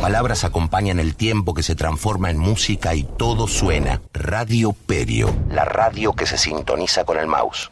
Palabras 0.00 0.44
acompañan 0.44 1.00
el 1.00 1.16
tiempo 1.16 1.54
que 1.54 1.62
se 1.62 1.74
transforma 1.74 2.30
en 2.30 2.38
música 2.38 2.94
y 2.94 3.04
todo 3.04 3.48
suena. 3.48 4.02
Radio 4.12 4.72
Perio, 4.72 5.34
la 5.48 5.64
radio 5.64 6.12
que 6.12 6.26
se 6.26 6.36
sintoniza 6.38 7.04
con 7.04 7.18
el 7.18 7.26
mouse. 7.26 7.70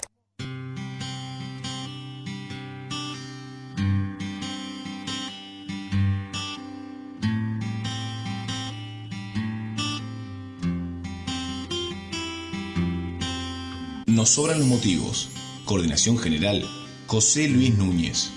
Nos 14.07 14.29
sobran 14.31 14.59
los 14.59 14.69
motivos. 14.69 15.31
Coordinación 15.65 16.19
General, 16.19 16.63
José 17.07 17.49
Luis 17.49 17.77
Núñez. 17.77 18.31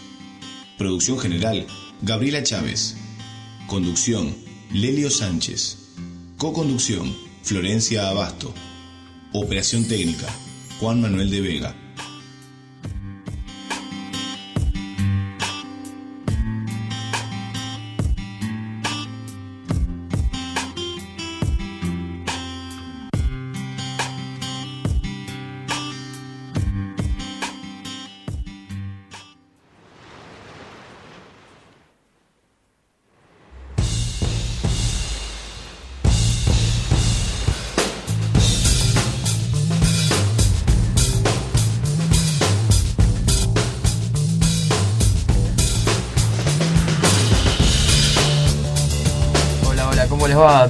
Producción 0.77 1.19
General, 1.19 1.67
Gabriela 2.01 2.43
Chávez. 2.43 2.97
Conducción, 3.67 4.35
Lelio 4.71 5.09
Sánchez. 5.09 5.77
Co-conducción, 6.37 7.15
Florencia 7.41 8.09
Abasto. 8.09 8.53
Operación 9.33 9.87
técnica, 9.87 10.27
Juan 10.79 11.01
Manuel 11.01 11.31
de 11.31 11.41
Vega. 11.41 11.84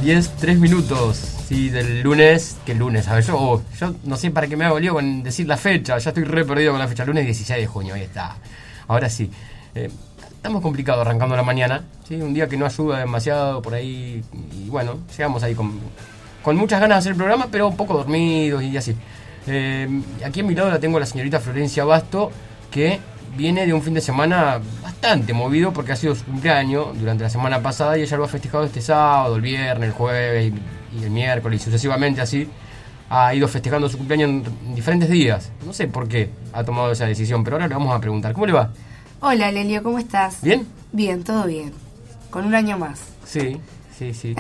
10, 0.06 0.36
3 0.40 0.60
minutos. 0.60 1.18
Sí, 1.48 1.70
del 1.70 2.04
lunes. 2.04 2.58
¿Qué 2.64 2.76
lunes? 2.76 3.08
A 3.08 3.16
ver, 3.16 3.24
yo, 3.24 3.40
oh, 3.40 3.64
yo 3.80 3.96
no 4.04 4.18
sé 4.18 4.30
para 4.30 4.46
qué 4.46 4.56
me 4.56 4.64
hago 4.64 4.80
lío 4.80 4.94
con 4.94 5.24
decir 5.24 5.48
la 5.48 5.58
fecha. 5.58 5.98
Ya 5.98 6.10
estoy 6.12 6.26
re 6.26 6.46
perdido 6.46 6.74
con 6.74 6.80
la 6.80 6.88
fecha. 6.88 7.04
Lunes 7.06 7.26
16 7.26 7.62
de 7.62 7.66
junio, 7.66 7.96
ahí 7.96 8.04
está. 8.04 8.36
Ahora 8.88 9.10
sí. 9.10 9.32
Eh, 9.74 9.90
estamos 10.36 10.62
complicados 10.62 11.02
arrancando 11.02 11.36
la 11.36 11.42
mañana. 11.42 11.86
¿sí? 12.08 12.22
Un 12.22 12.36
día 12.36 12.48
que 12.48 12.56
no 12.56 12.68
ayuda 12.68 13.00
demasiado 13.00 13.64
por 13.64 13.74
ahí. 13.74 14.24
Y 14.54 14.70
bueno, 14.70 15.00
llegamos 15.18 15.42
ahí 15.42 15.56
con, 15.56 15.74
con 16.44 16.56
muchas 16.56 16.80
ganas 16.80 16.98
de 16.98 17.00
hacer 17.00 17.12
el 17.14 17.18
programa, 17.18 17.48
pero 17.50 17.68
un 17.68 17.76
poco 17.76 17.96
dormidos 17.96 18.62
y 18.62 18.78
así. 18.78 18.96
Eh, 19.48 19.90
aquí 20.24 20.42
a 20.42 20.44
mi 20.44 20.54
lado 20.54 20.70
la 20.70 20.80
tengo 20.80 21.00
la 21.00 21.08
señorita 21.08 21.40
Florencia 21.40 21.84
Basto, 21.84 22.32
que 22.70 23.00
viene 23.36 23.66
de 23.66 23.74
un 23.74 23.82
fin 23.82 23.96
de 23.96 24.02
semana 24.02 24.60
bastante 25.02 25.34
movido 25.34 25.72
porque 25.74 25.92
ha 25.92 25.96
sido 25.96 26.16
su 26.16 26.26
cumpleaños 26.26 26.98
durante 27.00 27.24
la 27.24 27.30
semana 27.30 27.62
pasada 27.62 27.98
y 27.98 28.02
ella 28.02 28.18
lo 28.18 28.24
ha 28.24 28.28
festejado 28.28 28.64
este 28.64 28.82
sábado, 28.82 29.36
el 29.36 29.42
viernes, 29.42 29.90
el 29.90 29.94
jueves 29.94 30.52
y, 30.94 31.00
y 31.00 31.04
el 31.04 31.12
miércoles 31.12 31.62
y 31.62 31.66
sucesivamente 31.66 32.22
así. 32.22 32.48
Ha 33.10 33.36
ido 33.36 33.48
festejando 33.48 33.88
su 33.88 33.98
cumpleaños 33.98 34.30
en 34.66 34.76
diferentes 34.76 35.10
días. 35.10 35.52
No 35.66 35.74
sé 35.74 35.88
por 35.88 36.08
qué 36.08 36.30
ha 36.54 36.64
tomado 36.64 36.92
esa 36.92 37.06
decisión, 37.06 37.44
pero 37.44 37.58
ahora 37.58 37.68
le 37.68 37.76
vamos 37.76 37.94
a 37.96 38.00
preguntar. 38.00 38.34
¿Cómo 38.34 38.48
le 38.48 38.54
va? 38.54 38.72
Hola 39.20 39.52
Lelio, 39.52 39.84
¿cómo 39.84 40.00
estás? 40.00 40.42
¿Bien? 40.42 40.66
Bien, 40.92 41.24
todo 41.24 41.46
bien. 41.46 41.72
Con 42.32 42.46
un 42.46 42.56
año 42.56 42.78
más. 42.80 43.02
Sí, 43.26 43.58
sí, 43.98 44.14
sí. 44.14 44.36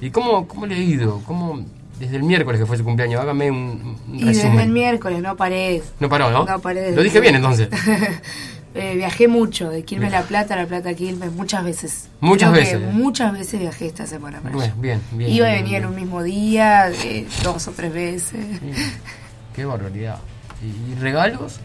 ¿Y 0.00 0.10
cómo, 0.10 0.46
cómo 0.46 0.66
le 0.66 0.76
ha 0.76 0.78
ido? 0.78 1.22
¿Cómo, 1.26 1.60
desde 1.98 2.16
el 2.16 2.22
miércoles 2.22 2.60
que 2.60 2.66
fue 2.66 2.76
su 2.76 2.84
cumpleaños? 2.84 3.20
Hágame 3.20 3.50
un, 3.50 3.96
un 4.08 4.14
Y 4.14 4.24
resumen. 4.24 4.52
desde 4.52 4.62
el 4.64 4.70
miércoles 4.72 5.20
no 5.20 5.36
paré. 5.36 5.82
No 5.98 6.08
paró, 6.08 6.30
¿no? 6.30 6.44
No 6.44 6.58
paré. 6.60 6.92
Lo 6.92 7.02
dije 7.02 7.18
bien 7.20 7.34
entonces. 7.34 7.68
Eh, 8.74 8.96
viajé 8.96 9.28
mucho, 9.28 9.70
de 9.70 9.84
Quilmes 9.84 10.12
a 10.12 10.20
La 10.20 10.22
Plata, 10.26 10.56
La 10.56 10.66
Plata 10.66 10.90
a 10.90 10.94
Quilmes, 10.94 11.30
muchas 11.32 11.64
veces. 11.64 12.08
Muchas 12.20 12.50
Creo 12.50 12.80
veces. 12.80 12.92
muchas 12.94 13.32
veces 13.32 13.60
viajé 13.60 13.86
esta 13.86 14.06
semana. 14.06 14.40
Bien, 14.40 14.72
bien, 14.80 15.00
bien. 15.12 15.30
Iba 15.30 15.48
y 15.48 15.52
bien, 15.52 15.64
venía 15.64 15.76
en 15.78 15.82
bien. 15.84 15.86
un 15.86 15.94
mismo 15.94 16.22
día, 16.24 16.90
eh, 16.90 17.26
dos 17.44 17.68
o 17.68 17.70
tres 17.72 17.92
veces. 17.92 18.44
Qué 19.54 19.64
barbaridad. 19.64 20.18
¿Y 20.62 20.92
y 20.92 20.94
regalos? 20.96 21.60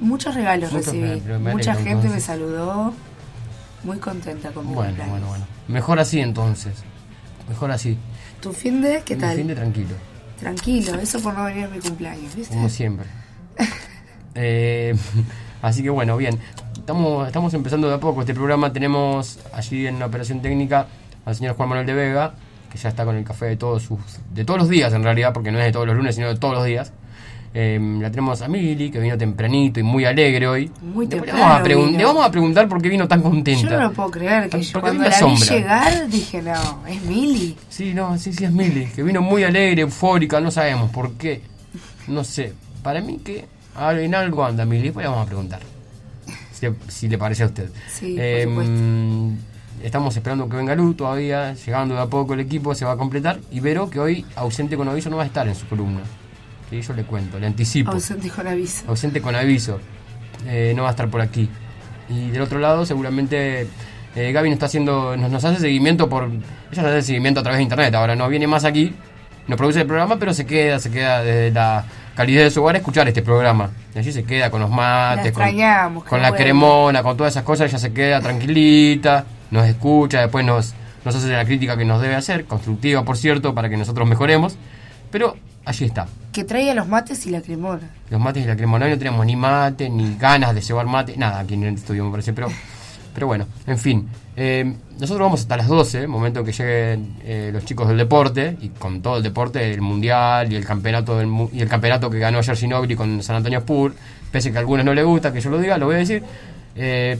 Muchos 0.00 0.34
regalos 0.34 0.72
Muchos 0.72 0.86
recibí. 0.86 1.20
me 1.38 1.52
Mucha 1.52 1.74
gente 1.76 2.08
me 2.08 2.18
saludó. 2.20 2.92
Muy 3.84 3.98
contenta 3.98 4.50
con 4.50 4.66
mi 4.66 4.74
Bueno, 4.74 5.04
bueno, 5.08 5.26
bueno. 5.28 5.46
Mejor 5.68 6.00
así 6.00 6.18
entonces. 6.18 6.72
Mejor 7.48 7.70
así. 7.70 7.96
¿Tu 8.40 8.52
fin 8.52 8.80
de 8.82 9.02
qué 9.04 9.14
Mi 9.14 9.20
tal? 9.20 9.36
fin 9.36 9.46
de 9.46 9.54
tranquilo, 9.54 9.94
Tranquilo, 10.40 10.94
eso 10.96 11.20
por 11.20 11.32
no 11.34 11.44
venir 11.44 11.64
a 11.66 11.68
mi 11.68 11.78
cumpleaños, 11.78 12.34
¿viste? 12.34 12.52
como 12.54 12.68
siempre. 12.68 13.06
Eh, 14.36 14.96
así 15.64 15.82
que 15.82 15.90
bueno, 15.90 16.16
bien. 16.16 16.38
Estamos, 16.76 17.26
estamos 17.26 17.54
empezando 17.54 17.88
de 17.88 17.94
a 17.94 17.98
poco 17.98 18.20
este 18.20 18.34
programa. 18.34 18.72
Tenemos 18.72 19.38
allí 19.52 19.86
en 19.86 19.98
la 19.98 20.06
operación 20.06 20.42
técnica 20.42 20.86
al 21.24 21.34
señor 21.34 21.56
Juan 21.56 21.70
Manuel 21.70 21.86
de 21.86 21.94
Vega, 21.94 22.34
que 22.70 22.76
ya 22.76 22.90
está 22.90 23.04
con 23.04 23.16
el 23.16 23.24
café 23.24 23.46
de 23.46 23.56
todos 23.56 23.82
sus, 23.82 23.98
de 24.32 24.44
todos 24.44 24.60
los 24.60 24.68
días 24.68 24.92
en 24.92 25.02
realidad, 25.02 25.32
porque 25.32 25.50
no 25.50 25.58
es 25.58 25.64
de 25.64 25.72
todos 25.72 25.86
los 25.86 25.96
lunes, 25.96 26.14
sino 26.14 26.28
de 26.28 26.36
todos 26.36 26.54
los 26.54 26.64
días. 26.64 26.92
Eh, 27.56 27.78
la 28.00 28.10
tenemos 28.10 28.42
a 28.42 28.48
Mili, 28.48 28.90
que 28.90 28.98
vino 28.98 29.16
tempranito 29.16 29.78
y 29.78 29.84
muy 29.84 30.04
alegre 30.04 30.46
hoy. 30.46 30.70
Muy 30.82 31.06
le 31.06 31.16
temprano 31.16 31.38
vamos, 31.38 31.60
a 31.60 31.68
le 31.68 32.04
vamos 32.04 32.26
a 32.26 32.30
preguntar 32.30 32.68
por 32.68 32.82
qué 32.82 32.88
vino 32.88 33.06
tan 33.06 33.22
contenta. 33.22 33.70
Yo 33.70 33.78
no 33.78 33.82
lo 33.84 33.92
puedo 33.92 34.10
creer, 34.10 34.50
que 34.50 34.60
yo 34.60 34.80
cuando 34.80 35.02
me 35.02 35.08
la 35.08 35.10
vi 35.10 35.16
asombra. 35.16 35.56
llegar 35.56 36.08
dije, 36.08 36.42
no, 36.42 36.86
es 36.86 37.02
Mili. 37.04 37.56
Sí, 37.68 37.94
no, 37.94 38.18
sí, 38.18 38.32
sí, 38.32 38.44
es 38.44 38.50
Mili, 38.50 38.86
que 38.86 39.02
vino 39.04 39.22
muy 39.22 39.44
alegre, 39.44 39.82
eufórica, 39.82 40.40
no 40.40 40.50
sabemos 40.50 40.90
por 40.90 41.12
qué. 41.12 41.42
No 42.08 42.24
sé, 42.24 42.52
para 42.82 43.00
mí 43.00 43.20
que 43.24 43.53
en 43.76 44.14
algo 44.14 44.44
anda 44.44 44.64
Mili, 44.64 44.84
después 44.84 45.04
le 45.04 45.10
vamos 45.10 45.24
a 45.24 45.26
preguntar. 45.26 45.60
Si, 46.52 46.66
si 46.88 47.08
le 47.08 47.18
parece 47.18 47.42
a 47.42 47.46
usted. 47.46 47.70
Sí, 47.92 48.16
por 48.16 48.42
supuesto. 48.42 48.74
Estamos 49.82 50.16
esperando 50.16 50.48
que 50.48 50.56
venga 50.56 50.74
Lu 50.74 50.94
todavía, 50.94 51.52
llegando 51.54 51.94
de 51.94 52.00
a 52.00 52.06
poco 52.06 52.32
el 52.32 52.40
equipo, 52.40 52.74
se 52.74 52.84
va 52.86 52.92
a 52.92 52.96
completar. 52.96 53.38
Y 53.50 53.60
Vero, 53.60 53.90
que 53.90 54.00
hoy, 54.00 54.24
ausente 54.36 54.76
con 54.76 54.88
aviso, 54.88 55.10
no 55.10 55.16
va 55.16 55.24
a 55.24 55.26
estar 55.26 55.46
en 55.46 55.54
su 55.54 55.66
columna. 55.66 56.00
Sí, 56.70 56.80
yo 56.80 56.94
le 56.94 57.04
cuento, 57.04 57.38
le 57.38 57.46
anticipo. 57.46 57.90
Ausente 57.90 58.30
con 58.30 58.46
aviso. 58.46 58.84
Ausente 58.88 59.20
con 59.20 59.34
aviso. 59.34 59.80
Eh, 60.46 60.72
no 60.74 60.84
va 60.84 60.88
a 60.88 60.92
estar 60.92 61.10
por 61.10 61.20
aquí. 61.20 61.50
Y 62.08 62.30
del 62.30 62.40
otro 62.40 62.58
lado, 62.60 62.86
seguramente 62.86 63.66
eh, 64.14 64.32
Gaby 64.32 64.48
nos 64.48 64.54
está 64.54 64.66
haciendo, 64.66 65.16
nos, 65.16 65.30
nos 65.30 65.44
hace 65.44 65.60
seguimiento 65.60 66.08
por. 66.08 66.24
Ella 66.24 66.82
nos 66.82 66.92
hace 66.92 67.02
seguimiento 67.02 67.40
a 67.40 67.42
través 67.42 67.58
de 67.58 67.64
internet. 67.64 67.94
Ahora 67.94 68.16
no 68.16 68.28
viene 68.28 68.46
más 68.46 68.64
aquí, 68.64 68.94
no 69.48 69.56
produce 69.56 69.80
el 69.80 69.86
programa, 69.86 70.18
pero 70.18 70.32
se 70.32 70.46
queda, 70.46 70.78
se 70.78 70.90
queda 70.90 71.22
desde 71.22 71.50
la 71.50 71.84
calidez 72.14 72.44
de 72.44 72.50
su 72.50 72.62
hogar 72.62 72.76
escuchar 72.76 73.08
este 73.08 73.22
programa. 73.22 73.70
Y 73.94 73.98
allí 73.98 74.12
se 74.12 74.24
queda 74.24 74.50
con 74.50 74.60
los 74.60 74.70
mates, 74.70 75.32
con, 75.32 75.42
la 75.44 75.88
bueno. 75.88 76.34
cremona, 76.34 77.02
con 77.02 77.16
todas 77.16 77.32
esas 77.32 77.44
cosas. 77.44 77.68
Ella 77.70 77.78
se 77.78 77.92
queda 77.92 78.20
tranquilita, 78.20 79.24
nos 79.50 79.66
escucha, 79.66 80.20
después 80.20 80.44
nos, 80.44 80.74
nos 81.04 81.14
hace 81.14 81.28
la 81.28 81.44
crítica 81.44 81.76
que 81.76 81.84
nos 81.84 82.00
debe 82.00 82.14
hacer, 82.14 82.44
constructiva, 82.44 83.04
por 83.04 83.16
cierto, 83.16 83.54
para 83.54 83.68
que 83.68 83.76
nosotros 83.76 84.08
mejoremos. 84.08 84.56
Pero 85.10 85.36
allí 85.64 85.84
está. 85.84 86.06
Que 86.32 86.44
traiga 86.44 86.74
los 86.74 86.88
mates 86.88 87.26
y 87.26 87.30
la 87.30 87.40
cremona. 87.40 87.90
Los 88.10 88.20
mates 88.20 88.44
y 88.44 88.46
la 88.46 88.56
cremona. 88.56 88.86
Hoy 88.86 88.92
no 88.92 88.98
tenemos 88.98 89.24
ni 89.24 89.36
mate, 89.36 89.88
ni 89.88 90.16
ganas 90.16 90.54
de 90.54 90.60
llevar 90.60 90.86
mate, 90.86 91.16
nada 91.16 91.40
aquí 91.40 91.54
en 91.54 91.64
el 91.64 91.74
estudio 91.74 92.04
me 92.04 92.10
parece, 92.10 92.32
pero, 92.32 92.48
pero 93.14 93.26
bueno, 93.28 93.46
en 93.66 93.78
fin. 93.78 94.08
Eh, 94.36 94.74
nosotros 94.98 95.20
vamos 95.26 95.40
hasta 95.40 95.56
las 95.56 95.68
12, 95.68 96.06
momento 96.06 96.42
que 96.44 96.52
lleguen 96.52 97.16
eh, 97.22 97.50
los 97.52 97.64
chicos 97.64 97.88
del 97.88 97.96
deporte, 97.96 98.56
y 98.60 98.68
con 98.70 99.00
todo 99.00 99.16
el 99.18 99.22
deporte, 99.22 99.72
el 99.72 99.80
mundial 99.80 100.52
y 100.52 100.56
el 100.56 100.64
campeonato 100.66 101.16
del 101.16 101.28
y 101.52 101.60
el 101.62 101.68
campeonato 101.68 102.10
que 102.10 102.18
ganó 102.18 102.38
ayer 102.38 102.56
Ginobili 102.56 102.96
con 102.96 103.22
San 103.22 103.36
Antonio 103.36 103.60
Spur, 103.60 103.94
pese 104.30 104.50
que 104.50 104.56
a 104.58 104.60
algunos 104.60 104.84
no 104.84 104.92
les 104.92 105.04
gusta 105.04 105.32
que 105.32 105.40
yo 105.40 105.50
lo 105.50 105.58
diga, 105.58 105.78
lo 105.78 105.86
voy 105.86 105.94
a 105.94 105.98
decir. 105.98 106.22
Eh, 106.76 107.16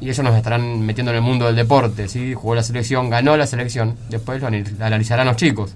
y 0.00 0.06
ellos 0.10 0.24
nos 0.24 0.34
estarán 0.36 0.80
metiendo 0.84 1.10
en 1.12 1.16
el 1.18 1.22
mundo 1.22 1.46
del 1.46 1.54
deporte, 1.54 2.08
¿sí? 2.08 2.34
Jugó 2.34 2.54
la 2.56 2.62
selección, 2.62 3.08
ganó 3.10 3.36
la 3.36 3.46
selección, 3.46 3.96
después 4.08 4.40
lo 4.40 4.48
anal- 4.48 4.64
analizarán 4.80 5.26
los 5.26 5.36
chicos 5.36 5.74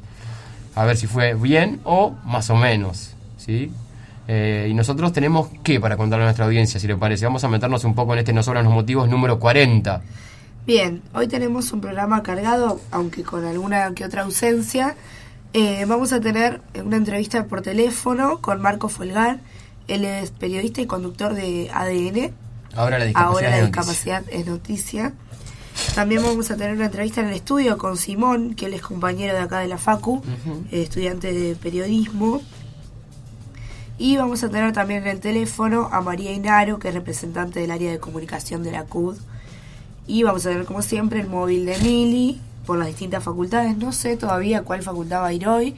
a 0.74 0.84
ver 0.84 0.96
si 0.96 1.06
fue 1.06 1.34
bien 1.34 1.80
o 1.84 2.14
más 2.24 2.50
o 2.50 2.54
menos, 2.56 3.14
¿sí? 3.38 3.72
Eh, 4.28 4.68
y 4.70 4.74
nosotros 4.74 5.12
tenemos 5.12 5.48
qué 5.62 5.78
para 5.80 5.96
contarle 5.96 6.24
a 6.24 6.26
nuestra 6.26 6.46
audiencia, 6.46 6.80
si 6.80 6.86
le 6.86 6.96
parece. 6.96 7.24
Vamos 7.24 7.44
a 7.44 7.48
meternos 7.48 7.84
un 7.84 7.94
poco 7.94 8.12
en 8.12 8.20
este 8.20 8.32
No 8.32 8.42
Sobran 8.42 8.64
los 8.64 8.74
Motivos 8.74 9.08
número 9.08 9.38
40. 9.38 10.02
Bien, 10.66 11.02
hoy 11.14 11.28
tenemos 11.28 11.72
un 11.72 11.80
programa 11.80 12.22
cargado, 12.22 12.80
aunque 12.90 13.22
con 13.22 13.44
alguna 13.44 13.94
que 13.94 14.04
otra 14.04 14.22
ausencia. 14.22 14.96
Eh, 15.52 15.84
vamos 15.86 16.12
a 16.12 16.20
tener 16.20 16.60
una 16.84 16.96
entrevista 16.96 17.44
por 17.46 17.62
teléfono 17.62 18.40
con 18.40 18.60
Marco 18.60 18.88
Folgar. 18.88 19.38
Él 19.86 20.04
es 20.04 20.32
periodista 20.32 20.80
y 20.80 20.86
conductor 20.86 21.34
de 21.34 21.70
ADN. 21.72 22.32
Ahora 22.74 22.98
la 22.98 23.04
discapacidad. 23.04 23.32
Ahora 23.32 23.50
la 23.50 23.56
es 23.56 23.62
noticia. 23.62 23.82
discapacidad 23.82 24.24
es 24.30 24.46
noticia. 24.46 25.12
También 25.94 26.22
vamos 26.22 26.50
a 26.50 26.56
tener 26.56 26.74
una 26.74 26.86
entrevista 26.86 27.20
en 27.20 27.28
el 27.28 27.34
estudio 27.34 27.78
con 27.78 27.96
Simón, 27.96 28.54
que 28.54 28.66
él 28.66 28.74
es 28.74 28.82
compañero 28.82 29.34
de 29.34 29.40
acá 29.40 29.60
de 29.60 29.68
la 29.68 29.78
Facu, 29.78 30.22
eh, 30.70 30.82
estudiante 30.82 31.32
de 31.32 31.54
periodismo. 31.54 32.42
Y 33.98 34.16
vamos 34.18 34.44
a 34.44 34.50
tener 34.50 34.72
también 34.72 35.02
en 35.02 35.08
el 35.08 35.20
teléfono 35.20 35.88
a 35.90 36.00
María 36.02 36.32
Inaro, 36.32 36.78
que 36.78 36.88
es 36.88 36.94
representante 36.94 37.60
del 37.60 37.70
área 37.70 37.90
de 37.90 37.98
comunicación 37.98 38.62
de 38.62 38.72
la 38.72 38.84
CUD. 38.84 39.16
Y 40.06 40.22
vamos 40.22 40.44
a 40.44 40.50
tener 40.50 40.64
como 40.66 40.82
siempre 40.82 41.20
el 41.20 41.28
móvil 41.28 41.64
de 41.66 41.78
Mili 41.78 42.40
por 42.66 42.78
las 42.78 42.88
distintas 42.88 43.24
facultades. 43.24 43.76
No 43.76 43.92
sé 43.92 44.16
todavía 44.16 44.62
cuál 44.62 44.82
facultad 44.82 45.22
va 45.22 45.28
a 45.28 45.32
ir 45.32 45.48
hoy. 45.48 45.74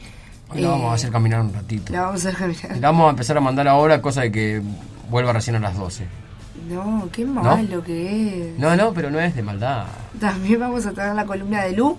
Hoy 0.51 0.61
la 0.63 0.71
vamos 0.71 0.91
a 0.91 0.95
hacer 0.95 1.11
caminar 1.13 1.41
un 1.43 1.53
ratito. 1.53 1.93
La 1.93 2.03
vamos 2.03 2.25
a 2.25 2.29
hacer 2.29 2.39
caminar. 2.41 2.79
La 2.81 2.89
vamos 2.91 3.07
a 3.07 3.11
empezar 3.11 3.37
a 3.37 3.41
mandar 3.41 3.69
ahora, 3.69 4.03
cosa 4.03 4.23
de 4.23 4.33
que 4.33 4.63
vuelva 5.11 5.33
recién 5.33 5.57
a 5.57 5.61
las 5.61 5.77
12. 5.77 6.07
No, 6.69 7.09
qué 7.13 7.25
malo 7.25 7.83
que 7.85 8.51
es. 8.53 8.59
No, 8.59 8.77
no, 8.77 8.93
pero 8.93 9.11
no 9.11 9.21
es 9.21 9.35
de 9.37 9.43
maldad. 9.43 9.87
También 10.19 10.59
vamos 10.59 10.85
a 10.87 10.93
tener 10.93 11.15
la 11.15 11.25
columna 11.25 11.63
de 11.63 11.73
Lu. 11.73 11.97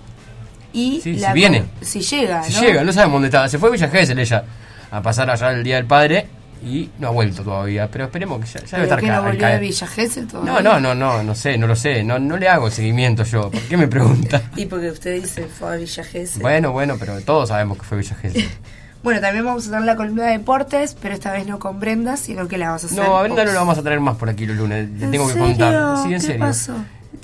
Y 0.74 1.00
Sí, 1.02 1.14
la 1.16 1.30
si 1.30 1.34
viene. 1.34 1.66
Si 1.82 2.02
llega, 2.02 2.44
Si 2.44 2.54
¿no? 2.54 2.62
llega, 2.62 2.84
no 2.84 2.92
sabemos 2.94 3.14
dónde 3.14 3.28
está. 3.30 3.48
Se 3.48 3.58
fue 3.58 3.70
a 3.70 3.72
Villa 3.72 3.88
Gesell 3.88 4.20
ella 4.20 4.44
a 4.92 5.02
pasar 5.02 5.30
allá 5.30 5.52
el 5.52 5.64
Día 5.64 5.76
del 5.78 5.86
Padre 5.86 6.28
y 6.64 6.90
no 7.00 7.08
ha 7.08 7.12
vuelto 7.12 7.44
todavía. 7.44 7.90
Pero 7.92 8.06
esperemos 8.06 8.40
que 8.42 8.46
ya, 8.48 8.60
ya 8.66 8.78
debe 8.78 8.84
estar 8.84 9.00
que 9.00 9.08
no 9.08 9.22
volvió 9.24 9.40
caer. 9.40 9.60
de 9.62 9.68
Villa 9.68 9.88
Gesell 9.88 10.28
todavía. 10.28 10.52
No, 10.54 10.62
no, 10.62 10.80
no, 10.80 10.96
no, 10.96 11.24
no 11.24 11.36
sé, 11.36 11.58
no 11.58 11.68
lo 11.68 11.76
sé. 11.76 12.04
No, 12.04 12.20
no 12.20 12.38
le 12.38 12.50
hago 12.50 12.70
seguimiento 12.70 13.24
yo. 13.24 13.50
¿Por 13.50 13.62
qué 13.62 13.78
me 13.78 13.88
pregunta? 13.88 14.42
Y 14.56 14.66
porque 14.66 14.92
usted 14.92 15.22
dice 15.22 15.46
fue 15.48 15.74
a 15.74 15.76
Villa 15.78 16.04
Gesell. 16.04 16.42
Bueno, 16.42 16.72
bueno, 16.72 16.96
pero 17.00 17.20
todos 17.22 17.50
sabemos 17.50 17.78
que 17.78 17.84
fue 17.86 17.98
Villa 18.00 18.16
Gesell. 18.16 18.50
Bueno, 19.02 19.22
también 19.22 19.46
vamos 19.46 19.66
a 19.66 19.70
tener 19.70 19.86
la 19.86 19.96
columna 19.96 20.26
de 20.26 20.32
deportes, 20.34 20.94
pero 21.02 21.14
esta 21.14 21.32
vez 21.32 21.48
no 21.48 21.58
con 21.58 21.80
Brenda, 21.80 22.18
sino 22.18 22.50
que 22.50 22.58
la 22.58 22.66
vamos 22.68 22.84
a 22.84 22.88
hacer. 22.88 22.98
No, 23.02 23.18
a 23.18 23.22
Brenda 23.22 23.46
no 23.46 23.54
lo 23.54 23.60
vamos 23.60 23.78
a 23.78 23.82
traer 23.82 24.02
más 24.02 24.18
por 24.18 24.28
aquí 24.30 24.46
los 24.46 24.58
lunes. 24.58 24.90
Le 24.90 25.06
¿En 25.06 25.12
tengo 25.12 25.26
que 25.30 25.40
contar. 25.40 25.98
Sí, 26.00 26.08
en 26.08 26.10
¿Qué 26.16 26.20
serio. 26.20 26.40
pasó? 26.42 26.74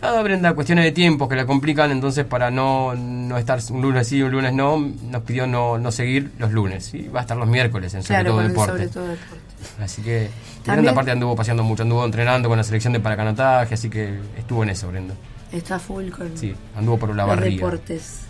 Ah, 0.02 0.22
Brenda, 0.24 0.54
cuestiones 0.54 0.84
de 0.84 0.92
tiempo 0.92 1.30
que 1.30 1.36
la 1.36 1.46
complican, 1.46 1.92
entonces 1.92 2.26
para 2.26 2.50
no, 2.52 2.96
no 2.96 3.38
estar 3.38 3.60
un 3.70 3.82
lunes 3.82 4.08
sí, 4.08 4.22
un 4.22 4.32
lunes 4.32 4.54
no, 4.54 4.78
nos 4.80 5.22
pidió 5.24 5.46
no, 5.48 5.78
no 5.78 5.92
seguir 5.92 6.32
los 6.40 6.52
lunes. 6.52 6.94
Y 6.94 7.08
va 7.08 7.20
a 7.20 7.22
estar 7.22 7.38
los 7.38 7.48
miércoles 7.48 7.94
en 7.94 8.02
sobre 8.04 8.22
Claro, 8.22 8.32
todo 8.32 8.48
deporte. 8.48 8.72
sobre 8.72 8.88
todo 8.88 9.08
deporte. 9.08 9.46
Así 9.82 10.02
que 10.02 10.30
También- 10.64 10.76
Brenda 10.78 10.92
aparte 10.92 11.12
anduvo 11.12 11.36
paseando 11.36 11.64
mucho, 11.64 11.84
anduvo 11.84 12.04
entrenando 12.06 12.50
con 12.50 12.58
la 12.58 12.64
selección 12.64 12.94
de 12.94 13.00
paracanotaje, 13.00 13.74
así 13.76 13.90
que 13.90 14.20
estuvo 14.38 14.64
en 14.64 14.70
eso, 14.70 14.88
Brenda. 14.90 15.14
Está 15.52 15.80
full 15.80 16.10
con 16.10 16.36
Sí, 16.38 16.54
anduvo 16.76 16.98
por 16.98 17.10
la 17.16 17.26
los 17.26 17.36
barriga. 17.36 17.56
deportes. 17.66 18.22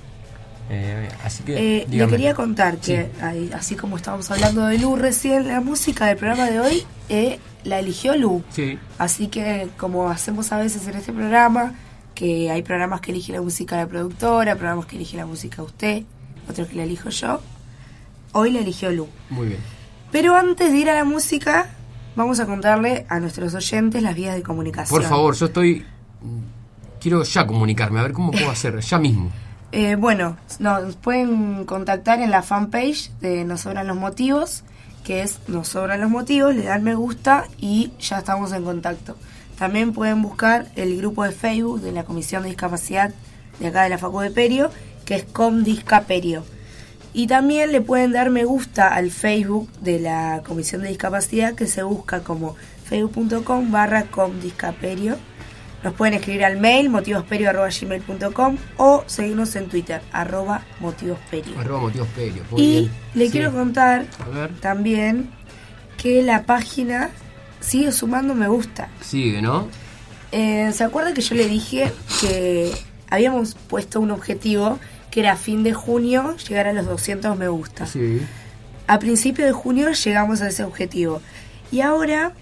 Eh, 0.69 1.08
así 1.24 1.44
que 1.44 1.78
Eh, 1.81 1.88
le 1.90 2.08
quería 2.08 2.34
contar 2.34 2.78
que, 2.78 3.04
Sí. 3.04 3.22
ahí, 3.24 3.51
así 3.54 3.75
como 3.75 3.98
estábamos 3.98 4.30
hablando 4.31 4.66
de 4.66 4.78
Lu 4.80 4.96
recién, 4.96 5.48
la 5.48 5.62
música 5.62 6.06
del 6.08 6.18
programa 6.18 6.50
de 6.50 6.60
hoy 6.60 6.84
eh, 7.10 7.40
la 7.66 7.80
eligió 7.80 8.16
Lu. 8.16 8.44
Sí, 8.50 8.80
Así 8.98 9.28
que, 9.28 9.68
como 9.78 10.10
hacemos 10.10 10.52
a 10.52 10.58
veces 10.58 10.88
en 10.88 10.96
este 10.96 11.12
programa, 11.12 11.74
que 12.14 12.50
hay 12.50 12.62
programas 12.62 13.02
que 13.02 13.12
elige 13.12 13.34
la 13.34 13.42
música 13.42 13.76
la 13.76 13.88
productora, 13.88 14.56
programas 14.56 14.86
que 14.86 14.96
elige 14.96 15.18
la 15.18 15.26
música 15.26 15.62
usted, 15.62 16.04
otros 16.50 16.68
que 16.70 16.76
la 16.76 16.84
elijo 16.84 17.10
yo, 17.10 17.42
hoy 18.32 18.52
la 18.52 18.60
eligió 18.60 18.92
Lu. 18.92 19.08
muy 19.30 19.48
bien. 19.48 19.60
Pero 20.12 20.36
antes 20.36 20.72
de 20.72 20.78
ir 20.78 20.90
a 20.90 20.94
la 20.94 21.04
música, 21.04 21.68
vamos 22.16 22.40
a 22.40 22.46
contarle 22.46 23.06
a 23.10 23.20
nuestros 23.20 23.54
oyentes 23.54 24.02
las 24.02 24.16
vías 24.16 24.36
de 24.36 24.44
comunicación. 24.44 24.98
Por 25.02 25.10
favor, 25.10 25.36
yo 25.36 25.48
estoy... 25.48 25.86
Quiero 27.02 27.24
ya 27.24 27.46
comunicarme, 27.46 28.00
a 28.00 28.04
ver 28.04 28.14
cómo 28.14 28.32
puedo 28.32 28.50
hacer, 28.50 28.80
ya 28.80 28.98
mismo. 28.98 29.32
Eh, 29.72 29.96
bueno, 29.96 30.38
nos 30.60 30.96
pueden 30.96 31.66
contactar 31.66 32.22
en 32.22 32.32
la 32.32 32.44
fanpage 32.44 33.12
de 33.20 33.44
Nos 33.44 33.62
Sobran 33.62 33.88
los 33.88 33.98
Motivos, 33.98 34.64
que 35.06 35.22
es 35.22 35.40
Nos 35.48 35.69
Sobran 35.69 36.02
los 36.02 36.10
Motivos, 36.10 36.54
le 36.56 36.63
dan 36.63 36.84
me 36.84 36.96
gusta 36.96 37.48
y 37.60 37.92
ya 38.00 38.18
estamos 38.18 38.52
en 38.52 38.63
contacto. 38.63 39.16
También 39.57 39.94
pueden 39.94 40.22
buscar 40.22 40.68
el 40.75 40.98
grupo 40.98 41.24
de 41.24 41.31
Facebook 41.31 41.80
de 41.80 41.92
la 41.92 42.04
Comisión 42.04 42.44
de 42.44 42.50
Discapacidad 42.50 43.13
de 43.60 43.68
acá 43.68 43.84
de 43.84 43.90
la 43.90 43.98
Facu 43.98 44.19
de 44.19 44.31
Perio, 44.31 44.69
que 45.06 45.16
es 45.16 45.24
Comdiscaperio. 45.24 46.44
Y 47.13 47.28
también 47.28 47.72
le 47.72 47.80
pueden 47.80 48.12
dar 48.12 48.30
me 48.31 48.44
gusta 48.44 48.94
al 48.94 49.12
Facebook 49.12 49.69
de 49.80 50.00
la 50.00 50.42
Comisión 50.46 50.81
de 50.81 50.90
Discapacidad, 50.90 51.54
que 51.54 51.68
se 51.68 51.84
busca 51.84 52.22
como 52.22 52.56
facebook.com 52.84 53.72
barra 53.72 54.04
comdiscaperio. 54.08 55.18
Nos 55.86 55.94
pueden 55.94 56.16
escribir 56.16 56.44
al 56.44 56.58
mail 56.60 56.90
motivosperio.gmail.com 56.90 58.58
o 58.78 59.04
seguirnos 59.06 59.56
en 59.56 59.68
Twitter, 59.70 60.02
arroba 60.12 60.64
motivosperio. 60.80 61.60
Arroba 61.60 61.82
motivos 61.82 62.08
perio. 62.16 62.44
muy 62.50 62.60
Y 62.62 62.72
bien. 62.82 62.92
le 63.14 63.26
Sí. 63.28 63.32
quiero 63.32 63.52
contar 63.54 64.06
también 64.62 65.30
que 65.98 66.24
la 66.24 66.44
página 66.44 67.12
sigue 67.60 67.92
sumando 67.92 68.34
me 68.34 68.48
gusta. 68.48 68.90
Sigue, 69.02 69.44
¿no? 69.44 69.68
Eh, 70.32 70.72
¿Se 70.74 70.84
acuerda 70.84 71.14
que 71.14 71.22
yo 71.22 71.36
le 71.36 71.48
dije 71.48 71.92
que 72.20 72.72
habíamos 73.12 73.54
puesto 73.54 74.00
un 74.02 74.10
objetivo 74.10 74.80
que 75.12 75.20
era 75.20 75.34
a 75.34 75.38
fin 75.38 75.64
de 75.64 75.74
junio 75.74 76.36
llegar 76.50 76.66
a 76.68 76.74
los 76.74 76.88
200 76.88 77.38
me 77.38 77.48
gusta? 77.48 77.86
Sí. 77.86 78.22
A 78.88 78.98
principio 78.98 79.46
de 79.46 79.52
junio 79.52 79.92
llegamos 79.92 80.42
a 80.42 80.48
ese 80.48 80.64
objetivo. 80.64 81.22
Y 81.72 81.82
ahora, 81.82 82.34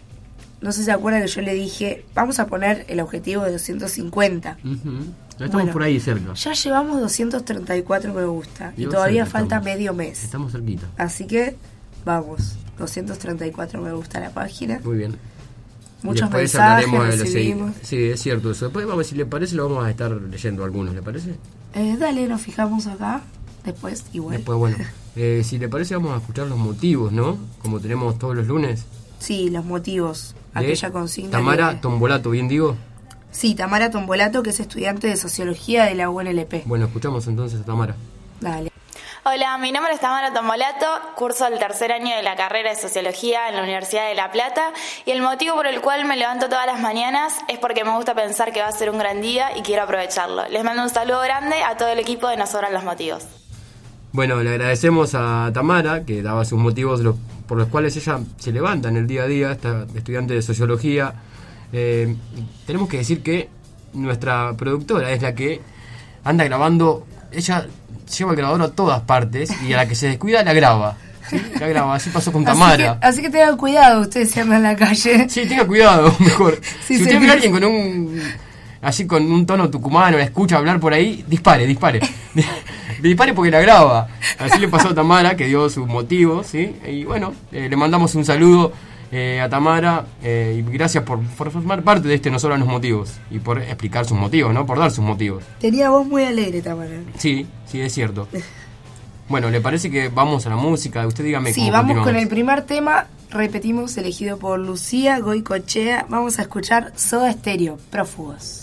no 0.64 0.72
sé 0.72 0.80
si 0.80 0.86
se 0.86 0.92
acuerda 0.92 1.22
que 1.22 1.28
yo 1.28 1.42
le 1.42 1.54
dije, 1.54 2.06
vamos 2.16 2.40
a 2.40 2.48
poner 2.48 2.86
el 2.88 3.00
objetivo 3.00 3.44
de 3.44 3.52
250. 3.52 4.58
Ujú. 4.64 4.90
Estamos 5.34 5.52
Bueno. 5.52 5.74
por 5.74 5.84
ahí 5.84 6.00
cerca. 6.00 6.34
Ya 6.34 6.54
llevamos 6.54 7.00
234 7.02 8.14
me 8.14 8.26
gusta 8.26 8.74
y 8.78 8.86
todavía 8.86 9.26
falta 9.26 9.58
estamos- 9.58 9.66
medio 9.66 9.94
mes. 9.94 10.24
Estamos 10.24 10.52
cerquita. 10.52 10.88
Así 10.98 11.26
que 11.28 11.56
vamos, 12.06 12.56
234 12.78 13.82
me 13.82 13.92
gusta 13.94 14.20
la 14.20 14.30
página. 14.32 14.80
Muy 14.84 14.98
bien. 14.98 15.16
Muchos 16.02 16.30
Después 16.30 16.54
mensajes 16.54 16.86
hablaremos 16.88 17.10
de 17.10 17.64
los 17.64 17.76
Sí, 17.82 18.04
es 18.04 18.22
cierto 18.22 18.52
eso. 18.52 18.66
Después 18.66 18.86
vamos, 18.86 19.08
si 19.08 19.16
le 19.16 19.26
parece, 19.26 19.56
lo 19.56 19.70
vamos 19.70 19.86
a 19.86 19.90
estar 19.90 20.12
leyendo 20.12 20.64
algunos, 20.66 20.94
¿le 20.94 21.02
parece? 21.02 21.36
Eh, 21.76 21.96
dale, 21.98 22.28
nos 22.28 22.42
fijamos 22.42 22.88
acá. 22.88 23.22
Después, 23.64 24.04
igual. 24.12 24.36
Después, 24.38 24.58
bueno. 24.60 24.78
eh, 25.16 25.42
si 25.46 25.58
le 25.58 25.70
parece, 25.70 25.96
vamos 25.96 26.14
a 26.14 26.18
escuchar 26.18 26.48
los 26.48 26.58
motivos, 26.58 27.12
¿no? 27.14 27.38
Como 27.62 27.80
tenemos 27.80 28.20
todos 28.20 28.36
los 28.36 28.48
lunes. 28.48 28.86
Sí, 29.24 29.50
los 29.50 29.64
motivos. 29.64 30.36
de 30.54 30.60
Aquella 30.60 30.92
consigna. 30.92 31.32
Tamara 31.32 31.70
que- 31.70 31.76
Tombolato, 31.78 32.30
¿bien 32.30 32.50
digo? 32.50 32.76
Sí, 33.32 33.56
Tamara 33.56 33.90
Tombolato, 33.90 34.44
que 34.44 34.50
es 34.50 34.60
estudiante 34.60 35.08
de 35.08 35.16
Sociología 35.16 35.86
de 35.86 35.96
la 35.96 36.10
UNLP. 36.10 36.64
Bueno, 36.66 36.86
escuchamos 36.88 37.26
entonces 37.28 37.62
a 37.62 37.64
Tamara. 37.64 37.96
Dale. 38.42 38.70
Hola, 39.26 39.58
mi 39.58 39.72
nombre 39.72 39.94
es 39.94 40.02
Tamara 40.02 40.34
Tomolato, 40.34 40.86
curso 41.16 41.48
el 41.48 41.58
tercer 41.58 41.94
año 41.94 42.14
de 42.14 42.22
la 42.22 42.36
carrera 42.36 42.72
de 42.72 42.76
Sociología 42.76 43.48
en 43.48 43.56
la 43.56 43.64
Universidad 43.64 44.10
de 44.10 44.16
La 44.16 44.30
Plata 44.34 44.74
y 45.06 45.12
el 45.12 45.22
motivo 45.22 45.56
por 45.56 45.66
el 45.68 45.80
cual 45.80 46.04
me 46.04 46.18
levanto 46.18 46.50
todas 46.50 46.66
las 46.66 46.82
mañanas 46.82 47.34
es 47.48 47.58
porque 47.58 47.86
me 47.86 47.96
gusta 47.96 48.14
pensar 48.14 48.52
que 48.52 48.60
va 48.62 48.68
a 48.68 48.72
ser 48.74 48.90
un 48.90 48.98
gran 48.98 49.22
día 49.22 49.58
y 49.58 49.62
quiero 49.62 49.84
aprovecharlo. 49.84 50.46
Les 50.50 50.66
mando 50.66 50.84
un 50.84 50.90
saludo 50.90 51.22
grande 51.22 51.64
a 51.64 51.78
todo 51.78 51.88
el 51.88 52.00
equipo 52.00 52.28
de 52.28 52.36
Nos 52.36 52.50
Sobran 52.50 52.74
los 52.74 52.84
Motivos. 52.84 53.24
Bueno, 54.14 54.42
le 54.44 54.52
agradecemos 54.52 55.16
a 55.16 55.50
Tamara, 55.54 56.04
que 56.06 56.22
daba 56.22 56.46
sus 56.46 56.60
motivos 56.60 57.02
los- 57.02 57.16
por 57.48 57.58
los 57.58 57.68
cuales 57.68 57.96
ella 57.98 58.20
se 58.38 58.52
levanta 58.52 58.90
en 58.90 58.98
el 58.98 59.08
día 59.08 59.24
a 59.24 59.28
día, 59.28 59.52
esta 59.52 59.86
estudiante 59.96 60.34
de 60.36 60.42
sociología. 60.42 61.14
Eh, 61.74 62.16
tenemos 62.68 62.88
que 62.88 62.98
decir 62.98 63.22
que 63.24 63.50
nuestra 63.94 64.54
productora 64.54 65.12
es 65.12 65.22
la 65.22 65.34
que 65.34 65.62
anda 66.24 66.44
grabando, 66.44 67.06
ella 67.32 67.66
lleva 68.18 68.32
el 68.32 68.38
grabador 68.38 68.62
a 68.62 68.70
todas 68.70 69.02
partes 69.02 69.52
y 69.68 69.74
a 69.74 69.78
la 69.78 69.88
que 69.88 69.96
se 69.96 70.08
descuida 70.08 70.44
la 70.44 70.54
graba. 70.54 70.96
¿sí? 71.30 71.42
La 71.60 71.68
graba, 71.68 71.96
así 71.96 72.10
pasó 72.12 72.32
con 72.32 72.48
Así 72.48 72.52
Tamara. 72.60 73.00
que, 73.00 73.06
así 73.08 73.22
que 73.24 73.30
tengan 73.32 73.58
cuidado 73.58 74.02
ustedes 74.02 74.30
si 74.30 74.40
andan 74.40 74.58
en 74.58 74.64
la 74.64 74.76
calle. 74.76 75.28
Sí, 75.28 75.46
tenga 75.48 75.66
cuidado, 75.66 76.16
mejor. 76.20 76.60
Si 76.86 76.98
se 76.98 77.04
usted 77.04 77.20
ve 77.20 77.30
a 77.30 77.34
alguien 77.34 77.52
con 77.52 77.64
un. 77.64 78.22
Así 78.84 79.08
con 79.08 79.32
un 79.32 79.46
tono 79.46 79.70
tucumano, 79.70 80.18
la 80.18 80.24
escucha 80.24 80.58
hablar 80.58 80.80
por 80.80 80.94
ahí, 80.94 81.24
dispare, 81.28 81.66
dispare. 81.66 82.02
dispare 83.02 83.34
porque 83.34 83.50
la 83.50 83.62
graba. 83.62 84.08
Así 84.38 84.60
le 84.60 84.68
pasó 84.68 84.90
a 84.90 84.96
Tamara, 84.96 85.36
que 85.36 85.48
dio 85.48 85.70
sus 85.70 85.88
motivos, 85.88 86.48
¿sí? 86.48 86.76
Y 86.88 87.06
bueno, 87.06 87.34
eh, 87.52 87.68
le 87.70 87.76
mandamos 87.76 88.14
un 88.16 88.26
saludo 88.26 88.74
eh, 89.12 89.40
a 89.42 89.50
Tamara 89.50 90.06
eh, 90.22 90.60
y 90.60 90.72
gracias 90.72 91.04
por, 91.04 91.20
por 91.22 91.52
formar 91.52 91.84
parte 91.84 92.08
de 92.08 92.16
este 92.16 92.30
No 92.30 92.40
Solo 92.40 92.58
los 92.58 92.68
Motivos 92.68 93.14
y 93.32 93.40
por 93.40 93.62
explicar 93.62 94.06
sus 94.06 94.18
motivos, 94.18 94.54
¿no? 94.54 94.66
Por 94.66 94.78
dar 94.78 94.92
sus 94.92 95.04
motivos. 95.04 95.44
Tenía 95.60 95.90
voz 95.90 96.06
muy 96.06 96.24
alegre, 96.24 96.62
Tamara. 96.62 97.00
Sí, 97.18 97.48
sí, 97.66 97.80
es 97.80 97.94
cierto. 97.94 98.28
Bueno, 99.30 99.50
¿le 99.50 99.62
parece 99.62 99.90
que 99.90 100.10
vamos 100.10 100.46
a 100.46 100.50
la 100.50 100.58
música? 100.58 101.08
Usted 101.08 101.24
dígame 101.24 101.54
Sí, 101.54 101.62
cómo 101.62 101.72
vamos 101.72 102.04
con 102.04 102.16
el 102.16 102.28
primer 102.28 102.64
tema. 102.64 103.08
Repetimos, 103.30 103.98
elegido 103.98 104.38
por 104.38 104.60
Lucía 104.60 105.20
Goicochea. 105.20 106.06
Vamos 106.10 106.40
a 106.40 106.44
escuchar 106.44 106.92
Soda 106.96 107.32
Stereo, 107.32 107.78
Prófugos. 107.90 108.63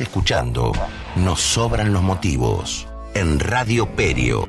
Escuchando 0.00 0.72
Nos 1.16 1.40
sobran 1.40 1.92
los 1.92 2.02
motivos 2.02 2.88
en 3.14 3.38
Radio 3.38 3.86
Perio. 3.86 4.48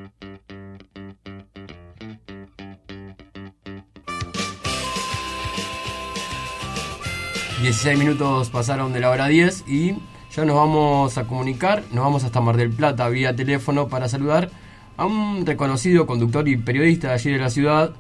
...16 7.62 7.98
minutos 7.98 8.50
pasaron 8.50 8.94
de 8.94 9.00
la 9.00 9.10
hora 9.10 9.28
10 9.28 9.66
y 9.68 9.96
ya 10.36 10.46
nos 10.46 10.56
vamos 10.56 11.18
a 11.18 11.26
comunicar, 11.26 11.84
nos 11.92 12.04
vamos 12.04 12.24
hasta 12.24 12.42
Mar 12.42 12.58
del 12.58 12.72
Plata 12.72 13.08
vía 13.10 13.36
teléfono 13.36 13.88
para 13.88 14.10
saludar 14.10 14.50
a 14.98 15.06
un 15.06 15.46
reconocido 15.46 16.08
conductor 16.08 16.48
y 16.48 16.58
periodista 16.58 17.10
de 17.10 17.14
allí 17.14 17.32
de 17.32 17.38
la 17.38 17.50
ciudad, 17.50 17.92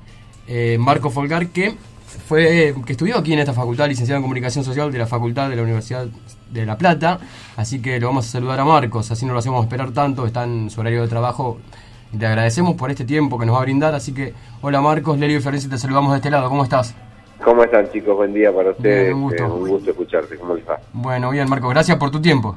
eh, 0.47 0.77
Marco 0.79 1.09
Folgar, 1.09 1.47
que 1.49 1.75
fue 2.27 2.73
que 2.85 2.91
estudió 2.93 3.17
aquí 3.17 3.33
en 3.33 3.39
esta 3.39 3.53
facultad, 3.53 3.87
licenciado 3.87 4.17
en 4.17 4.23
Comunicación 4.23 4.63
Social 4.63 4.91
de 4.91 4.97
la 4.97 5.07
Facultad 5.07 5.49
de 5.49 5.55
la 5.55 5.63
Universidad 5.63 6.07
de 6.51 6.65
La 6.65 6.77
Plata. 6.77 7.19
Así 7.65 7.81
que 7.81 7.99
lo 7.99 8.05
vamos 8.05 8.27
a 8.27 8.29
saludar 8.29 8.59
a 8.59 8.63
Marcos, 8.63 9.09
así 9.09 9.25
no 9.25 9.33
lo 9.33 9.39
hacemos 9.39 9.63
esperar 9.63 9.91
tanto, 9.91 10.27
está 10.27 10.43
en 10.43 10.69
su 10.69 10.81
horario 10.81 11.01
de 11.01 11.07
trabajo. 11.07 11.57
Y 12.13 12.17
te 12.19 12.27
agradecemos 12.27 12.75
por 12.75 12.91
este 12.91 13.05
tiempo 13.05 13.39
que 13.39 13.47
nos 13.47 13.55
va 13.55 13.61
a 13.61 13.63
brindar. 13.63 13.95
Así 13.95 14.13
que, 14.13 14.35
hola 14.61 14.81
Marcos, 14.81 15.17
Lelio 15.17 15.39
y 15.39 15.41
Florencia, 15.41 15.67
te 15.67 15.79
saludamos 15.79 16.11
de 16.11 16.17
este 16.17 16.29
lado. 16.29 16.47
¿Cómo 16.47 16.63
estás? 16.63 16.93
¿Cómo 17.43 17.63
están 17.63 17.89
chicos? 17.91 18.15
Buen 18.17 18.35
día 18.35 18.53
para 18.53 18.69
ustedes. 18.69 19.11
un, 19.11 19.23
gusto. 19.23 19.43
Eh, 19.43 19.47
un 19.47 19.67
gusto 19.67 19.89
escucharte. 19.89 20.37
¿Cómo 20.37 20.53
les 20.53 20.69
va? 20.69 20.79
Bueno, 20.93 21.31
bien 21.31 21.49
Marcos, 21.49 21.71
gracias 21.71 21.97
por 21.97 22.11
tu 22.11 22.21
tiempo. 22.21 22.55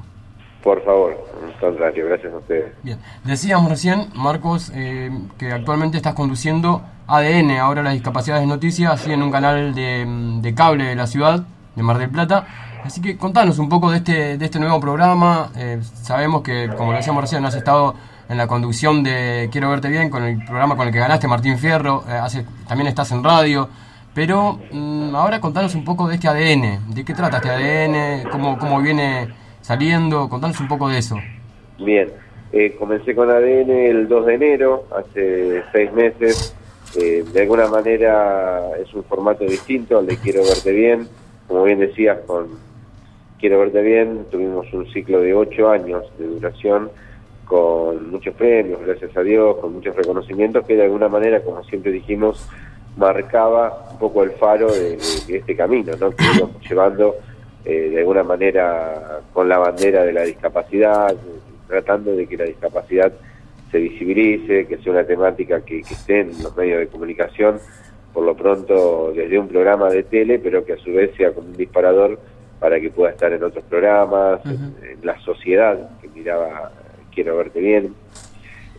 Por 0.62 0.84
favor, 0.84 1.16
un 1.42 1.52
contrario, 1.58 2.04
gracias 2.04 2.34
a 2.34 2.36
ustedes. 2.36 2.74
Bien, 2.82 2.98
decíamos 3.24 3.70
recién, 3.70 4.08
Marcos, 4.14 4.70
eh, 4.74 5.10
que 5.38 5.50
actualmente 5.52 5.96
estás 5.96 6.12
conduciendo 6.12 6.82
ADN, 7.06 7.52
ahora 7.52 7.82
las 7.82 7.94
discapacidades 7.94 8.46
noticias, 8.46 8.92
así 8.92 9.10
en 9.10 9.22
un 9.22 9.30
canal 9.30 9.74
de, 9.74 10.52
cable 10.54 10.84
de 10.84 10.96
la 10.96 11.06
ciudad, 11.06 11.46
de 11.74 11.82
Mar 11.82 11.96
del 11.96 12.10
Plata. 12.10 12.67
Así 12.84 13.00
que 13.00 13.16
contanos 13.16 13.58
un 13.58 13.68
poco 13.68 13.90
de 13.90 13.98
este, 13.98 14.38
de 14.38 14.44
este 14.44 14.58
nuevo 14.58 14.80
programa. 14.80 15.50
Eh, 15.56 15.80
sabemos 15.82 16.42
que, 16.42 16.68
como 16.76 16.92
lo 16.92 16.98
decíamos 16.98 17.22
recién, 17.22 17.44
has 17.44 17.54
estado 17.54 17.94
en 18.28 18.36
la 18.36 18.46
conducción 18.46 19.02
de 19.02 19.48
Quiero 19.50 19.70
Verte 19.70 19.88
Bien, 19.88 20.10
con 20.10 20.22
el 20.22 20.44
programa 20.44 20.76
con 20.76 20.86
el 20.86 20.92
que 20.92 20.98
ganaste 20.98 21.26
Martín 21.26 21.58
Fierro, 21.58 22.04
eh, 22.08 22.12
hace, 22.12 22.44
también 22.66 22.88
estás 22.88 23.10
en 23.12 23.24
radio. 23.24 23.68
Pero 24.14 24.58
mm, 24.70 25.14
ahora 25.14 25.40
contanos 25.40 25.74
un 25.74 25.84
poco 25.84 26.08
de 26.08 26.16
este 26.16 26.28
ADN, 26.28 26.94
de 26.94 27.04
qué 27.04 27.14
trata 27.14 27.38
este 27.38 27.50
ADN, 27.50 28.28
cómo, 28.30 28.58
cómo 28.58 28.80
viene 28.80 29.28
saliendo, 29.60 30.28
contanos 30.28 30.60
un 30.60 30.68
poco 30.68 30.88
de 30.88 30.98
eso. 30.98 31.16
Bien, 31.78 32.08
eh, 32.52 32.74
comencé 32.78 33.14
con 33.14 33.30
ADN 33.30 33.70
el 33.70 34.08
2 34.08 34.26
de 34.26 34.34
enero, 34.34 34.84
hace 34.96 35.62
seis 35.72 35.92
meses. 35.92 36.54
Eh, 36.96 37.22
de 37.32 37.42
alguna 37.42 37.68
manera 37.68 38.76
es 38.82 38.92
un 38.94 39.04
formato 39.04 39.44
distinto 39.44 39.98
al 39.98 40.06
de 40.06 40.16
Quiero 40.16 40.42
Verte 40.42 40.72
Bien. 40.72 41.08
Como 41.46 41.64
bien 41.64 41.78
decías, 41.78 42.18
con 42.26 42.48
Quiero 43.38 43.60
Verte 43.60 43.82
Bien 43.82 44.26
tuvimos 44.30 44.72
un 44.72 44.90
ciclo 44.92 45.20
de 45.20 45.32
ocho 45.32 45.70
años 45.70 46.04
de 46.18 46.26
duración 46.26 46.90
con 47.44 48.10
muchos 48.10 48.34
premios, 48.34 48.80
gracias 48.84 49.16
a 49.16 49.22
Dios, 49.22 49.56
con 49.58 49.74
muchos 49.74 49.94
reconocimientos 49.94 50.66
que 50.66 50.74
de 50.74 50.82
alguna 50.82 51.08
manera, 51.08 51.40
como 51.40 51.62
siempre 51.62 51.92
dijimos, 51.92 52.48
marcaba 52.96 53.90
un 53.92 53.98
poco 53.98 54.24
el 54.24 54.32
faro 54.32 54.72
de, 54.72 54.94
este 54.96 55.54
camino, 55.56 55.92
¿no? 56.00 56.10
que 56.10 56.24
íbamos 56.36 56.68
llevando 56.68 57.14
eh, 57.64 57.90
de 57.90 57.98
alguna 58.00 58.24
manera 58.24 59.20
con 59.32 59.48
la 59.48 59.58
bandera 59.58 60.02
de 60.02 60.12
la 60.12 60.22
discapacidad, 60.22 61.14
tratando 61.68 62.16
de 62.16 62.26
que 62.26 62.36
la 62.36 62.44
discapacidad 62.44 63.12
se 63.70 63.78
visibilice, 63.78 64.66
que 64.66 64.78
sea 64.78 64.92
una 64.92 65.04
temática 65.04 65.60
que, 65.60 65.78
esté 65.78 66.20
en 66.20 66.42
los 66.42 66.56
medios 66.56 66.80
de 66.80 66.88
comunicación, 66.88 67.60
por 68.12 68.24
lo 68.24 68.34
pronto 68.34 69.12
desde 69.14 69.38
un 69.38 69.46
programa 69.46 69.90
de 69.90 70.02
tele, 70.02 70.40
pero 70.40 70.64
que 70.64 70.72
a 70.72 70.78
su 70.78 70.92
vez 70.92 71.12
sea 71.16 71.32
como 71.32 71.46
un 71.46 71.56
disparador 71.56 72.18
para 72.58 72.80
que 72.80 72.90
pueda 72.90 73.12
estar 73.12 73.32
en 73.32 73.42
otros 73.42 73.64
programas, 73.64 74.40
en, 74.44 74.74
la 75.02 75.18
sociedad, 75.20 75.90
que 76.00 76.08
miraba 76.08 76.72
Quiero 77.14 77.36
Verte 77.36 77.60
Bien. 77.60 77.94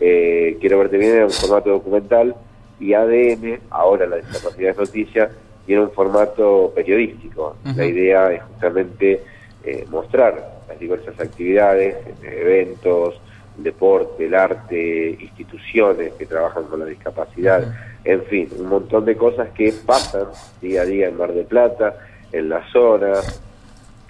Eh, 0.00 0.56
Quiero 0.60 0.78
Verte 0.78 0.98
Bien 0.98 1.16
era 1.16 1.26
un 1.26 1.32
formato 1.32 1.70
documental 1.70 2.34
y 2.78 2.94
ADN, 2.94 3.60
ahora 3.70 4.06
la 4.06 4.16
discapacidad 4.16 4.70
es 4.70 4.78
noticia, 4.78 5.30
tiene 5.66 5.82
un 5.82 5.90
formato 5.92 6.72
periodístico. 6.74 7.56
La 7.76 7.84
idea 7.84 8.32
es 8.32 8.42
justamente 8.42 9.22
eh, 9.64 9.84
mostrar 9.90 10.62
las 10.68 10.78
diversas 10.78 11.18
actividades, 11.20 11.96
eventos, 12.22 13.20
deporte, 13.56 14.26
el 14.26 14.34
arte, 14.34 15.18
instituciones 15.20 16.12
que 16.14 16.26
trabajan 16.26 16.64
con 16.64 16.80
la 16.80 16.86
discapacidad, 16.86 17.74
en 18.04 18.22
fin, 18.24 18.48
un 18.58 18.66
montón 18.66 19.04
de 19.04 19.16
cosas 19.16 19.50
que 19.50 19.72
pasan 19.84 20.28
día 20.60 20.82
a 20.82 20.84
día 20.86 21.08
en 21.08 21.16
Mar 21.16 21.32
del 21.32 21.44
Plata, 21.44 21.96
en 22.32 22.48
la 22.48 22.66
zona, 22.72 23.14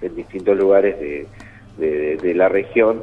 en 0.02 0.14
distintos 0.14 0.56
lugares 0.56 0.98
de, 0.98 1.26
de, 2.16 2.34
la 2.34 2.48
región, 2.48 3.02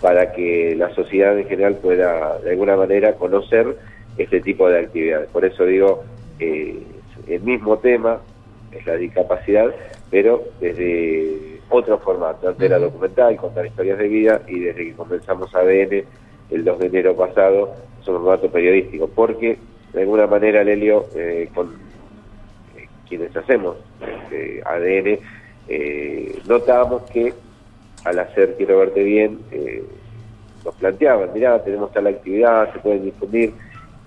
para 0.00 0.32
que 0.32 0.74
la 0.76 0.94
sociedad 0.94 1.38
en 1.38 1.46
general 1.46 1.76
pueda 1.76 2.38
de 2.38 2.50
alguna 2.50 2.76
manera 2.76 3.14
conocer 3.14 3.76
este 4.16 4.40
tipo 4.40 4.68
de 4.68 4.80
actividades. 4.80 5.28
Por 5.30 5.44
eso 5.44 5.64
digo, 5.64 6.04
eh, 6.38 6.82
el 7.26 7.40
mismo 7.42 7.78
tema 7.78 8.20
es 8.72 8.86
la 8.86 8.94
discapacidad, 8.94 9.74
pero 10.10 10.44
desde 10.60 11.58
otro 11.70 11.98
formato. 11.98 12.48
Antes 12.48 12.64
era 12.64 12.78
documental, 12.78 13.36
contar 13.36 13.66
historias 13.66 13.98
de 13.98 14.08
vida, 14.08 14.42
y 14.46 14.60
desde 14.60 14.84
que 14.86 14.92
comenzamos 14.94 15.54
ADN 15.54 16.04
el 16.50 16.64
2 16.64 16.78
de 16.78 16.86
enero 16.86 17.16
pasado, 17.16 17.74
es 18.00 18.08
un 18.08 18.16
formato 18.16 18.50
periodístico, 18.50 19.08
porque 19.08 19.58
de 19.92 20.00
alguna 20.00 20.26
manera, 20.26 20.64
Lelio, 20.64 21.06
eh, 21.14 21.48
con 21.54 21.68
eh, 22.76 22.88
quienes 23.08 23.36
hacemos 23.36 23.76
este, 24.00 24.62
ADN, 24.64 25.18
eh, 25.68 26.40
notábamos 26.46 27.02
que 27.10 27.34
al 28.04 28.18
hacer 28.18 28.56
Quiero 28.56 28.78
Verte 28.78 29.02
Bien, 29.02 29.38
nos 30.64 30.74
planteaban, 30.76 31.30
mirá, 31.34 31.62
tenemos 31.62 31.92
tal 31.92 32.06
actividad, 32.06 32.72
se 32.72 32.78
pueden 32.78 33.04
difundir, 33.04 33.52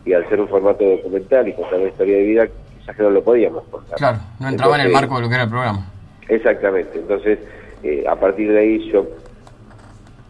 y 0.05 0.13
al 0.13 0.27
ser 0.29 0.39
un 0.41 0.47
formato 0.47 0.83
documental 0.83 1.47
y 1.47 1.53
contar 1.53 1.79
una 1.79 1.89
historia 1.89 2.17
de 2.17 2.23
vida, 2.23 2.47
quizás 2.79 2.95
que 2.95 3.03
no 3.03 3.09
lo 3.09 3.23
podíamos 3.23 3.63
contar. 3.65 3.97
Claro, 3.97 4.17
no 4.39 4.49
entraba 4.49 4.75
en 4.75 4.87
el 4.87 4.91
marco 4.91 5.15
de 5.15 5.21
lo 5.21 5.29
que 5.29 5.35
era 5.35 5.43
el 5.43 5.49
programa. 5.49 5.91
Exactamente, 6.27 6.99
entonces 6.99 7.39
eh, 7.83 8.03
a 8.07 8.15
partir 8.15 8.51
de 8.51 8.59
ahí 8.59 8.91
yo 8.91 9.05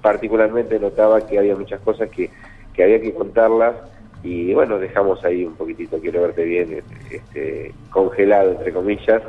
particularmente 0.01 0.79
notaba 0.79 1.21
que 1.25 1.37
había 1.37 1.55
muchas 1.55 1.79
cosas 1.81 2.09
que, 2.09 2.29
que 2.73 2.83
había 2.83 3.01
que 3.01 3.13
contarlas 3.13 3.75
y 4.23 4.53
bueno, 4.53 4.77
dejamos 4.79 5.23
ahí 5.23 5.45
un 5.45 5.55
poquitito, 5.55 5.99
quiero 5.99 6.21
verte 6.21 6.43
bien, 6.43 6.83
este, 7.09 7.73
congelado 7.89 8.51
entre 8.51 8.73
comillas 8.73 9.21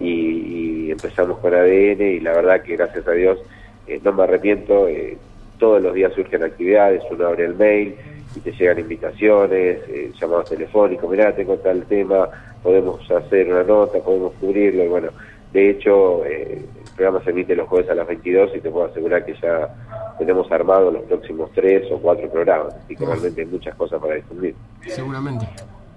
y, 0.00 0.90
empezamos 0.90 1.38
con 1.38 1.54
ADN 1.54 2.00
y 2.00 2.20
la 2.20 2.32
verdad 2.32 2.62
que 2.62 2.74
gracias 2.74 3.06
a 3.06 3.12
Dios 3.12 3.38
eh, 3.86 4.00
no 4.02 4.12
me 4.12 4.24
arrepiento, 4.24 4.88
eh, 4.88 5.16
todos 5.58 5.82
los 5.82 5.94
días 5.94 6.12
surgen 6.14 6.42
actividades, 6.42 7.02
uno 7.10 7.26
abre 7.26 7.44
el 7.44 7.54
mail, 7.54 7.94
y 8.34 8.40
te 8.40 8.52
llegan 8.52 8.78
invitaciones, 8.78 9.80
eh, 9.88 10.12
llamados 10.20 10.50
telefónicos, 10.50 11.10
mirá, 11.10 11.34
tengo 11.34 11.56
tal 11.56 11.84
tema, 11.84 12.28
podemos 12.62 13.08
hacer 13.10 13.52
una 13.52 13.62
nota, 13.62 13.98
podemos 13.98 14.32
cubrirlo, 14.40 14.84
y 14.84 14.88
bueno, 14.88 15.08
de 15.52 15.70
hecho, 15.70 16.24
eh, 16.26 16.64
el 16.84 16.90
programa 16.94 17.24
se 17.24 17.30
emite 17.30 17.56
los 17.56 17.68
jueves 17.68 17.90
a 17.90 17.94
las 17.94 18.06
22 18.06 18.50
y 18.56 18.60
te 18.60 18.70
puedo 18.70 18.86
asegurar 18.86 19.24
que 19.24 19.34
ya 19.40 19.74
tenemos 20.18 20.50
armado 20.52 20.90
los 20.90 21.02
próximos 21.04 21.50
tres 21.54 21.90
o 21.90 21.98
cuatro 21.98 22.28
programas, 22.28 22.74
así 22.74 22.94
que 22.94 23.06
realmente 23.06 23.40
hay 23.40 23.46
muchas 23.46 23.74
cosas 23.76 24.00
para 24.00 24.16
difundir. 24.16 24.54
Seguramente. 24.86 25.48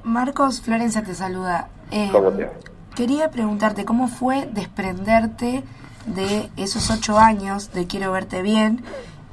Marcos, 0.04 0.62
Florencia 0.62 1.04
te 1.04 1.14
saluda. 1.14 1.70
Eh, 1.92 2.10
¿Cómo 2.12 2.32
te 2.32 2.48
Quería 2.96 3.30
preguntarte, 3.32 3.86
¿cómo 3.86 4.08
fue 4.08 4.48
desprenderte 4.52 5.64
de 6.06 6.50
esos 6.58 6.92
ocho 6.92 7.18
años 7.18 7.74
de 7.74 7.88
Quiero 7.88 8.12
Verte 8.12 8.42
Bien 8.42 8.82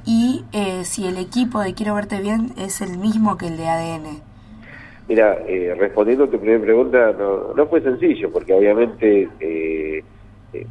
y 0.05 0.45
eh, 0.53 0.85
si 0.85 1.07
el 1.07 1.17
equipo 1.17 1.61
de 1.61 1.73
Quiero 1.73 1.95
Verte 1.95 2.21
Bien 2.21 2.51
es 2.57 2.81
el 2.81 2.97
mismo 2.97 3.37
que 3.37 3.47
el 3.47 3.57
de 3.57 3.67
ADN. 3.67 4.21
Mira, 5.07 5.39
eh, 5.47 5.75
respondiendo 5.77 6.25
a 6.25 6.29
tu 6.29 6.39
primera 6.39 6.61
pregunta, 6.61 7.13
no, 7.17 7.53
no 7.53 7.67
fue 7.67 7.81
sencillo, 7.81 8.31
porque 8.31 8.53
obviamente 8.53 9.27
eh, 9.39 10.03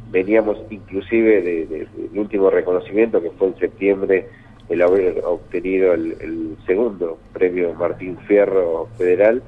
veníamos 0.09 0.57
inclusive 0.69 1.41
del 1.41 1.87
último 2.15 2.49
reconocimiento, 2.49 3.21
que 3.21 3.31
fue 3.31 3.49
en 3.49 3.59
septiembre, 3.59 4.27
el 4.69 4.81
haber 4.81 5.21
obtenido 5.25 5.93
el, 5.93 6.55
segundo 6.65 7.17
premio 7.33 7.73
Martín 7.73 8.17
Fierro 8.27 8.87
Federal, 8.97 9.41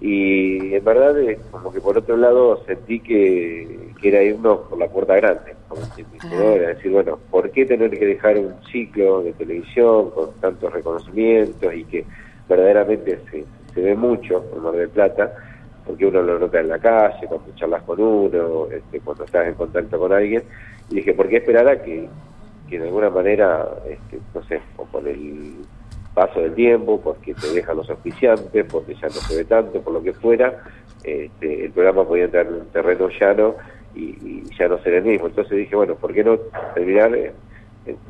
y 0.00 0.74
en 0.74 0.84
verdad, 0.84 1.14
como 1.50 1.72
que 1.72 1.80
por 1.80 1.98
otro 1.98 2.16
lado 2.16 2.62
sentí 2.66 3.00
que, 3.00 3.92
que 4.00 4.08
era 4.08 4.22
irnos 4.22 4.60
por 4.68 4.78
la 4.78 4.88
puerta 4.88 5.16
grande 5.16 5.58
como 5.68 5.82
decir, 5.82 6.90
bueno, 6.90 7.18
¿por 7.30 7.50
qué 7.50 7.66
tener 7.66 7.90
que 7.90 8.06
dejar 8.06 8.38
un 8.38 8.54
ciclo 8.70 9.22
de 9.22 9.32
televisión 9.34 10.10
con 10.10 10.32
tantos 10.40 10.72
reconocimientos 10.72 11.74
y 11.74 11.84
que 11.84 12.04
verdaderamente 12.48 13.18
se, 13.30 13.44
se 13.74 13.80
ve 13.80 13.94
mucho 13.94 14.44
en 14.54 14.62
Mar 14.62 14.74
del 14.74 14.88
Plata? 14.88 15.32
Porque 15.86 16.06
uno 16.06 16.22
lo 16.22 16.38
nota 16.38 16.60
en 16.60 16.68
la 16.68 16.78
calle, 16.78 17.26
cuando 17.26 17.54
charlas 17.54 17.82
con 17.82 18.00
uno, 18.00 18.66
este, 18.70 19.00
cuando 19.00 19.24
estás 19.24 19.46
en 19.46 19.54
contacto 19.54 19.98
con 19.98 20.12
alguien. 20.12 20.42
Y 20.90 20.96
dije, 20.96 21.14
¿por 21.14 21.28
qué 21.28 21.36
esperar 21.36 21.68
a 21.68 21.82
que, 21.82 22.08
que 22.68 22.78
de 22.78 22.86
alguna 22.86 23.10
manera, 23.10 23.66
este, 23.86 24.18
no 24.34 24.42
sé, 24.44 24.60
o 24.76 24.84
por 24.84 25.06
el 25.06 25.54
paso 26.18 26.40
del 26.40 26.54
tiempo, 26.54 27.00
porque 27.00 27.32
te 27.32 27.52
dejan 27.52 27.76
los 27.76 27.88
auspiciantes, 27.88 28.66
porque 28.68 28.94
ya 28.94 29.06
no 29.06 29.12
se 29.12 29.36
ve 29.36 29.44
tanto, 29.44 29.80
por 29.80 29.92
lo 29.92 30.02
que 30.02 30.12
fuera, 30.12 30.64
este, 31.04 31.66
el 31.66 31.70
programa 31.70 32.04
podía 32.04 32.24
entrar 32.24 32.46
en 32.46 32.54
un 32.54 32.66
terreno 32.66 33.08
llano 33.08 33.54
y, 33.94 34.42
ya 34.58 34.66
no 34.66 34.78
ser 34.82 34.94
el 34.94 35.04
mismo. 35.04 35.28
Entonces 35.28 35.56
dije, 35.56 35.76
bueno, 35.76 35.94
¿por 35.94 36.12
qué 36.12 36.24
no 36.24 36.36
terminar 36.74 37.14
eh, 37.14 37.32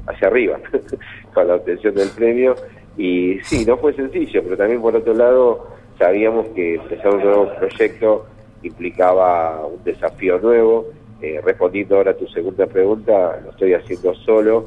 hacia 0.06 0.28
arriba 0.28 0.58
con 1.34 1.48
la 1.48 1.56
obtención 1.56 1.94
del 1.94 2.08
premio. 2.08 2.54
Y 2.96 3.38
sí, 3.42 3.66
no 3.66 3.76
fue 3.76 3.92
sencillo, 3.92 4.42
pero 4.42 4.56
también 4.56 4.80
por 4.80 4.96
otro 4.96 5.12
lado 5.12 5.66
sabíamos 5.98 6.48
que 6.48 6.76
empezar 6.76 7.14
un 7.14 7.22
nuevo 7.22 7.54
proyecto 7.58 8.26
implicaba 8.62 9.66
un 9.66 9.84
desafío 9.84 10.38
nuevo. 10.38 10.86
Eh, 11.20 11.40
respondiendo 11.44 11.96
ahora 11.96 12.12
a 12.12 12.16
tu 12.16 12.26
segunda 12.28 12.66
pregunta, 12.66 13.38
lo 13.44 13.50
estoy 13.50 13.74
haciendo 13.74 14.14
solo, 14.14 14.66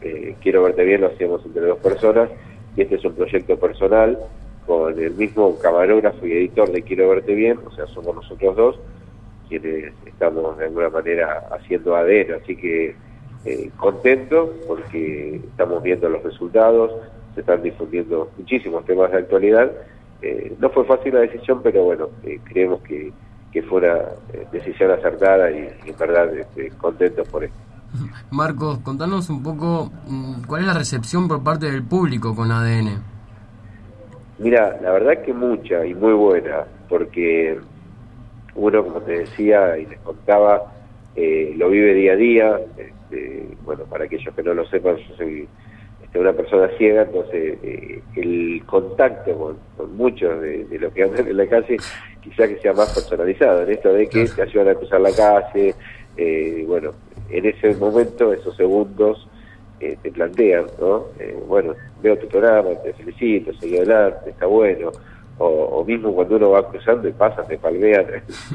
eh, 0.00 0.34
quiero 0.42 0.64
verte 0.64 0.84
bien, 0.84 1.00
lo 1.00 1.06
hacemos 1.06 1.44
entre 1.46 1.62
dos 1.62 1.78
personas, 1.78 2.30
y 2.76 2.82
este 2.82 2.96
es 2.96 3.04
un 3.04 3.14
proyecto 3.14 3.58
personal 3.58 4.18
con 4.66 4.98
el 4.98 5.14
mismo 5.14 5.58
camarógrafo 5.58 6.26
y 6.26 6.32
editor 6.32 6.70
de 6.70 6.82
Quiero 6.82 7.08
verte 7.10 7.34
bien, 7.34 7.58
o 7.66 7.70
sea, 7.72 7.86
somos 7.88 8.14
nosotros 8.14 8.56
dos 8.56 8.80
quienes 9.48 9.92
estamos 10.06 10.56
de 10.58 10.66
alguna 10.66 10.88
manera 10.88 11.46
haciendo 11.50 11.94
ADN, 11.94 12.34
así 12.42 12.56
que 12.56 12.96
eh, 13.44 13.70
contentos 13.76 14.50
porque 14.66 15.36
estamos 15.36 15.82
viendo 15.82 16.08
los 16.08 16.22
resultados, 16.22 16.92
se 17.34 17.40
están 17.40 17.62
difundiendo 17.62 18.30
muchísimos 18.38 18.84
temas 18.84 19.10
de 19.12 19.18
actualidad. 19.18 19.70
Eh, 20.22 20.54
no 20.58 20.70
fue 20.70 20.84
fácil 20.84 21.14
la 21.14 21.20
decisión, 21.20 21.60
pero 21.62 21.84
bueno, 21.84 22.08
eh, 22.22 22.38
creemos 22.44 22.80
que, 22.82 23.12
que 23.52 23.62
fue 23.62 23.80
una 23.80 23.98
eh, 24.32 24.46
decisión 24.50 24.90
acertada 24.90 25.50
y, 25.50 25.68
y 25.84 25.90
en 25.90 25.98
verdad 25.98 26.34
este, 26.34 26.70
contentos 26.70 27.28
por 27.28 27.44
esto. 27.44 27.58
Marcos, 28.30 28.78
contanos 28.78 29.30
un 29.30 29.42
poco 29.42 29.90
mm, 30.06 30.42
cuál 30.46 30.62
es 30.62 30.66
la 30.66 30.74
recepción 30.74 31.28
por 31.28 31.42
parte 31.42 31.70
del 31.70 31.82
público 31.82 32.34
con 32.34 32.50
ADN. 32.50 33.02
Mira, 34.38 34.78
la 34.82 34.90
verdad 34.92 35.22
que 35.22 35.32
mucha 35.32 35.86
y 35.86 35.94
muy 35.94 36.12
buena, 36.12 36.64
porque 36.88 37.58
uno, 38.54 38.84
como 38.84 39.00
te 39.00 39.20
decía 39.20 39.78
y 39.78 39.86
les 39.86 39.98
contaba, 40.00 40.72
eh, 41.14 41.54
lo 41.56 41.70
vive 41.70 41.94
día 41.94 42.12
a 42.12 42.16
día. 42.16 42.60
Este, 42.76 43.48
bueno, 43.64 43.84
para 43.84 44.04
aquellos 44.04 44.34
que 44.34 44.42
no 44.42 44.54
lo 44.54 44.66
sepan, 44.66 44.96
yo 44.96 45.16
soy 45.16 45.48
este, 46.02 46.18
una 46.18 46.32
persona 46.32 46.68
ciega, 46.76 47.02
entonces 47.02 47.58
eh, 47.62 48.02
el 48.16 48.62
contacto 48.66 49.38
con, 49.38 49.56
con 49.76 49.96
muchos 49.96 50.40
de, 50.40 50.64
de 50.64 50.78
los 50.80 50.92
que 50.92 51.04
andan 51.04 51.28
en 51.28 51.36
la 51.36 51.46
calle 51.46 51.76
quizá 52.24 52.48
que 52.48 52.58
sea 52.58 52.72
más 52.72 52.92
personalizado, 52.94 53.62
en 53.62 53.70
esto 53.70 53.92
de 53.92 54.08
que 54.08 54.26
te 54.26 54.42
ayudan 54.42 54.68
a 54.68 54.74
cruzar 54.74 55.00
la 55.00 55.12
calle, 55.12 55.74
eh, 56.16 56.64
bueno, 56.66 56.92
en 57.30 57.46
ese 57.46 57.74
momento, 57.74 58.32
esos 58.32 58.56
segundos, 58.56 59.28
eh, 59.80 59.96
te 60.02 60.10
plantean, 60.10 60.66
¿no? 60.80 61.06
Eh, 61.18 61.36
bueno, 61.46 61.74
veo 62.02 62.16
tu 62.18 62.28
programa, 62.28 62.70
te 62.82 62.92
felicito, 62.94 63.52
seguí 63.54 63.76
adelante, 63.76 64.30
está 64.30 64.46
bueno. 64.46 64.90
O, 65.36 65.46
o 65.46 65.84
mismo 65.84 66.14
cuando 66.14 66.36
uno 66.36 66.50
va 66.50 66.68
cruzando 66.70 67.08
y 67.08 67.12
pasa, 67.12 67.42
te 67.42 67.58
palmean, 67.58 68.06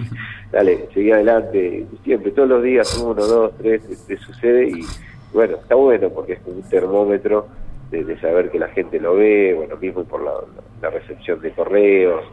dale, 0.52 0.88
seguí 0.94 1.12
adelante. 1.12 1.86
Siempre, 2.06 2.32
todos 2.32 2.48
los 2.48 2.64
días, 2.64 2.98
uno, 2.98 3.16
dos, 3.16 3.52
tres, 3.58 3.86
te, 3.86 4.16
te 4.16 4.18
sucede 4.18 4.70
y 4.70 4.86
bueno, 5.34 5.58
está 5.58 5.76
bueno 5.76 6.10
porque 6.10 6.34
es 6.34 6.40
como 6.40 6.56
un 6.56 6.64
termómetro 6.64 7.48
de, 7.92 8.04
de 8.04 8.20
saber 8.20 8.50
que 8.50 8.60
la 8.60 8.70
gente 8.70 9.00
lo 9.00 9.16
ve, 9.16 9.54
bueno, 9.56 9.76
mismo 9.78 10.04
por 10.04 10.24
la, 10.24 10.32
la 10.82 10.90
recepción 10.90 11.42
de 11.42 11.52
correos 11.52 12.24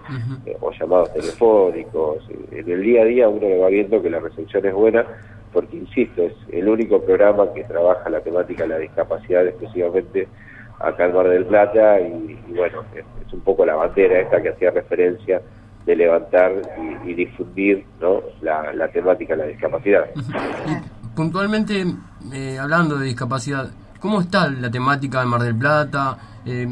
eh, 0.44 0.56
o 0.60 0.70
llamados 0.70 1.12
telefónicos. 1.12 2.18
En 2.50 2.70
el 2.70 2.82
día 2.82 3.02
a 3.02 3.04
día 3.04 3.28
uno 3.28 3.48
lo 3.48 3.60
va 3.60 3.68
viendo 3.68 4.02
que 4.02 4.10
la 4.10 4.20
recepción 4.20 4.64
es 4.64 4.74
buena 4.74 5.04
porque, 5.56 5.78
insisto, 5.78 6.22
es 6.22 6.34
el 6.52 6.68
único 6.68 7.00
programa 7.00 7.46
que 7.54 7.64
trabaja 7.64 8.10
la 8.10 8.20
temática 8.20 8.64
de 8.64 8.68
la 8.68 8.76
discapacidad 8.76 9.46
exclusivamente 9.46 10.28
acá 10.78 11.06
en 11.06 11.14
Mar 11.14 11.30
del 11.30 11.46
Plata 11.46 11.98
y, 11.98 12.38
bueno, 12.54 12.84
es, 12.94 13.32
un 13.32 13.40
poco 13.40 13.64
la 13.64 13.74
bandera 13.74 14.20
esta 14.20 14.42
que 14.42 14.50
hacía 14.50 14.70
referencia 14.70 15.40
de 15.86 15.96
levantar 15.96 16.52
y, 17.06 17.14
difundir 17.14 17.86
¿no? 18.02 18.20
la, 18.42 18.70
la, 18.74 18.88
temática 18.88 19.34
de 19.34 19.44
la 19.44 19.48
discapacidad. 19.48 20.04
Puntualmente, 21.14 21.86
eh, 22.34 22.58
hablando 22.58 22.98
de 22.98 23.06
discapacidad, 23.06 23.70
¿cómo 23.98 24.20
está 24.20 24.50
la 24.50 24.70
temática 24.70 25.22
en 25.22 25.28
Mar 25.28 25.40
del 25.40 25.56
Plata? 25.56 26.18
Eh, 26.44 26.68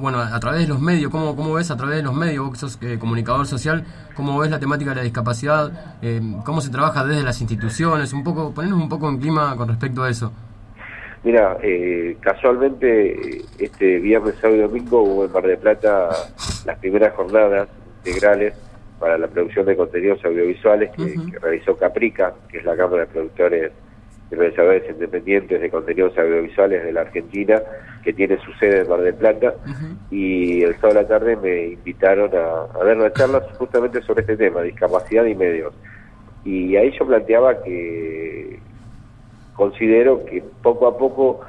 bueno, 0.00 0.18
a 0.18 0.40
través 0.40 0.62
de 0.62 0.66
los 0.66 0.80
medios, 0.80 1.12
¿cómo, 1.12 1.36
cómo 1.36 1.54
ves 1.54 1.70
a 1.70 1.76
través 1.76 1.98
de 1.98 2.02
los 2.02 2.14
medios, 2.14 2.44
vos 2.44 2.54
que 2.54 2.58
sos 2.58 2.78
eh, 2.82 2.98
comunicador 2.98 3.46
social, 3.46 3.84
cómo 4.18 4.36
ves 4.40 4.50
la 4.50 4.58
temática 4.58 4.90
de 4.90 4.96
la 4.96 5.02
discapacidad, 5.02 5.70
eh, 6.02 6.20
cómo 6.44 6.60
se 6.60 6.70
trabaja 6.70 7.04
desde 7.04 7.22
las 7.22 7.40
instituciones, 7.40 8.12
un 8.12 8.24
poco, 8.24 8.52
ponernos 8.52 8.82
un 8.82 8.88
poco 8.88 9.08
en 9.08 9.18
clima 9.18 9.54
con 9.56 9.68
respecto 9.68 10.02
a 10.02 10.10
eso. 10.10 10.32
Mira, 11.22 11.56
eh, 11.62 12.16
casualmente 12.18 13.44
este 13.60 14.00
viernes, 14.00 14.34
sábado 14.40 14.56
y 14.56 14.62
domingo 14.62 15.02
hubo 15.02 15.24
en 15.24 15.30
Mar 15.30 15.46
del 15.46 15.58
Plata 15.58 16.08
las 16.66 16.78
primeras 16.80 17.14
jornadas 17.14 17.68
integrales 18.04 18.54
para 18.98 19.16
la 19.18 19.28
producción 19.28 19.64
de 19.66 19.76
contenidos 19.76 20.24
audiovisuales 20.24 20.90
que, 20.96 21.02
uh 21.02 21.06
-huh. 21.06 21.30
que 21.30 21.38
realizó 21.38 21.76
Caprica, 21.76 22.34
que 22.48 22.58
es 22.58 22.64
la 22.64 22.76
Cámara 22.76 23.02
de 23.02 23.06
Productores 23.06 23.72
Realizadores 24.30 24.88
Independientes 24.90 25.60
de 25.60 25.70
Contenidos 25.70 26.16
Audiovisuales 26.18 26.84
de 26.84 26.92
la 26.92 27.00
Argentina, 27.02 27.62
que 28.04 28.12
tiene 28.12 28.38
su 28.38 28.52
sede 28.54 28.80
en 28.82 28.88
Mar 28.88 29.00
del 29.00 29.14
Plata, 29.14 29.54
uh 29.66 29.70
-huh. 29.70 29.96
y 30.10 30.62
el 30.62 30.74
sábado 30.76 30.94
de 30.94 31.02
la 31.02 31.08
tarde 31.08 31.36
me 31.36 31.66
invitaron 31.68 32.30
a, 32.34 32.78
a 32.78 32.84
dar 32.84 32.96
una 32.96 33.12
charla 33.12 33.40
justamente 33.58 34.02
sobre 34.02 34.20
este 34.20 34.36
tema, 34.36 34.62
discapacidad 34.62 35.24
y 35.24 35.34
medios. 35.34 35.72
Y 36.44 36.76
ahí 36.76 36.90
yo 36.98 37.06
planteaba 37.06 37.62
que 37.62 38.58
considero 39.58 40.24
que 40.24 40.42
poco 40.62 40.86
a 40.86 40.96
poco, 40.96 41.40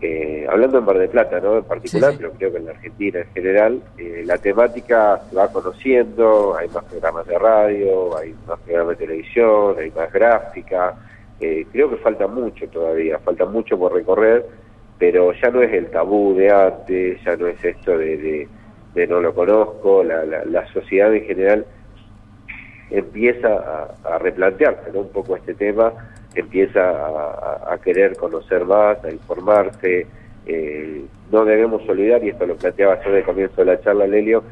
eh, 0.00 0.46
hablando 0.48 0.78
en 0.78 0.84
Mar 0.84 0.96
del 0.96 1.08
Plata 1.10 1.40
¿no? 1.40 1.58
en 1.58 1.64
particular, 1.64 2.12
sí, 2.12 2.16
sí. 2.16 2.22
pero 2.22 2.32
creo 2.38 2.52
que 2.52 2.58
en 2.58 2.64
la 2.66 2.70
Argentina 2.70 3.18
en 3.18 3.32
general, 3.34 3.82
eh, 3.98 4.22
la 4.24 4.38
temática 4.38 5.20
se 5.28 5.36
va 5.36 5.48
conociendo, 5.52 6.56
hay 6.56 6.68
más 6.68 6.84
programas 6.84 7.26
de 7.26 7.38
radio, 7.38 8.16
hay 8.16 8.34
más 8.46 8.58
programas 8.60 8.96
de 8.96 9.06
televisión, 9.06 9.74
hay 9.78 9.90
más 9.90 10.12
gráfica, 10.12 10.94
eh, 11.40 11.66
creo 11.72 11.90
que 11.90 11.96
falta 11.96 12.26
mucho 12.26 12.68
todavía, 12.68 13.18
falta 13.18 13.46
mucho 13.46 13.78
por 13.78 13.94
recorrer, 13.94 14.46
pero 14.98 15.32
ya 15.32 15.50
no 15.50 15.62
es 15.62 15.72
el 15.72 15.86
tabú 15.86 16.34
de 16.34 16.50
antes, 16.50 17.22
ya 17.24 17.36
no 17.36 17.46
es 17.46 17.64
esto 17.64 17.96
de, 17.96 18.46
no 19.08 19.20
lo 19.20 19.34
conozco, 19.34 20.04
la, 20.04 20.24
la, 20.24 20.66
sociedad 20.72 21.14
en 21.14 21.24
general 21.24 21.64
empieza 22.90 23.48
a, 23.48 24.14
a 24.14 24.18
replantearse 24.18 24.90
un 24.92 25.08
poco 25.08 25.36
este 25.36 25.54
tema, 25.54 25.92
empieza 26.34 26.90
a, 26.90 27.72
a, 27.72 27.78
querer 27.78 28.16
conocer 28.16 28.64
más, 28.64 29.02
a 29.04 29.10
informarse. 29.10 30.06
Eh, 30.46 31.04
no 31.30 31.44
debemos 31.44 31.88
olvidar, 31.88 32.22
y 32.24 32.30
esto 32.30 32.46
lo 32.46 32.56
planteaba 32.56 33.02
yo 33.04 33.12
de 33.12 33.22
comienzo 33.22 33.56
de 33.56 33.64
la 33.64 33.80
charla, 33.80 34.06
Lelio, 34.06 34.42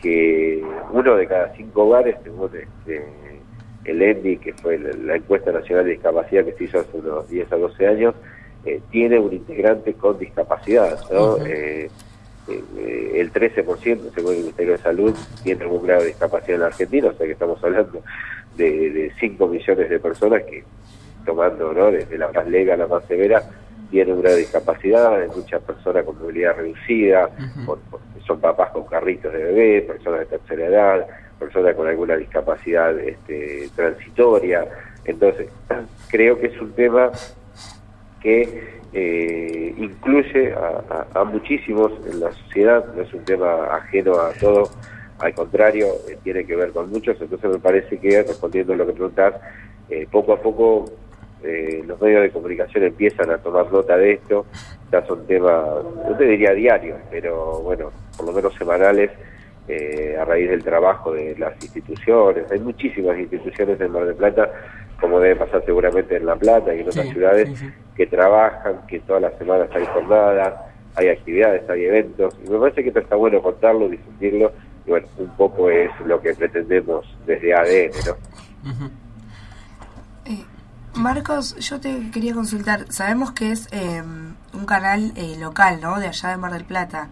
que 0.00 0.62
uno 0.92 1.16
de 1.16 1.26
cada 1.26 1.52
cinco 1.56 1.84
hogares, 1.84 2.16
según 2.22 2.50
este, 2.54 3.04
el 3.90 4.02
ENDI, 4.02 4.38
que 4.38 4.52
fue 4.54 4.78
la, 4.78 5.16
encuesta 5.16 5.52
nacional 5.52 5.84
de 5.84 5.92
discapacidad 5.92 6.44
que 6.44 6.52
se 6.52 6.64
hizo 6.64 6.80
hace 6.80 6.96
unos 6.96 7.28
10 7.28 7.52
a 7.52 7.56
12 7.56 7.86
años, 7.86 8.14
eh, 8.64 8.80
tiene 8.90 9.18
un 9.18 9.32
integrante 9.32 9.94
con 9.94 10.18
discapacidad. 10.18 10.98
¿no? 11.10 11.34
Uh 11.34 11.38
-huh. 11.38 11.46
eh, 11.46 11.90
eh, 12.48 13.20
el 13.20 13.32
13%, 13.32 14.14
según 14.14 14.32
el 14.32 14.38
Ministerio 14.38 14.72
de 14.72 14.78
Salud, 14.78 15.14
tiene 15.42 15.62
algún 15.62 15.86
grado 15.86 16.02
de 16.02 16.08
discapacidad 16.08 16.54
en 16.54 16.60
la 16.60 16.66
Argentina, 16.66 17.08
o 17.08 17.12
sea 17.14 17.26
que 17.26 17.32
estamos 17.32 17.62
hablando 17.62 18.02
de, 18.56 18.90
de 18.90 19.12
5 19.20 19.46
millones 19.46 19.90
de 19.90 19.98
personas 20.00 20.42
que 20.44 20.64
tomando 21.26 21.72
¿no? 21.74 21.90
desde 21.90 22.16
la 22.16 22.32
más 22.32 22.46
lega 22.48 22.74
a 22.74 22.76
la 22.78 22.86
más 22.86 23.04
severa, 23.06 23.42
tienen 23.90 24.14
un 24.14 24.22
grado 24.22 24.36
de 24.36 24.42
discapacidad, 24.42 25.20
hay 25.20 25.28
muchas 25.28 25.62
personas 25.62 26.04
con 26.04 26.18
movilidad 26.18 26.56
reducida, 26.56 27.26
uh 27.26 27.42
-huh. 27.42 27.66
por, 27.66 27.78
por, 27.90 28.00
son 28.26 28.40
papás 28.40 28.70
con 28.70 28.84
carritos 28.84 29.32
de 29.32 29.42
bebé, 29.42 29.82
personas 29.82 30.20
de 30.20 30.26
tercera 30.26 30.66
edad, 30.66 31.06
personas 31.38 31.74
con 31.74 31.86
alguna 31.86 32.16
discapacidad 32.16 32.98
este, 32.98 33.68
transitoria. 33.74 34.66
Entonces, 35.04 35.48
creo 36.10 36.38
que 36.38 36.48
es 36.48 36.60
un 36.60 36.72
tema 36.72 37.10
que 38.20 38.78
eh, 38.92 39.74
incluye 39.76 40.54
a, 41.14 41.24
muchísimos 41.24 41.92
en 42.06 42.20
la 42.20 42.32
sociedad, 42.32 42.84
no 42.94 43.02
es 43.02 43.12
un 43.12 43.24
tema 43.24 43.64
ajeno 43.76 44.18
a 44.18 44.32
todo, 44.32 44.70
al 45.18 45.34
contrario, 45.34 45.86
eh, 46.08 46.18
tiene 46.22 46.44
que 46.44 46.56
ver 46.56 46.70
con 46.70 46.90
muchos, 46.90 47.20
entonces 47.20 47.50
me 47.50 47.58
parece 47.58 47.98
que, 47.98 48.22
respondiendo 48.22 48.72
a 48.72 48.76
lo 48.76 48.86
que 48.86 48.92
preguntás, 48.92 49.34
eh, 49.90 50.06
poco 50.10 50.32
a 50.32 50.40
poco 50.40 50.84
eh, 51.42 51.82
los 51.86 52.00
medios 52.00 52.22
de 52.22 52.30
comunicación 52.30 52.84
empiezan 52.84 53.30
a 53.30 53.38
tomar 53.38 53.70
nota 53.72 53.96
de 53.96 54.12
esto, 54.12 54.46
ya 54.90 55.04
son 55.06 55.26
temas, 55.26 55.64
no 56.08 56.16
te 56.16 56.24
diría 56.24 56.52
diarios, 56.52 56.98
pero 57.10 57.60
bueno, 57.60 57.90
por 58.16 58.26
lo 58.26 58.32
menos 58.32 58.54
semanales, 58.54 59.10
eh, 59.68 60.16
a 60.18 60.24
raíz 60.24 60.48
del 60.50 60.64
trabajo 60.64 61.12
de 61.12 61.36
las 61.38 61.54
instituciones. 61.62 62.50
Hay 62.50 62.60
muchísimas 62.60 63.18
instituciones 63.18 63.80
en 63.80 63.92
Mar 63.92 64.06
del 64.06 64.16
Plata, 64.16 64.50
como 65.00 65.20
debe 65.20 65.36
pasar 65.36 65.64
seguramente 65.64 66.16
en 66.16 66.26
La 66.26 66.36
Plata 66.36 66.74
y 66.74 66.80
en 66.80 66.88
otras 66.88 67.06
sí, 67.06 67.12
ciudades, 67.12 67.48
sí, 67.50 67.56
sí. 67.56 67.72
que 67.96 68.06
trabajan, 68.06 68.86
que 68.86 69.00
todas 69.00 69.22
las 69.22 69.38
semanas 69.38 69.68
hay 69.74 69.84
jornadas, 69.86 70.54
hay 70.96 71.08
actividades, 71.08 71.68
hay 71.70 71.84
eventos, 71.84 72.36
y 72.44 72.50
me 72.50 72.58
parece 72.58 72.82
que 72.82 72.98
está 72.98 73.16
bueno 73.16 73.40
contarlo, 73.40 73.88
difundirlo, 73.88 74.52
y 74.86 74.90
bueno, 74.90 75.06
un 75.18 75.36
poco 75.36 75.70
es 75.70 75.90
lo 76.04 76.20
que 76.20 76.34
pretendemos 76.34 77.06
desde 77.26 77.54
ADN, 77.54 77.92
¿no? 78.06 78.12
Uh 78.70 78.74
-huh. 78.74 78.90
Marcos, 80.98 81.54
yo 81.56 81.80
te 81.80 82.10
quería 82.10 82.34
consultar. 82.34 82.90
Sabemos 82.90 83.30
que 83.30 83.52
es 83.52 83.68
eh, 83.70 84.02
un 84.02 84.66
canal 84.66 85.12
eh, 85.14 85.36
local, 85.38 85.80
¿no? 85.80 86.00
De 86.00 86.08
allá 86.08 86.30
de 86.30 86.36
Mar 86.36 86.52
del 86.52 86.64
Plata. 86.64 87.08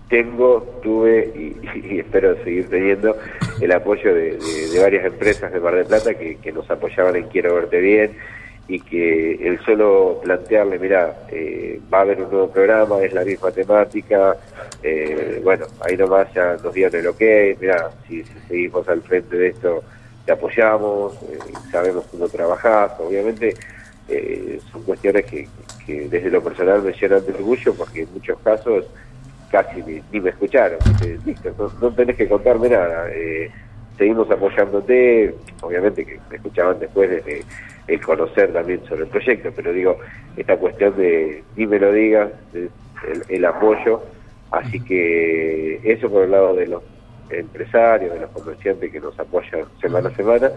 tengo, 0.09 0.79
tuve 0.83 1.31
y, 1.35 1.99
espero 1.99 2.35
seguir 2.43 2.69
teniendo 2.69 3.15
el 3.59 3.71
apoyo 3.71 4.13
de, 4.13 4.37
varias 4.81 5.05
empresas 5.05 5.51
de 5.51 5.59
Mar 5.59 5.75
del 5.75 5.85
Plata 5.85 6.13
que, 6.13 6.51
nos 6.51 6.69
apoyaban 6.69 7.15
en 7.15 7.27
Quiero 7.27 7.55
Verte 7.55 7.79
Bien 7.79 8.11
y 8.67 8.79
que 8.79 9.47
el 9.47 9.63
solo 9.63 10.19
plantearle, 10.23 10.79
mira, 10.79 11.13
eh, 11.29 11.79
va 11.93 11.99
a 11.99 12.01
haber 12.01 12.21
un 12.21 12.31
nuevo 12.31 12.49
programa, 12.49 13.01
es 13.01 13.13
la 13.13 13.23
misma 13.23 13.51
temática, 13.51 14.35
eh, 14.81 15.39
bueno, 15.43 15.67
ahí 15.81 15.95
nomás 15.95 16.33
ya 16.33 16.57
nos 16.63 16.73
dieron 16.73 16.99
el 16.99 17.07
ok, 17.07 17.21
mira, 17.59 17.91
si, 18.07 18.23
seguimos 18.47 18.87
al 18.89 19.01
frente 19.03 19.37
de 19.37 19.47
esto, 19.49 19.83
te 20.25 20.31
apoyamos, 20.31 21.13
eh, 21.23 21.37
sabemos 21.71 22.05
cómo 22.09 22.27
trabajás, 22.27 22.91
obviamente 22.99 23.55
son 24.71 24.83
cuestiones 24.83 25.25
que, 25.25 25.47
desde 25.87 26.29
lo 26.29 26.43
personal 26.43 26.81
me 26.81 26.93
llenan 26.93 27.25
de 27.25 27.33
orgullo 27.33 27.73
porque 27.73 28.01
en 28.01 28.13
muchos 28.13 28.39
casos 28.39 28.85
casi 29.51 29.81
ni, 30.11 30.19
me 30.19 30.29
escucharon. 30.31 30.79
no, 31.81 31.91
tenés 31.91 32.15
que 32.15 32.27
contarme 32.27 32.69
nada. 32.69 33.09
Eh, 33.11 33.49
seguimos 33.97 34.29
apoyándote, 34.29 35.33
obviamente 35.61 36.05
que 36.05 36.19
me 36.29 36.35
escuchaban 36.35 36.79
después 36.79 37.09
de 37.09 37.43
el 37.87 38.01
conocer 38.01 38.51
también 38.51 38.83
sobre 38.85 39.03
el 39.03 39.09
proyecto, 39.09 39.51
pero 39.55 39.71
digo, 39.71 39.97
esta 40.35 40.57
cuestión 40.57 40.95
de 40.97 41.43
ni 41.55 41.67
me 41.67 41.79
lo 41.79 41.91
digas, 41.91 42.31
el, 43.29 43.45
apoyo, 43.45 44.01
así 44.51 44.79
que 44.79 45.79
eso 45.83 46.09
por 46.09 46.23
el 46.23 46.31
lado 46.31 46.55
de 46.55 46.67
los 46.67 46.83
empresarios, 47.29 48.13
de 48.13 48.21
los 48.21 48.29
comerciantes 48.31 48.91
que 48.91 48.99
nos 48.99 49.17
apoyan 49.19 49.65
semana 49.79 50.09
a 50.09 50.15
semana, 50.15 50.49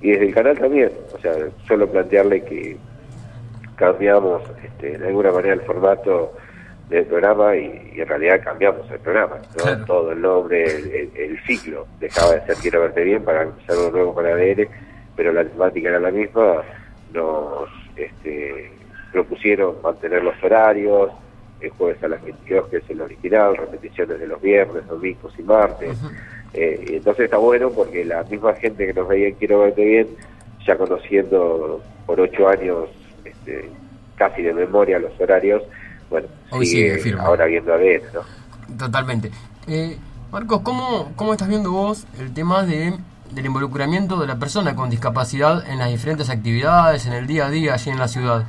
y 0.00 0.10
desde 0.10 0.26
el 0.26 0.34
canal 0.34 0.58
también, 0.58 0.90
o 1.14 1.18
sea, 1.18 1.32
solo 1.66 1.88
plantearle 1.88 2.42
que 2.42 2.76
cambiamos 3.76 4.42
este, 4.62 4.98
de 4.98 5.06
alguna 5.06 5.32
manera 5.32 5.54
el 5.54 5.62
formato 5.62 6.34
del 6.88 7.04
programa 7.06 7.56
y, 7.56 7.94
en 7.96 8.06
realidad 8.06 8.42
cambiamos 8.44 8.90
el 8.90 8.98
programa, 9.00 9.36
todo 9.86 10.12
el 10.12 10.20
nombre, 10.20 10.64
el, 10.64 11.38
ciclo, 11.46 11.86
dejaba 11.98 12.34
de 12.34 12.46
ser 12.46 12.56
Quiero 12.56 12.80
verte 12.80 13.02
bien 13.02 13.22
para 13.24 13.42
empezar 13.42 13.76
uno 13.78 13.90
nuevo 13.90 14.14
con 14.14 14.26
ADN, 14.26 14.68
pero 15.16 15.32
la 15.32 15.44
temática 15.44 15.88
era 15.88 15.98
la 15.98 16.10
misma, 16.10 16.62
nos 17.12 17.68
este, 17.96 18.70
propusieron 19.12 19.76
mantener 19.82 20.22
los 20.22 20.34
horarios, 20.42 21.10
el 21.60 21.70
jueves 21.70 22.02
a 22.04 22.08
las 22.08 22.22
22 22.22 22.68
que 22.68 22.76
es 22.76 22.90
el 22.90 23.00
original, 23.00 23.56
repeticiones 23.56 24.20
de 24.20 24.26
los 24.26 24.40
viernes, 24.40 24.86
domingos 24.86 25.32
y 25.38 25.42
martes, 25.42 25.98
eh, 26.52 26.84
y 26.88 26.96
entonces 26.96 27.24
está 27.24 27.38
bueno 27.38 27.70
porque 27.70 28.04
la 28.04 28.22
misma 28.24 28.54
gente 28.54 28.86
que 28.86 28.92
nos 28.92 29.08
veía 29.08 29.28
en 29.28 29.34
Quiero 29.34 29.60
verte 29.60 29.84
bien, 29.84 30.08
ya 30.66 30.76
conociendo 30.76 31.82
por 32.04 32.20
ocho 32.20 32.48
años 32.48 32.88
este, 33.24 33.70
casi 34.16 34.42
de 34.42 34.52
memoria 34.52 34.98
los 34.98 35.18
horarios, 35.18 35.62
bueno, 36.10 36.28
sigue, 36.62 37.00
ahora 37.18 37.46
viendo 37.46 37.72
a 37.72 37.76
ver, 37.76 38.02
¿no? 38.14 38.20
Totalmente. 38.76 39.30
Eh, 39.66 39.96
Marcos, 40.30 40.60
¿cómo, 40.60 41.12
¿cómo 41.16 41.32
estás 41.32 41.48
viendo 41.48 41.72
vos 41.72 42.06
el 42.18 42.32
tema 42.32 42.64
de 42.64 42.94
del 43.30 43.46
involucramiento 43.46 44.16
de 44.20 44.26
la 44.26 44.38
persona 44.38 44.74
con 44.74 44.90
discapacidad 44.90 45.68
en 45.68 45.78
las 45.78 45.90
diferentes 45.90 46.30
actividades, 46.30 47.06
en 47.06 47.12
el 47.12 47.26
día 47.26 47.46
a 47.46 47.50
día 47.50 47.74
allí 47.74 47.90
en 47.90 47.98
la 47.98 48.08
ciudad? 48.08 48.44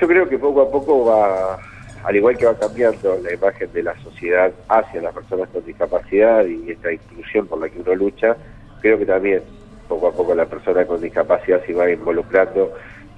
Yo 0.00 0.06
creo 0.06 0.28
que 0.28 0.38
poco 0.38 0.62
a 0.62 0.70
poco 0.70 1.06
va, 1.06 1.58
al 2.04 2.16
igual 2.16 2.36
que 2.36 2.46
va 2.46 2.54
cambiando 2.54 3.18
la 3.22 3.32
imagen 3.32 3.72
de 3.72 3.82
la 3.82 3.98
sociedad 4.02 4.52
hacia 4.68 5.02
las 5.02 5.12
personas 5.12 5.48
con 5.50 5.64
discapacidad 5.64 6.44
y 6.44 6.70
esta 6.70 6.92
inclusión 6.92 7.46
por 7.46 7.60
la 7.60 7.68
que 7.68 7.80
uno 7.80 7.94
lucha, 7.94 8.36
creo 8.80 8.98
que 8.98 9.06
también 9.06 9.42
poco 9.88 10.08
a 10.08 10.12
poco 10.12 10.34
la 10.34 10.46
persona 10.46 10.84
con 10.84 11.00
discapacidad 11.00 11.64
se 11.64 11.72
va 11.72 11.90
involucrando 11.90 12.72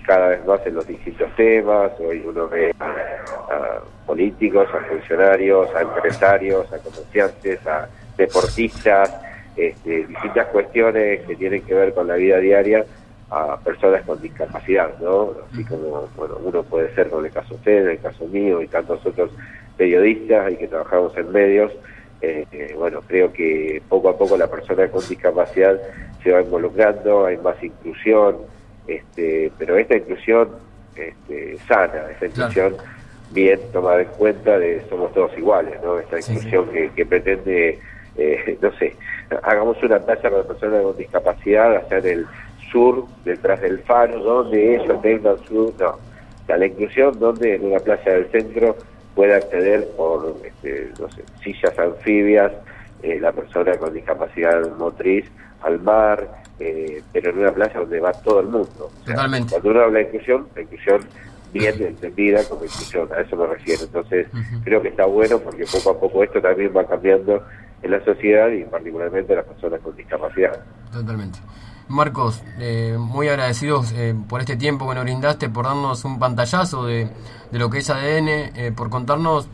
cada 0.06 0.28
vez 0.28 0.46
más 0.46 0.60
en 0.66 0.74
los 0.74 0.86
distintos 0.86 1.28
temas. 1.36 1.92
Hoy 2.00 2.22
uno 2.26 2.48
ve 2.48 2.74
a, 2.80 3.80
políticos, 4.06 4.68
a 4.74 4.80
funcionarios, 4.88 5.68
a 5.74 5.82
empresarios, 5.82 6.72
a 6.72 6.78
comerciantes, 6.78 7.66
a 7.66 7.88
deportistas, 8.16 9.29
este, 9.56 10.06
distintas 10.06 10.46
cuestiones 10.48 11.20
que 11.26 11.36
tienen 11.36 11.62
que 11.62 11.74
ver 11.74 11.94
con 11.94 12.06
la 12.08 12.14
vida 12.14 12.38
diaria 12.38 12.84
a 13.30 13.56
personas 13.58 14.02
con 14.02 14.20
discapacidad, 14.20 14.98
¿no? 15.00 15.32
Así 15.52 15.64
como, 15.64 16.08
bueno, 16.16 16.38
uno 16.42 16.62
puede 16.64 16.92
ser 16.94 17.08
con 17.10 17.24
el 17.24 17.30
caso 17.30 17.54
usted, 17.54 17.82
en 17.84 17.90
el 17.90 18.00
caso 18.00 18.26
mío 18.26 18.60
y 18.60 18.66
tantos 18.66 19.04
otros 19.06 19.30
periodistas 19.76 20.52
y 20.52 20.56
que 20.56 20.68
trabajamos 20.68 21.16
en 21.16 21.30
medios, 21.30 21.72
eh, 22.22 22.44
eh, 22.52 22.74
bueno, 22.76 23.00
creo 23.06 23.32
que 23.32 23.80
poco 23.88 24.10
a 24.10 24.18
poco 24.18 24.36
la 24.36 24.46
persona 24.46 24.88
con 24.88 25.06
discapacidad 25.08 25.80
se 26.22 26.32
va 26.32 26.42
involucrando, 26.42 27.24
hay 27.24 27.38
más 27.38 27.62
inclusión, 27.62 28.36
este, 28.86 29.50
pero 29.58 29.78
esta 29.78 29.96
inclusión 29.96 30.50
este, 30.96 31.56
sana, 31.66 32.10
esta 32.10 32.26
inclusión 32.26 32.76
bien 33.30 33.60
tomada 33.72 34.02
en 34.02 34.08
cuenta 34.08 34.58
de 34.58 34.84
somos 34.88 35.12
todos 35.14 35.36
iguales, 35.38 35.76
¿no? 35.82 35.98
Esta 35.98 36.18
inclusión 36.18 36.68
Que, 36.94 37.06
pretende, 37.06 37.78
eh, 38.16 38.58
no 38.60 38.72
sé, 38.78 38.96
hagamos 39.42 39.82
una 39.82 40.00
talla 40.00 40.30
para 40.30 40.42
personas 40.42 40.82
con 40.82 40.96
discapacidad 40.96 41.76
allá 41.76 41.98
en 41.98 42.06
el 42.06 42.26
sur, 42.70 43.04
detrás 43.24 43.60
del 43.60 43.80
faro, 43.80 44.18
donde 44.20 44.76
ellos 44.76 45.02
tengan 45.02 45.38
su... 45.46 45.74
No, 45.78 45.98
la 46.56 46.66
inclusión 46.66 47.18
donde 47.18 47.54
en 47.54 47.64
una 47.64 47.78
playa 47.78 48.12
del 48.12 48.30
centro 48.30 48.76
pueda 49.14 49.36
acceder 49.36 49.86
por, 49.96 50.34
este, 50.44 50.90
no 50.98 51.08
sé, 51.10 51.22
sillas 51.42 51.78
anfibias, 51.78 52.52
eh, 53.02 53.18
la 53.20 53.32
persona 53.32 53.76
con 53.76 53.92
discapacidad 53.92 54.68
motriz 54.76 55.26
al 55.62 55.80
mar, 55.80 56.28
eh, 56.58 57.02
pero 57.12 57.30
en 57.30 57.38
una 57.38 57.52
playa 57.52 57.80
donde 57.80 58.00
va 58.00 58.12
todo 58.12 58.40
el 58.40 58.46
mundo. 58.46 58.90
Totalmente. 59.04 59.50
Cuando 59.50 59.70
uno 59.70 59.80
habla 59.82 59.98
de 60.00 60.04
inclusión, 60.06 60.48
la 60.54 60.62
inclusión 60.62 61.00
bien 61.52 61.82
entendida 61.82 62.44
como 62.44 62.64
inclusión, 62.64 63.08
a 63.12 63.20
eso 63.20 63.36
me 63.36 63.46
refiero. 63.46 63.82
Entonces, 63.84 64.26
creo 64.64 64.82
que 64.82 64.88
está 64.88 65.04
bueno 65.04 65.38
porque 65.38 65.64
poco 65.64 65.90
a 65.90 66.00
poco 66.00 66.22
esto 66.22 66.40
también 66.40 66.72
va 66.76 66.86
cambiando 66.86 67.42
en 67.82 67.90
la 67.90 68.04
sociedad 68.04 68.48
y 68.48 68.64
particularmente 68.64 69.34
las 69.34 69.44
personas 69.44 69.80
con 69.80 69.96
discapacidad. 69.96 70.64
Totalmente. 70.92 71.38
Marcos, 71.88 72.42
eh, 72.60 72.96
muy 72.98 73.28
agradecidos 73.28 73.92
eh, 73.92 74.14
por 74.28 74.40
este 74.40 74.56
tiempo 74.56 74.88
que 74.88 74.94
nos 74.94 75.04
brindaste, 75.04 75.48
por 75.48 75.64
darnos 75.64 76.04
un 76.04 76.20
pantallazo 76.20 76.86
de, 76.86 77.08
de 77.50 77.58
lo 77.58 77.68
que 77.68 77.78
es 77.78 77.90
ADN, 77.90 78.74
por 78.76 78.90
contarnos, 78.90 79.48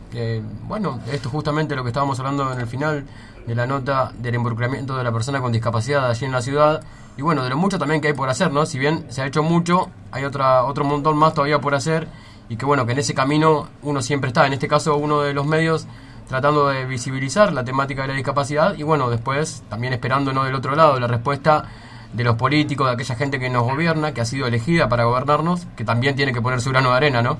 bueno, 0.67 0.99
esto 1.11 1.29
justamente 1.29 1.75
lo 1.75 1.81
que 1.81 1.89
estábamos 1.89 2.19
hablando 2.19 2.53
en 2.53 2.59
el 2.59 2.67
final, 2.67 3.05
de 3.47 3.55
la 3.55 3.65
nota 3.65 4.11
del 4.19 4.35
involucramiento 4.35 4.97
de 4.97 5.03
la 5.03 5.11
persona 5.11 5.41
con 5.41 5.51
discapacidad 5.51 6.09
allí 6.09 6.25
en 6.25 6.33
la 6.33 6.41
ciudad 6.41 6.83
y 7.15 7.21
bueno, 7.21 7.43
de 7.43 7.49
lo 7.49 7.57
mucho 7.57 7.79
también 7.79 8.01
que 8.01 8.09
hay 8.09 8.13
por 8.13 8.29
hacer, 8.29 8.51
¿no? 8.51 8.65
Si 8.65 8.77
bien 8.77 9.05
se 9.09 9.21
ha 9.21 9.25
hecho 9.25 9.41
mucho, 9.41 9.89
hay 10.11 10.25
otra 10.25 10.65
otro 10.65 10.83
montón 10.83 11.17
más 11.17 11.33
todavía 11.33 11.59
por 11.59 11.73
hacer 11.73 12.07
y 12.49 12.57
que 12.57 12.65
bueno, 12.65 12.85
que 12.85 12.91
en 12.91 12.99
ese 12.99 13.15
camino 13.15 13.69
uno 13.81 14.01
siempre 14.01 14.27
está, 14.27 14.45
en 14.45 14.53
este 14.53 14.67
caso 14.67 14.97
uno 14.97 15.21
de 15.21 15.33
los 15.33 15.47
medios 15.47 15.87
tratando 16.27 16.67
de 16.69 16.85
visibilizar 16.85 17.53
la 17.53 17.63
temática 17.63 18.01
de 18.03 18.09
la 18.09 18.13
discapacidad 18.13 18.75
y 18.77 18.83
bueno, 18.83 19.09
después 19.09 19.63
también 19.69 19.93
esperando 19.93 20.33
no 20.33 20.43
del 20.43 20.55
otro 20.55 20.75
lado 20.75 20.99
la 20.99 21.07
respuesta 21.07 21.65
de 22.13 22.23
los 22.23 22.35
políticos, 22.35 22.87
de 22.87 22.93
aquella 22.93 23.15
gente 23.15 23.39
que 23.39 23.49
nos 23.49 23.63
gobierna, 23.63 24.13
que 24.13 24.21
ha 24.21 24.25
sido 24.25 24.47
elegida 24.47 24.89
para 24.89 25.05
gobernarnos, 25.05 25.65
que 25.77 25.83
también 25.83 26.15
tiene 26.15 26.33
que 26.33 26.41
poner 26.41 26.61
su 26.61 26.69
grano 26.71 26.91
de 26.91 26.97
arena, 26.97 27.21
¿no? 27.21 27.37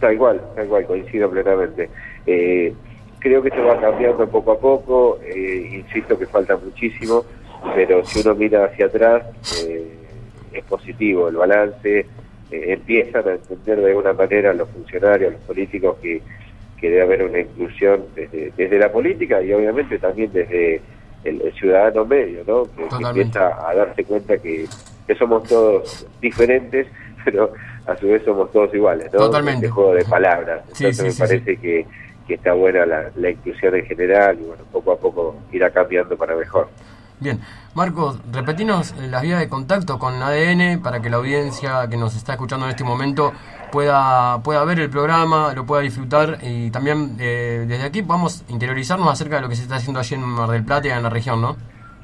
Tal 0.00 0.16
cual, 0.18 0.40
tal 0.54 0.66
cual, 0.66 0.86
coincido 0.86 1.30
plenamente. 1.30 1.88
Eh, 2.26 2.74
creo 3.18 3.42
que 3.42 3.48
esto 3.48 3.64
va 3.64 3.80
cambiando 3.80 4.28
poco 4.28 4.52
a 4.52 4.58
poco, 4.58 5.18
eh, 5.22 5.82
insisto 5.84 6.18
que 6.18 6.26
falta 6.26 6.56
muchísimo, 6.56 7.24
pero 7.74 8.04
si 8.04 8.20
uno 8.20 8.34
mira 8.34 8.64
hacia 8.64 8.86
atrás, 8.86 9.22
eh, 9.64 9.98
es 10.52 10.64
positivo 10.64 11.28
el 11.28 11.36
balance, 11.36 12.06
empiezan 12.50 13.26
a 13.26 13.32
entender 13.32 13.80
de 13.80 13.88
alguna 13.88 14.12
manera 14.12 14.52
los 14.52 14.68
funcionarios, 14.68 15.32
los 15.32 15.42
políticos 15.42 15.96
que, 16.02 16.20
que 16.82 16.90
debe 16.90 17.02
haber 17.02 17.22
una 17.22 17.38
inclusión 17.38 18.06
desde, 18.16 18.52
desde 18.56 18.76
la 18.76 18.90
política 18.90 19.40
y 19.40 19.52
obviamente 19.52 20.00
también 20.00 20.32
desde 20.32 20.82
el, 21.22 21.52
ciudadano 21.54 22.04
medio, 22.04 22.42
¿no? 22.44 22.64
Que, 22.64 23.06
empieza 23.06 23.68
a 23.68 23.72
darse 23.72 24.02
cuenta 24.02 24.36
que, 24.36 24.66
somos 25.16 25.44
todos 25.44 26.06
diferentes, 26.20 26.88
pero 27.24 27.52
a 27.86 27.96
su 27.96 28.08
vez 28.08 28.24
somos 28.24 28.50
todos 28.50 28.74
iguales, 28.74 29.12
¿no? 29.12 29.20
Totalmente. 29.20 29.66
Este 29.66 29.68
juego 29.68 29.94
de 29.94 30.04
palabras. 30.04 30.64
Entonces 30.68 31.04
me 31.04 31.26
parece 31.26 31.56
que, 31.56 31.86
que 32.26 32.34
está 32.34 32.52
buena 32.52 32.84
la, 32.84 33.10
la 33.14 33.30
inclusión 33.30 33.76
en 33.76 33.86
general 33.86 34.38
y 34.40 34.44
bueno, 34.44 34.64
poco 34.72 34.92
a 34.92 34.96
poco 34.98 35.36
irá 35.52 35.70
cambiando 35.70 36.16
para 36.16 36.34
mejor. 36.34 36.68
Bien, 37.22 37.38
Marcos, 37.76 38.18
repetinos 38.32 38.96
las 38.98 39.22
vías 39.22 39.38
de 39.38 39.48
contacto 39.48 39.96
con 40.00 40.20
ADN 40.20 40.82
para 40.82 41.00
que 41.00 41.08
la 41.08 41.18
audiencia 41.18 41.86
que 41.88 41.96
nos 41.96 42.16
está 42.16 42.32
escuchando 42.32 42.66
en 42.66 42.70
este 42.70 42.82
momento 42.82 43.32
pueda, 43.70 44.42
pueda 44.42 44.64
ver 44.64 44.80
el 44.80 44.90
programa, 44.90 45.52
lo 45.54 45.64
pueda 45.64 45.82
disfrutar 45.82 46.38
y 46.42 46.72
también 46.72 47.16
eh, 47.20 47.64
desde 47.68 47.84
aquí 47.84 48.02
podamos 48.02 48.42
interiorizarnos 48.48 49.08
acerca 49.08 49.36
de 49.36 49.42
lo 49.42 49.48
que 49.48 49.54
se 49.54 49.62
está 49.62 49.76
haciendo 49.76 50.00
allí 50.00 50.16
en 50.16 50.22
Mar 50.22 50.50
del 50.50 50.64
Plata 50.64 50.88
y 50.88 50.90
en 50.90 51.00
la 51.00 51.10
región, 51.10 51.40
¿no? 51.40 51.56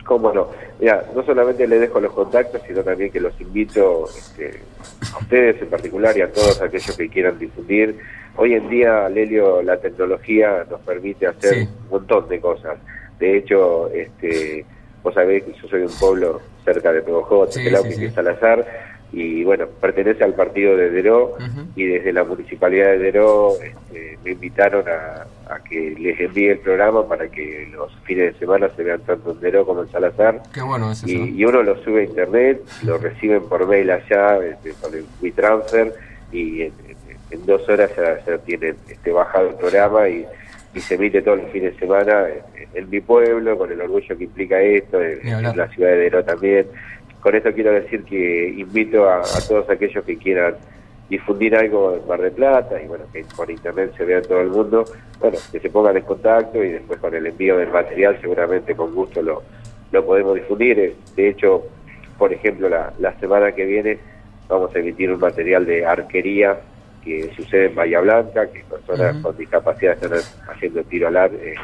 Cómo 0.04 0.32
no. 0.32 0.50
Mira, 0.78 1.04
no 1.12 1.24
solamente 1.24 1.66
les 1.66 1.80
dejo 1.80 1.98
los 1.98 2.12
contactos, 2.12 2.62
sino 2.64 2.84
también 2.84 3.10
que 3.10 3.18
los 3.18 3.38
invito 3.40 4.04
este, 4.16 4.60
a 5.12 5.18
ustedes 5.18 5.60
en 5.60 5.68
particular 5.68 6.16
y 6.16 6.20
a 6.20 6.32
todos 6.32 6.62
aquellos 6.62 6.96
que 6.96 7.08
quieran 7.08 7.40
difundir. 7.40 7.98
Hoy 8.36 8.54
en 8.54 8.68
día, 8.68 9.08
Lelio, 9.08 9.62
la 9.62 9.78
tecnología 9.78 10.64
nos 10.70 10.80
permite 10.82 11.26
hacer 11.26 11.66
un 11.66 11.90
montón 11.90 12.28
de 12.28 12.40
cosas. 12.40 12.78
De 13.18 13.36
hecho, 13.36 13.90
este, 13.90 14.64
vos 15.08 15.14
sabés 15.14 15.42
que 15.42 15.52
yo 15.54 15.68
soy 15.68 15.80
de 15.80 15.86
un 15.86 15.98
pueblo 15.98 16.40
cerca 16.64 16.92
de 16.92 17.02
Nuevo 17.02 17.46
sí, 17.50 17.60
sí, 17.64 17.98
que 17.98 18.10
Salazar, 18.10 18.66
y 19.10 19.42
bueno, 19.42 19.66
pertenece 19.80 20.22
al 20.22 20.34
partido 20.34 20.76
de 20.76 20.90
Deró 20.90 21.36
y 21.74 21.86
desde 21.86 22.12
la 22.12 22.24
municipalidad 22.24 22.90
de 22.90 22.98
Deró 22.98 23.54
este, 23.62 24.18
me 24.22 24.32
invitaron 24.32 24.84
a, 24.86 25.26
que 25.68 25.96
les 25.98 26.20
envíe 26.20 26.48
el 26.48 26.58
programa 26.58 27.08
para 27.08 27.28
que 27.28 27.68
los 27.72 27.90
fines 28.04 28.34
de 28.34 28.38
semana 28.38 28.68
se 28.76 28.82
vean 28.82 29.00
tanto 29.00 29.32
en 29.32 29.40
Deró 29.40 29.64
como 29.64 29.82
en 29.82 29.90
Salazar. 29.90 30.42
Qué 30.52 30.60
bueno 30.60 30.92
y, 31.06 31.42
uno 31.42 31.62
lo 31.62 31.82
sube 31.82 32.02
a 32.02 32.04
internet, 32.04 32.62
lo 32.82 32.98
reciben 32.98 33.48
por 33.48 33.66
mail 33.66 33.90
allá 33.90 34.38
este, 34.44 34.72
con 34.80 34.94
el 34.94 35.06
WeTransfer 35.22 35.94
y 36.30 36.62
en, 36.62 36.72
dos 37.46 37.66
horas 37.68 37.90
ya, 37.96 38.38
tienen 38.38 38.76
este, 38.88 39.10
bajado 39.10 39.48
el 39.48 39.54
programa 39.54 40.06
y, 40.08 40.26
se 40.80 40.94
emite 40.94 41.22
todos 41.22 41.38
los 41.38 41.50
fines 41.50 41.74
de 41.74 41.78
semana 41.80 42.26
en, 42.74 42.90
mi 42.90 43.00
pueblo, 43.00 43.56
con 43.56 43.70
el 43.70 43.80
orgullo 43.80 44.16
que 44.16 44.24
implica 44.24 44.60
esto, 44.60 45.02
en, 45.02 45.26
en 45.26 45.56
la 45.56 45.68
ciudad 45.68 45.90
de 45.90 45.96
Deró 45.96 46.24
también 46.24 46.66
con 47.20 47.34
esto 47.34 47.52
quiero 47.52 47.72
decir 47.72 48.04
que 48.04 48.48
invito 48.48 49.08
a, 49.08 49.22
todos 49.48 49.68
aquellos 49.68 50.04
que 50.04 50.16
quieran 50.16 50.54
difundir 51.08 51.56
algo 51.56 51.94
en 51.94 52.06
Mar 52.06 52.20
de 52.20 52.30
Plata 52.30 52.80
y 52.82 52.86
bueno, 52.86 53.04
que 53.12 53.24
por 53.36 53.50
internet 53.50 53.92
se 53.96 54.04
vea 54.04 54.18
en 54.18 54.24
todo 54.24 54.40
el 54.40 54.48
mundo, 54.48 54.84
bueno, 55.18 55.38
que 55.50 55.58
se 55.58 55.70
pongan 55.70 55.96
en 55.96 56.04
contacto 56.04 56.62
y 56.62 56.70
después 56.70 57.00
con 57.00 57.14
el 57.14 57.26
envío 57.26 57.56
del 57.56 57.70
material 57.70 58.18
seguramente 58.20 58.74
con 58.74 58.94
gusto 58.94 59.22
lo, 59.22 59.42
lo 59.90 60.04
podemos 60.04 60.34
difundir. 60.34 60.78
Eh, 60.78 60.94
de 61.16 61.28
hecho, 61.30 61.64
por 62.18 62.32
ejemplo, 62.32 62.68
la, 62.68 62.92
la 62.98 63.18
semana 63.18 63.52
que 63.52 63.64
viene 63.64 63.98
vamos 64.48 64.74
a 64.74 64.78
emitir 64.78 65.10
un 65.10 65.20
material 65.20 65.66
de 65.66 65.84
arquería 65.84 66.58
que 67.08 67.34
sucede 67.34 67.66
en 67.66 67.74
Bahía 67.74 68.00
Blanca, 68.00 68.46
que 68.48 68.62
personas 68.64 69.16
con 69.22 69.36
discapacidad 69.36 69.94
están 69.94 70.12
haciendo 70.48 70.82
tiro 70.84 71.08
al 71.08 71.16
ar, 71.16 71.34
eh, 71.34 71.56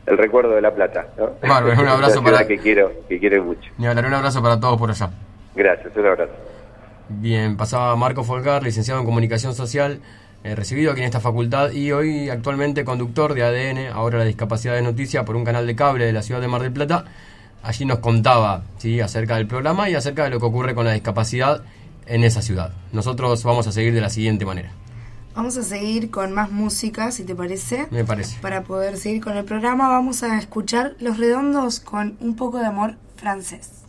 el 0.05 0.17
recuerdo 0.17 0.51
de 0.51 0.61
La 0.61 0.73
Plata. 0.73 1.07
¿no? 1.17 1.31
un 1.41 1.87
abrazo 1.87 2.23
para... 2.23 2.45
que 2.45 2.57
quiero, 2.57 2.91
que 3.07 3.19
quiero 3.19 3.43
mucho. 3.43 3.71
Ni 3.77 3.87
hablar, 3.87 4.05
un 4.05 4.13
abrazo 4.13 4.41
para 4.41 4.59
todos 4.59 4.77
por 4.77 4.89
allá. 4.89 5.09
Gracias, 5.55 5.95
un 5.95 6.05
abrazo. 6.05 6.33
Bien, 7.19 7.57
pasaba 7.57 7.95
Marco 7.95 8.23
Folgar, 8.23 8.63
licenciado 8.63 8.99
en 8.99 9.05
Comunicación 9.05 9.53
Social, 9.53 9.99
eh, 10.43 10.55
recibido 10.55 10.91
aquí 10.91 11.01
en 11.01 11.05
esta 11.05 11.19
facultad 11.19 11.71
y 11.71 11.91
hoy 11.91 12.29
actualmente 12.29 12.83
conductor 12.83 13.33
de 13.33 13.43
ADN, 13.43 13.93
ahora 13.93 14.19
la 14.19 14.25
discapacidad 14.25 14.73
de 14.73 14.81
noticia, 14.81 15.25
por 15.25 15.35
un 15.35 15.43
canal 15.43 15.67
de 15.67 15.75
cable 15.75 16.05
de 16.05 16.13
la 16.13 16.23
ciudad 16.23 16.41
de 16.41 16.47
Mar 16.47 16.61
del 16.61 16.71
Plata. 16.71 17.05
Allí 17.63 17.85
nos 17.85 17.99
contaba 17.99 18.63
¿sí? 18.77 19.01
acerca 19.01 19.35
del 19.35 19.45
programa 19.45 19.89
y 19.89 19.95
acerca 19.95 20.23
de 20.23 20.31
lo 20.31 20.39
que 20.39 20.45
ocurre 20.45 20.73
con 20.73 20.85
la 20.85 20.93
discapacidad 20.93 21.63
en 22.07 22.23
esa 22.23 22.41
ciudad. 22.41 22.73
Nosotros 22.91 23.43
vamos 23.43 23.67
a 23.67 23.71
seguir 23.71 23.93
de 23.93 24.01
la 24.01 24.09
siguiente 24.09 24.45
manera. 24.45 24.71
Vamos 25.35 25.57
a 25.57 25.63
seguir 25.63 26.11
con 26.11 26.33
más 26.33 26.51
música, 26.51 27.11
si 27.11 27.23
te 27.23 27.35
parece. 27.35 27.87
Me 27.91 28.03
parece. 28.03 28.39
Para 28.41 28.63
poder 28.63 28.97
seguir 28.97 29.23
con 29.23 29.37
el 29.37 29.45
programa, 29.45 29.87
vamos 29.87 30.23
a 30.23 30.37
escuchar 30.37 30.95
Los 30.99 31.17
Redondos 31.17 31.79
con 31.79 32.17
un 32.19 32.35
poco 32.35 32.59
de 32.59 32.65
amor 32.65 32.95
francés. 33.15 33.80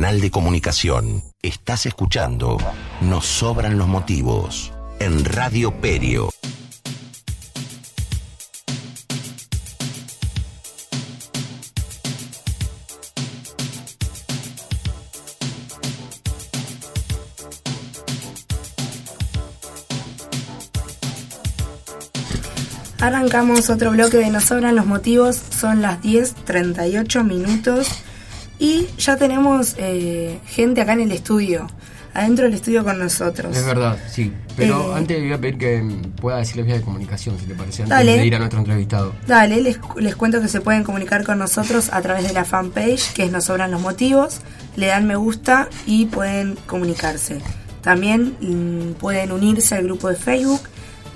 Canal 0.00 0.22
de 0.22 0.30
comunicación. 0.30 1.22
Estás 1.42 1.84
escuchando 1.84 2.56
Nos 3.02 3.26
sobran 3.26 3.76
los 3.76 3.86
motivos 3.86 4.72
en 4.98 5.26
Radio 5.26 5.78
Perio. 5.78 6.30
Arrancamos 23.02 23.68
otro 23.68 23.90
bloque 23.90 24.16
de 24.16 24.30
Nos 24.30 24.44
sobran 24.44 24.76
los 24.76 24.86
motivos, 24.86 25.36
son 25.36 25.82
las 25.82 26.00
10.38 26.00 27.22
minutos 27.22 27.86
y 27.86 27.99
ya 29.10 29.16
tenemos 29.16 29.74
eh, 29.76 30.38
gente 30.46 30.80
acá 30.80 30.92
en 30.92 31.00
el 31.00 31.10
estudio, 31.10 31.66
adentro 32.14 32.44
del 32.44 32.54
estudio 32.54 32.84
con 32.84 32.96
nosotros. 32.96 33.56
Es 33.56 33.66
verdad, 33.66 33.98
sí. 34.08 34.32
Pero 34.56 34.92
Eh, 34.92 34.98
antes 34.98 35.18
le 35.18 35.24
voy 35.24 35.32
a 35.32 35.40
pedir 35.40 35.58
que 35.58 35.82
mm, 35.82 36.02
pueda 36.12 36.36
decir 36.38 36.58
las 36.58 36.66
vías 36.66 36.78
de 36.78 36.84
comunicación, 36.84 37.36
si 37.40 37.46
te 37.46 37.54
parece, 37.56 37.82
antes 37.82 37.96
Dale. 37.98 38.18
de 38.18 38.26
ir 38.26 38.34
a 38.36 38.38
nuestro 38.38 38.60
entrevistado. 38.60 39.12
Dale, 39.26 39.60
les, 39.62 39.80
les 39.96 40.14
cuento 40.14 40.40
que 40.40 40.46
se 40.46 40.60
pueden 40.60 40.84
comunicar 40.84 41.24
con 41.24 41.38
nosotros 41.38 41.90
a 41.92 42.00
través 42.02 42.22
de 42.28 42.32
la 42.32 42.44
fanpage, 42.44 43.12
que 43.14 43.24
es 43.24 43.32
Nos 43.32 43.46
Sobran 43.46 43.72
los 43.72 43.80
Motivos, 43.80 44.42
le 44.76 44.86
dan 44.86 45.08
me 45.08 45.16
gusta 45.16 45.68
y 45.86 46.06
pueden 46.06 46.56
comunicarse. 46.66 47.40
También 47.82 48.36
mm, 48.40 48.92
pueden 49.00 49.32
unirse 49.32 49.74
al 49.74 49.82
grupo 49.84 50.08
de 50.08 50.14
Facebook 50.14 50.60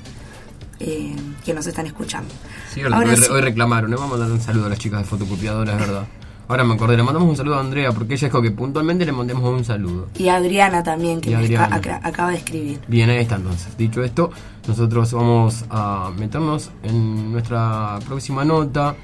eh, 0.80 1.16
que 1.44 1.54
nos 1.54 1.66
están 1.66 1.86
escuchando. 1.86 2.28
Sí, 2.72 2.82
hoy, 2.84 3.16
sí. 3.16 3.24
hoy 3.30 3.40
reclamaron, 3.40 3.90
le 3.90 3.96
vamos 3.96 4.12
a 4.12 4.16
mandar 4.18 4.32
un 4.32 4.40
saludo 4.40 4.66
a 4.66 4.68
las 4.68 4.78
chicas 4.78 5.00
de 5.00 5.04
fotocopiadora, 5.06 5.72
es 5.72 5.78
verdad. 5.78 6.04
Ahora 6.48 6.64
me 6.64 6.74
acordé, 6.74 6.96
le 6.98 7.02
mandamos 7.02 7.28
un 7.30 7.36
saludo 7.36 7.54
a 7.56 7.60
Andrea 7.60 7.92
porque 7.92 8.14
ella 8.14 8.28
dijo 8.28 8.42
que 8.42 8.50
puntualmente 8.50 9.06
le 9.06 9.12
mandemos 9.12 9.44
un 9.44 9.64
saludo. 9.64 10.08
Y 10.18 10.28
a 10.28 10.36
Adriana 10.36 10.82
también, 10.82 11.20
que 11.20 11.34
Adriana. 11.34 11.74
acá- 11.74 12.00
acaba 12.02 12.30
de 12.30 12.36
escribir. 12.38 12.80
Bien, 12.88 13.08
ahí 13.08 13.18
está 13.18 13.36
entonces. 13.36 13.74
Dicho 13.78 14.02
esto, 14.02 14.30
nosotros 14.68 15.12
vamos 15.14 15.64
a 15.70 16.10
meternos 16.18 16.70
en 16.82 17.32
nuestra 17.32 17.98
próxima 18.06 18.44
nota. 18.44 18.94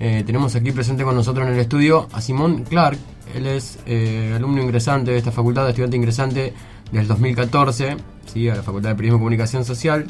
Eh, 0.00 0.22
tenemos 0.24 0.54
aquí 0.54 0.72
presente 0.72 1.04
con 1.04 1.14
nosotros 1.14 1.46
en 1.46 1.52
el 1.54 1.58
estudio 1.60 2.08
a 2.12 2.20
Simón 2.22 2.64
Clark. 2.64 2.98
Él 3.34 3.46
es 3.46 3.78
eh, 3.84 4.32
alumno 4.36 4.62
ingresante 4.62 5.10
de 5.10 5.18
esta 5.18 5.32
facultad, 5.32 5.68
estudiante 5.68 5.96
ingresante 5.96 6.54
del 6.92 7.06
2014, 7.08 7.96
¿sí? 8.32 8.48
a 8.48 8.54
la 8.56 8.62
Facultad 8.62 8.90
de 8.90 8.94
Periodismo 8.94 9.16
y 9.16 9.20
Comunicación 9.20 9.64
Social. 9.64 10.06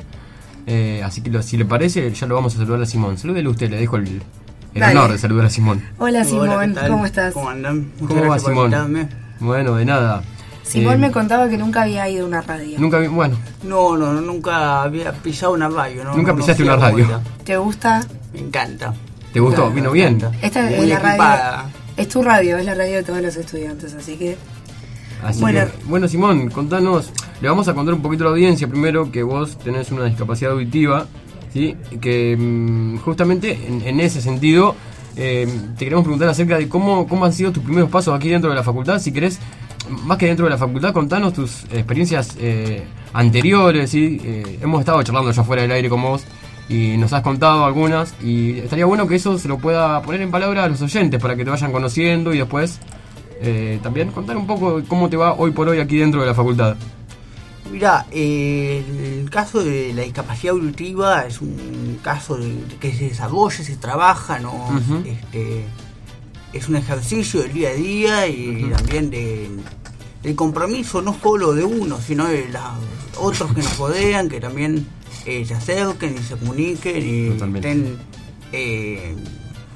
Eh, 0.66 1.02
así 1.04 1.20
que 1.20 1.30
lo- 1.30 1.42
si 1.42 1.56
le 1.56 1.64
parece, 1.64 2.10
ya 2.12 2.26
lo 2.26 2.34
vamos 2.34 2.54
a 2.54 2.58
saludar 2.58 2.82
a 2.82 2.86
Simón. 2.86 3.16
Salúdele 3.18 3.48
usted, 3.48 3.70
le 3.70 3.76
dejo 3.78 3.96
el, 3.96 4.20
honor 4.74 5.12
de 5.12 5.18
saludar 5.18 5.46
a 5.46 5.50
Simón. 5.50 5.82
Hola 5.98 6.24
Simón. 6.24 6.74
¿cómo 6.88 7.06
estás? 7.06 7.32
¿Cómo 7.34 7.48
andan? 7.50 7.92
Muchas 8.00 8.16
¿Cómo 8.18 8.30
va 8.30 8.38
Simón? 8.38 8.64
invitarme. 8.64 9.08
Bueno, 9.40 9.74
de 9.76 9.84
nada. 9.84 10.22
Simón 10.64 10.94
Eh, 10.94 10.98
me 10.98 11.10
contaba 11.12 11.48
que 11.48 11.56
nunca 11.56 11.82
había 11.82 12.08
ido 12.08 12.24
a 12.24 12.28
una 12.28 12.40
radio. 12.42 12.76
Nunca 12.80 12.98
vi, 12.98 13.06
bueno, 13.06 13.36
No, 13.62 13.96
no, 13.96 14.12
nunca 14.20 14.82
había 14.82 15.12
pisado 15.12 15.52
una 15.52 15.68
radio. 15.68 16.02
No, 16.02 16.16
Nunca 16.16 16.32
no 16.32 16.38
pisaste 16.38 16.64
una 16.64 16.74
radio. 16.76 17.20
¿Te 17.44 17.56
gusta? 17.56 18.04
Me 18.32 18.40
encanta. 18.40 18.92
¿Te 19.32 19.38
gustó? 19.38 19.70
¿Vino 19.70 19.92
bien? 19.92 20.18
Esta 20.42 20.68
es 20.68 20.76
Muy 20.78 20.86
la 20.88 20.94
equipada. 20.96 21.16
radio. 21.62 21.68
Es 21.96 22.08
tu 22.08 22.22
radio, 22.22 22.58
es 22.58 22.64
la 22.66 22.74
radio 22.74 22.96
de 22.96 23.02
todos 23.04 23.22
los 23.22 23.36
estudiantes, 23.36 23.94
así 23.94 24.16
que 24.16 24.36
Así 25.26 25.40
Bueno. 25.40 25.60
que, 25.60 25.84
bueno, 25.86 26.08
Simón, 26.08 26.50
contanos. 26.50 27.10
Le 27.40 27.48
vamos 27.48 27.68
a 27.68 27.74
contar 27.74 27.94
un 27.94 28.00
poquito 28.02 28.24
a 28.24 28.26
la 28.26 28.30
audiencia 28.32 28.66
primero 28.68 29.10
que 29.10 29.22
vos 29.22 29.58
tenés 29.58 29.90
una 29.92 30.04
discapacidad 30.04 30.52
auditiva, 30.52 31.06
¿sí? 31.52 31.76
Que 32.00 32.36
mm, 32.36 32.98
justamente 32.98 33.58
en, 33.66 33.82
en 33.82 34.00
ese 34.00 34.20
sentido 34.22 34.74
eh, 35.16 35.46
te 35.76 35.84
queremos 35.84 36.04
preguntar 36.04 36.28
acerca 36.28 36.56
de 36.58 36.68
cómo, 36.68 37.06
cómo 37.06 37.24
han 37.24 37.32
sido 37.32 37.52
tus 37.52 37.62
primeros 37.62 37.90
pasos 37.90 38.14
aquí 38.14 38.28
dentro 38.28 38.50
de 38.50 38.56
la 38.56 38.62
facultad. 38.62 38.98
Si 39.00 39.12
querés, 39.12 39.38
más 40.04 40.16
que 40.18 40.26
dentro 40.26 40.44
de 40.46 40.50
la 40.50 40.58
facultad, 40.58 40.92
contanos 40.92 41.32
tus 41.34 41.64
experiencias 41.72 42.36
eh, 42.38 42.84
anteriores, 43.12 43.90
¿sí? 43.90 44.20
Eh, 44.24 44.58
hemos 44.62 44.80
estado 44.80 45.02
charlando 45.02 45.30
ya 45.32 45.42
fuera 45.42 45.62
del 45.62 45.72
aire 45.72 45.88
con 45.88 46.02
vos 46.02 46.22
y 46.68 46.96
nos 46.96 47.12
has 47.12 47.22
contado 47.22 47.64
algunas 47.64 48.14
y 48.22 48.58
estaría 48.58 48.86
bueno 48.86 49.06
que 49.06 49.14
eso 49.16 49.38
se 49.38 49.46
lo 49.48 49.58
pueda 49.58 50.02
poner 50.02 50.20
en 50.22 50.30
palabras 50.30 50.64
a 50.64 50.68
los 50.68 50.82
oyentes 50.82 51.20
para 51.20 51.36
que 51.36 51.44
te 51.44 51.50
vayan 51.50 51.70
conociendo 51.70 52.34
y 52.34 52.38
después 52.38 52.78
eh, 53.41 53.78
también 53.82 54.11
contar 54.11 54.37
un 54.37 54.47
poco 54.47 54.82
cómo 54.89 55.09
te 55.09 55.16
va 55.16 55.34
hoy 55.34 55.51
por 55.51 55.68
hoy 55.68 55.78
aquí 55.80 55.99
dentro 55.99 56.20
de 56.20 56.26
la 56.26 56.34
facultad. 56.34 56.76
Mira, 57.70 58.07
eh, 58.11 59.20
el 59.20 59.28
caso 59.28 59.62
de 59.62 59.93
la 59.93 60.03
discapacidad 60.03 60.55
auditiva 60.55 61.26
es 61.26 61.41
un 61.41 61.99
caso 62.03 62.37
de, 62.37 62.55
que 62.80 62.93
se 62.93 63.09
desarrolla, 63.09 63.57
se 63.57 63.76
trabaja, 63.76 64.39
¿no? 64.39 64.80
Este, 65.05 65.64
es 66.53 66.68
un 66.68 66.76
ejercicio 66.76 67.43
del 67.43 67.53
día 67.53 67.70
a 67.70 67.74
día 67.74 68.28
y 68.28 68.70
también 68.74 69.11
de, 69.11 69.49
del 70.22 70.34
compromiso 70.37 71.03
no 71.03 71.16
solo 71.20 71.55
de 71.55 71.64
uno, 71.64 71.99
sino 72.01 72.26
de 72.26 72.49
los 72.49 72.62
otros 73.18 73.53
que 73.53 73.62
nos 73.62 73.76
rodean, 73.78 74.28
que 74.28 74.41
también 74.41 74.87
eh, 75.24 75.45
se 75.45 75.55
acerquen 75.55 76.14
y 76.16 76.22
se 76.22 76.37
comuniquen 76.37 76.97
y 77.05 77.28
Totalmente. 77.30 77.68
estén 77.68 77.99
eh, 78.53 79.16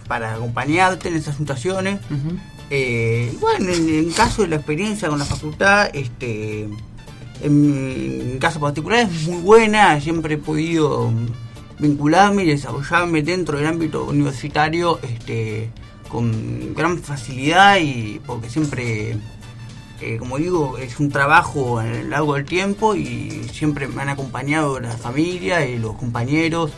para 0.07 0.35
acompañarte 0.35 1.09
en 1.09 1.17
esas 1.17 1.37
situaciones. 1.37 2.01
Eh, 2.71 3.37
bueno, 3.41 3.73
en, 3.73 3.89
en 3.89 4.11
caso 4.13 4.43
de 4.43 4.49
la 4.49 4.57
experiencia 4.57 5.09
con 5.09 5.19
la 5.19 5.25
facultad, 5.25 5.91
este, 5.93 6.69
en 7.43 8.33
mi 8.33 8.39
caso 8.39 8.61
particular 8.61 9.01
es 9.01 9.27
muy 9.27 9.43
buena, 9.43 10.01
siempre 10.01 10.35
he 10.35 10.39
podido 10.39 11.13
vincularme 11.81 12.45
y 12.45 12.47
desarrollarme 12.47 13.23
dentro 13.23 13.59
del 13.59 13.67
ámbito 13.67 14.05
universitario 14.05 15.01
este, 15.03 15.71
con 16.09 16.75
gran 16.75 16.99
facilidad 16.99 17.79
y 17.79 18.21
porque 18.27 18.51
siempre, 18.51 19.17
eh, 20.01 20.17
como 20.19 20.37
digo, 20.37 20.79
es 20.79 21.01
un 21.01 21.11
trabajo 21.11 21.79
a 21.79 21.87
lo 21.87 22.03
largo 22.05 22.35
del 22.35 22.45
tiempo 22.45 22.95
y 22.95 23.49
siempre 23.53 23.89
me 23.89 24.03
han 24.03 24.11
acompañado 24.11 24.79
la 24.79 24.93
familia 24.93 25.67
y 25.67 25.79
los 25.79 25.97
compañeros. 25.97 26.71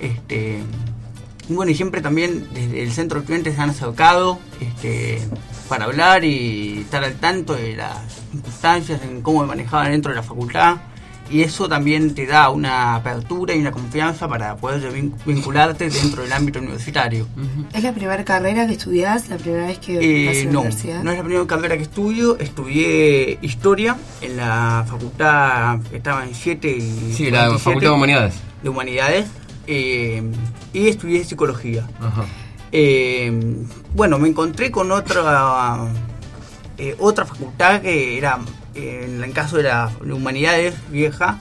Este, 0.00 0.60
y 1.48 1.54
bueno, 1.54 1.70
y 1.70 1.74
siempre 1.74 2.00
también 2.00 2.46
desde 2.52 2.82
el 2.82 2.90
centro 2.92 3.18
de 3.18 3.22
estudiantes 3.24 3.54
se 3.54 3.60
han 3.60 3.70
acercado 3.70 4.38
este, 4.60 5.20
para 5.68 5.84
hablar 5.84 6.24
y 6.24 6.78
estar 6.80 7.02
al 7.04 7.14
tanto 7.14 7.54
de 7.54 7.76
las 7.76 7.98
circunstancias, 8.32 9.00
en 9.02 9.22
cómo 9.22 9.40
me 9.42 9.46
manejaba 9.48 9.88
dentro 9.88 10.10
de 10.10 10.16
la 10.16 10.22
facultad. 10.22 10.76
Y 11.28 11.42
eso 11.42 11.68
también 11.68 12.14
te 12.14 12.24
da 12.24 12.50
una 12.50 12.94
apertura 12.94 13.52
y 13.52 13.58
una 13.58 13.72
confianza 13.72 14.28
para 14.28 14.54
poder 14.56 14.92
vin- 14.92 15.12
vincularte 15.26 15.90
dentro 15.90 16.22
del 16.22 16.32
ámbito 16.32 16.60
universitario. 16.60 17.26
¿es 17.72 17.82
la 17.82 17.92
primera 17.92 18.24
carrera 18.24 18.64
que 18.68 18.74
estudiás? 18.74 19.28
¿La 19.28 19.36
primera 19.36 19.66
vez 19.66 19.78
que 19.80 19.94
vas 19.96 20.02
a 20.04 20.38
Eh, 20.38 20.44
la 20.44 20.52
no, 20.52 20.60
universidad? 20.60 21.02
no 21.02 21.10
es 21.10 21.16
la 21.18 21.24
primera 21.24 21.44
carrera 21.48 21.76
que 21.76 21.82
estudio. 21.82 22.38
Estudié 22.38 23.38
historia 23.42 23.96
en 24.20 24.36
la 24.36 24.84
facultad 24.88 25.80
que 25.90 25.96
estaba 25.96 26.24
en 26.24 26.32
7 26.32 26.68
y 26.76 27.12
Sí, 27.12 27.24
la 27.30 27.46
47 27.46 27.58
Facultad 27.58 27.88
de 27.90 27.94
Humanidades. 27.96 28.34
de 28.62 28.68
Humanidades. 28.68 29.26
Eh, 29.66 30.22
y 30.72 30.88
estudié 30.88 31.24
psicología. 31.24 31.86
Ajá. 32.00 32.24
Eh, 32.72 33.32
bueno, 33.94 34.18
me 34.18 34.28
encontré 34.28 34.70
con 34.70 34.90
otra 34.92 35.86
eh, 36.78 36.94
otra 36.98 37.24
facultad 37.24 37.80
que 37.80 38.18
era, 38.18 38.38
en 38.74 39.22
el 39.24 39.32
caso 39.32 39.56
de 39.56 39.62
la 39.64 39.90
de 40.04 40.12
humanidades 40.12 40.74
vieja, 40.90 41.38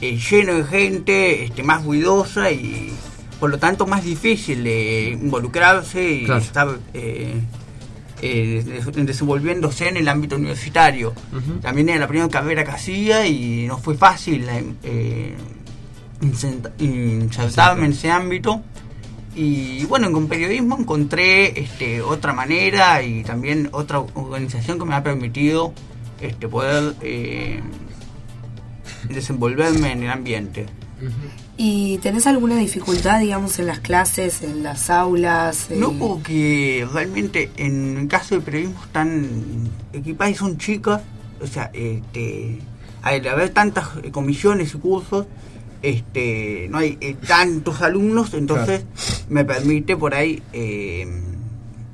lleno 0.00 0.54
de 0.54 0.64
gente, 0.64 1.44
este, 1.44 1.62
más 1.62 1.84
ruidosa 1.84 2.50
y 2.50 2.92
por 3.40 3.50
lo 3.50 3.58
tanto 3.58 3.86
más 3.86 4.02
difícil 4.04 4.64
de 4.64 5.10
involucrarse 5.20 6.10
y 6.10 6.24
Claro. 6.24 6.40
estar 6.40 6.68
des- 8.20 9.06
desenvolviéndose 9.06 9.88
en 9.88 9.96
el 9.96 10.08
ámbito 10.08 10.36
universitario. 10.36 11.12
También 11.62 11.88
era 11.90 11.98
la 12.00 12.08
primera 12.08 12.28
carrera 12.30 12.64
que 12.64 12.70
hacía 12.70 13.26
y 13.26 13.66
no 13.66 13.78
fue 13.78 13.94
fácil 13.96 14.46
insertarme 16.20 17.86
en 17.86 17.92
ese 17.92 18.10
ámbito. 18.10 18.62
Y 19.34 19.84
bueno, 19.84 20.10
con 20.10 20.26
periodismo 20.26 20.76
encontré 20.78 21.60
este, 21.60 22.02
otra 22.02 22.32
manera 22.32 23.02
y 23.02 23.22
también 23.22 23.68
otra 23.72 24.00
organización 24.00 24.78
que 24.78 24.84
me 24.84 24.94
ha 24.94 25.02
permitido 25.02 25.72
este, 26.20 26.48
poder 26.48 26.94
eh, 27.02 27.60
desenvolverme 29.08 29.92
en 29.92 30.02
el 30.02 30.10
ambiente. 30.10 30.66
¿Y 31.56 31.98
tenés 31.98 32.26
alguna 32.26 32.56
dificultad, 32.56 33.20
digamos, 33.20 33.58
en 33.58 33.66
las 33.66 33.78
clases, 33.80 34.42
en 34.42 34.62
las 34.62 34.90
aulas? 34.90 35.68
No, 35.70 35.92
porque 35.92 36.86
realmente 36.92 37.50
en 37.56 37.96
el 37.96 38.08
caso 38.08 38.34
de 38.36 38.40
periodismo 38.40 38.82
están 38.84 39.68
equipadas 39.92 40.34
y 40.34 40.36
son 40.36 40.58
chicas, 40.58 41.02
o 41.40 41.46
sea, 41.46 41.70
este, 41.72 42.58
al 43.02 43.26
haber 43.28 43.50
tantas 43.50 43.88
eh, 44.02 44.10
comisiones 44.10 44.74
y 44.74 44.78
cursos, 44.78 45.26
este, 45.82 46.66
no 46.70 46.78
hay 46.78 46.98
eh, 47.00 47.16
tantos 47.26 47.80
alumnos, 47.82 48.34
entonces 48.34 48.84
me 49.28 49.44
permite 49.44 49.96
por 49.96 50.14
ahí 50.14 50.42
eh, 50.52 51.02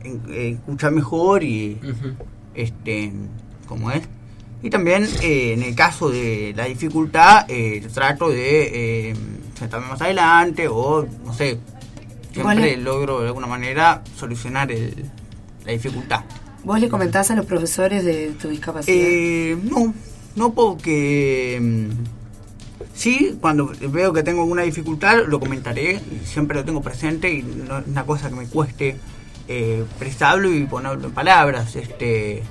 en- 0.04 0.22
eh, 0.30 0.50
escuchar 0.58 0.92
mejor 0.92 1.42
y 1.44 1.78
este, 2.54 3.12
como 3.66 3.90
es. 3.90 4.02
Y 4.62 4.70
también 4.70 5.06
eh, 5.22 5.52
en 5.52 5.62
el 5.62 5.74
caso 5.74 6.08
de 6.10 6.54
la 6.56 6.64
dificultad, 6.64 7.44
eh, 7.48 7.86
trato 7.92 8.30
de 8.30 9.10
eh, 9.10 9.14
sentarme 9.58 9.88
más 9.88 10.00
adelante 10.00 10.68
o 10.68 11.06
no 11.24 11.34
sé, 11.34 11.58
siempre 12.32 12.76
logro 12.78 13.20
de 13.20 13.26
alguna 13.28 13.46
manera 13.46 14.02
solucionar 14.16 14.72
el- 14.72 15.04
la 15.66 15.72
dificultad. 15.72 16.20
¿Vos 16.64 16.80
le 16.80 16.88
comentás 16.88 17.30
a 17.30 17.36
los 17.36 17.44
profesores 17.44 18.04
de 18.04 18.30
tu 18.40 18.48
discapacidad? 18.48 18.96
Eh, 18.98 19.58
no, 19.64 19.92
no 20.34 20.54
porque 20.54 21.90
sí, 22.94 23.36
cuando 23.40 23.72
veo 23.90 24.12
que 24.12 24.22
tengo 24.22 24.42
alguna 24.42 24.62
dificultad 24.62 25.26
lo 25.26 25.40
comentaré, 25.40 26.00
siempre 26.24 26.56
lo 26.56 26.64
tengo 26.64 26.80
presente 26.80 27.32
y 27.32 27.42
no 27.42 27.78
es 27.78 27.86
una 27.86 28.04
cosa 28.04 28.28
que 28.28 28.36
me 28.36 28.46
cueste 28.46 28.96
eh, 29.48 29.84
expresarlo 29.84 30.52
y 30.52 30.64
ponerlo 30.64 31.08
en 31.08 31.14
palabras. 31.14 31.76
Este, 31.76 32.42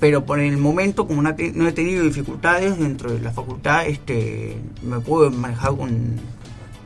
pero 0.00 0.24
por 0.24 0.40
el 0.40 0.56
momento, 0.56 1.06
como 1.06 1.22
no 1.22 1.30
he 1.30 1.72
tenido 1.72 2.04
dificultades 2.04 2.78
dentro 2.78 3.12
de 3.12 3.20
la 3.20 3.30
facultad, 3.32 3.86
este, 3.86 4.56
me 4.82 5.00
puedo 5.00 5.30
manejar 5.30 5.76
con 5.76 6.16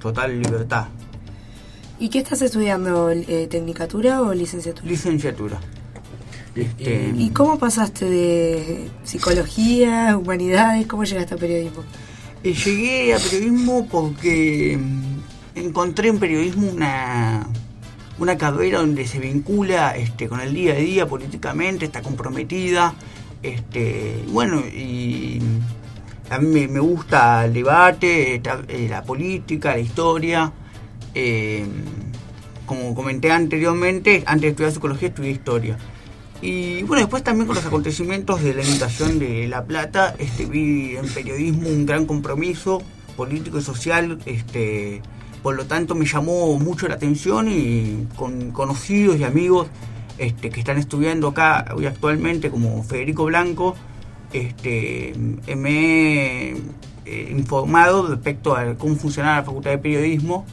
total 0.00 0.40
libertad. 0.40 0.86
¿Y 1.98 2.10
qué 2.10 2.18
estás 2.18 2.42
estudiando? 2.42 3.10
Eh, 3.10 3.48
¿Tecnicatura 3.50 4.22
o 4.22 4.32
licenciatura? 4.32 4.88
Licenciatura. 4.88 5.58
Este, 6.54 7.12
¿Y 7.16 7.30
cómo 7.30 7.58
pasaste 7.58 8.04
de 8.04 8.88
psicología, 9.04 10.16
humanidades? 10.16 10.86
¿Cómo 10.86 11.04
llegaste 11.04 11.34
a 11.34 11.38
periodismo? 11.38 11.82
Eh, 12.44 12.54
llegué 12.54 13.14
a 13.14 13.18
periodismo 13.18 13.88
porque 13.88 14.78
mm, 14.80 15.58
encontré 15.58 16.08
en 16.08 16.18
periodismo 16.20 16.68
una, 16.68 17.46
una 18.18 18.38
carrera 18.38 18.78
donde 18.78 19.06
se 19.06 19.18
vincula 19.18 19.96
este, 19.96 20.28
con 20.28 20.40
el 20.40 20.54
día 20.54 20.74
a 20.74 20.76
día 20.76 21.06
políticamente, 21.06 21.86
está 21.86 22.02
comprometida. 22.02 22.94
Este, 23.42 24.22
y 24.26 24.30
bueno, 24.30 24.60
y 24.60 25.40
a 26.30 26.38
mí 26.38 26.68
me, 26.68 26.80
gusta 26.80 27.44
el 27.44 27.54
debate, 27.54 28.36
eh, 28.36 28.86
la 28.88 29.02
política, 29.02 29.72
la 29.72 29.80
historia. 29.80 30.52
Eh, 31.14 31.66
como 32.66 32.94
comenté 32.94 33.32
anteriormente, 33.32 34.22
antes 34.26 34.42
de 34.42 34.48
estudiar 34.48 34.72
psicología 34.72 35.08
estudié 35.08 35.30
historia. 35.30 35.78
Y 36.40 36.82
bueno, 36.84 37.02
después 37.02 37.24
también 37.24 37.46
con 37.46 37.56
los 37.56 37.66
acontecimientos 37.66 38.42
de 38.42 38.54
la 38.54 38.62
inundación 38.62 39.18
de 39.18 39.48
La 39.48 39.64
Plata, 39.64 40.14
este, 40.18 40.46
vi 40.46 40.96
en 40.96 41.08
periodismo 41.08 41.68
un 41.68 41.84
gran 41.84 42.06
compromiso 42.06 42.80
político 43.16 43.58
y 43.58 43.62
social, 43.62 44.18
este, 44.24 45.02
por 45.42 45.56
lo 45.56 45.66
tanto 45.66 45.96
me 45.96 46.06
llamó 46.06 46.56
mucho 46.58 46.86
la 46.86 46.94
atención 46.94 47.48
y 47.50 48.06
con 48.14 48.52
conocidos 48.52 49.18
y 49.18 49.24
amigos 49.24 49.66
este, 50.18 50.50
que 50.50 50.60
están 50.60 50.78
estudiando 50.78 51.28
acá 51.28 51.72
hoy 51.74 51.86
actualmente, 51.86 52.50
como 52.50 52.84
Federico 52.84 53.24
Blanco, 53.24 53.74
este, 54.32 55.14
me 55.56 56.50
he 56.50 56.56
eh, 57.06 57.28
informado 57.30 58.06
respecto 58.06 58.54
a 58.54 58.74
cómo 58.74 58.94
funcionaba 58.96 59.36
la 59.38 59.44
Facultad 59.44 59.70
de 59.70 59.78
Periodismo. 59.78 60.44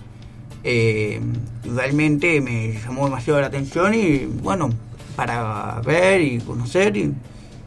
Eh, 0.64 1.20
realmente 1.64 2.42
me 2.42 2.74
llamó 2.74 3.06
demasiado 3.06 3.42
la 3.42 3.48
atención 3.48 3.94
y 3.94 4.26
bueno, 4.26 4.70
para 5.16 5.82
ver 5.86 6.22
y 6.22 6.40
conocer 6.40 6.96
y, 6.98 7.14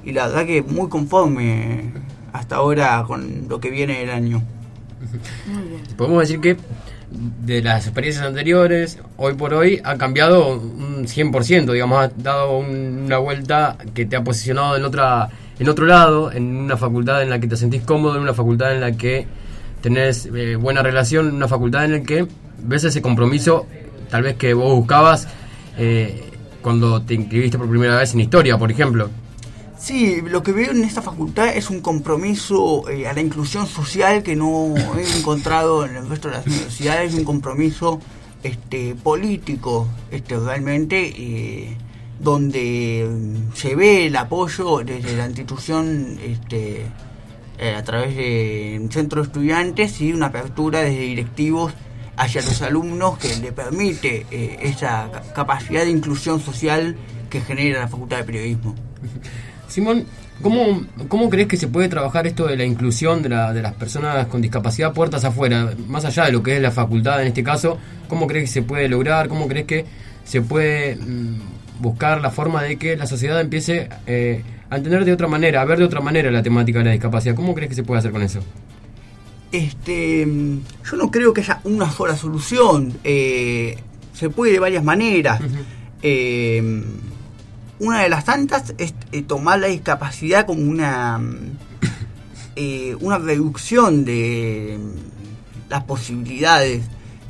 y 0.04 0.12
la 0.12 0.26
verdad 0.28 0.46
que 0.46 0.62
muy 0.62 0.88
conforme 0.88 1.92
hasta 2.32 2.56
ahora 2.56 3.04
con 3.06 3.46
lo 3.48 3.58
que 3.60 3.70
viene 3.70 4.00
del 4.00 4.10
año. 4.10 4.42
Podemos 5.96 6.20
decir 6.20 6.40
que 6.40 6.56
de 7.10 7.62
las 7.62 7.86
experiencias 7.86 8.26
anteriores, 8.26 8.98
hoy 9.16 9.34
por 9.34 9.54
hoy 9.54 9.80
ha 9.84 9.96
cambiado 9.96 10.56
un 10.58 11.06
100%, 11.06 11.72
digamos, 11.72 11.98
ha 12.04 12.08
dado 12.16 12.58
un- 12.58 13.02
una 13.06 13.18
vuelta 13.18 13.76
que 13.94 14.04
te 14.04 14.16
ha 14.16 14.22
posicionado 14.24 14.76
en 14.76 14.84
otra 14.84 15.28
en 15.60 15.68
otro 15.68 15.86
lado, 15.86 16.30
en 16.30 16.54
una 16.56 16.76
facultad 16.76 17.20
en 17.20 17.30
la 17.30 17.40
que 17.40 17.48
te 17.48 17.56
sentís 17.56 17.82
cómodo, 17.82 18.14
en 18.14 18.22
una 18.22 18.32
facultad 18.34 18.72
en 18.74 18.80
la 18.80 18.92
que 18.92 19.26
tenés 19.80 20.26
eh, 20.32 20.54
buena 20.54 20.82
relación, 20.84 21.28
en 21.30 21.34
una 21.34 21.48
facultad 21.48 21.84
en 21.84 21.92
la 21.92 22.00
que 22.02 22.28
ves 22.62 22.84
ese 22.84 23.02
compromiso, 23.02 23.66
tal 24.08 24.22
vez 24.22 24.36
que 24.36 24.54
vos 24.54 24.72
buscabas 24.76 25.26
eh, 25.76 26.27
cuando 26.62 27.02
te 27.02 27.14
inscribiste 27.14 27.58
por 27.58 27.68
primera 27.68 27.96
vez 27.96 28.14
en 28.14 28.20
historia, 28.20 28.58
por 28.58 28.70
ejemplo. 28.70 29.10
Sí, 29.78 30.20
lo 30.22 30.42
que 30.42 30.52
veo 30.52 30.72
en 30.72 30.82
esta 30.82 31.02
facultad 31.02 31.56
es 31.56 31.70
un 31.70 31.80
compromiso 31.80 32.88
eh, 32.90 33.06
a 33.06 33.12
la 33.12 33.20
inclusión 33.20 33.66
social 33.66 34.24
que 34.24 34.34
no 34.34 34.74
he 34.96 35.18
encontrado 35.18 35.86
en 35.86 35.94
el 35.94 36.08
resto 36.08 36.28
de 36.28 36.34
las 36.34 36.46
universidades, 36.46 37.14
un 37.14 37.24
compromiso 37.24 38.00
este, 38.42 38.96
político 38.96 39.88
este, 40.10 40.36
realmente, 40.36 41.12
eh, 41.16 41.76
donde 42.18 43.08
mm, 43.08 43.54
se 43.54 43.76
ve 43.76 44.06
el 44.06 44.16
apoyo 44.16 44.78
desde 44.84 45.16
la 45.16 45.26
institución 45.26 46.18
este, 46.24 46.86
eh, 47.58 47.74
a 47.74 47.84
través 47.84 48.16
de 48.16 48.78
un 48.80 48.90
centro 48.90 49.22
de 49.22 49.28
estudiantes 49.28 50.00
y 50.00 50.12
una 50.12 50.26
apertura 50.26 50.80
desde 50.80 51.00
directivos 51.02 51.72
hacia 52.18 52.42
los 52.42 52.60
alumnos 52.62 53.16
que 53.18 53.34
le 53.36 53.52
permite 53.52 54.26
eh, 54.30 54.58
esa 54.62 55.08
ca- 55.12 55.22
capacidad 55.34 55.84
de 55.84 55.90
inclusión 55.90 56.40
social 56.40 56.96
que 57.30 57.40
genera 57.40 57.80
la 57.80 57.88
Facultad 57.88 58.18
de 58.18 58.24
Periodismo. 58.24 58.74
Simón, 59.68 60.04
¿cómo, 60.42 60.82
¿cómo 61.08 61.28
crees 61.30 61.46
que 61.48 61.56
se 61.56 61.68
puede 61.68 61.88
trabajar 61.88 62.26
esto 62.26 62.46
de 62.46 62.56
la 62.56 62.64
inclusión 62.64 63.22
de, 63.22 63.28
la- 63.28 63.52
de 63.52 63.62
las 63.62 63.74
personas 63.74 64.26
con 64.26 64.40
discapacidad 64.42 64.92
puertas 64.92 65.24
afuera? 65.24 65.72
Más 65.86 66.04
allá 66.04 66.24
de 66.26 66.32
lo 66.32 66.42
que 66.42 66.56
es 66.56 66.62
la 66.62 66.70
facultad 66.70 67.20
en 67.22 67.28
este 67.28 67.42
caso, 67.44 67.78
¿cómo 68.08 68.26
crees 68.26 68.44
que 68.44 68.52
se 68.54 68.62
puede 68.62 68.88
lograr? 68.88 69.28
¿Cómo 69.28 69.46
crees 69.46 69.66
que 69.66 69.84
se 70.24 70.40
puede 70.42 70.96
mm, 70.96 71.38
buscar 71.80 72.20
la 72.20 72.30
forma 72.30 72.62
de 72.62 72.76
que 72.78 72.96
la 72.96 73.06
sociedad 73.06 73.40
empiece 73.40 73.88
eh, 74.06 74.42
a 74.70 74.76
entender 74.76 75.04
de 75.04 75.12
otra 75.12 75.28
manera, 75.28 75.60
a 75.60 75.64
ver 75.64 75.78
de 75.78 75.84
otra 75.84 76.00
manera 76.00 76.30
la 76.30 76.42
temática 76.42 76.78
de 76.80 76.86
la 76.86 76.90
discapacidad? 76.92 77.34
¿Cómo 77.34 77.54
crees 77.54 77.68
que 77.68 77.74
se 77.76 77.82
puede 77.84 77.98
hacer 78.00 78.10
con 78.10 78.22
eso? 78.22 78.40
Este, 79.52 80.26
mm, 80.26 80.60
yo 80.90 80.96
no 80.96 81.10
creo 81.10 81.32
que 81.32 81.40
haya 81.40 81.60
una 81.64 81.90
sola 81.90 82.16
solución. 82.16 82.92
Eh, 83.04 83.78
se 84.12 84.30
puede 84.30 84.52
de 84.52 84.58
varias 84.58 84.84
maneras. 84.84 85.40
Eh, 86.02 86.82
una 87.80 88.02
de 88.02 88.08
las 88.08 88.24
tantas 88.24 88.74
es 88.78 88.94
eh, 89.12 89.22
tomar 89.22 89.60
la 89.60 89.68
discapacidad 89.68 90.46
como 90.46 90.62
una 90.62 91.18
mm, 91.18 91.36
eh, 92.56 92.96
una 93.00 93.18
reducción 93.18 94.04
de 94.04 94.78
mm, 94.80 95.70
las 95.70 95.84
posibilidades, 95.84 96.82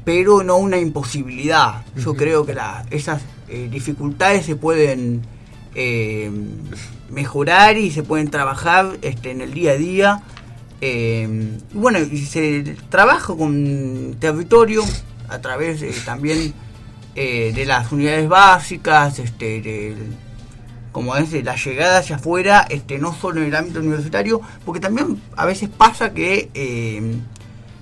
pero 0.04 0.42
no 0.42 0.56
una 0.56 0.78
imposibilidad. 0.78 1.84
Yo 1.96 2.14
creo 2.14 2.46
que 2.46 2.54
la- 2.54 2.84
esas 2.90 3.20
dificultades 3.70 4.44
se 4.46 4.56
pueden 4.56 5.22
eh, 5.74 6.30
mejorar 7.10 7.76
y 7.76 7.90
se 7.90 8.02
pueden 8.02 8.28
trabajar 8.30 8.98
este, 9.02 9.30
en 9.30 9.40
el 9.42 9.52
día 9.54 9.72
a 9.72 9.76
día. 9.76 10.22
Eh, 10.80 11.58
bueno, 11.72 11.98
se 12.28 12.76
trabaja 12.88 13.34
con 13.34 14.16
territorio 14.20 14.82
a 15.28 15.40
través 15.40 15.82
eh, 15.82 15.92
también 16.04 16.54
eh, 17.16 17.52
de 17.54 17.66
las 17.66 17.90
unidades 17.90 18.28
básicas, 18.28 19.18
este, 19.18 19.60
del- 19.60 20.14
como 20.92 21.16
es 21.16 21.30
de 21.30 21.42
la 21.42 21.54
llegada 21.56 21.98
hacia 21.98 22.16
afuera, 22.16 22.66
este, 22.70 22.98
no 22.98 23.12
solo 23.14 23.40
en 23.40 23.48
el 23.48 23.56
ámbito 23.56 23.80
universitario, 23.80 24.40
porque 24.64 24.80
también 24.80 25.20
a 25.36 25.44
veces 25.46 25.68
pasa 25.68 26.12
que 26.14 26.48
eh, 26.54 27.02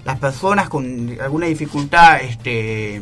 las 0.05 0.19
personas 0.19 0.69
con 0.69 1.17
alguna 1.21 1.47
dificultad, 1.47 2.21
este, 2.23 3.01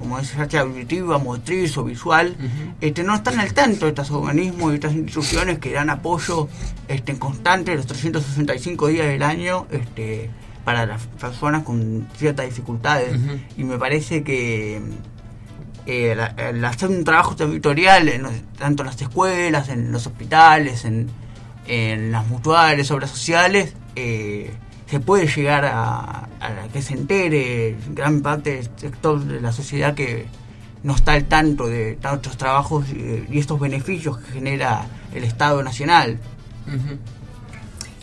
como 0.00 0.18
es 0.18 0.34
ya 0.48 0.60
auditiva, 0.62 1.18
motriz 1.18 1.76
o 1.78 1.84
visual, 1.84 2.34
este, 2.80 3.04
no 3.04 3.14
están 3.14 3.38
al 3.38 3.52
tanto 3.54 3.84
de 3.86 3.90
estos 3.90 4.10
organismos 4.10 4.72
y 4.72 4.74
estas 4.74 4.94
instituciones 4.94 5.60
que 5.60 5.70
dan 5.72 5.90
apoyo 5.90 6.48
este, 6.88 7.16
constante 7.18 7.76
los 7.76 7.86
365 7.86 8.88
días 8.88 9.06
del 9.06 9.22
año 9.22 9.66
este, 9.70 10.28
para 10.64 10.86
las 10.86 11.06
personas 11.06 11.62
con 11.62 12.08
ciertas 12.16 12.46
dificultades. 12.46 13.16
Y 13.56 13.62
me 13.64 13.78
parece 13.78 14.24
que 14.24 14.80
eh, 15.86 16.14
la- 16.14 16.34
el 16.50 16.64
hacer 16.64 16.88
un 16.90 17.04
trabajo 17.04 17.34
territorial, 17.36 18.08
en 18.08 18.22
los- 18.22 18.32
tanto 18.58 18.82
en 18.82 18.86
las 18.88 19.00
escuelas, 19.00 19.68
en 19.68 19.92
los 19.92 20.06
hospitales, 20.06 20.84
en, 20.84 21.08
en 21.66 22.12
las 22.12 22.26
mutuales, 22.26 22.90
obras 22.90 23.10
sociales, 23.10 23.74
eh, 23.96 24.50
se 24.90 24.98
puede 24.98 25.26
llegar 25.28 25.64
a, 25.64 26.28
a 26.40 26.68
que 26.72 26.82
se 26.82 26.94
entere 26.94 27.76
gran 27.90 28.22
parte 28.22 28.56
del 28.56 28.70
sector 28.76 29.24
de 29.24 29.40
la 29.40 29.52
sociedad 29.52 29.94
que 29.94 30.26
no 30.82 30.94
está 30.94 31.12
al 31.12 31.26
tanto 31.26 31.68
de 31.68 31.94
tantos 31.94 32.36
trabajos 32.36 32.86
y, 32.90 33.26
y 33.30 33.38
estos 33.38 33.60
beneficios 33.60 34.18
que 34.18 34.32
genera 34.32 34.86
el 35.14 35.24
Estado 35.24 35.62
Nacional. 35.62 36.18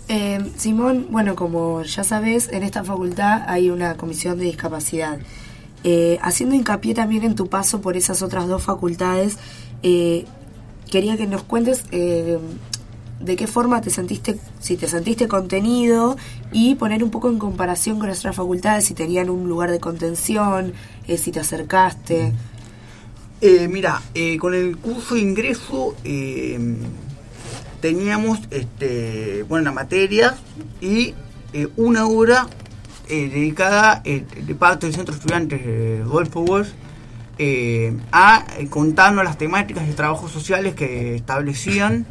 Eh, 0.07 0.51
Simón, 0.55 1.07
bueno, 1.09 1.35
como 1.35 1.83
ya 1.83 2.03
sabes, 2.03 2.49
en 2.53 2.63
esta 2.63 2.83
facultad 2.83 3.43
hay 3.47 3.69
una 3.69 3.97
comisión 3.97 4.38
de 4.38 4.45
discapacidad. 4.45 5.19
Eh, 5.83 6.17
haciendo 6.21 6.55
hincapié 6.55 6.93
también 6.93 7.23
en 7.23 7.35
tu 7.35 7.47
paso 7.47 7.81
por 7.81 7.97
esas 7.97 8.21
otras 8.21 8.47
dos 8.47 8.63
facultades, 8.63 9.38
eh, 9.83 10.25
quería 10.89 11.17
que 11.17 11.27
nos 11.27 11.43
cuentes 11.43 11.83
eh, 11.91 12.39
de 13.20 13.36
qué 13.36 13.47
forma 13.47 13.82
te 13.82 13.89
sentiste, 13.89 14.38
si 14.59 14.78
te 14.78 14.88
sentiste 14.88 15.28
contenido 15.28 16.18
y 16.51 16.76
poner 16.76 17.03
un 17.03 17.09
poco 17.09 17.30
en 17.30 17.39
comparación 17.39 17.97
con 17.97 18.07
nuestras 18.07 18.36
facultades, 18.36 18.86
si 18.86 18.93
tenían 18.93 19.30
un 19.30 19.47
lugar 19.47 19.72
de 19.72 19.80
contención, 19.80 20.74
eh, 21.07 21.18
si 21.18 21.32
te 21.32 21.39
acercaste. 21.39 22.34
Eh, 23.39 23.68
mira, 23.68 24.01
eh, 24.15 24.38
con 24.38 24.55
el 24.55 24.78
curso 24.78 25.13
de 25.13 25.22
ingreso 25.22 25.95
eh, 26.03 26.78
teníamos 27.82 28.39
este, 28.49 29.43
bueno, 29.43 29.65
las 29.65 29.76
materias 29.76 30.36
y 30.82 31.13
eh, 31.53 31.68
una 31.76 32.07
hora 32.07 32.47
dedicada 33.07 34.01
de 34.03 34.55
parte 34.55 34.86
del 34.86 34.93
Centro 34.93 35.13
de 35.13 35.20
Estudiantes 35.20 35.65
de 35.65 36.03
Rodolfo 36.03 36.41
Walsh 36.41 36.72
a 38.11 38.45
contarnos 38.70 39.24
las 39.24 39.38
temáticas 39.38 39.88
de 39.88 39.93
trabajos 39.93 40.30
sociales 40.30 40.76
que 40.76 41.15
establecían 41.15 42.05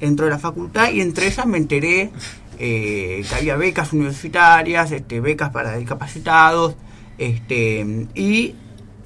dentro 0.00 0.26
de 0.26 0.30
la 0.30 0.38
facultad 0.38 0.90
y 0.92 1.00
entre 1.00 1.26
ellas 1.26 1.46
me 1.46 1.58
enteré 1.58 2.10
eh, 2.58 3.24
que 3.28 3.34
había 3.34 3.56
becas 3.56 3.92
universitarias, 3.92 4.92
este, 4.92 5.20
becas 5.20 5.50
para 5.50 5.76
discapacitados 5.76 6.74
este, 7.18 8.06
y 8.14 8.54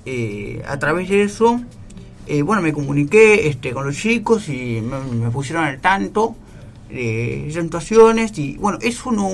eh, 0.06 0.62
a 0.66 0.78
través 0.78 1.08
de 1.08 1.22
eso, 1.22 1.60
eh, 2.26 2.42
bueno, 2.42 2.62
me 2.62 2.72
comuniqué 2.72 3.48
este, 3.48 3.72
con 3.72 3.86
los 3.86 3.96
chicos 3.96 4.48
y 4.48 4.80
me, 4.80 5.00
me 5.00 5.30
pusieron 5.30 5.64
al 5.64 5.80
tanto 5.80 6.36
de 6.88 7.48
esas 7.48 7.64
situaciones 7.64 8.36
y 8.38 8.56
bueno, 8.56 8.78
eso 8.82 9.12
no, 9.12 9.28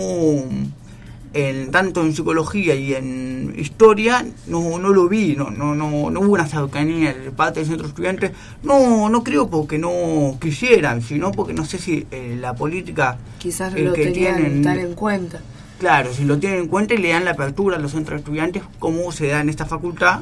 en, 1.36 1.70
tanto 1.70 2.00
en 2.02 2.14
psicología 2.14 2.74
y 2.74 2.94
en 2.94 3.54
historia, 3.58 4.24
no, 4.46 4.78
no 4.78 4.88
lo 4.88 5.08
vi, 5.08 5.36
no, 5.36 5.50
no, 5.50 5.74
no, 5.74 6.10
no 6.10 6.20
hubo 6.20 6.32
una 6.32 6.46
cercanía 6.46 7.12
de 7.12 7.30
parte 7.30 7.60
del 7.60 7.68
centro 7.68 7.84
de 7.84 7.90
estudiantes, 7.90 8.32
no, 8.62 9.08
no 9.10 9.22
creo 9.22 9.48
porque 9.48 9.76
no 9.78 10.38
quisieran, 10.40 11.02
sino 11.02 11.32
porque 11.32 11.52
no 11.52 11.64
sé 11.64 11.78
si 11.78 12.06
eh, 12.10 12.36
la 12.40 12.54
política 12.54 13.18
Quizás 13.38 13.74
eh, 13.74 13.82
lo 13.82 13.92
que 13.92 14.10
tienen- 14.10 14.62
tan 14.62 14.78
en 14.78 14.94
cuenta. 14.94 15.40
Claro, 15.78 16.14
si 16.14 16.24
lo 16.24 16.38
tienen 16.38 16.60
en 16.60 16.68
cuenta 16.68 16.94
y 16.94 16.98
le 16.98 17.10
dan 17.10 17.26
la 17.26 17.32
apertura 17.32 17.76
a 17.76 17.78
los 17.78 17.92
centros 17.92 18.18
estudiantes, 18.20 18.62
como 18.78 19.12
se 19.12 19.26
da 19.28 19.40
en 19.40 19.50
esta 19.50 19.66
facultad, 19.66 20.20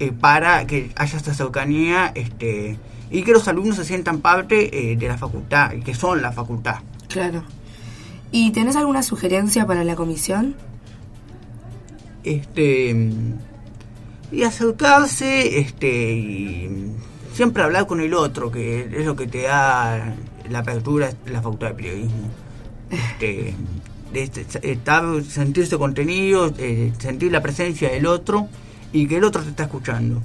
eh, 0.00 0.10
para 0.12 0.66
que 0.66 0.90
haya 0.96 1.16
esta 1.16 1.34
cercanía 1.34 2.10
este, 2.16 2.76
y 3.10 3.22
que 3.22 3.30
los 3.32 3.46
alumnos 3.46 3.76
se 3.76 3.84
sientan 3.84 4.18
parte 4.20 4.90
eh, 4.92 4.96
de 4.96 5.06
la 5.08 5.16
facultad 5.16 5.70
que 5.84 5.94
son 5.94 6.20
la 6.20 6.32
facultad. 6.32 6.76
Claro. 7.08 7.42
¿Y 8.30 8.50
tenés 8.52 8.76
alguna 8.76 9.02
sugerencia 9.02 9.66
para 9.66 9.84
la 9.84 9.96
comisión? 9.96 10.54
Este, 12.24 13.10
y 14.30 14.42
acercarse 14.42 15.60
este, 15.60 16.12
y 16.12 16.92
siempre 17.32 17.62
hablar 17.62 17.86
con 17.86 18.00
el 18.00 18.12
otro, 18.12 18.50
que 18.50 18.80
es 18.92 19.06
lo 19.06 19.16
que 19.16 19.26
te 19.26 19.42
da 19.42 20.14
la 20.50 20.58
apertura 20.58 21.10
la 21.26 21.40
facultad 21.40 21.68
de 21.68 21.74
periodismo. 21.74 22.28
Este, 22.90 23.54
de 24.12 24.22
este- 24.22 24.72
estar, 24.72 25.04
sentirse 25.24 25.76
contenido, 25.78 26.52
eh, 26.58 26.92
sentir 26.98 27.32
la 27.32 27.42
presencia 27.42 27.90
del 27.90 28.06
otro 28.06 28.48
y 28.92 29.06
que 29.06 29.18
el 29.18 29.24
otro 29.24 29.42
te 29.42 29.50
está 29.50 29.64
escuchando. 29.64 30.22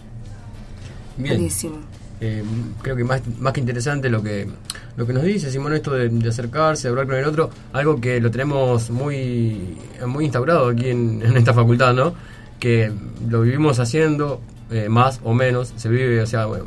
Bien. 1.17 1.35
Buenísimo. 1.35 1.77
Eh, 2.25 2.41
creo 2.81 2.95
que 2.95 3.03
más, 3.03 3.21
más 3.41 3.51
que 3.51 3.59
interesante 3.59 4.07
lo 4.09 4.23
que 4.23 4.47
lo 4.95 5.05
que 5.05 5.11
nos 5.11 5.23
dice 5.23 5.51
Simón 5.51 5.73
esto 5.73 5.91
de, 5.91 6.29
acercarse, 6.29 6.83
de 6.87 6.89
hablar 6.91 7.05
con 7.05 7.15
el 7.17 7.25
otro, 7.25 7.49
algo 7.73 7.99
que 7.99 8.21
lo 8.21 8.31
tenemos 8.31 8.89
muy 8.91 9.77
muy 10.07 10.23
instaurado 10.23 10.69
aquí 10.69 10.89
en, 10.95 11.21
esta 11.35 11.53
facultad, 11.53 11.93
¿no? 11.93 12.13
Que 12.61 12.93
lo 13.29 13.41
vivimos 13.41 13.79
haciendo 13.79 14.39
eh, 14.71 14.87
más 14.87 15.19
o 15.25 15.33
menos, 15.33 15.73
se 15.75 15.89
vive, 15.89 16.21
o 16.21 16.25
sea, 16.25 16.45
bueno, 16.45 16.65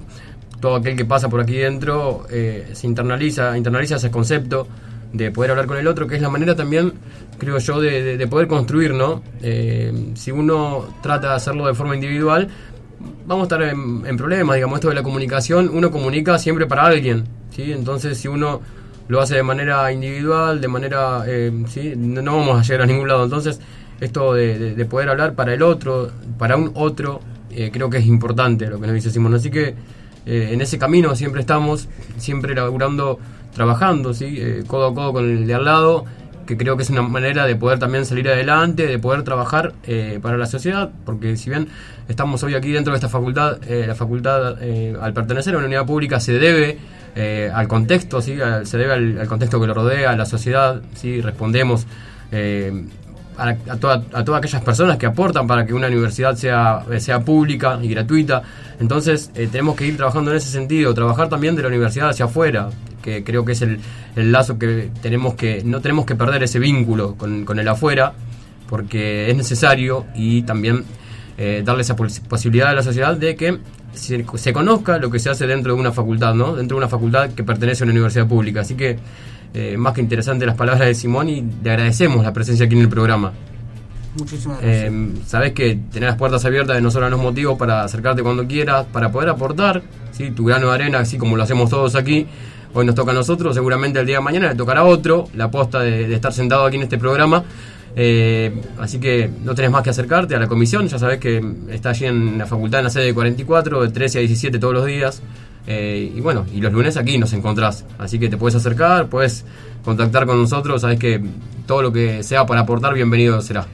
todo 0.61 0.76
aquel 0.76 0.94
que 0.94 1.07
pasa 1.07 1.30
por 1.30 1.40
aquí 1.40 1.54
dentro 1.57 2.26
eh, 2.28 2.68
se 2.74 2.86
internaliza, 2.86 3.57
internaliza 3.57 3.96
ese 3.96 4.11
concepto 4.11 4.68
de 5.14 5.30
poder 5.30 5.52
hablar 5.52 5.66
con 5.66 5.78
el 5.78 5.86
otro, 5.86 6.07
que 6.07 6.16
es 6.16 6.20
la 6.20 6.28
manera 6.28 6.54
también, 6.54 6.92
creo 7.38 7.57
yo, 7.59 7.80
de, 7.80 8.02
de- 8.02 8.16
de 8.18 8.26
poder 8.26 8.46
construir, 8.46 8.92
¿no? 8.92 9.22
Si 10.14 10.30
uno 10.32 10.84
trata 11.02 11.30
de 11.30 11.34
hacerlo 11.36 11.66
de 11.66 11.72
forma 11.74 11.94
individual, 11.94 12.48
vamos 13.26 13.42
a 13.42 13.55
estar 13.55 13.62
en, 13.62 14.16
problemas, 14.16 14.57
digamos, 14.57 14.76
esto 14.76 14.88
de 14.88 14.94
la 14.94 15.03
comunicación, 15.03 15.70
uno 15.72 15.90
comunica 15.90 16.38
siempre 16.38 16.66
para 16.66 16.86
alguien, 16.86 17.24
¿sí? 17.51 17.72
Entonces, 17.72 18.18
si 18.18 18.28
uno 18.28 18.61
lo 19.09 19.20
hace 19.20 19.36
de 19.36 19.42
manera 19.42 19.90
individual, 19.92 20.61
de 20.61 20.68
manera, 20.68 21.24
eh, 21.26 21.53
¿sí? 21.68 21.94
No, 21.97 22.38
vamos 22.38 22.59
a 22.59 22.62
llegar 22.62 22.82
a 22.82 22.86
ningún 22.86 23.09
lado. 23.09 23.24
Entonces, 23.24 23.61
esto 24.01 24.34
de 24.34 24.86
poder 24.90 25.09
hablar 25.09 25.34
para 25.34 25.55
el 25.55 25.62
otro, 25.62 26.11
para 26.38 26.57
un 26.57 26.72
otro, 26.74 27.20
eh, 27.57 27.70
creo 27.72 27.88
que 27.88 27.97
es 27.97 28.07
importante 28.07 28.66
lo 28.66 28.78
que 28.78 28.86
nos 28.86 28.94
dice 28.94 29.11
Simón. 29.11 29.34
Así 29.34 29.51
que 29.51 29.74
eh, 30.26 30.51
en 30.53 30.61
ese 30.61 30.78
camino 30.78 31.16
siempre 31.16 31.40
estamos, 31.40 31.88
siempre 32.18 32.55
laburando, 32.55 33.18
trabajando, 33.55 34.12
¿sí? 34.12 34.36
Eh, 34.38 34.64
codo 34.66 34.88
a 34.88 34.94
codo 34.94 35.14
con 35.14 35.24
el 35.24 35.47
de 35.47 35.55
al 35.55 35.64
lado, 35.64 36.05
que 36.47 36.57
creo 36.57 36.76
que 36.76 36.82
es 36.82 36.90
una 36.90 37.03
manera 37.03 37.47
de 37.47 37.57
poder 37.57 37.78
también 37.78 38.07
salir 38.07 38.28
adelante, 38.28 38.86
de 38.86 38.99
poder 38.99 39.22
trabajar 39.22 39.74
eh, 39.86 40.18
para 40.22 40.36
la 40.36 40.47
sociedad, 40.47 40.90
porque 41.05 41.36
si 41.36 41.51
bien 41.51 41.68
estamos 42.09 42.42
hoy 42.42 42.55
aquí 42.55 42.72
dentro 42.72 42.92
de 42.92 42.97
esta 42.97 43.09
facultad, 43.09 43.59
eh, 43.68 43.84
la 43.86 43.94
facultad 43.94 44.62
eh, 44.62 44.97
al 45.01 45.12
pertenecer 45.12 45.55
a 45.55 45.59
una 45.59 45.66
unidad 45.66 45.84
pública 45.84 46.20
se 46.20 46.32
debe 46.32 46.78
eh, 47.14 47.51
al 47.53 47.66
contexto, 47.66 48.20
¿sí? 48.20 48.38
Se 48.64 48.78
debe 48.78 48.92
al, 48.92 49.18
al 49.18 49.26
contexto 49.26 49.61
que 49.61 49.66
lo 49.66 49.74
rodea, 49.74 50.11
a 50.11 50.16
la 50.16 50.26
sociedad, 50.26 50.82
¿sí? 50.94 51.20
respondemos 51.20 51.86
eh, 52.32 52.84
a, 53.39 53.49
a 53.51 53.76
toda- 53.76 54.03
a 54.12 54.24
todas 54.24 54.39
aquellas 54.39 54.62
personas 54.62 54.97
que 54.99 55.07
aportan 55.07 55.47
para 55.47 55.64
que 55.66 55.74
una 55.74 55.87
universidad 55.89 56.34
sea, 56.37 56.84
eh, 56.91 57.01
sea 57.01 57.20
pública 57.20 57.78
y 57.82 57.89
gratuita. 57.89 58.43
Entonces 58.80 59.30
eh, 59.34 59.49
tenemos 59.51 59.76
que 59.76 59.87
ir 59.87 59.97
trabajando 59.97 60.30
en 60.30 60.37
ese 60.39 60.49
sentido, 60.51 60.93
trabajar 60.95 61.28
también 61.28 61.57
de 61.57 61.62
la 61.62 61.68
universidad 61.68 62.09
hacia 62.11 62.24
afuera, 62.26 62.70
que 63.03 63.22
creo 63.24 63.45
que 63.45 63.53
es 63.53 63.62
el, 63.62 63.78
lazo 64.16 64.59
que 64.59 64.91
tenemos 65.03 65.34
que, 65.34 65.62
no 65.64 65.80
tenemos 65.80 66.07
que 66.07 66.14
perder 66.16 66.43
ese 66.43 66.59
vínculo 66.59 67.14
con 67.16 67.59
el 67.59 67.68
afuera, 67.68 68.12
porque 68.68 69.30
es 69.30 69.37
necesario 69.37 70.07
y 70.14 70.43
también 70.43 70.84
eh, 71.39 71.62
darle 71.64 71.82
esa 71.82 71.97
pos- 71.97 72.20
posibilidad 72.20 72.68
a 72.70 72.74
la 72.74 72.82
sociedad 72.82 73.16
de 73.16 73.37
que 73.37 73.59
se, 73.93 74.24
se 74.34 74.53
conozca 74.53 74.99
lo 74.99 75.11
que 75.11 75.18
se 75.18 75.30
hace 75.30 75.47
dentro 75.47 75.74
de 75.74 75.80
una 75.80 75.93
facultad, 75.93 76.34
¿no? 76.34 76.55
Dentro 76.55 76.76
de 76.76 76.78
una 76.78 76.89
facultad 76.89 77.30
que 77.30 77.45
pertenece 77.45 77.82
a 77.82 77.87
una 77.87 77.93
universidad 77.93 78.26
pública. 78.26 78.61
Así 78.61 78.74
que 78.74 78.99
eh, 79.55 79.76
más 79.76 79.95
que 79.95 80.01
interesante 80.03 80.45
las 80.47 80.55
palabras 80.57 80.87
de 80.87 80.95
Simón 80.95 81.28
y 81.28 81.45
le 81.62 81.70
agradecemos 81.70 82.22
la 82.24 82.32
presencia 82.32 82.66
aquí 82.66 82.74
en 82.74 82.82
el 82.82 82.89
programa. 82.89 83.32
Muchísimas 84.18 84.61
gracias. 84.61 84.93
Eh, 84.93 85.09
sabes 85.26 85.53
que 85.53 85.78
tenés 85.93 86.09
las 86.09 86.16
puertas 86.18 86.45
abiertas 86.45 86.74
de 86.76 86.80
nosotros 86.82 87.11
los 87.11 87.20
motivos 87.20 87.59
para 87.59 87.84
acercarte 87.84 88.22
cuando 88.22 88.47
quieras, 88.47 88.87
para 88.91 89.12
poder 89.12 89.28
aportar 89.28 89.82
¿sí? 90.12 90.30
tu 90.30 90.45
grano 90.47 90.68
de 90.68 90.74
arena, 90.74 91.01
así 91.01 91.18
como 91.18 91.37
lo 91.37 91.43
hacemos 91.43 91.68
todos 91.68 91.95
aquí. 91.95 92.26
Hoy 92.72 92.84
nos 92.84 92.95
toca 92.95 93.12
a 93.12 93.14
nosotros, 93.14 93.55
seguramente 93.55 94.01
el 94.01 94.07
día 94.07 94.16
de 94.16 94.22
mañana 94.22 94.49
le 94.49 94.55
tocará 94.55 94.80
a 94.80 94.84
otro 94.84 95.28
la 95.34 95.51
posta 95.51 95.80
de, 95.80 96.07
de 96.09 96.14
estar 96.14 96.32
sentado 96.32 96.66
aquí 96.66 96.76
en 96.76 96.82
este 96.82 96.99
programa. 96.99 97.45
Eh, 97.99 98.61
así 98.78 99.01
que 99.01 99.30
no 99.42 99.55
tenés 99.55 99.70
más 99.70 99.82
que 99.82 99.88
acercarte 99.88 100.36
a 100.36 100.38
la 100.38 100.47
comisión, 100.47 100.86
ya 100.86 100.99
sabés 100.99 101.18
que 101.18 101.42
está 101.70 101.90
allí 101.90 102.05
en 102.05 102.36
la 102.36 102.44
facultad 102.44 102.80
en 102.80 102.84
la 102.84 102.90
sede 102.90 103.07
de 103.07 103.14
44, 103.14 103.82
de 103.82 103.88
13 103.88 104.18
a 104.18 104.20
17 104.20 104.59
todos 104.59 104.74
los 104.74 104.84
días. 104.84 105.22
Eh, 105.66 106.12
y 106.14 106.20
bueno, 106.20 106.47
y 106.55 106.61
los 106.61 106.72
lunes 106.72 106.97
aquí 106.99 107.16
nos 107.16 107.32
encontrás. 107.32 107.84
Así 107.99 108.18
que 108.18 108.28
te 108.28 108.36
puedes 108.36 108.55
acercar, 108.55 109.09
puedes 109.09 109.44
contactar 109.82 110.26
con 110.26 110.40
nosotros, 110.40 110.82
sabés 110.82 110.99
que 110.99 111.22
todo 111.66 111.80
lo 111.80 111.92
que 111.92 112.22
sea 112.22 112.44
para 112.44 112.61
aportar, 112.61 112.92
bienvenido 112.92 113.40
será. 113.40 113.66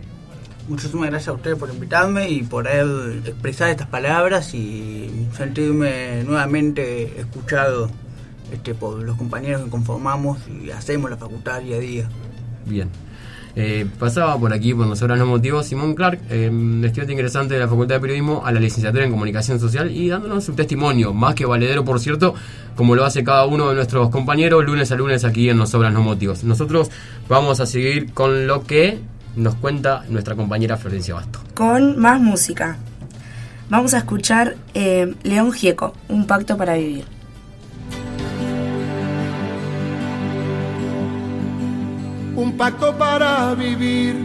Muchísimas 0.69 1.11
gracias 1.11 1.29
a 1.29 1.33
ustedes 1.33 1.59
por 1.59 1.69
invitarme 1.71 2.31
y 2.31 2.45
por 2.45 2.69
haber 2.69 3.19
expresado 3.27 3.73
estas 3.73 3.89
palabras 3.89 4.55
y 4.55 5.11
sentirme 5.37 6.23
nuevamente 6.23 7.21
escuchado 7.21 7.91
este, 8.53 8.73
por 8.73 9.03
los 9.03 9.17
compañeros 9.17 9.65
que 9.65 9.71
conformamos 9.71 10.39
y 10.49 10.71
hacemos 10.71 11.11
la 11.11 11.17
facultad 11.17 11.61
día 11.61 11.77
a 11.77 11.81
día. 11.81 12.09
Bien. 12.65 12.89
Eh, 13.55 13.87
pasaba 13.99 14.39
por 14.39 14.53
aquí, 14.53 14.73
por 14.73 14.87
nosotros 14.87 15.19
los 15.19 15.29
motivos, 15.29 15.67
Simón 15.67 15.95
Clark, 15.95 16.21
eh, 16.31 16.51
estudiante 16.85 17.13
ingresante 17.13 17.55
de 17.55 17.61
la 17.61 17.69
Facultad 17.69 17.97
de 17.97 18.01
Periodismo 18.01 18.43
a 18.45 18.53
la 18.53 18.61
licenciatura 18.61 19.05
en 19.05 19.11
Comunicación 19.11 19.61
Social 19.61 19.91
y 19.91 20.09
dándonos 20.09 20.45
su 20.45 20.55
testimonio, 20.55 21.13
más 21.13 21.35
que 21.35 21.45
valedero, 21.45 21.85
por 21.85 22.01
cierto, 22.01 22.35
como 22.77 22.95
lo 22.97 23.05
hace 23.05 23.23
cada 23.23 23.45
uno 23.45 23.69
de 23.69 23.75
nuestros 23.75 24.09
compañeros 24.09 24.65
lunes 24.65 24.91
a 24.91 24.97
lunes 24.97 25.25
aquí 25.25 25.51
en 25.51 25.59
Nos 25.59 25.71
Sobran 25.71 25.93
los 25.93 26.03
Motivos. 26.03 26.45
Nosotros 26.45 26.91
vamos 27.29 27.61
a 27.61 27.67
seguir 27.67 28.13
con 28.13 28.47
lo 28.47 28.65
que 28.65 29.01
nos 29.37 29.55
cuenta 29.57 30.05
nuestra 30.09 30.35
compañera 30.35 30.77
Florencia 30.77 31.15
Basto. 31.15 31.41
Con 31.55 31.99
más 31.99 32.21
música. 32.21 32.79
Vamos 33.69 33.95
a 33.95 33.99
escuchar 33.99 34.57
eh, 34.75 35.15
León 35.23 35.53
Gieco, 35.53 35.95
Un 36.09 36.27
pacto 36.27 36.57
para 36.57 36.75
vivir. 36.75 37.05
Un 42.43 42.57
pacto 42.57 42.99
para 42.99 43.55
vivir, 43.55 44.17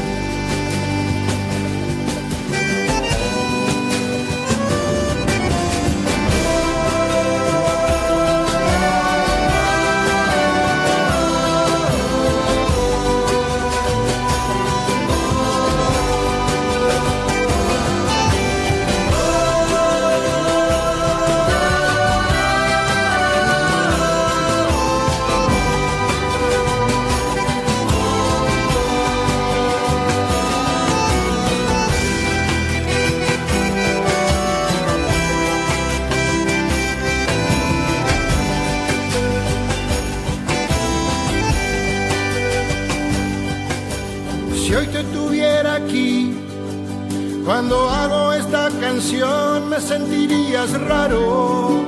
Cuando 47.51 47.75
hago 47.89 48.31
esta 48.31 48.69
canción 48.79 49.67
me 49.67 49.81
sentirías 49.81 50.71
raro. 50.87 51.83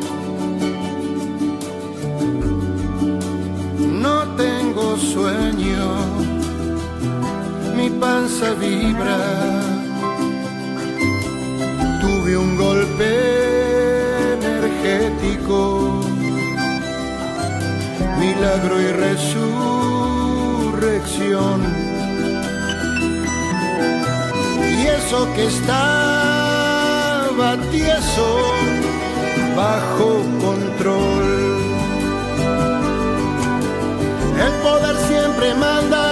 No 3.80 4.24
tengo 4.36 4.98
sueño, 4.98 5.88
mi 7.78 7.90
panza 7.92 8.54
vibra. 8.56 9.62
Tuve 12.02 12.36
un 12.36 12.58
golpe 12.58 14.34
energético, 14.34 16.02
milagro 18.20 18.82
y 18.82 18.88
resurrección 19.06 21.93
y 25.04 25.06
eso 25.06 25.34
que 25.34 25.46
estaba 25.46 27.58
tieso 27.72 28.28
bajo 29.56 30.22
control. 30.42 31.24
El 34.46 34.54
poder 34.62 34.96
siempre 35.08 35.54
manda, 35.56 36.03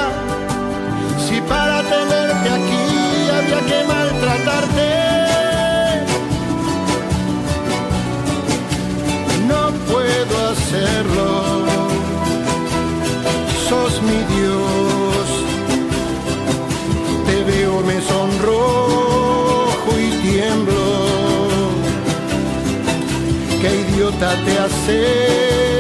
idiota 24.32 24.46
te 24.46 24.60
hace 24.60 25.71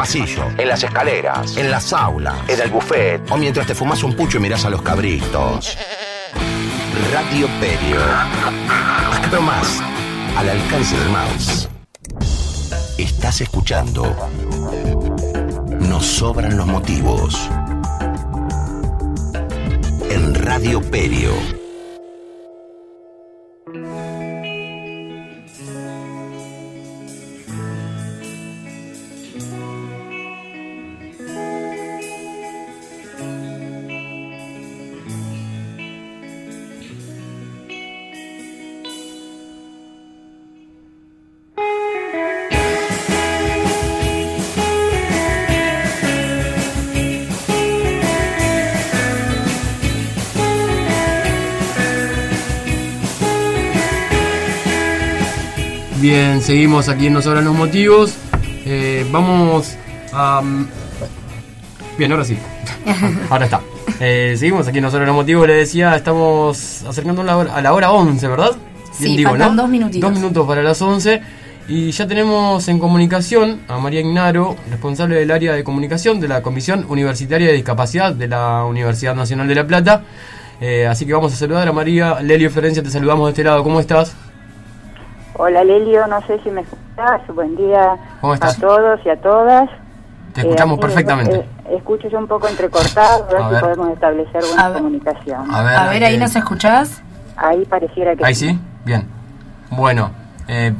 pasillo, 0.00 0.44
en 0.56 0.66
las 0.66 0.82
escaleras, 0.82 1.58
en 1.58 1.70
las 1.70 1.92
aulas, 1.92 2.34
en 2.48 2.58
el 2.58 2.70
buffet 2.70 3.20
o 3.30 3.36
mientras 3.36 3.66
te 3.66 3.74
fumas 3.74 4.02
un 4.02 4.14
pucho 4.14 4.38
y 4.38 4.40
miras 4.40 4.64
a 4.64 4.70
los 4.70 4.80
cabritos. 4.80 5.76
Radio 7.12 7.46
Perio. 7.60 8.00
Pero 9.28 9.42
más, 9.42 9.78
al 10.38 10.48
alcance 10.48 10.96
del 10.96 11.08
mouse. 11.10 11.68
Estás 12.96 13.42
escuchando. 13.42 14.16
Nos 15.80 16.06
sobran 16.06 16.56
los 16.56 16.66
motivos. 16.66 17.50
En 20.08 20.34
Radio 20.34 20.80
Perio. 20.80 21.59
Seguimos 56.50 56.88
aquí 56.88 57.06
en 57.06 57.12
Nos 57.12 57.26
los 57.26 57.54
Motivos. 57.54 58.16
Eh, 58.42 59.06
vamos 59.12 59.76
a... 60.12 60.42
Bien, 61.96 62.10
ahora 62.10 62.24
sí. 62.24 62.36
ahora 63.30 63.44
está. 63.44 63.60
Eh, 64.00 64.34
seguimos 64.36 64.66
aquí 64.66 64.78
en 64.78 64.82
Nos 64.82 64.92
los 64.92 65.14
Motivos. 65.14 65.46
Le 65.46 65.54
decía, 65.54 65.94
estamos 65.94 66.82
acercando 66.82 67.22
a 67.22 67.24
la 67.24 67.36
hora, 67.36 67.54
a 67.54 67.62
la 67.62 67.72
hora 67.72 67.92
11, 67.92 68.26
¿verdad? 68.26 68.50
Sí, 68.90 69.22
faltan 69.22 69.54
dos 69.54 69.68
minutitos. 69.68 70.10
Dos 70.10 70.18
minutos 70.18 70.44
para 70.44 70.60
las 70.60 70.82
11. 70.82 71.22
Y 71.68 71.92
ya 71.92 72.08
tenemos 72.08 72.66
en 72.66 72.80
comunicación 72.80 73.60
a 73.68 73.78
María 73.78 74.00
Ignaro, 74.00 74.56
responsable 74.68 75.20
del 75.20 75.30
área 75.30 75.52
de 75.52 75.62
comunicación 75.62 76.18
de 76.18 76.26
la 76.26 76.42
Comisión 76.42 76.84
Universitaria 76.88 77.46
de 77.46 77.52
Discapacidad 77.52 78.12
de 78.12 78.26
la 78.26 78.64
Universidad 78.64 79.14
Nacional 79.14 79.46
de 79.46 79.54
La 79.54 79.68
Plata. 79.68 80.02
Eh, 80.60 80.88
así 80.88 81.06
que 81.06 81.12
vamos 81.12 81.32
a 81.32 81.36
saludar 81.36 81.68
a 81.68 81.72
María. 81.72 82.20
Lelio 82.20 82.50
Florencia, 82.50 82.82
te 82.82 82.90
saludamos 82.90 83.28
de 83.28 83.30
este 83.30 83.44
lado. 83.44 83.62
¿Cómo 83.62 83.78
estás? 83.78 84.16
Hola 85.42 85.64
Lelio, 85.64 86.06
no 86.06 86.20
sé 86.26 86.38
si 86.42 86.50
me 86.50 86.60
escuchas. 86.60 87.22
Buen 87.34 87.56
día 87.56 87.96
¿Cómo 88.20 88.34
estás? 88.34 88.58
a 88.58 88.60
todos 88.60 89.00
y 89.06 89.08
a 89.08 89.16
todas. 89.22 89.70
Te 90.34 90.42
escuchamos 90.42 90.74
aquí, 90.78 90.82
perfectamente. 90.82 91.36
eh, 91.36 91.48
escucho 91.78 92.08
yo 92.08 92.18
un 92.18 92.26
poco 92.26 92.46
entrecortado, 92.46 93.24
a 93.24 93.32
ver 93.32 93.40
A 93.42 93.48
si 93.48 93.60
podemos 93.64 93.90
establecer 93.90 94.42
A 94.44 94.46
buena 94.48 94.68
ver. 94.68 94.76
comunicación. 94.82 95.50
A 95.54 95.62
ver, 95.62 95.76
A 95.78 95.88
ver, 95.88 96.04
ahí 96.04 96.14
eh, 96.16 96.18
nos 96.18 96.36
escuchás. 96.36 97.02
Ahí 97.38 97.64
pareciera 97.64 98.14
que 98.14 98.24
Ahí 98.24 98.34
sí, 98.34 98.58
bien. 98.84 99.08
Bueno, 99.70 100.10
eh, 100.46 100.74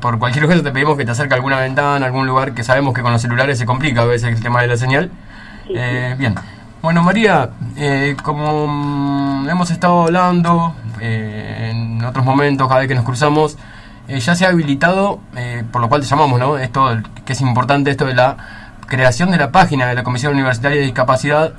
por 0.00 0.18
cualquier 0.18 0.46
cosa 0.46 0.62
te 0.62 0.72
pedimos 0.72 0.96
que 0.96 1.04
te 1.04 1.10
acerque 1.10 1.34
a 1.34 1.36
alguna 1.36 1.60
ventana, 1.60 2.06
algún 2.06 2.26
lugar 2.26 2.54
que 2.54 2.64
sabemos 2.64 2.94
que 2.94 3.02
con 3.02 3.12
los 3.12 3.20
celulares 3.20 3.58
se 3.58 3.66
complica 3.66 4.00
a 4.00 4.06
veces 4.06 4.34
el 4.34 4.42
tema 4.42 4.62
de 4.62 4.68
la 4.68 4.78
señal. 4.78 5.10
Sí, 5.66 5.74
Eh, 5.76 6.14
bien. 6.18 6.34
Bueno, 6.80 7.02
María, 7.02 7.50
eh, 7.76 8.16
como 8.22 8.66
mm, 8.66 9.48
hemos 9.50 9.70
estado 9.70 10.04
hablando 10.04 10.74
eh, 11.02 11.70
en 11.72 12.02
otros 12.02 12.24
momentos, 12.24 12.66
cada 12.66 12.80
vez 12.80 12.88
que 12.88 12.94
nos 12.94 13.04
cruzamos, 13.04 13.58
eh, 14.08 14.20
ya 14.20 14.34
se 14.34 14.46
ha 14.46 14.50
habilitado, 14.50 15.20
eh, 15.36 15.64
por 15.70 15.80
lo 15.80 15.88
cual 15.88 16.00
te 16.00 16.06
llamamos, 16.06 16.38
¿no? 16.38 16.58
Esto, 16.58 16.88
que 17.24 17.32
es 17.32 17.40
importante, 17.40 17.90
esto 17.90 18.06
de 18.06 18.14
la 18.14 18.36
creación 18.86 19.30
de 19.30 19.38
la 19.38 19.50
página 19.50 19.86
de 19.86 19.94
la 19.94 20.04
Comisión 20.04 20.32
Universitaria 20.32 20.78
de 20.78 20.84
Discapacidad 20.84 21.54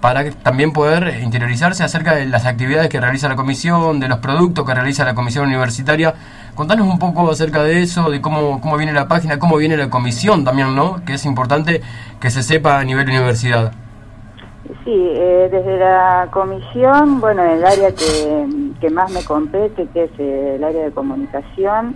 para 0.00 0.28
también 0.32 0.72
poder 0.72 1.20
interiorizarse 1.22 1.84
acerca 1.84 2.16
de 2.16 2.26
las 2.26 2.44
actividades 2.44 2.88
que 2.88 3.00
realiza 3.00 3.28
la 3.28 3.36
comisión, 3.36 4.00
de 4.00 4.08
los 4.08 4.18
productos 4.18 4.66
que 4.66 4.74
realiza 4.74 5.04
la 5.04 5.14
comisión 5.14 5.46
universitaria. 5.46 6.14
Contanos 6.56 6.88
un 6.88 6.98
poco 6.98 7.30
acerca 7.30 7.62
de 7.62 7.82
eso, 7.82 8.10
de 8.10 8.20
cómo, 8.20 8.60
cómo 8.60 8.76
viene 8.76 8.92
la 8.92 9.06
página, 9.06 9.38
cómo 9.38 9.56
viene 9.56 9.76
la 9.76 9.90
comisión 9.90 10.44
también, 10.44 10.74
¿no? 10.74 11.04
Que 11.04 11.14
es 11.14 11.24
importante 11.24 11.82
que 12.20 12.30
se 12.30 12.42
sepa 12.42 12.80
a 12.80 12.84
nivel 12.84 13.08
universidad. 13.08 13.72
Sí, 14.84 14.90
eh, 14.92 15.48
desde 15.50 15.78
la 15.78 16.28
comisión, 16.32 17.20
bueno, 17.20 17.42
el 17.44 17.64
área 17.64 17.92
que, 17.94 18.90
más 18.90 19.12
me 19.12 19.22
compete, 19.24 19.86
que 19.94 20.04
es 20.04 20.10
el 20.18 20.62
área 20.64 20.84
de 20.86 20.90
comunicación, 20.90 21.94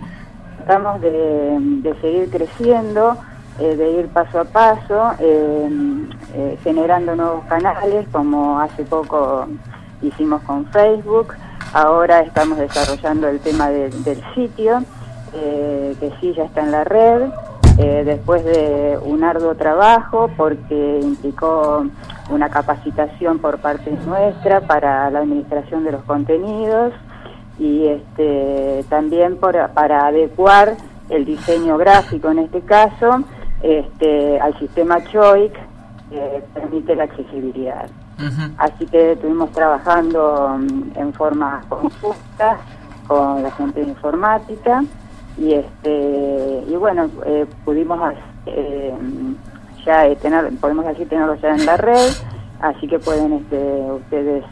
tratamos 0.57 1.01
de, 1.01 1.57
de 1.59 1.93
seguir 1.99 2.29
creciendo, 2.29 3.17
eh, 3.59 3.75
de 3.75 3.91
ir 3.91 4.07
paso 4.07 4.39
a 4.39 4.45
paso, 4.45 5.11
eh, 5.19 5.69
eh, 6.33 6.57
generando 6.63 7.13
nuevos 7.15 7.43
canales, 7.49 8.07
como 8.11 8.59
hace 8.61 8.83
poco 8.85 9.47
hicimos 10.01 10.41
con 10.43 10.65
Facebook. 10.67 11.33
Ahora 11.73 12.21
estamos 12.21 12.57
desarrollando 12.57 13.27
el 13.27 13.41
tema 13.41 13.69
de- 13.69 13.89
del 13.89 14.23
sitio, 14.33 14.81
que 15.33 16.11
sí 16.21 16.33
ya 16.33 16.45
está 16.45 16.61
en 16.61 16.71
la 16.71 16.83
red, 16.85 17.29
eh, 17.77 18.03
después 18.05 18.43
de 18.43 18.97
un 19.03 19.23
arduo 19.23 19.55
trabajo, 19.55 20.29
porque 20.35 20.99
implicó 21.01 21.85
una 22.29 22.49
capacitación 22.49 23.39
por 23.39 23.59
parte 23.59 23.91
nuestra 24.05 24.61
para 24.61 25.09
la 25.11 25.19
administración 25.19 25.83
de 25.83 25.91
los 25.93 26.03
contenidos 26.03 26.93
y 27.59 27.87
este, 27.87 28.83
también 28.89 29.37
por- 29.37 29.69
para 29.71 30.07
adecuar 30.07 30.75
el 31.09 31.23
diseño 31.25 31.77
gráfico 31.77 32.29
en 32.29 32.39
este 32.39 32.61
caso 32.61 33.21
este, 33.61 34.39
al 34.39 34.57
sistema 34.59 34.99
CHOIC 35.03 35.53
que 36.09 36.43
permite 36.53 36.95
la 36.95 37.03
accesibilidad. 37.05 37.87
Así 38.57 38.85
que 38.87 39.11
estuvimos 39.13 39.51
trabajando 39.51 40.57
mm, 40.59 40.97
en 40.99 41.13
forma 41.13 41.61
conjunta 41.69 42.57
con 43.07 43.43
la 43.43 43.51
gente 43.51 43.81
de 43.81 43.87
informática 43.89 44.83
y 45.37 45.53
este 45.53 46.63
y 46.67 46.75
bueno 46.75 47.09
eh, 47.25 47.45
pudimos 47.63 47.99
eh, 48.45 48.93
ya 49.85 50.07
eh, 50.07 50.15
tener 50.15 50.49
podemos 50.59 50.85
así 50.85 51.05
tenerlo 51.05 51.35
ya 51.35 51.55
en 51.55 51.65
la 51.65 51.77
red 51.77 52.11
así 52.61 52.87
que 52.87 52.99
pueden 52.99 53.33
este, 53.33 53.57
ustedes 53.91 54.43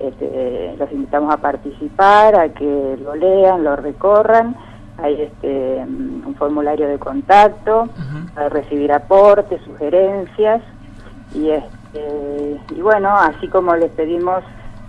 este, 0.00 0.76
los 0.78 0.90
invitamos 0.92 1.32
a 1.32 1.36
participar 1.36 2.34
a 2.34 2.48
que 2.48 2.98
lo 3.02 3.14
lean 3.14 3.62
lo 3.62 3.76
recorran. 3.76 4.56
Hay 4.96 5.20
este 5.20 5.84
un 5.86 6.34
formulario 6.38 6.88
de 6.88 6.98
contacto 6.98 7.88
para 8.34 8.48
recibir 8.48 8.92
aportes 8.92 9.60
sugerencias. 9.62 10.62
Y 11.34 11.50
este 11.50 12.60
y 12.74 12.80
bueno 12.80 13.14
así 13.14 13.46
como 13.48 13.76
les 13.76 13.90
pedimos 13.92 14.42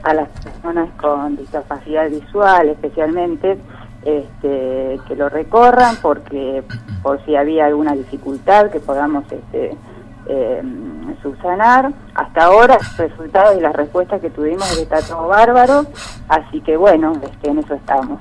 a 0.04 0.14
las 0.14 0.30
personas 0.30 0.90
con 1.00 1.36
discapacidad 1.36 2.10
visual 2.10 2.70
especialmente 2.70 3.58
este, 4.04 5.00
que 5.08 5.16
lo 5.16 5.30
recorran 5.30 5.96
porque 6.02 6.64
por 7.04 7.24
si 7.26 7.36
había 7.36 7.66
alguna 7.66 7.94
dificultad 7.94 8.70
que 8.72 8.80
podamos 8.80 9.24
este, 9.32 9.78
eh, 10.28 10.62
subsanar 11.22 11.92
hasta 12.16 12.46
ahora 12.46 12.78
los 12.80 12.98
resultados 12.98 13.58
y 13.58 13.62
las 13.62 13.74
respuestas 13.76 14.22
que 14.22 14.30
tuvimos 14.30 14.70
es 14.78 14.88
que 14.88 15.02
todo 15.08 15.28
bárbaro 15.28 15.86
así 16.30 16.62
que 16.62 16.76
bueno 16.78 17.14
este, 17.24 17.50
en 17.50 17.60
eso 17.60 17.74
estamos 17.76 18.20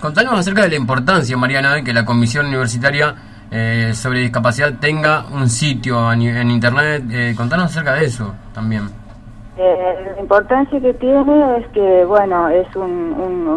Contanos 0.00 0.34
acerca 0.38 0.62
de 0.62 0.68
la 0.68 0.76
importancia, 0.76 1.36
Mariana, 1.36 1.74
de 1.74 1.82
que 1.82 1.92
la 1.92 2.04
Comisión 2.04 2.46
Universitaria 2.46 3.16
eh, 3.50 3.90
sobre 3.94 4.20
Discapacidad 4.20 4.74
tenga 4.78 5.26
un 5.26 5.48
sitio 5.48 6.14
ni- 6.14 6.28
en 6.28 6.52
Internet. 6.52 7.02
Eh, 7.10 7.34
contanos 7.36 7.66
acerca 7.72 7.94
de 7.94 8.04
eso 8.04 8.32
también. 8.54 8.88
Eh, 9.60 10.12
la 10.14 10.20
importancia 10.20 10.80
que 10.80 10.94
tiene 10.94 11.58
es 11.58 11.66
que, 11.68 12.04
bueno, 12.04 12.48
es 12.48 12.74
un, 12.76 13.08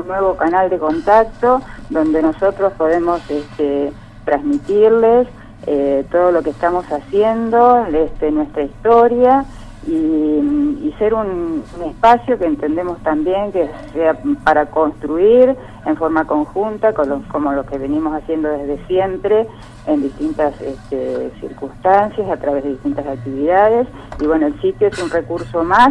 nuevo 0.07 0.35
canal 0.35 0.69
de 0.69 0.79
contacto 0.79 1.61
donde 1.89 2.23
nosotros 2.23 2.73
podemos 2.73 3.21
este, 3.29 3.93
transmitirles 4.25 5.27
eh, 5.67 6.03
todo 6.11 6.31
lo 6.31 6.41
que 6.41 6.49
estamos 6.49 6.85
haciendo, 6.91 7.85
este, 7.85 8.31
nuestra 8.31 8.63
historia 8.63 9.45
y, 9.87 9.91
y 9.91 10.95
ser 10.99 11.13
un, 11.13 11.63
un 11.77 11.83
espacio 11.89 12.37
que 12.37 12.45
entendemos 12.45 12.99
también 12.99 13.51
que 13.51 13.69
sea 13.93 14.15
para 14.43 14.67
construir 14.67 15.55
en 15.85 15.97
forma 15.97 16.25
conjunta, 16.25 16.93
con 16.93 17.09
lo- 17.09 17.21
como 17.31 17.51
lo 17.53 17.65
que 17.65 17.77
venimos 17.77 18.13
haciendo 18.15 18.49
desde 18.49 18.77
siempre 18.85 19.47
en 19.87 20.01
distintas 20.03 20.53
este, 20.61 21.31
circunstancias, 21.39 22.29
a 22.29 22.37
través 22.37 22.63
de 22.63 22.69
distintas 22.71 23.07
actividades. 23.07 23.87
Y 24.19 24.27
bueno, 24.27 24.47
el 24.47 24.61
sitio 24.61 24.87
es 24.87 25.01
un 25.01 25.09
recurso 25.09 25.63
más 25.63 25.89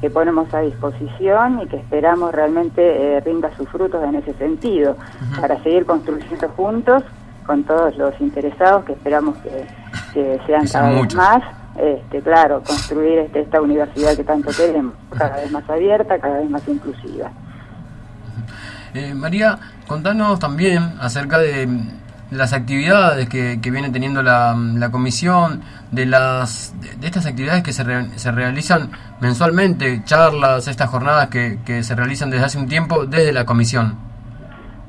que 0.00 0.10
ponemos 0.10 0.52
a 0.54 0.60
disposición 0.60 1.60
y 1.62 1.66
que 1.66 1.76
esperamos 1.78 2.32
realmente 2.32 3.16
eh, 3.16 3.20
rinda 3.20 3.50
sus 3.56 3.68
frutos 3.68 4.02
en 4.04 4.14
ese 4.16 4.32
sentido, 4.34 4.96
para 5.40 5.60
seguir 5.62 5.86
construyendo 5.86 6.48
juntos 6.50 7.02
con 7.46 7.64
todos 7.64 7.96
los 7.96 8.18
interesados 8.20 8.84
que 8.84 8.92
esperamos 8.92 9.36
que, 9.38 9.66
que 10.14 10.40
sean 10.46 10.62
Que 10.66 10.72
cada 10.72 10.90
vez 10.90 11.14
más. 11.16 11.42
Este, 11.76 12.22
claro, 12.22 12.62
construir 12.62 13.18
este, 13.18 13.40
esta 13.40 13.60
universidad 13.60 14.14
que 14.16 14.24
tanto 14.24 14.50
queremos, 14.56 14.94
cada 15.10 15.36
vez 15.36 15.50
más 15.50 15.68
abierta, 15.68 16.18
cada 16.18 16.38
vez 16.38 16.48
más 16.48 16.66
inclusiva. 16.68 17.30
Eh, 18.94 19.12
María, 19.12 19.58
contanos 19.88 20.38
también 20.38 20.94
acerca 21.00 21.38
de, 21.38 21.68
las 22.30 22.52
actividades 22.52 23.28
que, 23.28 23.60
que 23.60 23.70
viene 23.70 23.90
teniendo 23.90 24.22
la, 24.22 24.56
la 24.56 24.90
comisión, 24.90 25.62
de 25.90 26.06
las 26.06 26.74
de, 26.80 26.94
de 26.96 27.06
estas 27.06 27.26
actividades 27.26 27.62
que 27.62 27.72
se, 27.72 27.84
re- 27.84 28.18
se 28.18 28.32
realizan 28.32 28.90
mensualmente, 29.20 30.02
charlas, 30.04 30.66
estas 30.68 30.90
jornadas 30.90 31.28
que, 31.28 31.58
que 31.64 31.82
se 31.82 31.94
realizan 31.94 32.30
desde 32.30 32.44
hace 32.44 32.58
un 32.58 32.68
tiempo 32.68 33.06
desde 33.06 33.32
la 33.32 33.44
comisión. 33.44 33.96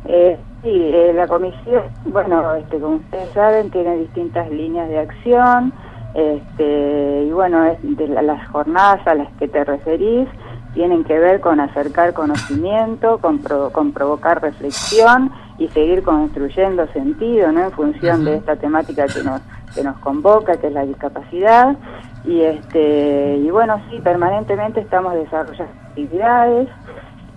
Eh, 0.05 0.37
sí, 0.63 0.69
eh, 0.71 1.13
la 1.15 1.27
comisión, 1.27 1.83
bueno, 2.05 2.55
este, 2.55 2.79
como 2.79 2.97
ustedes 2.97 3.29
saben, 3.33 3.69
tiene 3.71 3.97
distintas 3.97 4.49
líneas 4.49 4.87
de 4.89 4.99
acción, 4.99 5.73
este, 6.15 7.23
y 7.27 7.31
bueno, 7.31 7.65
es 7.65 7.77
de 7.97 8.07
la- 8.07 8.21
las 8.21 8.47
jornadas 8.47 9.05
a 9.05 9.15
las 9.15 9.31
que 9.33 9.47
te 9.47 9.63
referís 9.63 10.27
tienen 10.73 11.03
que 11.03 11.19
ver 11.19 11.39
con 11.41 11.59
acercar 11.59 12.13
conocimiento, 12.13 13.19
con, 13.19 13.39
pro- 13.39 13.71
con 13.71 13.91
provocar 13.91 14.41
reflexión 14.41 15.31
y 15.57 15.67
seguir 15.69 16.03
construyendo 16.03 16.87
sentido, 16.87 17.51
¿no? 17.51 17.65
En 17.65 17.71
función 17.71 18.25
de 18.25 18.35
esta 18.37 18.55
temática 18.55 19.05
que 19.07 19.23
nos 19.23 19.41
que 19.73 19.83
nos 19.83 19.97
convoca, 19.99 20.55
que 20.55 20.67
es 20.67 20.73
la 20.73 20.85
discapacidad, 20.85 21.75
y 22.23 22.41
este, 22.43 23.35
y 23.43 23.49
bueno, 23.49 23.81
sí, 23.89 23.99
permanentemente 23.99 24.79
estamos 24.79 25.13
desarrollando 25.15 25.73
actividades. 25.89 26.69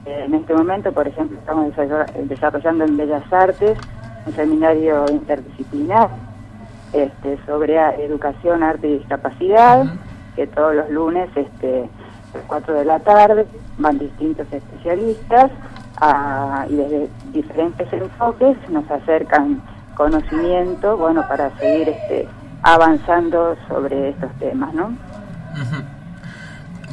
Eh, 0.04 0.22
En 0.26 0.34
este 0.34 0.54
momento, 0.54 0.92
por 0.92 1.08
ejemplo, 1.08 1.36
estamos 1.36 1.66
desarroll- 1.74 2.06
desarrollando 2.28 2.84
en 2.84 2.96
Bellas 2.96 3.24
Artes 3.32 3.76
un 4.24 4.32
seminario 4.34 5.04
interdisciplinar 5.10 6.10
este, 6.92 7.38
sobre 7.46 7.78
a- 7.78 7.94
educación, 7.96 8.62
arte 8.62 8.88
y 8.88 8.98
discapacidad, 8.98 9.84
que 10.36 10.46
todos 10.46 10.74
los 10.74 10.90
lunes, 10.90 11.28
este, 11.34 11.88
a 12.34 12.36
las 12.38 12.46
4 12.46 12.74
de 12.74 12.84
la 12.84 12.98
tarde, 13.00 13.46
van 13.78 13.98
distintos 13.98 14.46
especialistas 14.52 15.50
y 16.68 16.74
desde 16.76 17.08
diferentes 17.32 17.92
enfoques 17.92 18.56
nos 18.70 18.88
acercan 18.90 19.60
conocimiento, 19.96 20.96
bueno, 20.96 21.26
para 21.28 21.50
seguir 21.58 21.88
este, 21.88 22.28
avanzando 22.62 23.56
sobre 23.68 24.10
estos 24.10 24.30
temas, 24.38 24.72
¿no? 24.74 24.92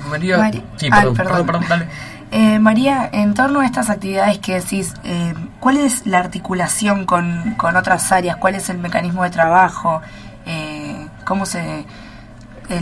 María, 0.10 0.38
sí, 0.76 0.90
perdón, 0.90 1.16
perdón, 1.16 1.46
perdón, 1.46 1.64
dale. 1.70 1.88
Eh, 2.38 2.60
María, 2.60 3.10
en 3.14 3.34
torno 3.34 3.62
a 3.62 3.66
estas 3.66 3.90
actividades 3.90 4.40
que 4.40 4.56
decís, 4.56 4.94
eh, 5.06 5.34
¿cuál 5.62 5.78
es 5.78 6.06
la 6.06 6.20
articulación 6.20 7.06
con, 7.06 7.56
con, 7.58 7.78
otras 7.78 8.12
áreas? 8.12 8.36
¿Cuál 8.36 8.56
es 8.56 8.70
el 8.70 8.78
mecanismo 8.78 9.24
de 9.24 9.30
trabajo? 9.30 10.02
Eh, 10.46 11.08
¿Cómo 11.26 11.46
se 11.46 11.86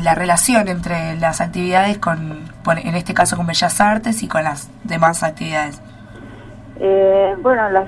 la 0.02 0.16
relación 0.16 0.70
entre 0.70 1.18
las 1.18 1.40
actividades 1.40 2.00
con, 2.00 2.40
en 2.66 2.96
este 2.96 3.14
caso 3.14 3.38
con 3.38 3.46
Bellas 3.46 3.80
Artes 3.80 4.24
y 4.24 4.28
con 4.28 4.44
las 4.44 4.72
demás 4.84 5.22
actividades? 5.22 5.80
bueno, 7.44 7.70
las 7.70 7.88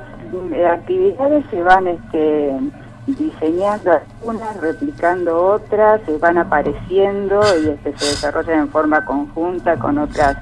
actividades 0.71 1.45
se 1.49 1.63
van 1.63 1.87
este, 1.87 2.59
diseñando 3.07 3.91
algunas, 3.91 4.55
replicando 4.57 5.53
otras, 5.53 5.99
se 6.05 6.15
van 6.19 6.37
apareciendo 6.37 7.41
y 7.59 7.69
este, 7.69 7.97
se 7.97 8.05
desarrollan 8.05 8.59
en 8.59 8.69
forma 8.69 9.03
conjunta 9.03 9.77
con 9.77 9.97
otras 9.97 10.37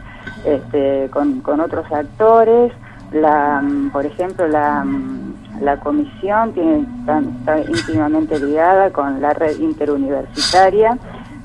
este, 0.46 1.10
con, 1.12 1.60
otros 1.60 1.92
actores. 1.92 2.72
La, 3.12 3.62
mm, 3.62 3.92
por 3.92 4.06
ejemplo, 4.06 4.48
la, 4.48 4.84
mm, 4.84 5.62
la 5.62 5.80
comisión 5.80 6.54
tiene, 6.54 6.86
está, 7.00 7.60
íntimamente 7.62 8.40
ligada 8.40 8.90
con 8.92 9.22
la 9.22 9.34
red 9.34 9.58
interuniversitaria 9.60 10.98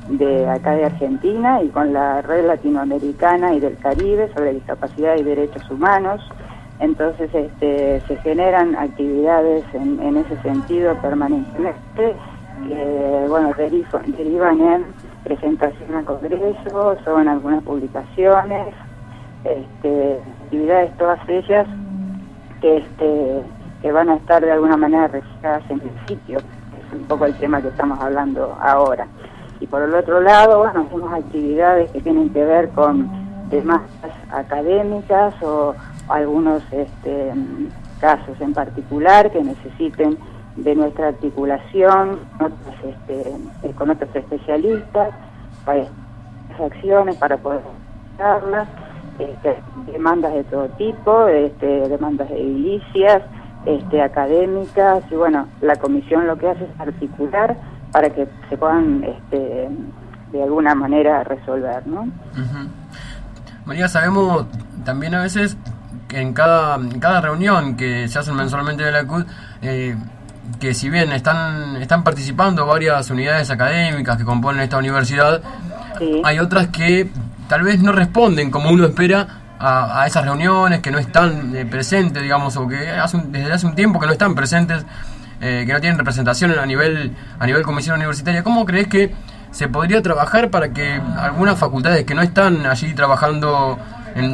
de 0.09 0.49
acá 0.49 0.73
de 0.73 0.87
Argentina 0.87 1.63
y 1.63 1.69
con 1.69 1.93
la 1.93 2.23
red 2.23 2.47
latinoamericana 2.47 3.53
y 3.55 3.61
del 3.61 3.77
Caribe 3.77 4.33
sobre 4.35 4.55
discapacidad 4.55 5.17
y 5.19 5.23
derechos 5.23 5.71
humanos. 5.71 6.21
Entonces 6.81 7.29
este, 7.35 8.01
se 8.07 8.17
generan 8.19 8.75
actividades 8.77 9.65
en, 9.75 10.01
en 10.01 10.17
ese 10.17 10.41
sentido 10.43 10.95
permanentemente 11.03 12.15
que 12.67 13.27
bueno, 13.29 13.53
derivan 14.07 14.61
en 14.61 14.85
presentación 15.25 15.95
al 15.95 16.05
Congreso, 16.05 16.97
son 17.05 17.29
algunas 17.29 17.63
publicaciones, 17.63 18.75
este, 19.45 20.21
actividades 20.45 20.97
todas 20.97 21.21
ellas 21.29 21.67
que 22.61 22.79
este 22.79 23.43
que 23.83 23.93
van 23.93 24.09
a 24.09 24.17
estar 24.17 24.45
de 24.45 24.51
alguna 24.51 24.77
manera 24.77 25.07
reflejadas 25.07 25.63
en 25.71 25.81
el 25.81 26.09
sitio, 26.09 26.39
que 26.39 26.97
es 26.97 27.01
un 27.01 27.07
poco 27.07 27.27
el 27.27 27.35
tema 27.39 27.63
que 27.63 27.69
estamos 27.69 28.01
hablando 28.01 28.59
ahora. 28.61 29.07
Y 29.61 29.67
por 29.67 29.83
el 29.83 29.95
otro 29.95 30.21
lado, 30.21 30.59
bueno, 30.59 30.81
hacemos 30.81 31.13
actividades 31.13 31.91
que 31.93 32.01
tienen 32.01 32.31
que 32.31 32.45
ver 32.45 32.71
con 32.71 33.09
temas 33.51 33.83
académicas 34.31 35.41
o 35.43 35.75
algunos 36.09 36.63
este, 36.73 37.33
casos 38.01 38.41
en 38.41 38.53
particular 38.53 39.31
que 39.31 39.43
necesiten 39.43 40.19
de 40.57 40.75
nuestra 40.75 41.09
articulación 41.09 42.19
con 43.77 43.91
otros 43.91 44.17
especialistas, 44.17 45.11
para 45.65 45.85
acciones 46.65 47.17
para 47.17 47.37
poder 47.37 47.61
darlas 48.19 48.67
este, 49.19 49.57
demandas 49.91 50.35
de 50.35 50.45
todo 50.45 50.69
tipo, 50.71 51.27
este, 51.29 51.89
demandas 51.89 52.31
edilicias, 52.31 53.23
este, 53.67 54.01
académicas, 54.03 55.03
y 55.11 55.15
bueno, 55.15 55.49
la 55.61 55.77
comisión 55.77 56.27
lo 56.27 56.37
que 56.37 56.49
hace 56.49 56.65
es 56.65 56.81
articular 56.81 57.57
para 57.93 58.11
que 58.11 58.29
se 58.49 58.57
puedan 58.57 59.05
este, 59.05 59.69
de 60.33 60.43
alguna 60.43 60.75
manera 60.75 61.25
resolver, 61.25 61.87
¿no? 61.87 62.09
María, 63.65 63.89
sabemos 63.89 64.47
también 64.85 65.15
a 65.15 65.23
veces 65.23 65.57
que 66.07 66.21
en 66.21 66.33
cada, 66.33 66.79
cada 67.01 67.21
reunión 67.21 67.77
que 67.77 68.09
se 68.09 68.19
hace 68.19 68.33
mensualmente 68.33 68.83
de 68.83 68.93
la 68.93 69.05
CUD, 69.07 69.25
eh, 69.63 69.97
que 70.61 70.73
si 70.73 70.89
bien 70.89 71.13
están, 71.13 71.77
están 71.77 72.03
participando 72.03 72.67
varias 72.67 73.11
unidades 73.11 73.51
académicas 73.51 74.17
que 74.17 74.25
componen 74.25 74.63
esta 74.63 74.79
universidad, 74.79 75.43
hay 76.25 76.39
otras 76.39 76.69
que 76.69 77.11
tal 77.49 77.63
vez 77.63 77.83
no 77.83 77.93
responden 77.93 78.51
como 78.51 78.71
uno 78.71 78.87
espera 78.87 79.27
a, 79.59 80.07
esas 80.07 80.25
reuniones, 80.25 80.81
que 80.81 80.91
no 80.91 80.99
están 80.99 81.55
eh, 81.57 81.67
presentes, 81.67 82.23
digamos, 82.23 82.57
o 82.57 82.69
que 82.69 82.77
desde 82.77 83.53
hace 83.53 83.67
un 83.67 83.75
tiempo 83.75 83.99
que 83.99 84.07
no 84.07 84.13
están 84.13 84.35
presentes, 84.35 84.85
eh, 85.41 85.65
que 85.67 85.73
no 85.73 85.81
tienen 85.81 85.99
representación 85.99 86.57
a 86.57 86.65
nivel, 86.65 87.13
a 87.39 87.47
nivel 87.47 87.63
comisión 87.63 87.97
universitaria. 87.97 88.45
¿Cómo 88.45 88.65
crees 88.65 88.87
que 88.87 89.13
se 89.51 89.69
podría 89.69 90.01
trabajar 90.03 90.51
para 90.51 90.73
que 90.73 91.01
algunas 91.19 91.59
facultades 91.59 92.05
que 92.05 92.15
no 92.15 92.23
están 92.23 92.67
allí 92.67 92.95
trabajando 92.95 93.79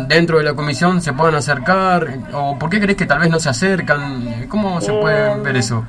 dentro 0.08 0.38
de 0.38 0.44
la 0.44 0.54
comisión 0.54 1.00
se 1.00 1.12
puedan 1.12 1.36
acercar? 1.36 2.06
¿O 2.32 2.58
por 2.58 2.68
qué 2.68 2.80
crees 2.80 2.96
que 2.96 3.06
tal 3.06 3.20
vez 3.20 3.30
no 3.30 3.38
se 3.38 3.48
acercan? 3.48 4.46
¿Cómo 4.48 4.80
se 4.80 4.92
puede 4.92 5.32
eh, 5.32 5.36
ver 5.42 5.56
eso? 5.56 5.84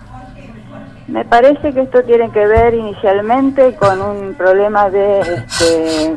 Me 1.07 1.23
parece 1.23 1.71
que 1.71 1.81
esto 1.81 2.01
tiene 2.03 2.31
que 2.31 2.47
ver 2.47 2.73
inicialmente 2.73 3.75
con 3.75 4.01
un 4.01 4.33
problema 4.33 4.89
de 4.89 5.19
este, 5.19 6.15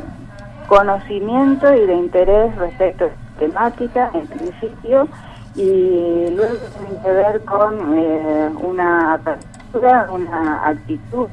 conocimiento 0.68 1.74
y 1.74 1.86
de 1.86 1.94
interés 1.94 2.54
respecto 2.56 3.04
a 3.04 3.08
esta 3.08 3.38
temática 3.38 4.10
en 4.14 4.26
principio 4.26 5.08
y 5.56 6.30
luego 6.36 6.54
tiene 6.78 7.02
que 7.02 7.10
ver 7.10 7.44
con 7.44 7.98
eh, 7.98 8.50
una 8.62 9.14
apertura, 9.14 10.08
una 10.12 10.68
actitud 10.68 11.26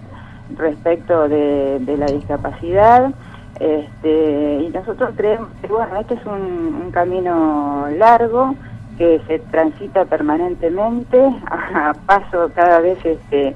respecto 0.58 1.28
de, 1.28 1.96
la 1.98 2.06
discapacidad 2.06 3.12
este, 3.60 4.64
y 4.64 4.70
nosotros 4.70 5.12
creemos 5.16 5.50
que 5.62 5.68
bueno, 5.68 5.96
este 6.00 6.16
es 6.16 6.26
un, 6.26 6.92
camino 6.92 7.88
largo 7.98 8.56
que 8.98 9.20
se 9.28 9.40
transita 9.40 10.06
permanentemente 10.06 11.20
a, 11.52 11.94
paso 12.06 12.50
cada 12.56 12.80
vez 12.80 12.98
este 13.04 13.54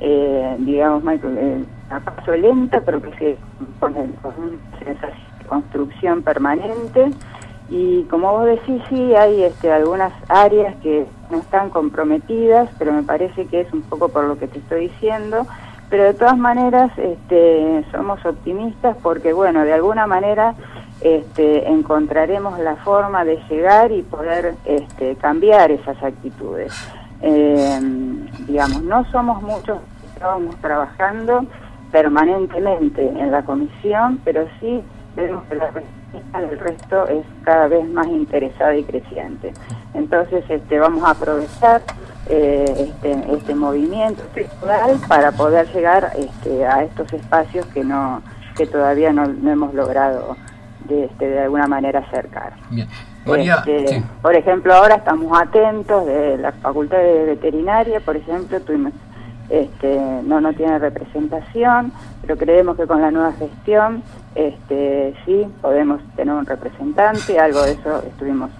eh, 0.00 0.56
digamos 0.58 1.04
eh, 1.06 1.64
a 1.90 2.00
paso 2.00 2.32
lento, 2.36 2.80
pero 2.84 3.02
que 3.02 3.10
se 3.18 3.36
pone 3.78 4.10
con 4.22 4.32
una 4.38 5.10
construcción 5.48 6.22
permanente. 6.22 7.10
Y 7.68 8.02
como 8.04 8.32
vos 8.32 8.46
decís, 8.46 8.82
sí, 8.88 9.14
hay 9.14 9.44
este, 9.44 9.72
algunas 9.72 10.12
áreas 10.28 10.74
que 10.82 11.06
no 11.30 11.38
están 11.38 11.70
comprometidas, 11.70 12.68
pero 12.78 12.92
me 12.92 13.02
parece 13.02 13.46
que 13.46 13.60
es 13.60 13.72
un 13.72 13.82
poco 13.82 14.08
por 14.08 14.24
lo 14.24 14.38
que 14.38 14.48
te 14.48 14.58
estoy 14.58 14.88
diciendo. 14.88 15.46
Pero 15.88 16.04
de 16.04 16.14
todas 16.14 16.38
maneras, 16.38 16.90
este, 16.96 17.84
somos 17.90 18.24
optimistas 18.24 18.96
porque, 19.02 19.32
bueno, 19.32 19.64
de 19.64 19.72
alguna 19.72 20.06
manera 20.06 20.54
este, 21.00 21.68
encontraremos 21.68 22.58
la 22.60 22.76
forma 22.76 23.24
de 23.24 23.40
llegar 23.48 23.90
y 23.90 24.02
poder 24.02 24.54
este, 24.64 25.16
cambiar 25.16 25.70
esas 25.70 26.00
actitudes. 26.02 26.72
Eh, 27.22 27.80
digamos, 28.46 28.82
no 28.82 29.04
somos 29.10 29.42
muchos 29.42 29.78
estamos 30.20 30.54
trabajando 30.56 31.46
permanentemente 31.92 33.06
en 33.06 33.30
la 33.30 33.42
comisión, 33.42 34.20
pero 34.24 34.46
sí 34.60 34.82
vemos 35.16 35.44
que 35.44 35.56
la 35.56 35.70
respuesta 35.70 36.40
del 36.40 36.58
resto 36.58 37.08
es 37.08 37.24
cada 37.42 37.68
vez 37.68 37.88
más 37.88 38.06
interesada 38.06 38.76
y 38.76 38.84
creciente. 38.84 39.52
Entonces 39.94 40.44
este, 40.48 40.78
vamos 40.78 41.04
a 41.04 41.10
aprovechar 41.10 41.82
eh, 42.28 42.88
este, 42.88 43.34
este 43.34 43.54
movimiento 43.54 44.22
para 45.08 45.32
poder 45.32 45.66
llegar 45.72 46.12
este, 46.16 46.66
a 46.66 46.84
estos 46.84 47.12
espacios 47.12 47.66
que 47.66 47.84
no 47.84 48.22
que 48.56 48.66
todavía 48.66 49.12
no, 49.12 49.24
hemos 49.24 49.72
logrado 49.72 50.36
de, 50.84 51.04
este, 51.04 51.28
de 51.28 51.40
alguna 51.40 51.66
manera 51.66 52.00
acercar. 52.00 52.52
Este, 53.26 54.02
por 54.20 54.34
ejemplo, 54.34 54.74
ahora 54.74 54.96
estamos 54.96 55.40
atentos 55.40 56.04
de 56.06 56.36
la 56.36 56.52
Facultad 56.52 56.98
de 56.98 57.24
Veterinaria, 57.24 58.00
por 58.00 58.16
ejemplo, 58.16 58.60
tuvimos 58.60 58.92
este, 59.50 60.00
no, 60.24 60.40
no 60.40 60.52
tiene 60.52 60.78
representación, 60.78 61.92
pero 62.22 62.36
creemos 62.36 62.76
que 62.76 62.86
con 62.86 63.02
la 63.02 63.10
nueva 63.10 63.32
gestión 63.32 64.02
este, 64.34 65.14
sí 65.24 65.46
podemos 65.60 66.00
tener 66.16 66.34
un 66.34 66.46
representante, 66.46 67.38
algo 67.38 67.62
de 67.62 67.72
eso 67.72 68.02
estuvimos 68.06 68.50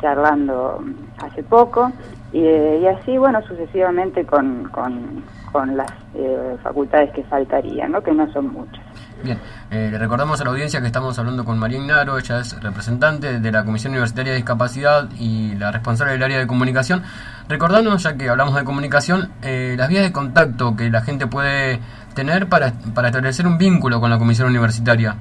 charlando 0.00 0.84
hace 1.18 1.42
poco, 1.44 1.90
y, 2.32 2.84
así, 2.86 3.16
bueno, 3.16 3.40
sucesivamente 3.46 4.26
con, 4.26 4.64
con, 4.64 5.22
con 5.52 5.76
las 5.76 5.90
eh, 6.16 6.56
facultades 6.64 7.12
que 7.12 7.22
faltarían, 7.22 7.92
¿no? 7.92 8.02
que 8.02 8.10
no 8.10 8.30
son 8.32 8.52
muchas. 8.52 8.84
Bien, 9.22 9.38
eh, 9.70 9.88
le 9.92 9.98
recordamos 9.98 10.40
a 10.40 10.44
la 10.44 10.50
audiencia 10.50 10.80
que 10.80 10.88
estamos 10.88 11.16
hablando 11.16 11.44
con 11.44 11.60
María 11.60 11.78
Ignaro, 11.78 12.18
ella 12.18 12.40
es 12.40 12.60
representante 12.60 13.38
de 13.38 13.52
la 13.52 13.64
Comisión 13.64 13.92
Universitaria 13.92 14.32
de 14.32 14.38
Discapacidad 14.38 15.08
y 15.16 15.54
la 15.54 15.70
responsable 15.70 16.14
del 16.14 16.24
área 16.24 16.38
de 16.40 16.46
comunicación. 16.48 17.04
Recordanos, 17.48 18.02
ya 18.02 18.16
que 18.16 18.28
hablamos 18.28 18.54
de 18.54 18.64
comunicación, 18.64 19.30
eh, 19.42 19.74
las 19.76 19.88
vías 19.88 20.04
de 20.04 20.12
contacto 20.12 20.76
que 20.76 20.88
la 20.88 21.02
gente 21.02 21.26
puede 21.26 21.78
tener 22.14 22.48
para, 22.48 22.72
para 22.94 23.08
establecer 23.08 23.46
un 23.46 23.58
vínculo 23.58 24.00
con 24.00 24.10
la 24.10 24.18
Comisión 24.18 24.48
Universitaria. 24.48 25.16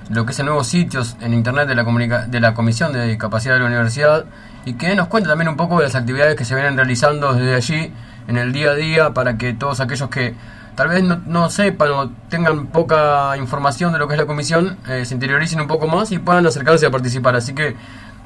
lo 0.09 0.25
que 0.25 0.31
es 0.31 0.39
el 0.39 0.45
nuevo 0.45 0.63
sitios 0.63 1.17
en 1.19 1.33
internet 1.33 1.67
de 1.67 1.75
la 1.75 1.83
de 2.27 2.39
la 2.39 2.53
Comisión 2.53 2.93
de 2.93 3.07
Discapacidad 3.07 3.55
de 3.55 3.59
la 3.59 3.65
Universidad 3.65 4.25
y 4.65 4.73
que 4.73 4.95
nos 4.95 5.07
cuente 5.07 5.29
también 5.29 5.49
un 5.49 5.57
poco 5.57 5.77
de 5.77 5.83
las 5.83 5.95
actividades 5.95 6.35
que 6.35 6.45
se 6.45 6.55
vienen 6.55 6.77
realizando 6.77 7.33
desde 7.33 7.55
allí 7.55 7.93
en 8.27 8.37
el 8.37 8.53
día 8.53 8.71
a 8.71 8.75
día 8.75 9.13
para 9.13 9.37
que 9.37 9.53
todos 9.53 9.79
aquellos 9.79 10.09
que 10.09 10.33
tal 10.75 10.89
vez 10.89 11.03
no, 11.03 11.49
sepan 11.49 11.91
o 11.91 12.09
tengan 12.29 12.67
poca 12.67 13.35
información 13.37 13.93
de 13.93 13.99
lo 13.99 14.07
que 14.07 14.13
es 14.13 14.19
la 14.19 14.27
comisión 14.27 14.77
eh, 14.87 15.05
se 15.05 15.13
interioricen 15.13 15.59
un 15.59 15.67
poco 15.67 15.87
más 15.87 16.11
y 16.11 16.19
puedan 16.19 16.45
acercarse 16.45 16.85
a 16.85 16.91
participar. 16.91 17.35
Así 17.35 17.53
que 17.53 17.75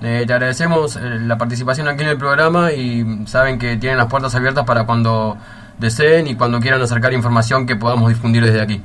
eh, 0.02 0.24
te 0.28 0.34
agradecemos 0.34 0.98
eh, 0.98 1.20
la 1.22 1.38
participación 1.38 1.88
aquí 1.88 2.04
en 2.04 2.10
el 2.10 2.18
programa 2.18 2.74
y 2.74 3.26
saben 3.26 3.58
que 3.58 3.78
tienen 3.78 3.98
las 3.98 4.08
puertas 4.08 4.36
abiertas 4.36 4.66
para 4.66 4.86
cuando 4.86 5.38
deseen 5.82 6.28
y 6.28 6.36
cuando 6.36 6.60
quieran 6.60 6.82
acercar 6.82 7.12
información 7.12 7.66
que 7.66 7.76
podamos 7.76 8.08
difundir 8.08 8.46
desde 8.46 8.62
aquí. 8.62 8.82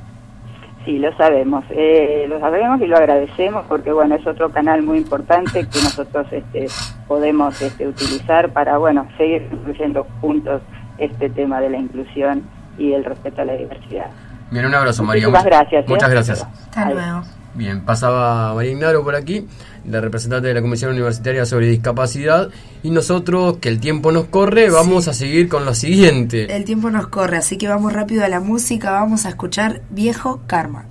Sí, 0.85 0.99
lo 0.99 1.15
sabemos, 1.17 1.65
eh, 1.71 2.27
lo 2.29 2.39
sabemos 2.39 2.81
y 2.81 2.87
lo 2.87 2.97
agradecemos 2.97 3.65
porque 3.69 3.93
bueno 3.93 4.15
es 4.15 4.27
otro 4.27 4.51
canal 4.51 4.83
muy 4.83 4.99
importante 4.99 5.67
que 5.67 5.83
nosotros 5.83 6.27
este, 6.31 6.67
podemos 7.09 7.61
este, 7.61 7.89
utilizar 7.89 8.53
para 8.53 8.79
bueno 8.79 9.07
seguir 9.17 9.49
incluyendo 9.51 10.07
juntos 10.21 10.63
este 10.99 11.29
tema 11.29 11.61
de 11.61 11.71
la 11.71 11.79
inclusión 11.79 12.43
y 12.79 12.93
el 12.93 13.05
respeto 13.05 13.43
a 13.43 13.45
la 13.45 13.55
diversidad. 13.55 14.07
Bien, 14.51 14.65
un 14.65 14.75
abrazo 14.75 15.03
María. 15.03 15.27
Muchas 15.27 15.45
gracias. 15.45 15.89
Muchas 15.89 16.11
gracias. 16.11 16.47
Hasta 16.71 16.91
luego. 16.91 17.23
Bien, 17.57 17.85
pasaba 17.85 18.55
María 18.55 18.73
Ignaro 18.73 19.03
por 19.03 19.15
aquí, 19.15 19.47
la 19.89 20.01
representante 20.01 20.49
de 20.49 20.55
la 20.55 20.61
Comisión 20.61 20.91
Universitaria 20.93 21.47
sobre 21.47 21.69
Discapacidad, 21.69 22.51
y 22.83 22.91
nosotros, 22.91 23.57
que 23.59 23.71
el 23.71 23.81
tiempo 23.81 24.13
nos 24.13 24.27
corre, 24.27 24.69
vamos 24.69 25.09
a 25.09 25.15
seguir 25.15 25.49
con 25.49 25.65
lo 25.65 25.75
siguiente. 25.75 26.55
El 26.55 26.65
tiempo 26.65 26.91
nos 26.91 27.07
corre, 27.07 27.39
así 27.39 27.57
que 27.57 27.67
vamos 27.67 27.95
rápido 27.95 28.25
a 28.25 28.29
la 28.29 28.41
música, 28.41 28.91
vamos 28.91 29.25
a 29.25 29.31
escuchar 29.31 29.81
Viejo 29.91 30.43
Karma. 30.47 30.87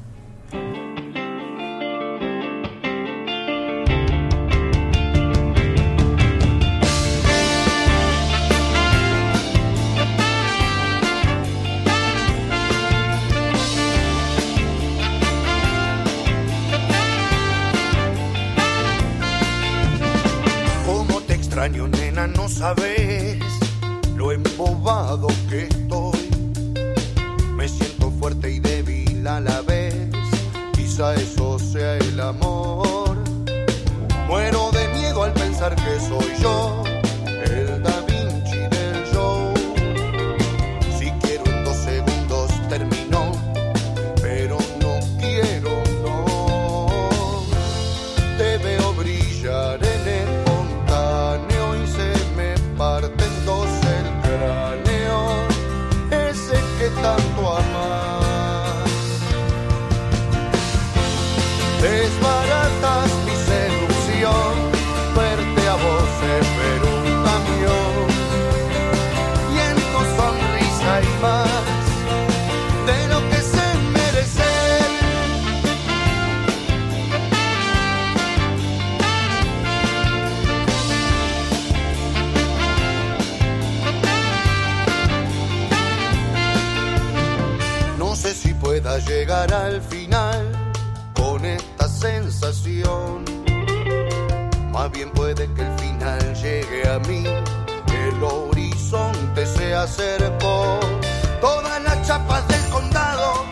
Sabes 22.65 23.37
lo 24.15 24.31
embobado 24.31 25.27
que 25.49 25.67
estoy. 25.67 26.29
Me 27.55 27.69
siento 27.69 28.09
fuerte 28.19 28.53
y 28.53 28.59
débil 28.59 29.27
a 29.27 29.39
la 29.39 29.61
vez. 29.61 29.93
Quizá 30.73 31.13
eso 31.13 31.59
sea 31.59 31.95
el 31.97 32.19
amor. 32.19 33.17
Muero 34.27 34.71
de 34.71 34.87
miedo 34.97 35.23
al 35.23 35.33
pensar 35.33 35.75
que 35.75 35.99
soy 35.99 36.41
yo 36.41 36.84
que 56.85 56.91
tanto 57.01 57.41
amar. 57.57 58.04
Al 89.43 89.81
final 89.81 90.51
con 91.13 91.43
esta 91.45 91.87
sensación. 91.87 93.25
Más 94.71 94.91
bien 94.91 95.11
puede 95.11 95.51
que 95.53 95.61
el 95.61 95.79
final 95.79 96.35
llegue 96.35 96.87
a 96.87 96.99
mí, 96.99 97.25
el 97.25 98.23
horizonte 98.23 99.45
se 99.45 99.73
acercó. 99.73 100.79
Todas 101.41 101.83
las 101.83 102.07
chapas 102.07 102.47
del 102.47 102.63
condado 102.71 103.44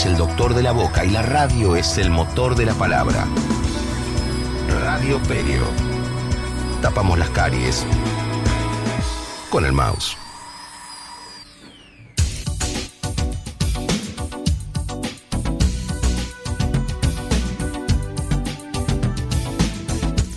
es 0.00 0.06
el 0.06 0.16
doctor 0.16 0.54
de 0.54 0.62
la 0.62 0.72
boca 0.72 1.04
y 1.04 1.10
la 1.10 1.20
radio 1.20 1.76
es 1.76 1.98
el 1.98 2.08
motor 2.08 2.54
de 2.54 2.64
la 2.64 2.72
palabra. 2.72 3.26
Radio 4.82 5.22
Perio. 5.24 5.62
Tapamos 6.80 7.18
las 7.18 7.28
caries 7.30 7.84
con 9.50 9.66
el 9.66 9.72
mouse. 9.72 10.16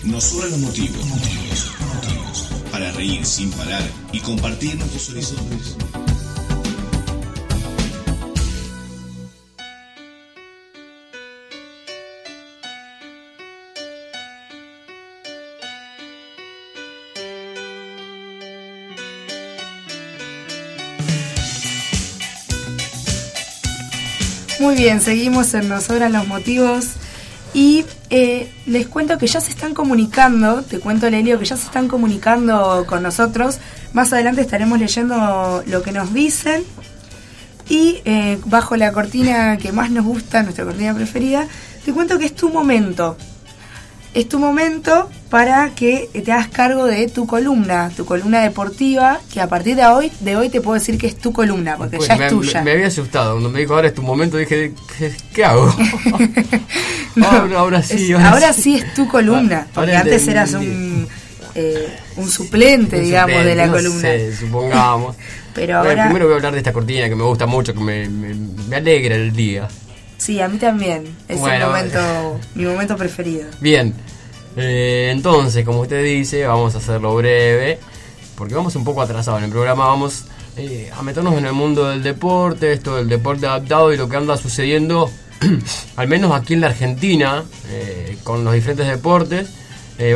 Nos 0.04 0.24
sobran 0.26 0.52
los 0.52 0.60
motivos, 0.60 1.06
motivos, 1.06 1.72
motivos 1.96 2.50
para 2.70 2.92
reír 2.92 3.26
sin 3.26 3.50
parar 3.52 3.84
y 4.12 4.20
compartir 4.20 4.76
nuestros 4.76 5.10
horizontes. 5.12 5.78
Bien, 24.84 25.00
seguimos 25.00 25.54
en 25.54 25.70
Nos 25.70 25.88
los 25.88 26.28
motivos. 26.28 26.96
Y 27.54 27.86
eh, 28.10 28.52
les 28.66 28.86
cuento 28.88 29.18
que 29.18 29.28
ya 29.28 29.40
se 29.40 29.50
están 29.50 29.74
comunicando, 29.74 30.62
te 30.62 30.80
cuento 30.80 31.10
Lelio, 31.10 31.40
que 31.40 31.46
ya 31.46 31.56
se 31.56 31.68
están 31.68 31.88
comunicando 31.88 32.84
con 32.86 33.02
nosotros. 33.02 33.60
Más 33.94 34.12
adelante 34.12 34.42
estaremos 34.42 34.78
leyendo 34.78 35.64
lo 35.68 35.82
que 35.84 35.94
nos 35.94 36.14
dicen. 36.14 36.66
Y 37.70 38.02
eh, 38.04 38.40
bajo 38.46 38.76
la 38.76 38.92
cortina 38.92 39.58
que 39.58 39.72
más 39.72 39.90
nos 39.90 40.04
gusta, 40.04 40.44
nuestra 40.44 40.66
cortina 40.66 40.94
preferida, 40.94 41.48
te 41.86 41.94
cuento 41.94 42.20
que 42.20 42.26
es 42.26 42.36
tu 42.36 42.50
momento. 42.50 43.16
Es 44.14 44.30
tu 44.30 44.38
momento 44.38 45.10
para 45.32 45.72
que 45.72 46.08
te 46.24 46.32
hagas 46.32 46.48
cargo 46.50 46.86
de 46.86 47.08
tu 47.08 47.26
columna, 47.26 47.90
tu 47.98 48.06
columna 48.06 48.42
deportiva, 48.44 49.20
que 49.34 49.42
a 49.42 49.48
partir 49.48 49.76
de 49.76 49.86
hoy, 49.88 50.12
de 50.20 50.36
hoy 50.36 50.50
te 50.50 50.62
puedo 50.62 50.76
decir 50.76 51.00
que 51.00 51.08
es 51.08 51.18
tu 51.18 51.34
columna, 51.34 51.78
porque 51.78 51.98
Pues 51.98 52.10
ya 52.10 52.16
me, 52.18 52.26
es 52.28 52.30
tuya. 52.32 52.60
me- 52.60 52.66
me 52.66 52.72
había 52.74 52.88
asustado. 52.88 53.32
Cuando 53.34 53.50
me 53.50 53.60
dijo 53.62 53.74
ahora 53.74 53.88
es 53.88 53.96
tu 53.96 54.04
momento, 54.04 54.38
dije, 54.38 54.74
¿qué, 55.00 55.12
qué 55.34 55.44
hago? 55.46 55.76
No, 57.16 57.28
ahora, 57.28 57.60
ahora 57.60 57.84
sí. 57.84 58.12
es- 58.14 58.20
ahora 58.20 58.54
sí 58.54 58.76
es 58.76 58.94
tu 58.94 59.08
columna, 59.08 59.66
Ah, 59.68 59.72
porque 59.74 59.96
antes 59.96 60.28
eras 60.28 60.54
un, 60.54 61.08
eh, 61.56 61.88
un 62.18 62.30
suplente, 62.30 62.98
Un 62.98 63.04
digamos, 63.04 63.44
de 63.46 63.56
la 63.56 63.66
no 63.68 63.74
columna. 63.74 64.02
sé, 64.02 64.36
supongamos. 64.36 65.16
Pero 65.56 65.78
Bueno, 65.80 65.90
ahora, 65.92 66.04
primero 66.06 66.26
voy 66.26 66.34
a 66.34 66.38
hablar 66.38 66.54
de 66.54 66.58
esta 66.60 66.74
cortina 66.74 67.08
que 67.10 67.16
me 67.16 67.24
gusta 67.24 67.46
mucho, 67.46 67.74
que 67.74 67.80
me, 67.80 68.08
me- 68.10 68.34
me 68.68 68.76
alegra 68.76 69.16
el 69.16 69.32
día. 69.34 69.68
Sí, 70.18 70.40
a 70.42 70.48
mí 70.48 70.58
también. 70.58 71.04
Es 71.28 71.36
el 71.36 71.40
Bueno. 71.40 71.68
momento, 71.68 72.40
mi 72.56 72.66
momento 72.66 72.96
preferido. 72.98 73.48
Bien, 73.60 73.94
eh, 74.58 75.10
entonces, 75.12 75.66
como 75.66 75.82
usted 75.82 76.04
dice, 76.04 76.46
vamos 76.46 76.76
a 76.76 76.78
hacerlo 76.80 77.16
breve, 77.16 77.80
porque 78.36 78.56
vamos 78.56 78.76
un 78.76 78.84
poco 78.84 79.02
atrasados 79.02 79.40
en 79.40 79.46
el 79.46 79.52
programa, 79.52 79.86
vamos 79.88 80.26
eh, 80.58 80.92
a 80.96 81.02
meternos 81.02 81.36
en 81.38 81.46
el 81.46 81.54
mundo 81.54 81.90
del 81.90 82.04
deporte, 82.04 82.72
esto 82.74 82.96
del 82.96 83.10
deporte 83.10 83.48
adaptado 83.48 83.92
y 83.94 83.98
lo 83.98 84.08
que 84.10 84.18
anda 84.18 84.38
sucediendo, 84.38 85.10
al 85.96 86.08
menos 86.08 86.32
aquí 86.32 86.54
en 86.54 86.62
la 86.62 86.68
Argentina, 86.68 87.44
eh, 87.70 88.18
con 88.24 88.44
los 88.44 88.54
diferentes 88.54 88.88
deportes. 88.88 89.50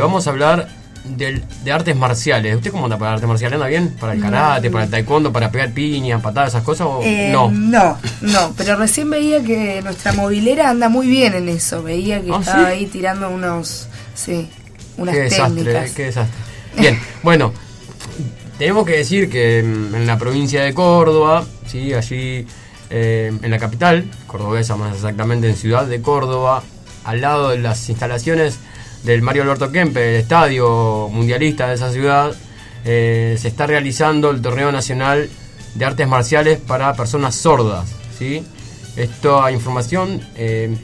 Vamos 0.00 0.26
a 0.26 0.30
hablar 0.30 0.68
del- 1.04 1.42
de 1.64 1.72
artes 1.72 1.96
marciales. 1.96 2.56
¿Usted 2.56 2.70
cómo 2.70 2.84
anda 2.84 2.98
para 2.98 3.12
artes 3.14 3.28
marciales? 3.28 3.54
¿Anda 3.56 3.66
bien? 3.68 3.96
¿Para 3.98 4.12
el 4.14 4.20
karate, 4.20 4.70
para 4.70 4.84
el 4.84 4.90
taekwondo, 4.90 5.32
para 5.32 5.50
pegar 5.50 5.72
piñas, 5.72 6.20
patadas, 6.22 6.50
esas 6.50 6.62
cosas? 6.62 6.86
O 6.88 7.00
Eh, 7.02 7.30
no. 7.32 7.50
no, 7.50 7.98
no, 8.20 8.52
pero 8.56 8.76
recién 8.76 9.08
veía 9.10 9.42
que 9.42 9.80
nuestra 9.82 10.12
movilera 10.12 10.70
anda 10.70 10.88
muy 10.88 11.06
bien 11.06 11.34
en 11.34 11.48
eso. 11.48 11.82
Veía 11.82 12.20
que 12.22 12.30
¿Ah, 12.32 12.38
estaba 12.40 12.64
sí? 12.66 12.72
ahí 12.72 12.86
tirando 12.86 13.28
unos, 13.30 13.88
sí, 14.14 14.48
unas 14.96 15.14
qué 15.14 15.22
desastre, 15.22 15.64
técnicas. 15.64 15.90
eh, 15.90 15.92
qué 15.96 16.04
desastre. 16.04 16.36
Bien, 16.78 16.98
bueno, 17.22 17.52
tenemos 18.58 18.84
que 18.86 18.96
decir 18.96 19.30
que 19.30 19.62
mm, 19.62 19.94
en 19.94 20.06
la 20.06 20.18
provincia 20.18 20.62
de 20.62 20.74
Córdoba, 20.74 21.44
sí, 21.66 21.94
allí 21.94 22.46
eh, 22.90 23.32
en 23.42 23.50
la 23.50 23.58
capital, 23.58 24.04
cordobesa 24.26 24.76
más 24.76 24.94
exactamente, 24.96 25.48
en 25.48 25.56
Ciudad 25.56 25.86
de 25.86 26.00
Córdoba, 26.00 26.62
al 27.04 27.20
lado 27.20 27.50
de 27.50 27.58
las 27.58 27.88
instalaciones 27.88 28.58
del 29.04 29.22
Mario 29.22 29.42
Alberto 29.42 29.70
Kempe, 29.70 30.14
el 30.14 30.20
estadio 30.20 31.08
mundialista 31.10 31.68
de 31.68 31.74
esa 31.74 31.92
ciudad, 31.92 32.34
eh, 32.84 33.36
se 33.38 33.48
está 33.48 33.66
realizando 33.66 34.30
el 34.30 34.40
torneo 34.40 34.72
nacional 34.72 35.28
de 35.74 35.84
artes 35.84 36.08
marciales 36.08 36.58
para 36.58 36.94
personas 36.94 37.34
sordas. 37.34 37.88
¿sí? 38.18 38.44
Esta 38.96 39.50
información 39.50 40.20
eh, 40.36 40.76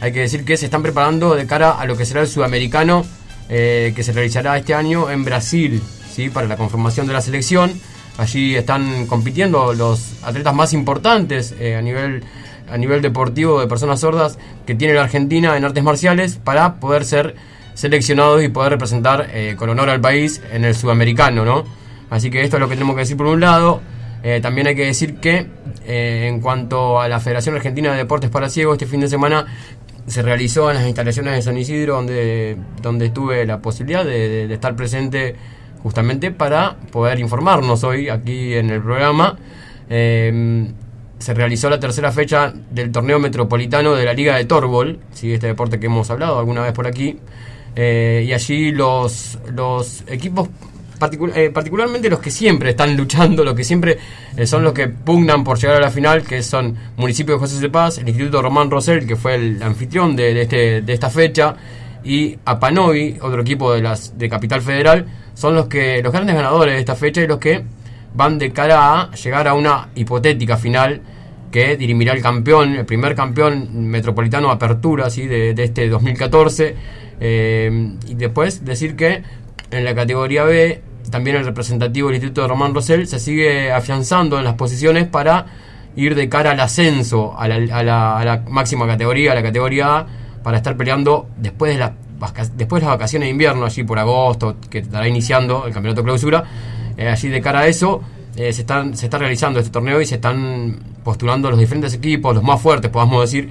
hay 0.00 0.12
que 0.12 0.20
decir 0.20 0.44
que 0.44 0.56
se 0.56 0.66
están 0.66 0.82
preparando 0.82 1.34
de 1.34 1.46
cara 1.46 1.72
a 1.72 1.84
lo 1.86 1.96
que 1.96 2.04
será 2.04 2.22
el 2.22 2.28
sudamericano 2.28 3.04
eh, 3.48 3.92
que 3.94 4.02
se 4.02 4.12
realizará 4.12 4.56
este 4.56 4.74
año 4.74 5.10
en 5.10 5.24
Brasil 5.24 5.82
¿sí? 6.12 6.30
para 6.30 6.46
la 6.46 6.56
conformación 6.56 7.06
de 7.06 7.12
la 7.12 7.20
selección. 7.20 7.72
Allí 8.18 8.56
están 8.56 9.06
compitiendo 9.06 9.72
los 9.72 10.22
atletas 10.22 10.54
más 10.54 10.72
importantes 10.72 11.52
a 11.52 11.80
nivel 11.80 12.22
a 12.70 12.78
nivel 12.78 13.02
deportivo 13.02 13.60
de 13.60 13.66
personas 13.66 14.00
sordas 14.00 14.38
que 14.66 14.74
tiene 14.74 14.94
la 14.94 15.02
Argentina 15.02 15.56
en 15.56 15.64
artes 15.64 15.82
marciales 15.82 16.36
para 16.36 16.74
poder 16.76 17.04
ser 17.04 17.34
seleccionados 17.80 18.42
y 18.42 18.48
poder 18.48 18.72
representar 18.72 19.30
eh, 19.32 19.54
con 19.56 19.70
honor 19.70 19.88
al 19.88 20.02
país 20.02 20.42
en 20.52 20.66
el 20.66 20.74
sudamericano, 20.74 21.46
¿no? 21.46 21.64
Así 22.10 22.30
que 22.30 22.42
esto 22.42 22.58
es 22.58 22.60
lo 22.60 22.68
que 22.68 22.74
tenemos 22.74 22.94
que 22.94 23.00
decir 23.00 23.16
por 23.16 23.24
un 23.24 23.40
lado. 23.40 23.80
Eh, 24.22 24.40
también 24.42 24.66
hay 24.66 24.74
que 24.74 24.84
decir 24.84 25.16
que 25.16 25.46
eh, 25.86 26.26
en 26.28 26.42
cuanto 26.42 27.00
a 27.00 27.08
la 27.08 27.20
Federación 27.20 27.54
Argentina 27.54 27.90
de 27.92 27.96
Deportes 27.96 28.28
para 28.28 28.50
Ciegos, 28.50 28.74
este 28.74 28.84
fin 28.84 29.00
de 29.00 29.08
semana 29.08 29.46
se 30.06 30.20
realizó 30.20 30.68
en 30.70 30.76
las 30.76 30.86
instalaciones 30.86 31.32
de 31.32 31.40
San 31.40 31.56
Isidro, 31.56 31.94
donde, 31.94 32.58
donde 32.82 33.08
tuve 33.08 33.46
la 33.46 33.62
posibilidad 33.62 34.04
de, 34.04 34.52
estar 34.52 34.76
presente 34.76 35.36
justamente 35.82 36.32
para 36.32 36.76
poder 36.92 37.18
informarnos 37.18 37.82
hoy 37.82 38.10
aquí 38.10 38.52
en 38.52 38.68
el 38.68 38.82
programa. 38.82 39.38
se 39.88 41.34
realizó 41.34 41.70
la 41.70 41.80
tercera 41.80 42.12
fecha 42.12 42.52
del 42.70 42.92
torneo 42.92 43.18
metropolitano 43.18 43.94
de 43.94 44.04
la 44.04 44.12
Liga 44.12 44.36
de 44.36 44.44
Torbol, 44.44 44.98
¿sí? 45.14 45.32
este 45.32 45.46
deporte 45.46 45.80
que 45.80 45.86
hemos 45.86 46.10
hablado 46.10 46.38
alguna 46.38 46.60
vez 46.60 46.74
por 46.74 46.86
aquí. 46.86 47.18
Eh, 47.76 48.24
y 48.26 48.32
allí 48.32 48.72
los, 48.72 49.38
los 49.52 50.04
equipos, 50.08 50.48
eh, 51.34 51.50
particularmente 51.52 52.10
los 52.10 52.20
que 52.20 52.30
siempre 52.30 52.70
están 52.70 52.96
luchando, 52.96 53.44
los 53.44 53.54
que 53.54 53.64
siempre 53.64 53.98
eh, 54.36 54.46
son 54.46 54.64
los 54.64 54.72
que 54.72 54.88
pugnan 54.88 55.44
por 55.44 55.58
llegar 55.58 55.76
a 55.76 55.80
la 55.80 55.90
final, 55.90 56.22
que 56.22 56.42
son 56.42 56.76
Municipio 56.96 57.34
de 57.34 57.40
José 57.40 57.60
de 57.60 57.70
Paz, 57.70 57.98
el 57.98 58.08
Instituto 58.08 58.42
Román 58.42 58.70
Rosell, 58.70 59.06
que 59.06 59.16
fue 59.16 59.34
el 59.34 59.62
anfitrión 59.62 60.16
de, 60.16 60.42
este, 60.42 60.82
de 60.82 60.92
esta 60.92 61.10
fecha, 61.10 61.54
y 62.02 62.38
Apanovi, 62.44 63.18
otro 63.20 63.42
equipo 63.42 63.72
de, 63.72 63.82
las, 63.82 64.18
de 64.18 64.28
Capital 64.28 64.62
Federal, 64.62 65.06
son 65.34 65.54
los, 65.54 65.66
que, 65.66 66.02
los 66.02 66.12
grandes 66.12 66.34
ganadores 66.34 66.74
de 66.74 66.80
esta 66.80 66.96
fecha 66.96 67.20
y 67.22 67.26
los 67.26 67.38
que 67.38 67.62
van 68.14 68.38
de 68.38 68.52
cara 68.52 69.02
a 69.02 69.10
llegar 69.12 69.46
a 69.46 69.54
una 69.54 69.88
hipotética 69.94 70.56
final 70.56 71.00
que 71.50 71.76
dirimirá 71.76 72.12
el 72.12 72.22
campeón, 72.22 72.74
el 72.76 72.86
primer 72.86 73.14
campeón 73.14 73.88
metropolitano 73.88 74.50
apertura 74.50 75.10
¿sí? 75.10 75.26
de, 75.26 75.52
de 75.54 75.64
este 75.64 75.88
2014 75.88 76.76
eh, 77.20 77.92
y 78.06 78.14
después 78.14 78.64
decir 78.64 78.96
que 78.96 79.22
en 79.70 79.84
la 79.84 79.94
categoría 79.94 80.44
B, 80.44 80.82
también 81.10 81.36
el 81.36 81.44
representativo 81.44 82.08
del 82.08 82.16
Instituto 82.16 82.42
de 82.42 82.48
Román 82.48 82.74
Rosell 82.74 83.06
se 83.06 83.18
sigue 83.18 83.70
afianzando 83.70 84.38
en 84.38 84.44
las 84.44 84.54
posiciones 84.54 85.06
para 85.06 85.46
ir 85.96 86.14
de 86.14 86.28
cara 86.28 86.52
al 86.52 86.60
ascenso 86.60 87.34
a 87.38 87.48
la, 87.48 88.44
máxima 88.48 88.86
categoría, 88.86 89.32
a 89.32 89.34
la 89.34 89.42
categoría 89.42 89.98
A, 89.98 90.06
para 90.42 90.56
estar 90.56 90.76
peleando 90.76 91.28
después 91.36 91.72
de, 91.72 91.78
la, 91.78 91.94
después 92.56 92.80
de 92.80 92.86
las 92.88 92.96
vacaciones 92.96 93.26
de 93.26 93.30
invierno, 93.30 93.66
allí 93.66 93.84
por 93.84 93.98
agosto, 93.98 94.56
que 94.70 94.78
estará 94.78 95.06
iniciando 95.06 95.66
el 95.66 95.72
campeonato 95.72 96.02
clausura. 96.02 96.44
Eh, 96.96 97.08
allí 97.08 97.28
de 97.28 97.40
cara 97.40 97.60
a 97.60 97.66
eso, 97.66 98.02
eh, 98.36 98.52
se, 98.52 98.62
están, 98.62 98.96
se 98.96 99.06
está 99.06 99.18
realizando 99.18 99.58
este 99.58 99.70
torneo 99.70 100.00
y 100.00 100.06
se 100.06 100.16
están 100.16 100.78
postulando 101.02 101.50
los 101.50 101.58
diferentes 101.58 101.94
equipos, 101.94 102.34
los 102.34 102.44
más 102.44 102.60
fuertes, 102.60 102.90
podamos 102.90 103.22
decir, 103.22 103.50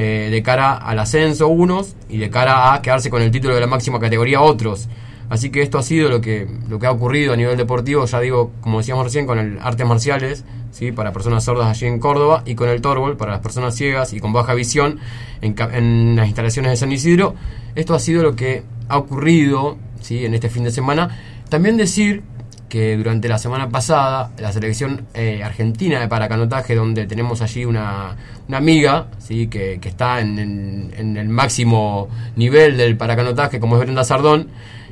eh, 0.00 0.28
de 0.30 0.42
cara 0.44 0.76
al 0.76 1.00
ascenso 1.00 1.48
unos 1.48 1.96
y 2.08 2.18
de 2.18 2.30
cara 2.30 2.72
a 2.72 2.80
quedarse 2.82 3.10
con 3.10 3.20
el 3.20 3.32
título 3.32 3.56
de 3.56 3.60
la 3.60 3.66
máxima 3.66 3.98
categoría 3.98 4.40
otros. 4.40 4.88
Así 5.28 5.50
que 5.50 5.60
esto 5.60 5.76
ha 5.76 5.82
sido 5.82 6.08
lo 6.08 6.20
que, 6.20 6.46
lo 6.68 6.78
que 6.78 6.86
ha 6.86 6.92
ocurrido 6.92 7.32
a 7.32 7.36
nivel 7.36 7.56
deportivo, 7.56 8.04
ya 8.04 8.20
digo, 8.20 8.52
como 8.60 8.78
decíamos 8.78 9.02
recién, 9.02 9.26
con 9.26 9.40
el 9.40 9.58
artes 9.60 9.84
marciales, 9.84 10.44
¿sí? 10.70 10.92
para 10.92 11.12
personas 11.12 11.42
sordas 11.42 11.66
allí 11.66 11.86
en 11.86 11.98
Córdoba, 11.98 12.44
y 12.46 12.54
con 12.54 12.68
el 12.68 12.80
torbol 12.80 13.16
para 13.16 13.32
las 13.32 13.40
personas 13.40 13.74
ciegas 13.74 14.12
y 14.12 14.20
con 14.20 14.32
baja 14.32 14.54
visión 14.54 15.00
en, 15.40 15.56
en 15.72 16.14
las 16.14 16.28
instalaciones 16.28 16.70
de 16.70 16.76
San 16.76 16.92
Isidro. 16.92 17.34
Esto 17.74 17.94
ha 17.94 17.98
sido 17.98 18.22
lo 18.22 18.36
que 18.36 18.62
ha 18.88 18.98
ocurrido 18.98 19.78
¿sí? 20.00 20.24
en 20.24 20.32
este 20.32 20.48
fin 20.48 20.62
de 20.62 20.70
semana. 20.70 21.18
También 21.48 21.76
decir 21.76 22.22
que 22.68 22.96
durante 22.96 23.28
la 23.28 23.38
semana 23.38 23.68
pasada 23.68 24.30
la 24.38 24.52
selección 24.52 25.06
eh, 25.14 25.42
argentina 25.42 26.00
de 26.00 26.08
paracanotaje, 26.08 26.74
donde 26.74 27.06
tenemos 27.06 27.42
allí 27.42 27.64
una, 27.64 28.16
una 28.46 28.58
amiga 28.58 29.06
¿sí? 29.18 29.48
que, 29.48 29.78
que 29.80 29.88
está 29.88 30.20
en, 30.20 30.38
en, 30.38 31.16
el 31.16 31.28
máximo 31.28 32.08
nivel 32.36 32.76
del 32.76 32.96
paracanotaje, 32.96 33.58
como 33.60 33.76
es 33.76 33.82
Brenda 33.82 34.04
Sardón, 34.04 34.48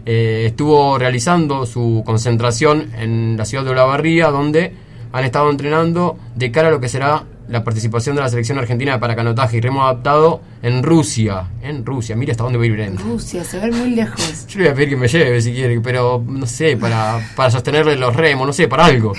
eh, 0.06 0.44
estuvo 0.46 0.98
realizando 0.98 1.66
su 1.66 2.02
concentración 2.06 2.92
en 2.98 3.36
la 3.36 3.44
ciudad 3.44 3.64
de 3.64 3.70
Olavarría, 3.70 4.28
donde 4.28 4.72
han 5.12 5.24
estado 5.24 5.50
entrenando 5.50 6.18
de 6.34 6.50
cara 6.50 6.68
a 6.68 6.70
lo 6.70 6.80
que 6.80 6.88
será 6.88 7.24
la 7.48 7.62
participación 7.64 8.16
de 8.16 8.22
la 8.22 8.28
selección 8.28 8.58
argentina 8.58 8.92
de 8.92 8.98
paracanotaje 8.98 9.56
y 9.56 9.60
remo 9.60 9.82
adaptado 9.82 10.40
en 10.62 10.82
Rusia. 10.82 11.48
En 11.62 11.84
Rusia, 11.84 12.16
mira 12.16 12.32
hasta 12.32 12.44
dónde 12.44 12.58
voy 12.58 12.70
a 12.70 12.84
ir 12.84 12.96
Rusia, 12.96 13.44
se 13.44 13.58
ve 13.58 13.70
muy 13.70 13.90
lejos. 13.90 14.46
Yo 14.48 14.58
le 14.58 14.64
voy 14.64 14.72
a 14.72 14.74
pedir 14.74 14.88
que 14.90 14.96
me 14.96 15.08
lleve 15.08 15.40
si 15.40 15.52
quiere, 15.52 15.80
pero 15.80 16.22
no 16.26 16.46
sé, 16.46 16.76
para, 16.76 17.20
para 17.36 17.50
sostenerle 17.50 17.96
los 17.96 18.14
remos, 18.14 18.46
no 18.46 18.52
sé, 18.52 18.68
para 18.68 18.86
algo. 18.86 19.12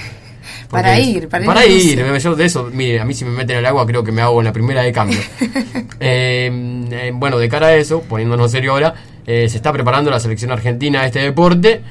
para 0.69 0.99
ir, 0.99 1.27
para 1.27 1.43
ir. 1.43 1.47
Para 1.47 1.65
ir, 1.65 2.17
yo 2.19 2.35
de 2.35 2.45
eso, 2.45 2.69
mire, 2.73 2.99
a 2.99 3.05
mí 3.05 3.13
si 3.13 3.25
me 3.25 3.31
meten 3.31 3.51
en 3.51 3.59
el 3.59 3.65
agua 3.65 3.85
creo 3.85 4.03
que 4.03 4.11
me 4.11 4.21
hago 4.21 4.39
en 4.41 4.45
la 4.45 4.53
primera 4.53 4.83
de 4.83 4.91
cambio. 4.91 5.19
Eh, 5.99 6.85
eh, 6.91 7.11
bueno, 7.11 7.39
de 7.39 7.49
cara 7.49 7.67
a 7.67 7.75
eso, 7.75 8.01
poniéndonos 8.01 8.51
serio 8.51 8.73
ahora, 8.73 8.93
eh, 9.25 9.49
se 9.49 9.57
está 9.57 9.73
preparando 9.73 10.11
la 10.11 10.19
selección 10.19 10.51
argentina 10.51 11.01
de 11.01 11.07
este 11.07 11.19
deporte. 11.19 11.81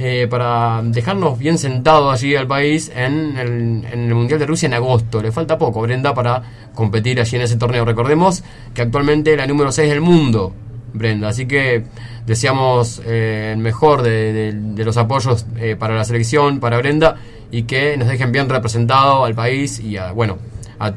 Eh, 0.00 0.28
para 0.30 0.80
dejarnos 0.84 1.36
bien 1.40 1.58
sentados 1.58 2.14
allí 2.14 2.36
al 2.36 2.46
país 2.46 2.92
en 2.94 3.36
el, 3.36 4.14
Mundial 4.14 4.38
de 4.38 4.46
Rusia 4.46 4.66
en 4.66 4.74
agosto. 4.74 5.20
Le 5.20 5.32
falta 5.32 5.58
poco, 5.58 5.80
Brenda, 5.80 6.14
para 6.14 6.40
competir 6.72 7.20
allí 7.20 7.34
en 7.34 7.42
ese 7.42 7.56
torneo. 7.56 7.84
Recordemos 7.84 8.44
que 8.74 8.82
actualmente 8.82 9.36
la 9.36 9.48
número 9.48 9.72
6 9.72 9.90
del 9.90 10.00
mundo, 10.00 10.54
Brenda. 10.94 11.28
Así 11.28 11.46
que 11.46 11.82
deseamos 12.24 13.02
eh, 13.06 13.50
el 13.52 13.58
mejor 13.58 14.02
de, 14.02 14.54
los 14.76 14.96
apoyos 14.96 15.46
eh, 15.56 15.74
para 15.76 15.96
la 15.96 16.04
selección, 16.04 16.60
para 16.60 16.78
Brenda, 16.78 17.16
y 17.50 17.64
que 17.64 17.96
nos 17.96 18.06
dejen 18.06 18.30
bien 18.30 18.48
representado 18.48 19.24
al 19.24 19.34
país 19.34 19.80
y, 19.80 19.96
bueno, 20.14 20.38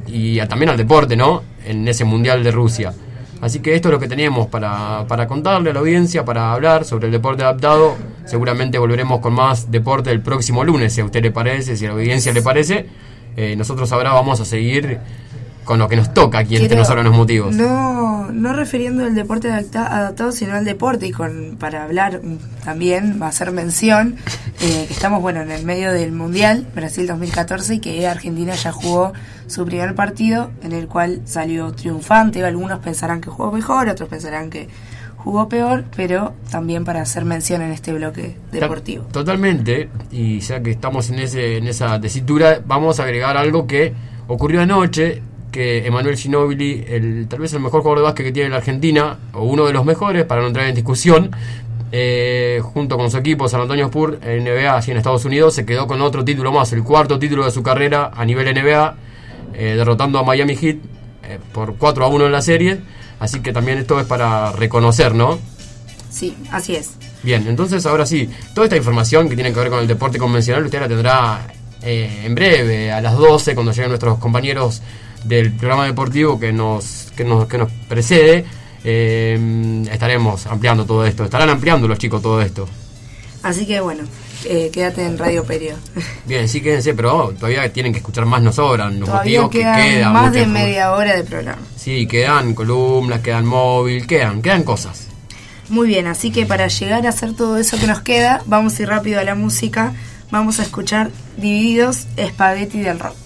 y 0.05 0.39
también 0.45 0.69
al 0.69 0.77
deporte, 0.77 1.15
¿no? 1.15 1.41
En 1.65 1.87
ese 1.87 2.05
Mundial 2.05 2.43
de 2.43 2.51
Rusia. 2.51 2.93
Así 3.41 3.59
que 3.59 3.73
esto 3.73 3.89
es 3.89 3.93
lo 3.93 3.99
que 3.99 4.07
teníamos 4.07 4.47
para, 4.47 5.05
para 5.07 5.27
contarle 5.27 5.71
a 5.71 5.73
la 5.73 5.79
audiencia, 5.79 6.23
para 6.23 6.53
hablar 6.53 6.85
sobre 6.85 7.07
el 7.07 7.11
deporte 7.11 7.43
adaptado. 7.43 7.95
Seguramente 8.25 8.77
volveremos 8.77 9.19
con 9.19 9.33
más 9.33 9.71
deporte 9.71 10.11
el 10.11 10.21
próximo 10.21 10.63
lunes, 10.63 10.93
si 10.93 11.01
a 11.01 11.05
usted 11.05 11.23
le 11.23 11.31
parece, 11.31 11.75
si 11.75 11.85
a 11.85 11.89
la 11.89 11.95
audiencia 11.95 12.31
le 12.31 12.43
parece. 12.43 12.85
Eh, 13.35 13.55
nosotros 13.55 13.91
ahora 13.91 14.13
vamos 14.13 14.39
a 14.41 14.45
seguir 14.45 14.99
con 15.63 15.79
lo 15.79 15.87
que 15.87 15.95
nos 15.95 16.13
toca 16.13 16.39
aquí 16.39 16.57
en 16.57 16.75
nos 16.75 16.89
hablan 16.89 17.05
los 17.05 17.15
motivos. 17.15 17.55
No, 17.55 18.31
no 18.31 18.53
refiriendo 18.53 19.03
al 19.03 19.13
deporte 19.13 19.51
adaptado, 19.51 20.31
sino 20.31 20.55
al 20.55 20.65
deporte 20.65 21.07
y 21.07 21.11
con 21.11 21.57
para 21.59 21.83
hablar 21.83 22.21
también, 22.63 23.19
va 23.21 23.27
a 23.27 23.29
hacer 23.29 23.51
mención, 23.51 24.15
eh, 24.61 24.85
que 24.87 24.93
estamos 24.93 25.21
bueno 25.21 25.41
en 25.41 25.51
el 25.51 25.63
medio 25.65 25.91
del 25.91 26.11
Mundial 26.11 26.67
Brasil 26.75 27.07
2014 27.07 27.75
y 27.75 27.79
que 27.79 28.07
Argentina 28.07 28.55
ya 28.55 28.71
jugó 28.71 29.13
su 29.47 29.65
primer 29.65 29.95
partido 29.95 30.51
en 30.63 30.71
el 30.71 30.87
cual 30.87 31.21
salió 31.25 31.71
triunfante. 31.73 32.43
Algunos 32.43 32.79
pensarán 32.79 33.21
que 33.21 33.29
jugó 33.29 33.51
mejor, 33.51 33.89
otros 33.89 34.09
pensarán 34.09 34.49
que 34.49 34.67
jugó 35.17 35.47
peor, 35.47 35.85
pero 35.95 36.33
también 36.49 36.83
para 36.83 37.01
hacer 37.01 37.25
mención 37.25 37.61
en 37.61 37.71
este 37.71 37.93
bloque 37.93 38.37
deportivo. 38.51 39.05
Totalmente, 39.05 39.89
y 40.11 40.39
ya 40.39 40.61
que 40.61 40.71
estamos 40.71 41.09
en, 41.09 41.19
ese, 41.19 41.57
en 41.57 41.67
esa 41.67 42.01
tesitura, 42.01 42.61
vamos 42.65 42.99
a 42.99 43.03
agregar 43.03 43.37
algo 43.37 43.67
que 43.67 43.93
ocurrió 44.27 44.61
anoche 44.61 45.21
que 45.51 45.85
Emanuel 45.85 46.17
Ginobili, 46.17 46.85
el, 46.87 47.27
tal 47.27 47.39
vez 47.39 47.53
el 47.53 47.59
mejor 47.59 47.81
jugador 47.81 47.99
de 47.99 48.03
básquet 48.03 48.25
que 48.27 48.31
tiene 48.31 48.49
la 48.49 48.57
Argentina, 48.57 49.19
o 49.33 49.43
uno 49.43 49.65
de 49.65 49.73
los 49.73 49.85
mejores, 49.85 50.25
para 50.25 50.41
no 50.41 50.47
entrar 50.47 50.67
en 50.67 50.75
discusión, 50.75 51.31
eh, 51.93 52.61
junto 52.63 52.97
con 52.97 53.11
su 53.11 53.17
equipo 53.17 53.49
San 53.49 53.61
Antonio 53.61 53.85
Spurs, 53.87 54.17
en 54.23 54.45
NBA, 54.45 54.77
así 54.77 54.91
en 54.91 54.97
Estados 54.97 55.25
Unidos, 55.25 55.53
se 55.53 55.65
quedó 55.65 55.87
con 55.87 56.01
otro 56.01 56.23
título 56.23 56.51
más, 56.51 56.71
el 56.71 56.83
cuarto 56.83 57.19
título 57.19 57.43
de 57.43 57.51
su 57.51 57.61
carrera 57.61 58.11
a 58.15 58.23
nivel 58.23 58.47
NBA, 58.53 58.95
eh, 59.53 59.73
derrotando 59.75 60.17
a 60.17 60.23
Miami 60.23 60.55
Heat 60.55 60.77
eh, 61.23 61.39
por 61.51 61.75
4 61.75 62.05
a 62.05 62.07
1 62.07 62.25
en 62.27 62.31
la 62.31 62.41
serie. 62.41 62.79
Así 63.19 63.41
que 63.41 63.51
también 63.51 63.77
esto 63.77 63.99
es 63.99 64.07
para 64.07 64.51
reconocer, 64.53 65.13
¿no? 65.13 65.37
Sí, 66.09 66.35
así 66.49 66.75
es. 66.75 66.91
Bien, 67.23 67.45
entonces 67.47 67.85
ahora 67.85 68.05
sí, 68.05 68.29
toda 68.55 68.65
esta 68.65 68.77
información 68.77 69.29
que 69.29 69.35
tiene 69.35 69.53
que 69.53 69.59
ver 69.59 69.69
con 69.69 69.79
el 69.79 69.87
deporte 69.87 70.17
convencional, 70.17 70.65
usted 70.65 70.79
la 70.79 70.87
tendrá 70.87 71.47
en 71.83 72.33
breve, 72.35 72.91
a 72.91 73.01
las 73.01 73.15
12, 73.15 73.53
cuando 73.53 73.71
lleguen 73.71 73.89
nuestros 73.89 74.17
compañeros 74.17 74.81
del 75.23 75.51
programa 75.53 75.85
deportivo 75.85 76.39
que 76.39 76.51
nos, 76.51 77.11
que 77.15 77.23
nos, 77.23 77.47
que 77.47 77.57
nos 77.57 77.71
precede, 77.87 78.45
eh, 78.83 79.83
estaremos 79.91 80.45
ampliando 80.47 80.85
todo 80.85 81.05
esto. 81.05 81.23
Estarán 81.25 81.49
ampliando 81.49 81.87
los 81.87 81.97
chicos 81.97 82.21
todo 82.21 82.41
esto. 82.41 82.67
Así 83.43 83.65
que 83.65 83.81
bueno, 83.81 84.03
eh, 84.45 84.69
quédate 84.71 85.05
en 85.05 85.17
Radio 85.17 85.43
Perio. 85.43 85.75
Bien, 86.25 86.47
sí, 86.47 86.61
quédense, 86.61 86.93
pero 86.93 87.33
todavía 87.37 87.71
tienen 87.71 87.91
que 87.91 87.99
escuchar 87.99 88.25
más, 88.25 88.41
nos 88.41 88.55
sobran 88.55 88.99
los 88.99 89.09
motivos 89.09 89.49
que 89.49 89.59
quedan. 89.59 90.13
Más 90.13 90.33
de 90.33 90.45
media 90.45 90.93
hora 90.93 91.15
de 91.15 91.23
programa. 91.23 91.61
Sí, 91.75 92.07
quedan 92.07 92.53
columnas, 92.53 93.21
quedan 93.21 93.45
móvil, 93.45 94.05
quedan, 94.05 94.41
quedan 94.41 94.63
cosas. 94.63 95.07
Muy 95.69 95.87
bien, 95.87 96.05
así 96.07 96.31
que 96.31 96.45
para 96.45 96.67
llegar 96.67 97.05
a 97.05 97.09
hacer 97.09 97.33
todo 97.33 97.57
eso 97.57 97.77
que 97.77 97.87
nos 97.87 98.01
queda, 98.01 98.43
vamos 98.45 98.77
a 98.77 98.81
ir 98.83 98.89
rápido 98.89 99.19
a 99.19 99.23
la 99.23 99.35
música. 99.35 99.93
Vamos 100.29 100.59
a 100.59 100.63
escuchar 100.63 101.11
Divididos 101.37 102.07
Spaghetti 102.17 102.81
del 102.81 102.99
Rock. 102.99 103.20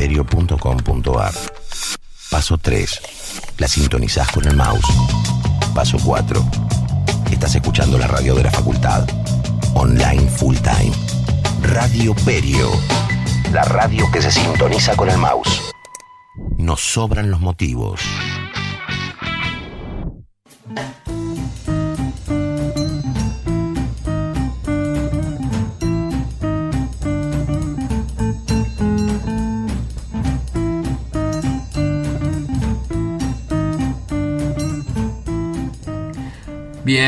Tipeas 0.00 0.26
radioperio.com.ar. 0.26 1.34
Paso 2.30 2.56
3. 2.56 3.00
La 3.58 3.68
sintonizás 3.68 4.30
con 4.32 4.46
el 4.46 4.56
mouse. 4.56 4.86
Paso 5.74 5.98
4. 6.02 6.42
Estás 7.30 7.54
escuchando 7.56 7.98
la 7.98 8.06
radio 8.06 8.34
de 8.34 8.44
la 8.44 8.50
facultad. 8.50 9.06
Online 9.74 10.26
full 10.28 10.56
time. 10.56 10.92
Radio 11.62 12.14
Perio. 12.24 12.70
La 13.52 13.62
radio 13.64 14.10
que 14.10 14.22
se 14.22 14.30
sintoniza 14.30 14.96
con 14.96 15.10
el 15.10 15.18
mouse. 15.18 15.60
Nos 16.56 16.80
sobran 16.80 17.30
los 17.30 17.40
motivos. 17.40 18.00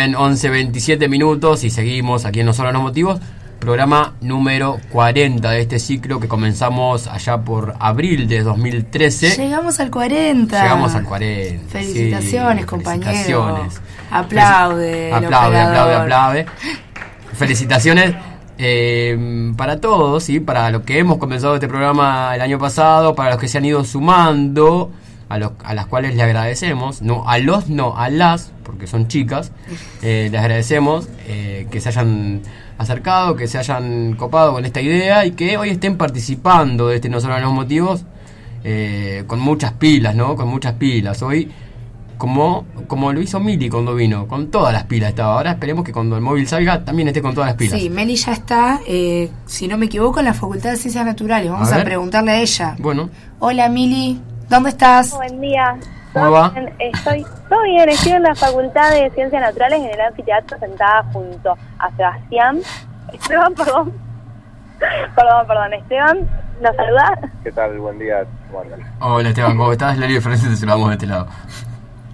Bien, 0.02 0.16
11, 0.16 0.50
27 0.50 1.08
minutos 1.08 1.62
y 1.62 1.70
seguimos 1.70 2.24
aquí 2.24 2.40
en 2.40 2.46
No 2.46 2.52
Solo 2.52 2.72
los 2.72 2.82
Motivos. 2.82 3.20
Programa 3.60 4.14
número 4.20 4.80
40 4.90 5.48
de 5.48 5.60
este 5.60 5.78
ciclo 5.78 6.18
que 6.18 6.26
comenzamos 6.26 7.06
allá 7.06 7.38
por 7.42 7.76
abril 7.78 8.26
de 8.26 8.42
2013. 8.42 9.36
Llegamos 9.36 9.78
al 9.78 9.92
40. 9.92 10.60
Llegamos 10.60 10.96
al 10.96 11.04
40. 11.04 11.68
Felicitaciones, 11.68 12.66
compañeros. 12.66 13.12
Felicitaciones. 13.12 13.80
Aplaude. 14.10 15.12
Aplaude, 15.12 15.60
aplaude, 15.60 15.94
aplaude. 15.94 16.46
Felicitaciones. 17.34 18.12
Eh, 18.58 19.52
para 19.56 19.80
todos, 19.80 20.24
¿sí? 20.24 20.40
para 20.40 20.68
los 20.70 20.82
que 20.82 20.98
hemos 20.98 21.18
comenzado 21.18 21.54
este 21.54 21.68
programa 21.68 22.34
el 22.34 22.40
año 22.40 22.58
pasado, 22.58 23.14
para 23.14 23.30
los 23.30 23.38
que 23.38 23.46
se 23.46 23.58
han 23.58 23.66
ido 23.66 23.84
sumando 23.84 24.90
a, 25.32 25.38
los, 25.38 25.52
a 25.64 25.72
las 25.72 25.86
cuales 25.86 26.14
le 26.14 26.22
agradecemos, 26.22 27.00
no 27.00 27.26
a 27.26 27.38
los, 27.38 27.70
no 27.70 27.96
a 27.96 28.10
las, 28.10 28.52
porque 28.64 28.86
son 28.86 29.08
chicas, 29.08 29.50
eh, 30.02 30.28
les 30.30 30.40
agradecemos 30.40 31.08
eh, 31.26 31.66
que 31.70 31.80
se 31.80 31.88
hayan 31.88 32.42
acercado, 32.76 33.34
que 33.34 33.48
se 33.48 33.56
hayan 33.56 34.14
copado 34.14 34.52
con 34.52 34.66
esta 34.66 34.82
idea 34.82 35.24
y 35.24 35.30
que 35.30 35.56
hoy 35.56 35.70
estén 35.70 35.96
participando 35.96 36.88
de 36.88 36.96
este 36.96 37.08
No 37.08 37.18
Solo 37.20 37.38
los 37.38 37.52
Motivos 37.52 38.04
eh, 38.62 39.24
con 39.26 39.40
muchas 39.40 39.72
pilas, 39.72 40.14
¿no? 40.14 40.36
Con 40.36 40.48
muchas 40.48 40.74
pilas. 40.74 41.22
Hoy, 41.22 41.50
como, 42.18 42.66
como 42.86 43.12
lo 43.12 43.22
hizo 43.22 43.40
Mili 43.40 43.70
cuando 43.70 43.94
vino, 43.94 44.28
con 44.28 44.50
todas 44.50 44.72
las 44.74 44.84
pilas 44.84 45.10
estaba. 45.10 45.36
Ahora 45.36 45.52
esperemos 45.52 45.82
que 45.82 45.92
cuando 45.92 46.14
el 46.14 46.22
móvil 46.22 46.46
salga 46.46 46.84
también 46.84 47.08
esté 47.08 47.22
con 47.22 47.34
todas 47.34 47.48
las 47.48 47.56
pilas. 47.56 47.80
Sí, 47.80 47.88
Meli 47.88 48.16
ya 48.16 48.32
está, 48.32 48.80
eh, 48.86 49.30
si 49.46 49.66
no 49.66 49.78
me 49.78 49.86
equivoco, 49.86 50.20
en 50.20 50.26
la 50.26 50.34
Facultad 50.34 50.72
de 50.72 50.76
Ciencias 50.76 51.06
Naturales. 51.06 51.50
Vamos 51.50 51.72
a, 51.72 51.76
ver. 51.76 51.86
preguntarle 51.86 52.32
a 52.32 52.40
ella. 52.40 52.76
Bueno, 52.78 53.08
Hola, 53.44 53.68
Mili, 53.68 54.20
¿dónde 54.52 54.68
estás? 54.68 55.14
Buen 55.16 55.40
día. 55.40 55.76
¿Cómo 56.12 56.26
¿Todo 56.26 56.34
va? 56.34 56.48
bien? 56.50 56.74
Estoy 56.78 57.24
todo 57.48 57.62
bien, 57.62 57.88
estoy 57.88 58.12
en 58.12 58.22
la 58.22 58.34
Facultad 58.34 58.90
de 58.90 59.10
Ciencias 59.10 59.40
Naturales 59.40 59.80
en 59.80 59.88
el 59.88 60.00
anfiteatro 60.00 60.58
sentada 60.58 61.04
junto 61.04 61.56
a 61.78 61.90
Sebastián. 61.96 62.60
Esteban, 63.14 63.54
perdón. 63.54 63.92
perdón, 65.16 65.46
perdón. 65.46 65.72
Esteban, 65.72 66.28
¿nos 66.60 66.76
saluda? 66.76 67.18
¿Qué 67.42 67.52
tal? 67.52 67.78
Buen 67.78 67.98
día. 67.98 68.26
Hola 69.00 69.30
Esteban, 69.30 69.56
¿cómo 69.56 69.72
estás? 69.72 69.96
Lelio 69.96 70.20
Fernández, 70.20 70.50
te 70.50 70.56
saludamos 70.56 70.88
de 70.88 70.94
este 70.94 71.06
lado. 71.06 71.26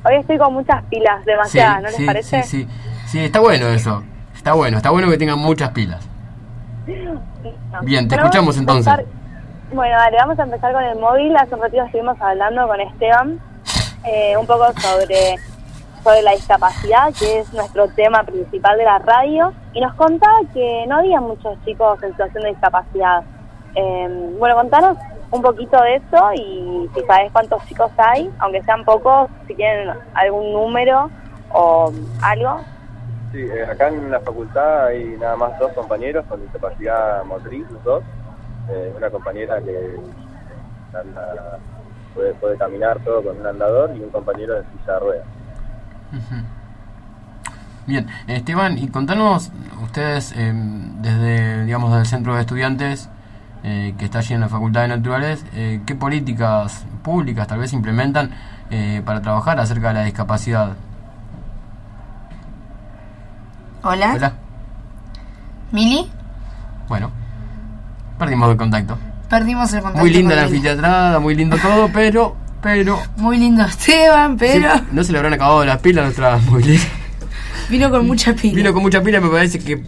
Hoy 0.05 0.15
estoy 0.15 0.39
con 0.39 0.55
muchas 0.55 0.85
pilas, 0.85 1.24
demasiadas, 1.24 1.82
¿no 1.82 1.89
les 1.89 1.97
sí, 1.97 2.06
parece? 2.06 2.43
Sí, 2.44 2.65
sí, 2.65 2.69
sí, 3.06 3.24
está 3.24 3.40
bueno 3.40 3.66
eso. 3.66 4.05
Está 4.36 4.52
bueno, 4.52 4.77
está 4.77 4.90
bueno 4.90 5.10
que 5.10 5.19
tengan 5.19 5.40
muchas 5.40 5.70
pilas. 5.70 6.09
No. 6.86 7.82
Bien, 7.82 8.06
te 8.06 8.15
Pero 8.15 8.27
escuchamos 8.28 8.56
entonces. 8.56 8.94
Bueno, 9.73 9.97
dale, 9.99 10.16
vamos 10.16 10.39
a 10.39 10.45
empezar 10.45 10.73
con 10.73 10.82
el 10.82 10.99
móvil. 10.99 11.36
Hace 11.36 11.55
un 11.55 11.61
ratito 11.61 11.82
estuvimos 11.82 12.19
hablando 12.23 12.66
con 12.66 12.81
Esteban 12.81 13.39
eh, 14.05 14.35
un 14.35 14.47
poco 14.47 14.65
sobre, 14.81 15.36
sobre 16.03 16.23
la 16.23 16.32
discapacidad, 16.32 17.12
que 17.19 17.40
es 17.40 17.53
nuestro 17.53 17.86
tema 17.89 18.23
principal 18.23 18.78
de 18.78 18.85
la 18.85 18.99
radio, 18.99 19.53
y 19.74 19.81
nos 19.82 19.93
contaba 19.95 20.39
que 20.55 20.86
no 20.89 20.97
había 20.97 21.20
muchos 21.20 21.62
chicos 21.66 22.03
en 22.03 22.12
situación 22.12 22.45
de 22.45 22.49
discapacidad. 22.51 23.23
Eh, 23.74 24.35
bueno, 24.39 24.57
contanos 24.57 24.97
un 25.31 25.43
poquito 25.43 25.78
de 25.82 25.97
eso 25.97 26.32
y 26.35 26.89
si 26.95 27.03
sabes 27.03 27.31
cuántos 27.31 27.62
chicos 27.66 27.93
hay, 27.99 28.31
aunque 28.39 28.62
sean 28.62 28.86
pocos, 28.86 29.28
si 29.47 29.55
tienen 29.55 29.90
algún 30.15 30.51
número 30.51 31.11
o 31.53 31.93
algo. 32.23 32.61
Sí, 33.32 33.43
eh, 33.43 33.66
acá 33.70 33.89
en 33.89 34.11
la 34.11 34.20
facultad 34.20 34.86
hay 34.86 35.05
nada 35.20 35.36
más 35.36 35.59
dos 35.59 35.73
compañeros 35.74 36.24
con 36.27 36.40
discapacidad 36.40 37.23
motriz, 37.24 37.70
los 37.70 37.85
dos. 37.85 38.03
Eh, 38.70 38.93
una 38.97 39.11
compañera 39.11 39.61
que 39.62 39.97
anda- 40.95 41.59
puede, 42.15 42.35
puede 42.35 42.57
caminar 42.59 42.99
todo 43.01 43.23
con 43.23 43.39
un 43.40 43.47
andador 43.47 43.97
y 43.97 44.01
un 44.01 44.11
compañero 44.11 44.57
en 44.59 44.65
silla 44.65 44.95
de 44.95 44.99
ruedas. 45.01 45.27
Bien, 47.86 48.07
Esteban, 48.27 48.77
y 48.77 48.89
contanos 48.89 49.51
ustedes 49.82 50.32
eh, 50.36 50.53
desde, 51.01 51.65
digamos, 51.65 51.95
del 51.95 52.05
centro 52.05 52.35
de 52.35 52.40
estudiantes 52.43 53.09
eh, 53.65 53.95
que 53.99 54.05
está 54.05 54.19
allí 54.19 54.35
en 54.35 54.40
la 54.40 54.49
Facultad 54.49 54.82
de 54.82 54.89
Naturales, 54.89 55.45
eh, 55.55 55.81
¿qué 55.86 55.95
políticas 55.95 56.85
públicas 57.03 57.47
tal 57.47 57.59
vez 57.61 57.73
implementan 57.73 58.31
eh, 58.70 59.01
para 59.05 59.23
trabajar 59.23 59.59
acerca 59.59 59.89
de 59.89 59.95
la 59.95 60.05
discapacidad? 60.05 60.73
Hola, 63.82 64.12
Hola. 64.15 64.32
Mili. 65.73 66.11
Bueno, 66.89 67.11
perdimos 68.19 68.51
el 68.51 68.57
contacto. 68.57 68.99
Perdimos 69.28 69.73
el 69.73 69.81
contacto. 69.81 70.01
Muy 70.01 70.11
linda 70.11 70.35
la 70.35 70.43
anfiteatrada, 70.45 71.19
muy 71.20 71.35
lindo 71.35 71.57
todo, 71.59 71.90
pero, 71.93 72.36
pero... 72.62 72.99
Muy 73.16 73.39
lindo 73.39 73.65
Esteban, 73.65 74.36
pero 74.36 74.74
Sí, 74.74 74.82
no 74.93 75.05
se 75.05 75.12
le 75.12 75.19
habrán 75.19 75.35
acabado 75.35 75.65
las 75.65 75.78
pilas 75.78 76.03
a 76.03 76.05
nuestra 76.07 76.36
móvil. 76.39 76.81
vino 77.69 77.90
con 77.90 78.07
mucha 78.07 78.35
pila. 78.35 78.57
Vino 78.57 78.73
con 78.73 78.82
mucha 78.82 79.03
pila, 79.03 79.20
me 79.20 79.28
parece 79.28 79.59
que 79.59 79.82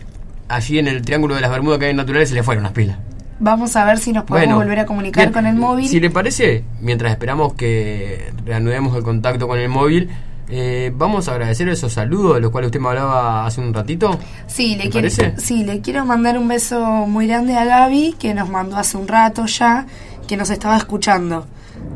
allí 0.49 0.79
en 0.79 0.89
el 0.89 1.03
Triángulo 1.03 1.35
de 1.35 1.41
las 1.41 1.51
Bermudas 1.51 1.79
que 1.79 1.87
hay 1.87 1.91
en 1.93 1.97
Naturales 1.97 2.29
se 2.29 2.35
le 2.35 2.43
fueron 2.43 2.65
las 2.65 2.73
pilas. 2.73 2.99
Vamos 3.43 3.75
a 3.77 3.87
ver 3.87 3.99
si 3.99 4.13
nos 4.13 4.25
podemos 4.25 4.57
Bueno, 4.57 4.63
volver 4.63 4.81
a 4.81 4.87
comunicar 4.87 5.25
bien, 5.25 5.33
con 5.33 5.47
el 5.47 5.57
móvil. 5.57 5.89
Si 5.89 5.99
le 5.99 6.11
parece, 6.11 6.63
mientras 6.83 7.11
esperamos 7.11 7.55
que 7.55 8.33
reanudemos 8.45 8.95
el 8.97 9.03
contacto 9.03 9.49
con 9.49 9.59
el 9.59 9.71
móvil, 9.71 10.11
eh, 10.51 10.93
vamos 10.95 11.29
a 11.29 11.33
agradecer 11.33 11.69
esos 11.69 11.93
saludos 11.93 12.35
de 12.35 12.41
los 12.41 12.51
cuales 12.51 12.69
usted 12.69 12.81
me 12.81 12.89
hablaba 12.89 13.47
hace 13.47 13.61
un 13.61 13.73
ratito. 13.73 14.19
Sí, 14.47 14.77
le 14.77 14.85
¿Te 14.85 14.91
quiero, 14.91 15.35
sí, 15.37 15.65
le 15.65 15.81
quiero 15.81 16.05
mandar 16.05 16.39
un 16.39 16.49
beso 16.49 16.81
muy 17.07 17.27
grande 17.27 17.57
a 17.57 17.65
Gaby, 17.65 18.17
que 18.19 18.35
nos 18.35 18.49
mandó 18.51 18.77
hace 18.77 18.97
un 18.97 19.07
rato 19.07 19.47
ya, 19.47 19.87
que 20.27 20.37
nos 20.37 20.51
estaba 20.51 20.77
escuchando. 20.77 21.47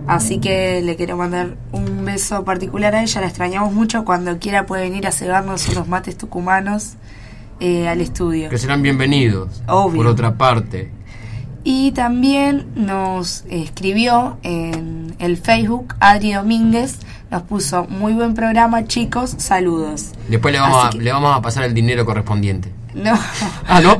Así 0.06 0.38
que 0.38 0.82
le 0.82 0.96
quiero 0.96 1.16
mandar 1.16 1.56
un 1.72 2.04
beso 2.04 2.44
particular 2.44 2.94
a 2.94 3.02
ella, 3.02 3.20
la 3.20 3.26
extrañamos 3.26 3.72
mucho. 3.72 4.04
Cuando 4.04 4.38
quiera 4.38 4.66
puede 4.66 4.82
venir 4.82 5.06
a 5.06 5.12
cegarnos 5.12 5.68
unos 5.68 5.88
mates 5.88 6.16
tucumanos 6.16 6.94
eh, 7.60 7.88
al 7.88 8.00
estudio. 8.00 8.50
Que 8.50 8.58
serán 8.58 8.82
bienvenidos. 8.82 9.62
Obvio. 9.66 9.96
Por 9.96 10.06
otra 10.06 10.36
parte. 10.36 10.90
Y 11.66 11.92
también 11.92 12.66
nos 12.74 13.44
escribió 13.48 14.36
en 14.42 15.16
el 15.18 15.38
Facebook 15.38 15.94
Adri 15.98 16.34
Domínguez, 16.34 16.98
nos 17.34 17.42
puso 17.42 17.84
muy 17.88 18.12
buen 18.12 18.32
programa 18.34 18.86
chicos, 18.86 19.34
saludos. 19.38 20.12
Después 20.28 20.54
le 20.54 20.60
vamos, 20.60 20.84
a, 20.86 20.90
que- 20.90 20.98
le 20.98 21.12
vamos 21.12 21.36
a 21.36 21.42
pasar 21.42 21.64
el 21.64 21.74
dinero 21.74 22.06
correspondiente. 22.06 22.72
No. 22.94 23.12
Ah, 23.66 23.80
¿no? 23.80 23.98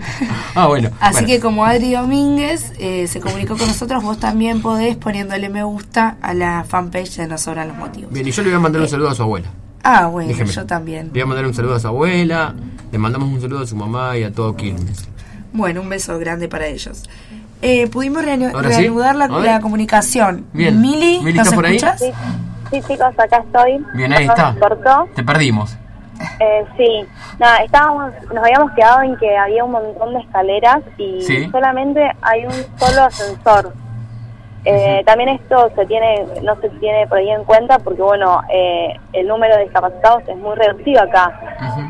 Ah, 0.55 0.69
bueno. 0.69 0.91
Así 1.01 1.15
Bueno. 1.15 1.27
que 1.27 1.41
como 1.41 1.65
Adri 1.65 1.95
Domínguez 1.95 2.73
eh, 2.79 3.09
se 3.09 3.19
comunicó 3.19 3.57
con 3.57 3.67
nosotros, 3.67 4.05
vos 4.05 4.19
también 4.21 4.63
podés 4.63 4.95
poniéndole 4.97 5.49
me 5.49 5.65
gusta 5.65 6.17
a 6.23 6.33
la 6.33 6.65
fanpage 6.69 7.17
de 7.17 7.27
Nos 7.27 7.41
Sobran 7.41 7.67
los 7.69 7.77
Motivos. 7.77 8.13
Bien, 8.13 8.29
y 8.29 8.31
yo 8.31 8.43
le 8.43 8.51
voy 8.51 8.57
a 8.57 8.61
mandar 8.61 8.83
un 8.83 8.89
saludo 8.89 9.09
a 9.11 9.15
su 9.17 9.23
abuela. 9.23 9.49
Ah, 9.83 10.07
bueno, 10.07 10.29
Déjeme. 10.29 10.53
yo 10.53 10.65
también. 10.65 11.07
Le 11.07 11.13
voy 11.13 11.23
a 11.23 11.27
mandar 11.27 11.47
un 11.47 11.55
saludo 11.55 11.75
a 11.75 11.81
su 11.81 11.89
abuela, 11.89 12.55
le 12.93 12.99
mandamos 12.99 13.29
un 13.31 13.41
saludo 13.41 13.63
a 13.63 13.67
su 13.67 13.75
mamá 13.75 14.17
y 14.17 14.23
a 14.23 14.33
todo 14.33 14.55
Quilmes. 14.55 15.09
Bueno, 15.53 15.81
un 15.81 15.89
beso 15.89 16.17
grande 16.21 16.47
para 16.49 16.67
ellos. 16.69 17.03
Eh, 17.63 17.89
pudimos 17.89 18.23
sí. 18.23 18.29
reanudar 18.29 19.17
la, 19.17 19.61
comunicación. 19.61 20.45
Bien. 20.53 20.81
Mili, 20.81 21.19
Mili, 21.21 21.33
¿nos 21.39 21.47
¿estás 21.49 21.55
por 21.55 21.67
ahí? 21.67 21.77
escuchas? 21.77 21.99
Sí, 22.01 22.11
sí, 22.71 22.81
chicos, 22.83 23.19
acá 23.19 23.39
estoy. 23.39 23.85
Bien, 23.95 24.13
ahí 24.13 24.27
está. 24.27 24.55
cortó. 24.59 25.09
Te 25.15 25.23
perdimos. 25.23 25.77
Eh, 26.41 26.65
sí, 26.77 27.05
nada, 27.39 27.59
estábamos, 27.59 28.13
nos 28.33 28.45
habíamos 28.45 28.71
quedado 28.73 29.03
en 29.03 29.17
que 29.17 29.37
había 29.37 29.65
un 29.65 29.73
montón 29.73 30.15
de 30.15 30.21
escaleras 30.21 30.81
y 30.97 31.21
Sí. 31.23 31.49
solamente 31.51 32.09
hay 32.23 32.47
un 32.47 32.53
solo 32.79 33.05
ascensor. 33.05 33.73
Eh, 34.65 35.03
También 35.05 35.29
esto 35.29 35.71
se 35.77 35.85
tiene, 35.87 36.25
no 36.43 36.59
se 36.61 36.71
tiene 36.71 37.07
por 37.07 37.19
ahí 37.19 37.31
en 37.31 37.45
cuenta 37.45 37.79
porque 37.79 38.01
bueno, 38.01 38.41
eh, 38.51 38.95
el 39.13 39.27
número 39.29 39.57
de 39.57 39.65
discapacitados 39.65 40.23
es 40.27 40.37
muy 40.37 40.55
reducido 40.55 41.03
acá. 41.03 41.39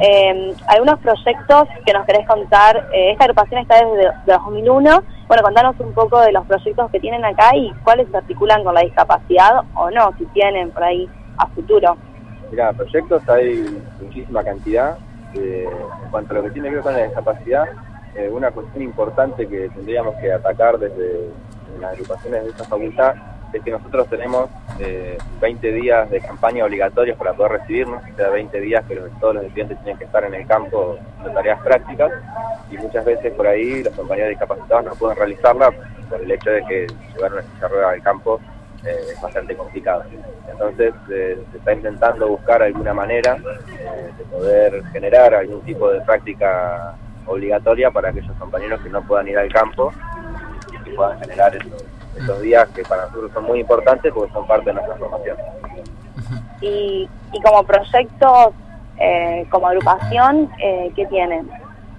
Eh, 0.01 0.53
algunos 0.67 0.99
proyectos 0.99 1.69
que 1.87 1.93
nos 1.93 2.05
querés 2.05 2.27
contar, 2.27 2.89
eh, 2.93 3.13
esta 3.13 3.25
agrupación 3.25 3.61
está 3.61 3.77
desde 3.77 3.97
de 3.97 4.33
2001. 4.33 5.03
Bueno, 5.29 5.43
contanos 5.43 5.79
un 5.79 5.93
poco 5.95 6.21
de 6.21 6.33
los 6.33 6.45
proyectos 6.47 6.91
que 6.91 7.01
tienen 7.01 7.25
acá 7.25 7.55
y 7.57 7.73
cuáles 7.85 8.09
se 8.11 8.17
articulan 8.17 8.65
con 8.65 8.75
la 8.75 8.81
discapacidad 8.81 9.63
o 9.75 9.91
no, 9.91 10.13
si 10.19 10.27
tienen 10.27 10.71
por 10.71 10.83
ahí 10.83 11.09
a 11.39 11.47
futuro. 11.49 11.97
Mira, 12.51 12.73
proyectos 12.73 13.29
hay 13.29 13.83
muchísima 14.01 14.43
cantidad. 14.43 14.99
Eh, 15.35 15.69
en 16.05 16.11
cuanto 16.11 16.33
a 16.33 16.37
lo 16.37 16.43
que 16.45 16.51
tiene 16.51 16.69
que 16.69 16.75
ver 16.77 16.85
con 16.85 16.93
la 16.93 17.05
discapacidad, 17.05 17.65
eh, 18.15 18.29
una 18.31 18.51
cuestión 18.51 18.85
importante 18.85 19.49
que 19.49 19.69
tendríamos 19.71 20.15
que 20.17 20.33
atacar 20.33 20.79
desde 20.79 21.31
las 21.81 21.93
agrupaciones 21.93 22.45
de 22.45 22.51
esta 22.51 22.65
facultad 22.65 23.15
es 23.53 23.63
que 23.63 23.71
nosotros 23.71 24.09
tenemos 24.09 24.51
eh, 24.81 25.17
20 25.41 25.73
días 25.73 26.11
de 26.11 26.21
campaña 26.21 26.65
obligatorios 26.65 27.17
para 27.17 27.35
poder 27.35 27.53
recibirnos, 27.53 28.03
o 28.03 28.17
sea, 28.17 28.29
20 28.31 28.61
días 28.61 28.85
que 28.87 28.97
todos 29.21 29.37
los 29.37 29.45
estudiantes 29.45 29.79
tienen 29.79 29.97
que 29.97 30.05
estar 30.05 30.25
en 30.25 30.35
el 30.35 30.47
campo 30.47 30.99
de 31.25 31.31
tareas 31.31 31.61
prácticas 31.63 32.13
y 32.71 32.77
muchas 32.79 33.05
veces 33.05 33.33
por 33.35 33.47
ahí 33.47 33.83
los 33.83 33.95
compañeros 33.95 34.31
discapacitados 34.31 34.85
no 34.85 34.95
pueden 34.95 35.17
realizarla 35.17 35.71
por 36.11 36.21
el 36.21 36.31
hecho 36.31 36.51
de 36.51 36.65
que 36.65 36.87
llevar 37.15 37.33
una 37.33 37.43
silla 37.43 37.61
de 37.61 37.69
ruedas 37.69 37.93
al 37.93 38.03
campo 38.03 38.41
eh, 38.85 38.97
es 39.13 39.21
bastante 39.21 39.57
complicado. 39.57 40.05
Entonces 40.51 40.93
se 41.09 41.33
está 41.57 41.73
intentando 41.73 42.29
buscar 42.29 42.63
alguna 42.63 42.93
manera 42.93 43.37
eh, 43.37 44.11
de 44.19 44.25
poder 44.25 44.85
generar 44.93 45.35
algún 45.35 45.61
tipo 45.63 45.91
de 45.91 46.01
práctica 46.01 46.97
obligatoria 47.27 47.91
para 47.91 48.11
aquellos 48.11 48.37
compañeros 48.37 48.81
que 48.83 48.91
no 48.91 49.03
puedan 49.03 49.29
ir 49.29 49.39
al 49.39 49.51
campo 49.53 49.93
que 50.85 50.91
puedan 50.93 51.19
generar 51.21 51.55
esos, 51.57 51.85
esos 52.17 52.41
días 52.43 52.69
que 52.75 52.83
para 52.83 53.07
nosotros 53.07 53.31
son 53.33 53.45
muy 53.45 53.61
importantes 53.61 54.13
porque 54.13 54.33
son 54.33 54.47
parte 54.47 54.67
de 54.67 54.75
nuestra 54.75 54.97
formación. 54.97 55.37
y, 56.61 57.09
y 57.33 57.43
como 57.43 57.65
proyectos, 57.65 58.55
eh, 58.99 59.47
como 59.51 59.69
agrupación, 59.69 60.51
eh, 60.63 60.93
¿qué 60.95 61.07
tienen? 61.07 61.49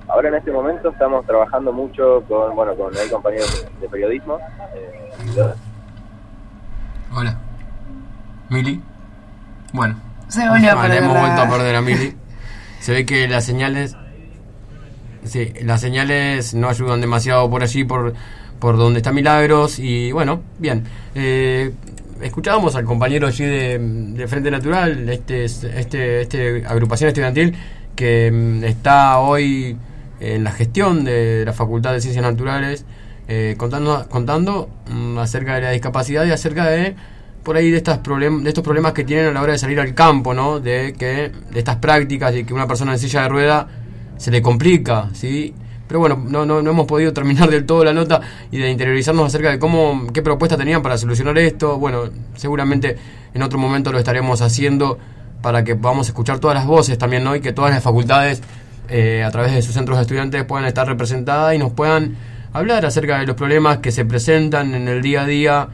Ahora 0.07 0.29
en 0.29 0.35
este 0.35 0.51
momento 0.51 0.89
estamos 0.89 1.25
trabajando 1.25 1.73
mucho 1.73 2.23
con, 2.27 2.55
bueno, 2.55 2.75
con 2.75 2.95
hay 2.95 3.09
compañeros 3.09 3.67
de 3.81 3.89
periodismo. 3.89 4.37
eh, 4.75 5.53
Hola. 7.13 7.37
Mili. 8.49 8.81
Bueno. 9.73 9.95
Se 10.27 10.47
volvió 10.47 10.71
a 10.71 10.81
perder 10.81 11.03
hemos 11.03 11.19
vuelto 11.19 11.41
a 11.41 11.49
perder 11.49 11.75
a 11.75 11.81
Mili. 11.81 12.15
Se 12.79 12.93
ve 12.93 13.05
que 13.05 13.27
las 13.27 13.45
señales... 13.45 13.97
Sí, 15.23 15.53
las 15.63 15.81
señales 15.81 16.53
no 16.53 16.69
ayudan 16.69 17.01
demasiado 17.01 17.49
por 17.49 17.63
allí, 17.63 17.83
por, 17.83 18.13
por 18.59 18.77
donde 18.77 18.99
está 18.99 19.11
Milagros. 19.11 19.79
Y 19.79 20.11
bueno, 20.11 20.41
bien. 20.59 20.83
Eh, 21.13 21.71
escuchábamos 22.21 22.75
al 22.75 22.85
compañero 22.85 23.27
allí 23.27 23.45
de, 23.45 24.25
Frente 24.27 24.51
Natural, 24.51 25.09
este, 25.09 25.45
este, 25.45 26.21
este 26.21 26.63
agrupación 26.65 27.09
estudiantil 27.09 27.55
que 27.95 28.31
mm, 28.31 28.63
está 28.63 29.19
hoy 29.19 29.77
en 30.19 30.43
la 30.43 30.51
gestión 30.51 31.03
de 31.03 31.43
la 31.45 31.53
Facultad 31.53 31.93
de 31.93 32.01
Ciencias 32.01 32.23
Naturales, 32.23 32.85
eh, 33.27 33.55
contando, 33.57 34.07
contando 34.09 34.69
mm, 34.89 35.17
acerca 35.17 35.55
de 35.55 35.61
la 35.61 35.71
discapacidad 35.71 36.25
y 36.25 36.31
acerca 36.31 36.65
de 36.65 36.95
por 37.43 37.57
ahí 37.57 37.69
de 37.69 37.77
estas 37.77 37.99
problem 37.99 38.43
de 38.43 38.49
estos 38.49 38.63
problemas 38.63 38.93
que 38.93 39.03
tienen 39.03 39.27
a 39.27 39.31
la 39.31 39.41
hora 39.41 39.53
de 39.53 39.59
salir 39.59 39.79
al 39.79 39.93
campo, 39.93 40.33
¿no? 40.33 40.59
De 40.59 40.93
que 40.97 41.31
de 41.51 41.59
estas 41.59 41.75
prácticas 41.77 42.35
y 42.35 42.43
que 42.43 42.53
una 42.53 42.67
persona 42.67 42.93
en 42.93 42.99
silla 42.99 43.21
de 43.23 43.29
rueda 43.29 43.67
se 44.17 44.31
le 44.31 44.41
complica, 44.41 45.09
¿sí? 45.13 45.53
Pero 45.87 45.99
bueno, 45.99 46.23
no, 46.27 46.45
no, 46.45 46.61
no 46.61 46.71
hemos 46.71 46.87
podido 46.87 47.13
terminar 47.13 47.49
del 47.49 47.65
todo 47.65 47.83
la 47.83 47.93
nota 47.93 48.21
y 48.51 48.57
de 48.57 48.71
interiorizarnos 48.71 49.27
acerca 49.27 49.51
de 49.51 49.59
cómo, 49.59 50.07
qué 50.13 50.21
propuestas 50.21 50.57
tenían 50.57 50.81
para 50.81 50.97
solucionar 50.97 51.37
esto. 51.37 51.77
Bueno, 51.77 52.09
seguramente 52.35 52.97
en 53.33 53.41
otro 53.41 53.59
momento 53.59 53.91
lo 53.91 53.99
estaremos 53.99 54.41
haciendo 54.41 54.97
para 55.41 55.63
que 55.63 55.75
podamos 55.75 56.07
escuchar 56.07 56.39
todas 56.39 56.55
las 56.55 56.65
voces 56.65 56.97
también, 56.97 57.23
¿no? 57.23 57.35
Y 57.35 57.41
que 57.41 57.53
todas 57.53 57.71
las 57.71 57.83
facultades, 57.83 58.41
eh, 58.89 59.23
a 59.23 59.29
través 59.29 59.53
de 59.53 59.61
sus 59.61 59.75
centros 59.75 59.97
de 59.97 60.01
estudiantes, 60.01 60.43
puedan 60.43 60.65
estar 60.65 60.87
representadas 60.87 61.53
y 61.53 61.59
nos 61.59 61.71
puedan 61.71 62.15
hablar 62.51 62.85
acerca 62.85 63.19
de 63.19 63.27
los 63.27 63.35
problemas 63.35 63.77
que 63.77 63.91
se 63.91 64.05
presentan 64.05 64.73
en 64.73 64.87
el 64.87 65.01
día 65.01 65.21
a 65.21 65.25
día 65.25 65.67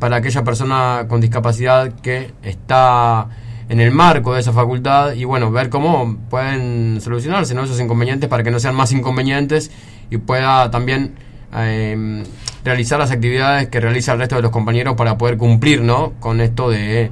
para 0.00 0.16
aquella 0.16 0.42
persona 0.42 1.04
con 1.06 1.20
discapacidad 1.20 1.92
que 2.00 2.32
está 2.42 3.28
en 3.68 3.80
el 3.80 3.90
marco 3.90 4.34
de 4.34 4.40
esa 4.40 4.52
facultad 4.52 5.14
y 5.14 5.24
bueno, 5.24 5.50
ver 5.50 5.68
cómo 5.68 6.16
pueden 6.28 7.00
solucionarse 7.00 7.54
¿no? 7.54 7.64
esos 7.64 7.80
inconvenientes 7.80 8.28
para 8.28 8.42
que 8.42 8.50
no 8.50 8.60
sean 8.60 8.74
más 8.74 8.92
inconvenientes 8.92 9.70
y 10.10 10.18
pueda 10.18 10.70
también 10.70 11.14
eh, 11.54 12.24
realizar 12.64 12.98
las 12.98 13.10
actividades 13.10 13.68
que 13.68 13.80
realiza 13.80 14.12
el 14.12 14.18
resto 14.18 14.36
de 14.36 14.42
los 14.42 14.50
compañeros 14.50 14.94
para 14.96 15.16
poder 15.18 15.36
cumplir 15.36 15.82
¿no? 15.82 16.12
con 16.20 16.40
esto 16.40 16.70
de, 16.70 17.10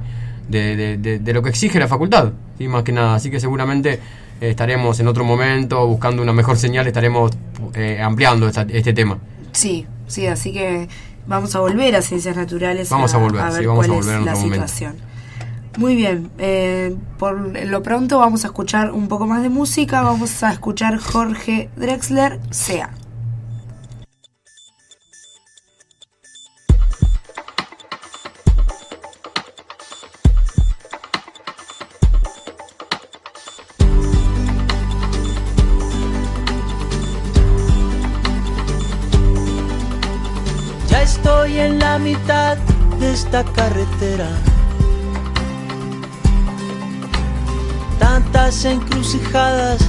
de, 0.49 1.33
lo 1.33 1.41
que 1.41 1.49
exige 1.49 1.79
la 1.79 1.87
facultad, 1.87 2.31
¿sí? 2.57 2.67
más 2.67 2.83
que 2.83 2.91
nada. 2.91 3.15
Así 3.15 3.29
que 3.29 3.39
seguramente 3.39 3.99
eh, 4.41 4.49
estaremos 4.49 4.99
en 4.99 5.07
otro 5.07 5.23
momento 5.23 5.85
buscando 5.87 6.21
una 6.21 6.33
mejor 6.33 6.57
señal, 6.57 6.87
estaremos 6.87 7.31
eh, 7.73 7.99
ampliando 8.01 8.47
este 8.47 8.93
tema. 8.93 9.17
Sí, 9.51 9.85
sí, 10.07 10.27
así 10.27 10.53
que 10.53 10.87
vamos 11.27 11.55
a 11.55 11.59
volver 11.59 11.95
a 11.95 12.01
Ciencias 12.01 12.35
Naturales 12.35 12.89
vamos 12.89 13.13
a, 13.13 13.17
volver, 13.17 13.43
ver 13.51 13.67
vamos 13.67 13.87
cuál 13.87 13.91
a 13.91 14.01
volver 14.01 14.19
es 14.19 14.25
la 14.25 14.35
situación. 14.35 15.10
Muy 15.77 15.95
bien, 15.95 16.29
eh, 16.37 16.95
por 17.17 17.57
lo 17.65 17.81
pronto 17.81 18.19
vamos 18.19 18.43
a 18.43 18.47
escuchar 18.47 18.91
un 18.91 19.07
poco 19.07 19.25
más 19.25 19.41
de 19.41 19.49
música, 19.49 20.01
vamos 20.01 20.43
a 20.43 20.51
escuchar 20.51 20.97
Jorge 20.97 21.69
Drexler, 21.77 22.39
Sea. 22.49 22.91
Ya 40.89 41.01
estoy 41.01 41.59
en 41.59 41.79
la 41.79 41.97
mitad 41.97 42.57
de 42.99 43.13
esta 43.13 43.45
carretera 43.45 44.27
tantas 48.01 48.65
encrucijadas 48.65 49.79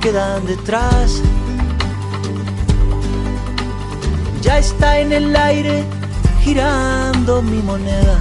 quedan 0.00 0.46
detrás. 0.46 1.20
Ya 4.40 4.58
está 4.58 5.00
en 5.00 5.12
el 5.12 5.34
aire 5.34 5.84
girando 6.42 7.42
mi 7.42 7.60
moneda. 7.62 8.18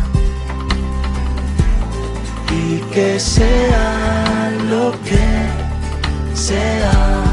Y 2.50 2.78
que 2.94 3.20
sea 3.20 4.52
lo 4.72 4.92
que 5.08 5.28
sea. 6.34 7.24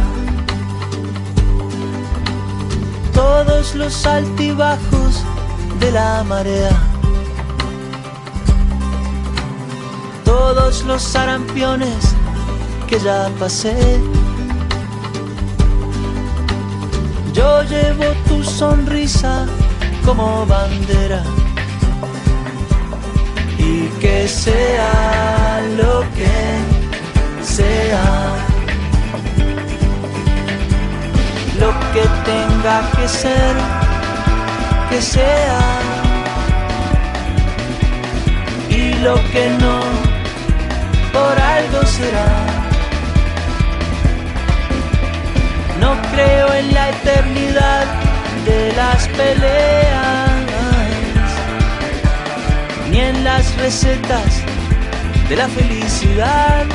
Todos 3.15 3.75
los 3.75 4.07
altibajos 4.07 5.25
de 5.81 5.93
la 5.93 6.25
marea 6.25 6.90
todos 10.55 10.83
los 10.83 11.01
sarampiones 11.01 12.17
que 12.89 12.99
ya 12.99 13.31
pasé. 13.39 14.01
Yo 17.33 17.63
llevo 17.63 18.07
tu 18.27 18.43
sonrisa 18.43 19.47
como 20.05 20.45
bandera 20.47 21.23
y 23.59 23.87
que 24.01 24.27
sea 24.27 25.63
lo 25.81 26.01
que 26.19 26.39
sea, 27.45 28.07
lo 31.61 31.71
que 31.93 32.05
tenga 32.31 32.77
que 32.97 33.07
ser, 33.07 33.55
que 34.91 35.01
sea 35.01 35.61
y 38.69 38.95
lo 39.05 39.15
que 39.33 39.49
no 39.61 40.10
por 41.13 41.39
algo 41.39 41.87
será. 41.87 42.29
No 45.81 45.97
creo 46.13 46.53
en 46.55 46.75
la 46.75 46.91
eternidad 46.91 47.87
de 48.45 48.73
las 48.75 49.09
peleas, 49.09 50.31
ni 52.91 53.01
en 53.01 53.25
las 53.25 53.57
recetas 53.57 54.43
de 55.29 55.37
la 55.37 55.49
felicidad. 55.49 56.67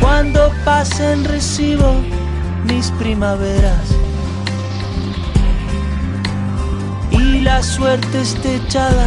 Cuando 0.00 0.52
pasen 0.64 1.24
recibo 1.24 2.02
mis 2.64 2.90
primaveras 2.92 3.86
y 7.10 7.40
la 7.40 7.62
suerte 7.62 8.22
esté 8.22 8.56
echada 8.56 9.06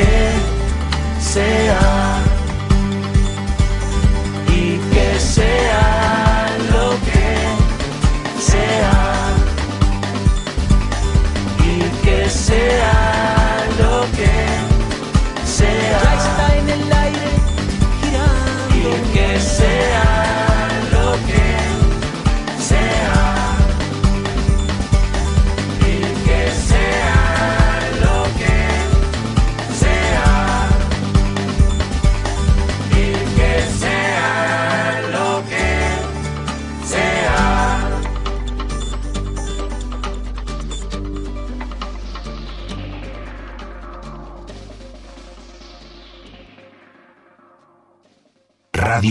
lo 0.00 0.06
que 0.06 0.30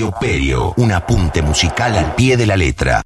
Perio, 0.07 0.73
un 0.77 0.93
apunte 0.93 1.41
musical 1.41 1.97
al 1.97 2.15
pie 2.15 2.37
de 2.37 2.45
la 2.45 2.55
letra. 2.55 3.01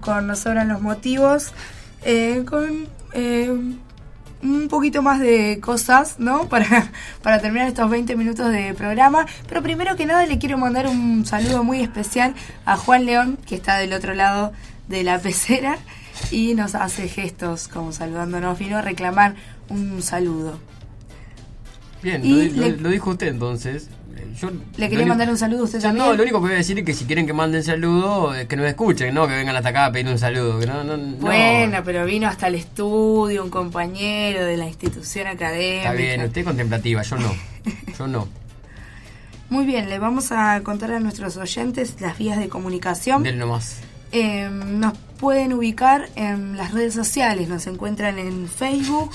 Con 0.00 0.26
Nos 0.26 0.40
sobran 0.40 0.68
los 0.68 0.80
motivos. 0.80 1.52
eh, 2.04 2.44
con 2.48 2.86
eh, 3.14 3.50
un 4.42 4.66
poquito 4.68 5.02
más 5.02 5.20
de 5.20 5.60
cosas, 5.60 6.16
¿no? 6.18 6.48
Para, 6.48 6.90
para 7.22 7.40
terminar 7.40 7.68
estos 7.68 7.88
20 7.88 8.16
minutos 8.16 8.50
de 8.50 8.74
programa. 8.74 9.24
Pero 9.48 9.62
primero 9.62 9.94
que 9.96 10.04
nada 10.06 10.26
le 10.26 10.38
quiero 10.38 10.58
mandar 10.58 10.86
un 10.88 11.24
saludo 11.26 11.62
muy 11.62 11.80
especial 11.80 12.34
a 12.64 12.76
Juan 12.76 13.04
León, 13.06 13.38
que 13.46 13.54
está 13.54 13.76
del 13.78 13.92
otro 13.92 14.14
lado 14.14 14.52
de 14.88 15.04
la 15.04 15.18
pecera 15.20 15.78
y 16.32 16.54
nos 16.54 16.74
hace 16.74 17.06
gestos 17.08 17.68
como 17.68 17.92
saludándonos. 17.92 18.58
Vino 18.58 18.78
a 18.78 18.82
reclamar 18.82 19.34
un 19.68 20.02
saludo. 20.02 20.58
Bien, 22.02 22.24
Y 22.24 22.48
lo, 22.50 22.62
lo- 22.62 22.68
le- 22.68 22.76
lo 22.78 22.88
dijo 22.88 23.10
usted 23.10 23.28
entonces. 23.28 23.88
Eh, 24.16 24.34
Yo, 24.40 24.50
¿Le 24.76 24.88
quería 24.88 25.06
mandar 25.06 25.28
un 25.28 25.36
saludo 25.38 25.62
a 25.62 25.64
usted 25.64 25.80
también? 25.80 26.06
No, 26.06 26.12
lo 26.12 26.22
único 26.22 26.38
que 26.38 26.46
voy 26.46 26.54
a 26.54 26.58
decir 26.58 26.78
es 26.78 26.84
que 26.84 26.94
si 26.94 27.04
quieren 27.04 27.26
que 27.26 27.32
manden 27.32 27.62
saludo, 27.62 28.34
eh, 28.34 28.46
que 28.46 28.56
nos 28.56 28.66
escuchen, 28.66 29.14
no 29.14 29.26
que 29.26 29.34
vengan 29.34 29.56
hasta 29.56 29.70
acá 29.70 29.86
a 29.86 29.92
pedir 29.92 30.08
un 30.08 30.18
saludo. 30.18 30.58
Que 30.58 30.66
no, 30.66 30.84
no, 30.84 30.96
no. 30.96 31.16
Bueno, 31.16 31.78
pero 31.84 32.04
vino 32.04 32.28
hasta 32.28 32.48
el 32.48 32.56
estudio 32.56 33.44
un 33.44 33.50
compañero 33.50 34.44
de 34.44 34.56
la 34.56 34.66
institución 34.66 35.26
académica. 35.26 35.82
Está 35.82 35.92
bien, 35.92 36.22
usted 36.22 36.40
es 36.40 36.46
contemplativa, 36.46 37.02
yo 37.02 37.16
no. 37.16 37.32
Yo 37.98 38.08
no. 38.08 38.26
Muy 39.50 39.66
bien, 39.66 39.88
le 39.90 39.98
vamos 39.98 40.32
a 40.32 40.60
contar 40.62 40.92
a 40.92 40.98
nuestros 40.98 41.36
oyentes 41.36 42.00
las 42.00 42.16
vías 42.18 42.38
de 42.38 42.48
comunicación. 42.48 43.22
Del 43.22 43.38
nomás. 43.38 43.80
Eh, 44.10 44.48
nos 44.50 44.96
pueden 45.18 45.52
ubicar 45.52 46.08
en 46.16 46.56
las 46.56 46.72
redes 46.72 46.94
sociales, 46.94 47.48
nos 47.48 47.66
encuentran 47.66 48.18
en 48.18 48.48
Facebook, 48.48 49.10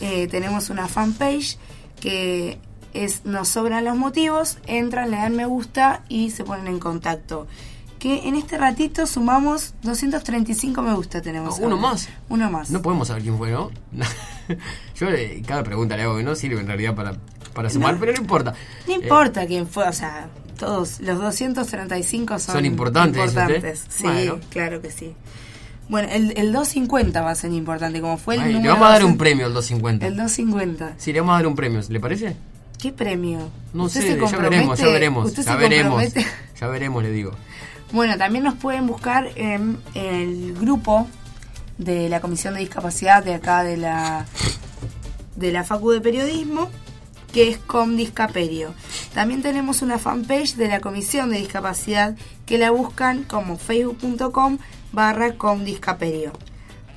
eh, 0.00 0.26
tenemos 0.28 0.70
una 0.70 0.88
fanpage 0.88 1.58
que 2.00 2.58
es 2.94 3.24
Nos 3.24 3.48
sobran 3.48 3.84
los 3.84 3.96
motivos, 3.96 4.58
entran, 4.66 5.10
le 5.10 5.16
dan 5.18 5.34
me 5.36 5.46
gusta 5.46 6.02
y 6.08 6.30
se 6.30 6.44
ponen 6.44 6.66
en 6.66 6.78
contacto. 6.78 7.46
Que 7.98 8.26
en 8.28 8.34
este 8.34 8.58
ratito 8.58 9.06
sumamos 9.06 9.74
235 9.82 10.82
me 10.82 10.92
gusta 10.94 11.22
tenemos. 11.22 11.58
¿uno 11.58 11.76
ahora. 11.76 11.88
más? 11.90 12.08
Uno 12.28 12.50
más. 12.50 12.70
No 12.70 12.82
podemos 12.82 13.06
saber 13.08 13.22
quién 13.22 13.38
fue, 13.38 13.50
¿no? 13.52 13.70
Yo 14.96 15.08
eh, 15.08 15.42
cada 15.46 15.62
pregunta 15.62 15.96
le 15.96 16.02
hago 16.02 16.16
que 16.16 16.22
no 16.24 16.34
sirve 16.34 16.60
en 16.60 16.66
realidad 16.66 16.94
para, 16.96 17.14
para 17.54 17.70
sumar, 17.70 17.94
No. 17.94 18.00
pero 18.00 18.12
no 18.12 18.18
importa. 18.20 18.54
No 18.88 18.92
Eh, 18.94 18.96
importa 19.02 19.46
quién 19.46 19.68
fue, 19.68 19.86
o 19.88 19.92
sea, 19.92 20.28
todos 20.58 21.00
los 21.00 21.20
235 21.20 22.38
son, 22.40 22.54
Son 22.56 22.64
importantes, 22.64 23.22
dice 23.22 23.40
importantes. 23.40 23.84
Sí, 23.88 24.02
Bueno. 24.04 24.38
claro 24.50 24.80
que 24.82 24.90
sí. 24.90 25.14
Bueno, 25.88 26.08
el, 26.10 26.32
el 26.36 26.52
250 26.52 27.20
va 27.22 27.30
a 27.30 27.34
ser 27.34 27.52
importante, 27.52 28.00
como 28.00 28.16
fue 28.16 28.34
el 28.36 28.40
ay, 28.40 28.46
le 28.48 28.52
número 28.54 28.72
vamos 28.74 28.88
a 28.88 28.92
dar 28.92 29.04
un 29.04 29.16
premio 29.18 29.46
al 29.46 29.52
250. 29.54 30.06
El 30.06 30.16
250. 30.16 30.94
Sí, 30.96 31.12
le 31.12 31.20
vamos 31.20 31.34
a 31.34 31.36
dar 31.36 31.46
un 31.46 31.54
premio, 31.54 31.80
¿le 31.88 32.00
parece? 32.00 32.36
¿Qué 32.82 32.92
premio? 32.92 33.48
No 33.72 33.84
¿Usted 33.84 34.00
sé, 34.00 34.18
ya 34.18 34.38
veremos, 34.38 34.76
ya 34.76 34.88
veremos. 34.88 35.26
¿Usted 35.26 35.44
Ya 35.44 35.54
veremos. 35.54 36.02
Ya 36.60 36.66
veremos, 36.66 37.04
le 37.04 37.12
digo. 37.12 37.30
Bueno, 37.92 38.18
también 38.18 38.42
nos 38.42 38.54
pueden 38.54 38.88
buscar 38.88 39.30
en 39.36 39.78
el 39.94 40.54
grupo 40.54 41.06
de 41.78 42.08
la 42.08 42.20
Comisión 42.20 42.54
de 42.54 42.60
Discapacidad 42.60 43.22
de 43.22 43.34
acá 43.34 43.62
de 43.62 43.76
la 43.76 44.26
de 45.36 45.52
la 45.52 45.62
Facu 45.62 45.92
de 45.92 46.00
Periodismo, 46.00 46.70
que 47.32 47.50
es 47.50 47.58
Comdiscaperio. 47.58 48.74
También 49.14 49.42
tenemos 49.42 49.80
una 49.82 50.00
fanpage 50.00 50.56
de 50.56 50.66
la 50.66 50.80
Comisión 50.80 51.30
de 51.30 51.38
Discapacidad 51.38 52.16
que 52.46 52.58
la 52.58 52.72
buscan 52.72 53.22
como 53.22 53.58
facebook.com 53.58 54.58
barra 54.90 55.36
Comdiscaperio. 55.36 56.32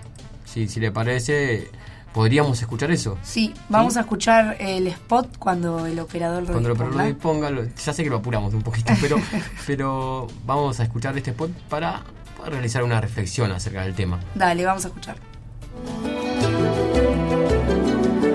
Si, 0.46 0.68
si 0.68 0.80
le 0.80 0.92
parece, 0.92 1.70
podríamos 2.14 2.60
escuchar 2.62 2.90
eso. 2.92 3.18
Sí, 3.24 3.54
vamos 3.70 3.98
a 3.98 4.02
escuchar 4.02 4.58
el 4.60 4.88
spot 4.88 5.38
cuando 5.38 5.86
el 5.86 6.00
operador 6.00 6.44
lo 6.44 6.52
Cuando 6.54 6.70
disponga. 6.70 6.98
lo 7.04 7.08
disponga, 7.08 7.50
lo- 7.52 7.64
ya 7.66 7.94
sé 7.94 8.04
que 8.04 8.10
lo 8.10 8.18
apuramos 8.18 8.54
un 8.54 8.62
poquito, 8.64 8.94
pero, 9.02 9.18
pero 9.68 10.28
vamos 10.46 10.80
a 10.80 10.84
escuchar 10.84 11.16
este 11.18 11.32
spot 11.32 11.52
para 11.70 12.02
poder 12.38 12.54
realizar 12.54 12.84
una 12.84 13.00
reflexión 13.00 13.52
acerca 13.52 13.84
del 13.84 13.94
tema. 13.94 14.20
Dale, 14.36 14.66
vamos 14.66 14.86
a 14.86 14.88
escuchar. 14.88 15.18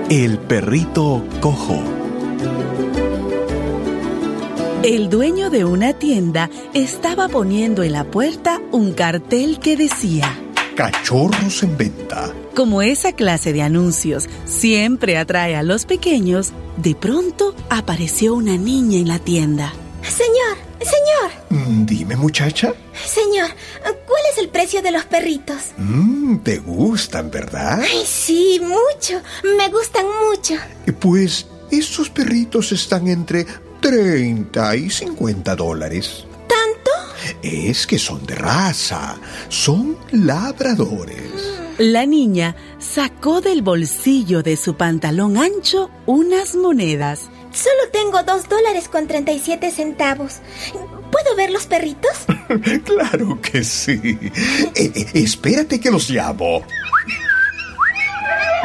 El 0.09 0.37
perrito 0.37 1.23
cojo. 1.41 1.83
El 4.83 5.09
dueño 5.09 5.49
de 5.49 5.65
una 5.65 5.93
tienda 5.93 6.49
estaba 6.75 7.27
poniendo 7.27 7.81
en 7.81 7.91
la 7.93 8.03
puerta 8.03 8.61
un 8.71 8.93
cartel 8.93 9.59
que 9.59 9.75
decía, 9.75 10.27
Cachorros 10.75 11.63
en 11.63 11.77
venta. 11.77 12.33
como 12.55 12.81
esa 12.81 13.11
clase 13.13 13.51
de 13.53 13.61
anuncios 13.61 14.27
siempre 14.45 15.17
atrae 15.17 15.55
a 15.55 15.63
los 15.63 15.85
pequeños, 15.85 16.51
de 16.77 16.95
pronto 16.95 17.55
apareció 17.69 18.33
una 18.33 18.57
niña 18.57 18.97
en 18.99 19.07
la 19.07 19.19
tienda. 19.19 19.73
Señor, 20.03 20.57
señor, 20.79 21.31
Mm, 21.49 21.85
Dime, 21.85 22.15
muchacha. 22.17 22.73
señor, 23.05 23.49
¿cuál 23.83 24.21
es 24.31 24.37
el 24.37 24.49
precio 24.49 24.81
de 24.81 24.91
los 24.91 25.05
perritos? 25.05 25.57
Mm, 25.77 26.37
¿Te 26.39 26.57
gustan, 26.59 27.31
verdad? 27.31 27.81
Ay, 27.81 28.03
sí, 28.05 28.59
mucho. 28.61 29.21
Me 29.57 29.69
gustan 29.69 30.05
mucho. 30.29 30.55
Pues 30.99 31.47
estos 31.71 32.09
perritos 32.09 32.71
están 32.73 33.07
entre 33.07 33.45
30 33.79 34.75
y 34.75 34.89
50 34.89 35.55
dólares. 35.55 36.25
Es 37.41 37.87
que 37.87 37.99
son 37.99 38.25
de 38.25 38.35
raza, 38.35 39.17
son 39.49 39.97
labradores. 40.11 41.55
La 41.77 42.05
niña 42.05 42.55
sacó 42.79 43.41
del 43.41 43.61
bolsillo 43.61 44.41
de 44.43 44.55
su 44.55 44.75
pantalón 44.75 45.37
ancho 45.37 45.89
unas 46.05 46.55
monedas. 46.55 47.29
Solo 47.51 47.89
tengo 47.91 48.23
dos 48.23 48.47
dólares 48.47 48.87
con 48.87 49.07
37 49.07 49.71
centavos. 49.71 50.41
¿Puedo 51.11 51.35
ver 51.35 51.51
los 51.51 51.65
perritos? 51.65 52.11
claro 52.83 53.39
que 53.41 53.63
sí. 53.63 53.99
Eh, 54.75 54.91
eh, 54.95 55.05
espérate 55.13 55.79
que 55.79 55.91
los 55.91 56.09
llamo. 56.09 56.63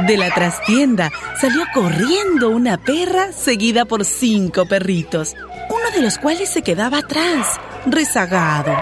De 0.07 0.17
la 0.17 0.33
trastienda 0.33 1.13
salió 1.41 1.63
corriendo 1.75 2.49
una 2.51 2.79
perra 2.79 3.33
seguida 3.33 3.85
por 3.85 4.05
cinco 4.05 4.67
perritos, 4.67 5.35
uno 5.69 5.91
de 5.95 6.01
los 6.01 6.17
cuales 6.19 6.49
se 6.49 6.63
quedaba 6.63 6.99
atrás, 6.99 7.61
rezagado. 7.87 8.73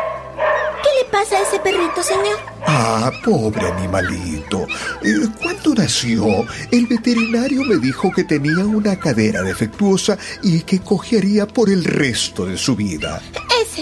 ¿Qué 0.83 0.89
le 1.05 1.11
pasa 1.11 1.37
a 1.37 1.43
ese 1.43 1.59
perrito, 1.61 2.03
señor? 2.03 2.39
Ah, 2.66 3.11
pobre 3.25 3.66
animalito. 3.66 4.66
Eh, 5.03 5.27
Cuando 5.43 5.75
nació, 5.75 6.25
el 6.70 6.87
veterinario 6.87 7.62
me 7.65 7.77
dijo 7.77 8.11
que 8.12 8.25
tenía 8.25 8.65
una 8.65 8.99
cadera 8.99 9.43
defectuosa 9.43 10.16
y 10.43 10.62
que 10.62 10.81
cojearía 10.81 11.47
por 11.47 11.70
el 11.70 11.85
resto 11.85 12.47
de 12.47 12.57
su 12.57 12.77
vida. 12.77 13.20
Ese, 13.62 13.81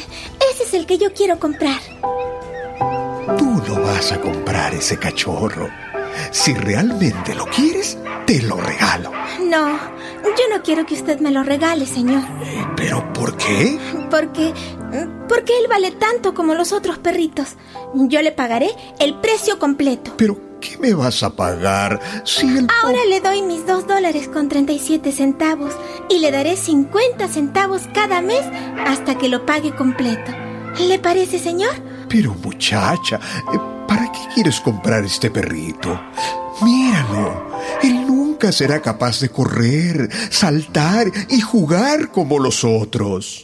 ese 0.53 0.63
es 0.65 0.75
el 0.75 0.87
que 0.87 0.99
yo 0.99 1.13
quiero 1.13 1.39
comprar. 1.39 1.81
Tú 3.39 3.63
no 3.69 3.81
vas 3.83 4.13
a 4.13 4.21
comprar 4.21 4.75
ese 4.75 4.97
cachorro. 4.99 5.69
Si 6.31 6.55
realmente 6.55 7.35
lo 7.35 7.45
quieres, 7.47 7.99
te 8.27 8.41
lo 8.43 8.57
regalo. 8.57 9.13
No, 9.43 9.77
yo 9.77 10.57
no 10.57 10.63
quiero 10.63 10.87
que 10.87 10.95
usted 10.95 11.21
me 11.21 11.31
lo 11.31 11.43
regale, 11.43 11.87
señor. 11.87 12.23
¿Pero 12.77 13.13
por 13.13 13.37
qué? 13.37 13.79
Porque. 14.11 14.55
Porque 15.29 15.59
él 15.59 15.67
vale 15.69 15.91
tanto 15.91 16.35
como 16.35 16.55
los 16.55 16.73
otros 16.73 16.99
perritos. 16.99 17.57
Yo 17.95 18.23
le 18.23 18.33
pagaré 18.33 18.71
el 18.99 19.19
precio 19.21 19.59
completo. 19.59 20.15
¿Pero 20.17 20.41
qué 20.61 20.79
me 20.79 20.95
vas 20.95 21.23
a 21.23 21.31
pagar 21.31 22.01
si 22.25 22.47
el... 22.47 22.67
Ahora 22.83 23.05
le 23.09 23.21
doy 23.21 23.43
mis 23.43 23.67
dos 23.67 23.87
dólares 23.87 24.29
con 24.29 24.49
37 24.49 25.13
centavos 25.13 25.75
y 26.09 26.19
le 26.19 26.31
daré 26.31 26.57
50 26.57 27.29
centavos 27.29 27.83
cada 27.93 28.21
mes 28.21 28.43
hasta 28.87 29.19
que 29.19 29.29
lo 29.29 29.47
pague 29.47 29.75
completo. 29.75 30.33
¿Le 30.79 30.99
parece, 30.99 31.39
señor? 31.39 31.75
Pero 32.09 32.35
muchacha, 32.35 33.19
eh, 33.53 33.59
¿para 33.89 34.13
qué 34.13 34.21
quieres 34.35 34.61
comprar 34.61 35.05
este 35.05 35.31
perrito? 35.31 36.01
Míralo. 36.63 37.47
Él 37.83 38.07
nunca 38.07 38.53
será 38.53 38.81
capaz 38.81 39.21
de 39.21 39.29
correr, 39.29 40.09
saltar 40.31 41.11
y 41.29 41.41
jugar 41.41 42.11
como 42.11 42.39
los 42.39 42.65
otros. 42.65 43.43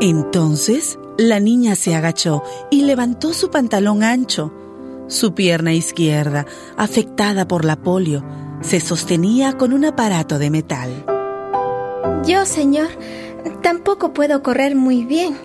Entonces 0.00 0.98
la 1.16 1.40
niña 1.40 1.74
se 1.74 1.96
agachó 1.96 2.44
y 2.70 2.82
levantó 2.82 3.34
su 3.34 3.50
pantalón 3.50 4.04
ancho. 4.04 4.52
Su 5.08 5.34
pierna 5.34 5.72
izquierda, 5.72 6.46
afectada 6.76 7.48
por 7.48 7.64
la 7.64 7.76
polio, 7.76 8.22
se 8.60 8.78
sostenía 8.78 9.54
con 9.54 9.72
un 9.72 9.84
aparato 9.84 10.38
de 10.38 10.50
metal. 10.50 11.04
Yo, 12.24 12.46
señor, 12.46 12.88
tampoco 13.62 14.12
puedo 14.12 14.42
correr 14.42 14.76
muy 14.76 15.04
bien. 15.04 15.36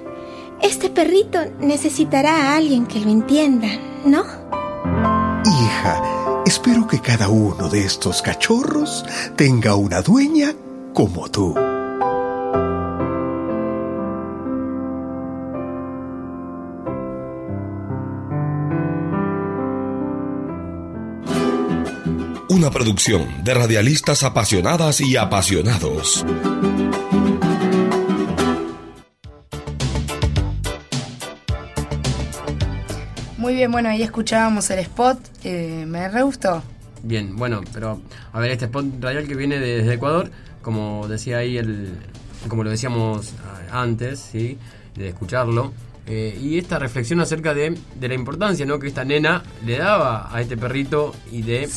Este 0.62 0.90
perrito 0.90 1.40
necesitará 1.60 2.52
a 2.52 2.56
alguien 2.56 2.86
que 2.86 3.00
lo 3.00 3.10
entienda, 3.10 3.70
¿no? 4.06 4.24
Hija, 5.46 6.44
espero 6.46 6.88
que 6.88 7.00
cada 7.00 7.30
uno 7.30 7.70
de 7.70 7.86
estos 7.86 8.22
cachorros 8.22 9.04
tenga 9.36 9.76
una 9.76 10.02
dueña 10.02 10.54
como 10.94 11.28
tú. 11.30 11.56
Una 22.64 22.72
producción 22.72 23.44
de 23.44 23.53
radialistas 23.53 24.23
apasionadas 24.23 25.02
y 25.02 25.18
apasionados. 25.18 26.23
Muy 33.35 33.56
bien, 33.56 33.69
bueno, 33.69 33.90
ahí 33.90 34.02
escuchábamos 34.02 34.69
el 34.69 34.80
spot. 34.80 35.19
eh, 35.44 35.84
me 35.85 36.07
re 36.07 36.22
gustó. 36.22 36.64
Bien, 37.02 37.35
bueno, 37.35 37.60
pero 37.73 37.99
a 38.31 38.40
ver, 38.40 38.52
este 38.52 38.64
spot 38.64 38.85
radial 39.02 39.27
que 39.27 39.35
viene 39.35 39.60
desde 39.60 39.95
Ecuador, 39.95 40.31
como 40.61 41.10
decía 41.10 41.40
ahí, 41.40 41.57
el, 41.57 41.98
como 42.48 42.64
lo 42.64 42.69
decíamos 42.69 43.34
ah, 43.73 43.81
antes, 43.81 44.22
¿sí? 44.31 44.57
de 44.95 45.10
escucharlo, 45.10 45.73
eh, 46.06 46.38
y 46.42 46.58
esta 46.58 46.80
reflexión 46.80 47.22
acerca 47.22 47.54
de, 47.54 47.78
de 47.96 48.08
la 48.08 48.14
importancia 48.14 48.66
¿no? 48.66 48.78
que 48.78 48.88
esta 48.88 49.06
nena 49.06 49.42
le 49.66 49.78
daba 49.78 50.36
a 50.36 50.42
este 50.42 50.58
perrito 50.58 51.16
y 51.32 51.44
de 51.44 51.70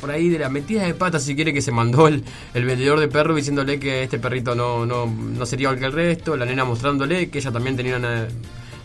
por 0.00 0.10
ahí 0.10 0.28
de 0.28 0.38
la 0.38 0.50
metida 0.50 0.82
de 0.82 0.92
pata, 0.92 1.18
si 1.18 1.34
quiere, 1.34 1.54
que 1.54 1.62
se 1.62 1.72
mandó 1.72 2.06
el, 2.06 2.22
el 2.52 2.64
vendedor 2.66 3.00
de 3.00 3.08
perros 3.08 3.36
diciéndole 3.36 3.80
que 3.80 4.02
este 4.02 4.18
perrito 4.18 4.54
no, 4.54 4.84
no, 4.84 5.06
no 5.06 5.46
sería 5.46 5.64
igual 5.64 5.78
que 5.78 5.86
el 5.86 5.92
resto, 5.92 6.36
la 6.36 6.44
nena 6.44 6.64
mostrándole 6.64 7.30
que 7.30 7.38
ella 7.38 7.52
también 7.52 7.76
tenía 7.76 7.96
una, 7.96 8.28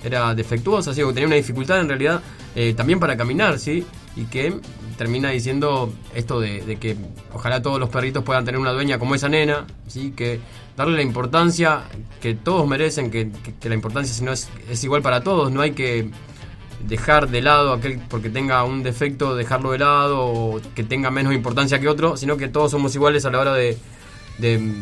era 0.02 0.34
defectuosa, 0.34 0.94
¿sí? 0.94 1.02
o 1.02 1.08
que 1.08 1.14
tenía 1.14 1.28
una 1.28 1.36
dificultad 1.36 1.82
en 1.82 1.90
realidad 1.90 2.22
eh, 2.56 2.74
también 2.74 3.00
para 3.00 3.18
caminar, 3.18 3.60
¿sí? 3.60 3.86
y 4.16 4.24
que 4.26 4.54
termina 4.98 5.30
diciendo 5.30 5.94
esto 6.14 6.40
de, 6.40 6.78
que 6.80 6.96
ojalá 7.34 7.62
todos 7.62 7.80
los 7.80 7.90
perritos 7.90 8.24
puedan 8.24 8.46
tener 8.46 8.60
una 8.60 8.72
dueña 8.72 8.98
como 9.00 9.16
esa 9.16 9.30
nena, 9.30 9.66
¿sí? 9.88 10.14
que 10.16 10.40
darle 10.78 10.96
la 10.96 11.02
importancia 11.02 11.82
que 12.22 12.34
todos 12.34 12.68
merecen, 12.68 13.12
que, 13.12 13.30
que- 13.60 13.70
la 13.70 13.76
importancia 13.76 14.14
si 14.14 14.24
no 14.24 14.32
es, 14.32 14.50
es 14.70 14.84
igual 14.84 15.02
para 15.02 15.22
todos, 15.24 15.52
no 15.52 15.62
hay 15.62 15.72
que 15.72 16.10
dejar 16.88 17.30
de 17.30 17.42
lado 17.42 17.74
aquel 17.74 18.00
porque 18.10 18.30
tenga 18.30 18.64
un 18.64 18.84
defecto, 18.84 19.36
dejarlo 19.36 19.72
de 19.72 19.80
lado 19.80 20.20
o 20.26 20.62
que 20.76 20.84
tenga 20.84 21.10
menos 21.12 21.34
importancia 21.34 21.80
que 21.80 21.88
otro, 21.88 22.16
sino 22.18 22.38
que 22.38 22.48
todos 22.48 22.72
somos 22.72 22.94
iguales 22.96 23.26
a 23.26 23.32
la 23.32 23.40
hora 23.40 23.54
de, 23.54 23.78
de, 24.38 24.74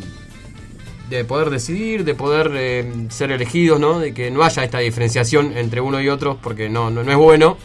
de 1.10 1.26
poder 1.26 1.50
decidir, 1.50 2.04
de 2.04 2.16
poder 2.16 2.52
eh, 2.56 2.92
ser 3.10 3.32
elegidos, 3.32 3.80
¿no? 3.80 4.00
de 4.00 4.14
que 4.14 4.32
no 4.32 4.44
haya 4.44 4.64
esta 4.64 4.80
diferenciación 4.80 5.56
entre 5.58 5.82
uno 5.82 6.02
y 6.02 6.10
otro, 6.10 6.38
porque 6.42 6.70
no, 6.70 6.90
no, 6.90 7.04
no 7.04 7.12
es 7.12 7.18
bueno. 7.18 7.58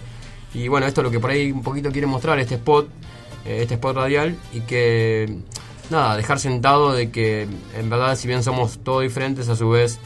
Y 0.55 0.69
bueno, 0.69 0.87
esto 0.87 1.01
es 1.01 1.05
lo 1.05 1.11
que 1.11 1.20
por 1.20 1.31
ahí 1.31 1.53
un 1.53 1.62
poquito 1.62 1.91
quiere 1.91 2.07
mostrar 2.07 2.39
este 2.39 2.57
spot, 2.57 2.89
eh, 3.45 3.59
este 3.62 3.75
spot 3.75 3.97
radial, 3.97 4.37
y 4.53 4.61
que 4.61 5.39
nada, 5.91 6.16
dejar 6.16 6.39
sentado 6.39 6.93
de 6.93 7.11
que 7.11 7.49
en 7.77 7.91
verdad 7.91 8.16
si 8.16 8.29
bien 8.29 8.43
somos 8.43 8.79
todos 8.79 9.03
diferentes, 9.03 9.49
a 9.49 9.57
su 9.57 9.69
vez 9.70 9.99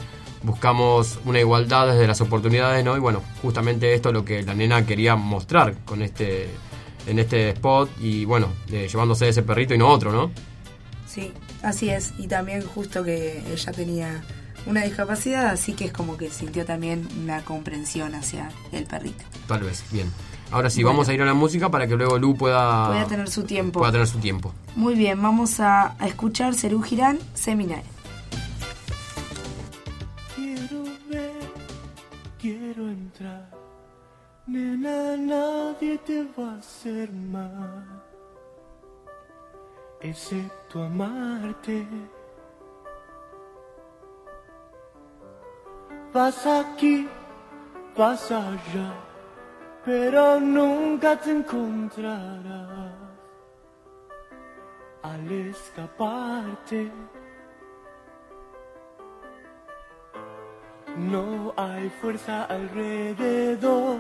buscamos 0.43 1.19
una 1.25 1.41
igualdad 1.41 1.89
desde 1.89 2.07
las 2.07 2.21
oportunidades, 2.21 2.85
¿no? 2.85 2.97
Y 2.97 3.01
bueno, 3.01 3.23
justamente 3.43 3.95
esto 3.95 4.09
es 4.09 4.15
lo 4.15 4.25
que 4.25 4.43
la 4.43 4.55
nena 4.55 4.85
quería 4.85 5.17
mostrar 5.17 5.77
con 5.85 6.03
este 6.03 6.49
en 7.07 7.19
este 7.19 7.51
spot 7.51 7.91
y 8.01 8.25
bueno, 8.25 8.49
eh, 8.71 8.89
llevándose 8.91 9.29
ese 9.29 9.43
perrito 9.43 9.75
y 9.75 9.79
no 9.79 9.89
otro, 9.89 10.13
¿no? 10.13 10.31
Sí, 11.07 11.33
así 11.63 11.91
es. 11.91 12.13
Y 12.19 12.29
también 12.29 12.63
justo 12.63 13.05
que 13.05 13.43
ella 13.53 13.73
tenía 13.73 14.23
una 14.67 14.83
discapacidad, 14.83 15.47
así 15.47 15.73
que 15.73 15.87
es 15.87 15.93
como 15.93 16.17
que 16.17 16.31
sintió 16.31 16.65
también 16.65 17.09
una 17.23 17.45
comprensión 17.45 18.15
hacia 18.15 18.51
el 18.71 18.85
perrito. 18.85 19.25
Tal 19.49 19.63
vez, 19.63 19.85
bien. 19.91 20.11
Ahora 20.53 20.69
sí, 20.71 20.83
Bueno. 20.83 20.95
vamos 20.99 21.09
a 21.09 21.15
ir 21.15 21.23
a 21.23 21.25
la 21.25 21.35
música 21.35 21.71
para 21.71 21.87
que 21.87 21.97
luego 21.97 22.19
Lu 22.19 22.37
pueda, 22.37 22.89
Pueda 22.89 23.07
tener 23.07 23.31
su 23.31 23.45
tiempo. 23.45 23.81
pueda 23.81 23.93
tener 23.93 24.07
su 24.07 24.19
tiempo. 24.19 24.53
Muy 24.77 24.95
bien, 24.95 25.21
vamos 25.23 25.61
a, 25.61 25.95
a 25.99 26.07
escuchar 26.07 26.55
Cerú 26.55 26.83
Girán, 26.83 27.19
Seminario. 27.35 27.85
Quiero 30.37 30.83
ver, 31.09 31.33
quiero 32.41 32.89
entrar. 32.89 33.49
Nena, 34.47 35.17
nadie 35.17 35.97
te 35.99 36.25
va 36.39 36.55
a 36.55 36.59
hacer 36.59 37.11
mal, 37.13 38.03
excepto 40.01 40.83
amarte. 40.83 41.87
Vas 46.13 46.45
aquí, 46.47 47.09
vas 47.97 48.31
allá, 48.31 48.93
pero 49.85 50.39
nunca 50.39 51.17
te 51.17 51.31
encontrarás 51.33 52.93
al 55.03 55.33
escaparte. 55.33 56.91
No 60.97 61.53
hay 61.57 61.89
fuerza 62.01 62.45
alrededor, 62.45 63.99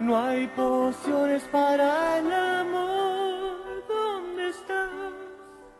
no 0.00 0.18
hay 0.18 0.46
pociones 0.48 1.42
para 1.44 2.18
el 2.18 2.32
amor. 2.32 3.84
¿Dónde 3.88 4.48
estás? 4.48 4.90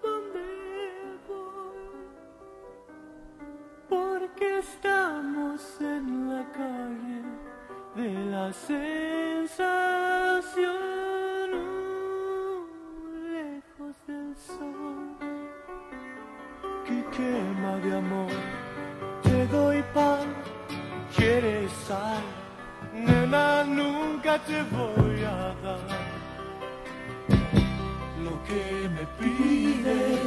¿Dónde 0.03 1.19
voy? 1.29 1.99
Porque 3.89 4.59
estamos 4.59 5.81
en 5.81 6.35
la 6.35 6.53
calle 6.53 7.38
de 7.97 8.13
la 8.31 8.53
sensación, 8.53 8.79
lejos 13.33 13.97
del 14.07 14.37
sol 14.37 15.17
que 16.87 17.05
quema 17.17 17.77
de 17.79 17.97
amor. 17.97 18.33
Te 19.23 19.47
doy 19.49 19.83
pan, 19.95 20.29
pasar, 21.89 22.23
nena, 22.93 23.65
nunca 23.65 24.39
te 24.39 24.63
voy 24.63 25.23
a 25.25 25.55
dar 25.63 25.81
lo 28.25 28.43
que 28.47 28.89
me 28.95 29.05
pides. 29.19 30.21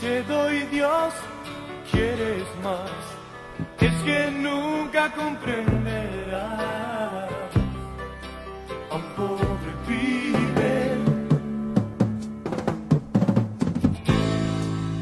Te 0.00 0.22
doy 0.24 0.58
Dios, 0.70 1.14
quieres 1.90 2.46
más, 2.62 3.15
es 3.86 4.02
que 4.02 4.30
nunca 4.32 5.12
comprenderás 5.12 6.42
a 8.90 8.94
un 8.96 9.02
pobre 9.16 9.72
pibe. 9.86 10.74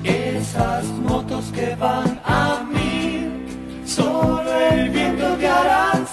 Esas 0.05 0.85
motos 1.09 1.45
que 1.55 1.75
van 1.77 2.21
a 2.25 2.63
mí, 2.75 3.27
solo 3.87 4.51
el 4.71 4.91
viento 4.91 5.27
te 5.37 5.49
harán 5.49 6.07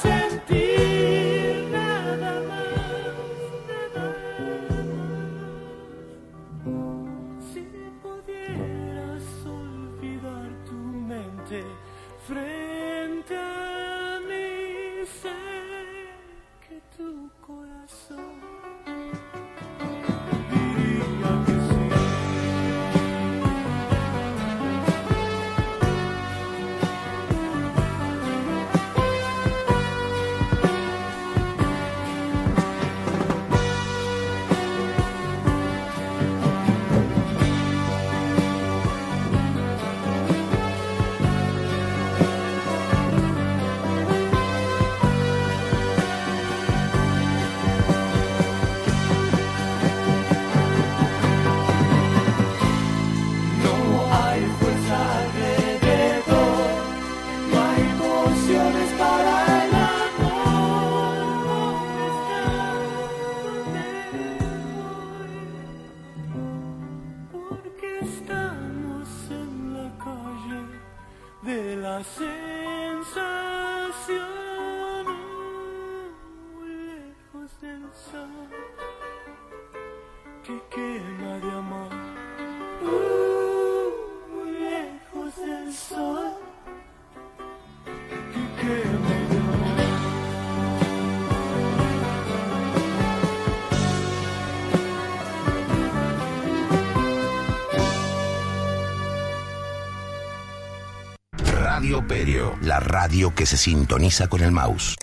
la 102.72 102.80
radio 102.80 103.36
que 103.36 103.46
se 103.46 103.58
sintoniza 103.58 104.30
con 104.30 104.42
el 104.42 104.54
mouse. 104.54 104.96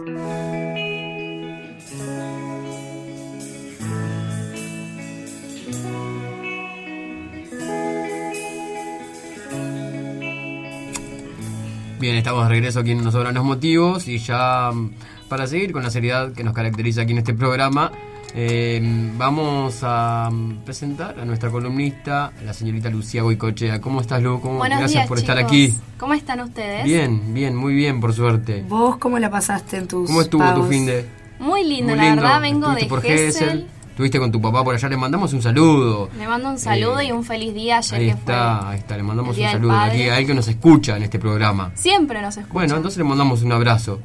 Bien, 12.00 12.16
estamos 12.16 12.44
de 12.44 12.48
regreso 12.48 12.80
aquí 12.80 12.92
en 12.92 13.04
Nos 13.04 13.12
Sobran 13.12 13.34
los 13.34 13.44
Motivos 13.44 14.08
y 14.08 14.16
ya 14.16 14.70
mm, 14.72 14.94
para 15.28 15.46
seguir 15.46 15.72
con 15.72 15.82
la 15.82 15.90
seriedad 15.90 16.32
que 16.32 16.44
nos 16.44 16.54
caracteriza 16.54 17.02
aquí 17.02 17.12
en 17.12 17.18
este 17.18 17.34
programa, 17.34 17.92
eh, 18.40 18.80
vamos 19.16 19.80
a 19.82 20.30
presentar 20.64 21.18
a 21.18 21.24
nuestra 21.24 21.50
columnista, 21.50 22.30
la 22.44 22.52
señorita 22.52 22.88
Lucía 22.88 23.22
Goicochea. 23.22 23.80
¿Cómo 23.80 24.00
estás, 24.00 24.22
Lu? 24.22 24.40
¿Cómo- 24.40 24.58
Buenos 24.58 24.78
Gracias 24.78 25.00
días, 25.00 25.08
por 25.08 25.18
estar 25.18 25.36
aquí. 25.38 25.74
¿Cómo 25.98 26.14
están 26.14 26.38
ustedes? 26.42 26.84
Bien, 26.84 27.34
bien, 27.34 27.56
muy 27.56 27.74
bien, 27.74 28.00
por 28.00 28.12
suerte. 28.14 28.64
¿Vos 28.68 28.96
cómo 28.98 29.18
la 29.18 29.28
pasaste 29.28 29.78
en 29.78 29.88
tus 29.88 30.06
¿Cómo 30.06 30.20
estuvo 30.20 30.54
tu 30.54 30.62
fin 30.64 30.86
de...? 30.86 31.04
Muy 31.40 31.64
lindo, 31.64 31.96
Muy 31.96 31.96
la 32.04 32.14
verdad. 32.14 32.40
Vengo 32.40 32.68
Estuviste 32.68 32.84
de 32.84 32.88
por 32.88 33.02
Gesell. 33.02 33.66
Estuviste 33.90 34.20
con 34.20 34.30
tu 34.30 34.40
papá 34.40 34.62
por 34.62 34.72
allá, 34.76 34.88
le 34.88 34.96
mandamos 34.96 35.32
un 35.32 35.42
saludo. 35.42 36.08
Le 36.16 36.28
mando 36.28 36.50
un 36.50 36.58
saludo 36.60 37.00
Eh, 37.00 37.06
y 37.06 37.10
un 37.10 37.24
feliz 37.24 37.52
día 37.52 37.78
ayer 37.78 37.98
Ahí 37.98 38.06
que 38.06 38.12
está, 38.12 38.70
ahí 38.70 38.78
está, 38.78 38.96
le 38.96 39.02
mandamos 39.02 39.36
un 39.36 39.42
saludo 39.42 39.72
aquí 39.72 40.02
a 40.02 40.16
él 40.20 40.26
que 40.28 40.34
nos 40.34 40.46
escucha 40.46 40.96
en 40.96 41.02
este 41.02 41.18
programa. 41.18 41.72
Siempre 41.74 42.22
nos 42.22 42.36
escucha. 42.36 42.52
Bueno, 42.54 42.76
entonces 42.76 42.98
le 42.98 43.02
mandamos 43.04 43.42
un 43.42 43.50
abrazo. 43.50 43.98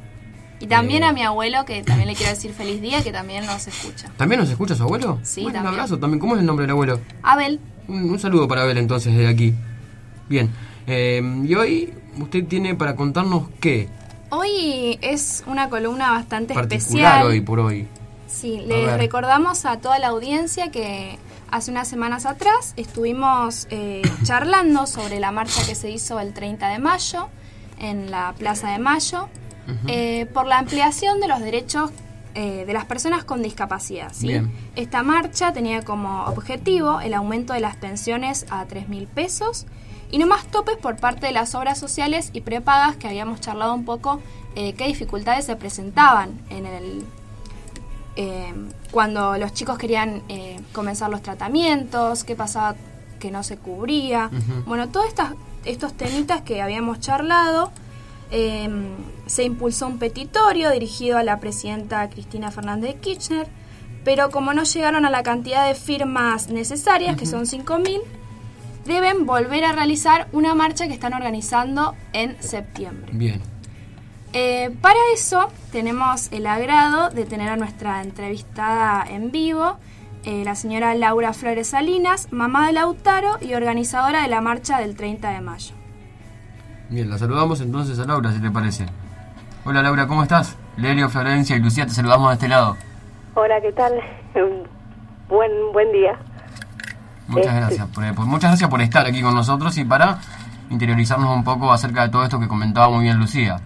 Y 0.64 0.68
también 0.68 1.02
eh, 1.02 1.06
a 1.06 1.12
mi 1.12 1.22
abuelo, 1.22 1.64
que 1.64 1.82
también 1.82 2.08
le 2.08 2.14
quiero 2.14 2.30
decir 2.32 2.52
feliz 2.52 2.80
día, 2.80 3.02
que 3.02 3.12
también 3.12 3.46
nos 3.46 3.66
escucha. 3.66 4.10
¿También 4.16 4.40
nos 4.40 4.50
escucha 4.50 4.74
su 4.74 4.82
abuelo? 4.82 5.18
Sí, 5.22 5.42
Bueno, 5.42 5.58
Un 5.58 5.64
también. 5.64 5.80
abrazo 5.80 5.98
también. 5.98 6.18
¿Cómo 6.20 6.34
es 6.34 6.40
el 6.40 6.46
nombre 6.46 6.64
del 6.64 6.70
abuelo? 6.70 7.00
Abel, 7.22 7.60
Un, 7.88 8.10
un 8.10 8.18
saludo 8.18 8.48
para 8.48 8.62
Abel 8.62 8.78
entonces 8.78 9.14
desde 9.14 9.28
aquí. 9.28 9.54
Bien. 10.28 10.50
eh, 10.86 11.22
y 11.46 11.54
hoy 11.54 11.92
usted 12.18 12.44
tiene 12.46 12.74
para 12.74 12.94
contarnos 12.96 13.44
qué 13.60 13.88
hoy 14.30 14.98
es 15.00 15.44
una 15.46 15.68
columna 15.68 16.10
bastante 16.10 16.54
particular 16.54 16.80
especial. 17.18 17.26
hoy 17.26 17.40
por 17.40 17.60
hoy. 17.60 17.86
Sí, 18.26 18.62
ver. 18.66 18.98
recordamos 18.98 19.64
a 19.64 19.78
toda 19.78 19.98
la 20.00 20.08
audiencia 20.08 20.70
que 20.72 21.18
hace 21.52 21.70
unas 21.70 21.86
semanas 21.86 22.26
atrás 22.26 22.72
estuvimos 22.76 23.66
eh, 23.70 24.02
charlando 24.24 24.86
sobre 24.88 25.20
la 25.20 25.30
marcha 25.30 25.64
que 25.66 25.74
se 25.76 25.90
hizo 25.90 26.18
el 26.18 26.32
30 26.32 26.68
de 26.68 26.78
mayo 26.80 27.28
en 27.78 28.10
la 28.10 28.34
Plaza 28.38 28.70
de 28.70 28.78
Mayo 28.78 29.28
eh, 29.86 30.26
por 30.32 30.46
la 30.46 30.58
ampliación 30.58 31.20
de 31.20 31.28
los 31.28 31.40
derechos 31.40 31.90
eh, 32.34 32.64
de 32.66 32.72
las 32.72 32.84
personas 32.84 33.24
con 33.24 33.42
discapacidad. 33.42 34.12
¿sí? 34.12 34.28
Bien. 34.28 34.52
Esta 34.76 35.02
marcha 35.02 35.52
tenía 35.52 35.82
como 35.82 36.24
objetivo 36.24 37.00
el 37.00 37.14
aumento 37.14 37.52
de 37.52 37.60
las 37.60 37.76
pensiones 37.76 38.46
a 38.50 38.64
3 38.64 38.88
mil 38.88 39.06
pesos 39.06 39.66
y 40.10 40.18
no 40.18 40.26
más 40.26 40.46
topes 40.46 40.76
por 40.76 40.96
parte 40.96 41.26
de 41.26 41.32
las 41.32 41.54
obras 41.54 41.78
sociales 41.78 42.30
y 42.32 42.40
prepagas 42.40 42.96
que 42.96 43.08
habíamos 43.08 43.40
charlado 43.40 43.74
un 43.74 43.84
poco 43.84 44.20
eh, 44.56 44.74
qué 44.74 44.86
dificultades 44.86 45.46
se 45.46 45.56
presentaban 45.56 46.40
en 46.50 46.66
el 46.66 47.04
eh, 48.16 48.52
cuando 48.90 49.36
los 49.38 49.52
chicos 49.54 49.76
querían 49.76 50.22
eh, 50.28 50.60
comenzar 50.72 51.10
los 51.10 51.22
tratamientos, 51.22 52.22
qué 52.22 52.36
pasaba 52.36 52.76
que 53.18 53.30
no 53.30 53.42
se 53.42 53.56
cubría. 53.56 54.30
Ujú. 54.32 54.62
Bueno, 54.66 54.88
todos 54.88 55.06
estas, 55.06 55.32
estos 55.64 55.94
temitas 55.94 56.42
que 56.42 56.62
habíamos 56.62 57.00
charlado, 57.00 57.72
eh, 58.36 58.68
se 59.26 59.44
impulsó 59.44 59.86
un 59.86 60.00
petitorio 60.00 60.70
dirigido 60.72 61.18
a 61.18 61.22
la 61.22 61.38
presidenta 61.38 62.10
Cristina 62.10 62.50
Fernández 62.50 62.94
de 62.94 63.00
Kirchner, 63.00 63.46
pero 64.04 64.30
como 64.30 64.52
no 64.52 64.64
llegaron 64.64 65.06
a 65.06 65.10
la 65.10 65.22
cantidad 65.22 65.68
de 65.68 65.76
firmas 65.76 66.48
necesarias, 66.48 67.16
que 67.16 67.26
son 67.26 67.44
5.000, 67.44 68.00
deben 68.86 69.24
volver 69.24 69.64
a 69.64 69.70
realizar 69.70 70.26
una 70.32 70.52
marcha 70.56 70.88
que 70.88 70.94
están 70.94 71.14
organizando 71.14 71.94
en 72.12 72.36
septiembre. 72.42 73.12
Bien. 73.12 73.40
Eh, 74.32 74.74
para 74.80 74.98
eso 75.14 75.48
tenemos 75.70 76.32
el 76.32 76.48
agrado 76.48 77.10
de 77.10 77.26
tener 77.26 77.48
a 77.48 77.56
nuestra 77.56 78.02
entrevistada 78.02 79.06
en 79.08 79.30
vivo, 79.30 79.76
eh, 80.24 80.42
la 80.44 80.56
señora 80.56 80.92
Laura 80.96 81.32
Flores 81.34 81.68
Salinas, 81.68 82.32
mamá 82.32 82.66
de 82.66 82.72
Lautaro 82.72 83.38
y 83.40 83.54
organizadora 83.54 84.22
de 84.22 84.28
la 84.28 84.40
marcha 84.40 84.80
del 84.80 84.96
30 84.96 85.30
de 85.30 85.40
mayo. 85.40 85.83
Bien, 86.90 87.08
la 87.10 87.18
saludamos 87.18 87.60
entonces 87.60 87.98
a 87.98 88.04
Laura, 88.04 88.32
si 88.32 88.40
te 88.40 88.50
parece. 88.50 88.86
Hola 89.64 89.82
Laura, 89.82 90.06
¿cómo 90.06 90.22
estás? 90.22 90.56
Lelio, 90.76 91.08
Florencia 91.08 91.56
y 91.56 91.60
Lucía, 91.60 91.86
te 91.86 91.92
saludamos 91.92 92.28
de 92.30 92.34
este 92.34 92.48
lado. 92.48 92.76
Hola, 93.34 93.60
¿qué 93.60 93.72
tal? 93.72 93.92
Un 94.34 94.68
buen, 95.28 95.50
buen 95.72 95.90
día. 95.92 96.18
Muchas 97.26 97.46
Este- 97.46 97.58
gracias. 97.60 97.86
Por, 97.88 98.14
por- 98.14 98.26
muchas 98.26 98.50
gracias 98.50 98.70
por 98.70 98.82
estar 98.82 99.06
aquí 99.06 99.22
con 99.22 99.34
nosotros 99.34 99.76
y 99.78 99.84
para 99.84 100.18
interiorizarnos 100.70 101.34
un 101.34 101.44
poco 101.44 101.72
acerca 101.72 102.02
de 102.02 102.08
todo 102.10 102.24
esto 102.24 102.38
que 102.38 102.48
comentaba 102.48 102.90
muy 102.90 103.04
bien 103.04 103.18
Lucía. 103.18 103.56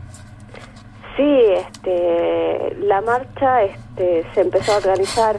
Sí, 1.16 1.40
este, 1.56 2.76
la 2.84 3.00
marcha 3.00 3.62
este, 3.64 4.24
se 4.34 4.40
empezó 4.42 4.72
a 4.72 4.76
organizar 4.76 5.38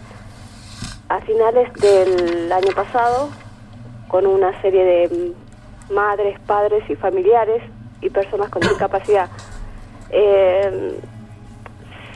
a 1.08 1.20
finales 1.22 1.72
del 1.76 2.52
año 2.52 2.76
pasado 2.76 3.30
con 4.10 4.28
una 4.28 4.60
serie 4.62 4.84
de 4.84 5.34
madres, 5.90 6.40
padres 6.42 6.84
y 6.90 6.96
familiares 6.96 7.62
y 8.02 8.10
personas 8.10 8.50
con 8.50 8.62
discapacidad. 8.62 9.30
Eh, 10.12 11.00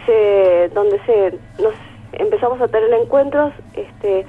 se, 0.06 0.70
donde 0.74 1.00
se 1.06 1.40
nos 1.62 1.74
empezamos 2.14 2.60
a 2.62 2.68
tener 2.68 2.92
encuentros 2.94 3.54
este, 3.74 4.26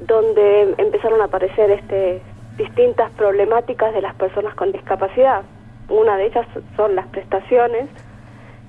donde 0.00 0.74
empezaron 0.78 1.20
a 1.20 1.24
aparecer 1.24 1.70
este, 1.70 2.20
distintas 2.56 3.10
problemáticas 3.12 3.94
de 3.94 4.02
las 4.02 4.14
personas 4.14 4.54
con 4.54 4.72
discapacidad. 4.72 5.42
Una 5.88 6.16
de 6.16 6.26
ellas 6.26 6.46
son 6.76 6.94
las 6.94 7.06
prestaciones 7.08 7.88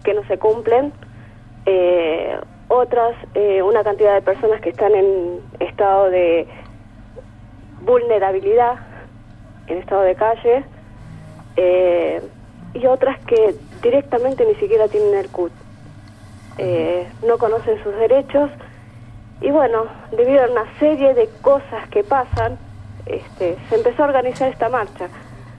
que 0.03 0.13
no 0.13 0.23
se 0.27 0.37
cumplen, 0.37 0.93
eh, 1.65 2.37
otras, 2.67 3.15
eh, 3.33 3.61
una 3.61 3.83
cantidad 3.83 4.13
de 4.13 4.21
personas 4.21 4.61
que 4.61 4.69
están 4.69 4.93
en 4.95 5.39
estado 5.59 6.09
de 6.09 6.47
vulnerabilidad, 7.81 8.75
en 9.67 9.77
estado 9.79 10.01
de 10.01 10.15
calle, 10.15 10.63
eh, 11.57 12.21
y 12.73 12.85
otras 12.87 13.19
que 13.21 13.55
directamente 13.81 14.45
ni 14.45 14.55
siquiera 14.55 14.87
tienen 14.87 15.15
el 15.15 15.29
CUT. 15.29 15.51
Eh, 16.57 17.07
no 17.25 17.37
conocen 17.37 17.81
sus 17.83 17.93
derechos 17.95 18.49
y 19.41 19.51
bueno, 19.51 19.85
debido 20.11 20.43
a 20.43 20.51
una 20.51 20.79
serie 20.79 21.13
de 21.13 21.29
cosas 21.41 21.87
que 21.89 22.03
pasan, 22.03 22.57
este, 23.05 23.57
se 23.69 23.75
empezó 23.75 24.03
a 24.03 24.07
organizar 24.07 24.49
esta 24.49 24.69
marcha. 24.69 25.09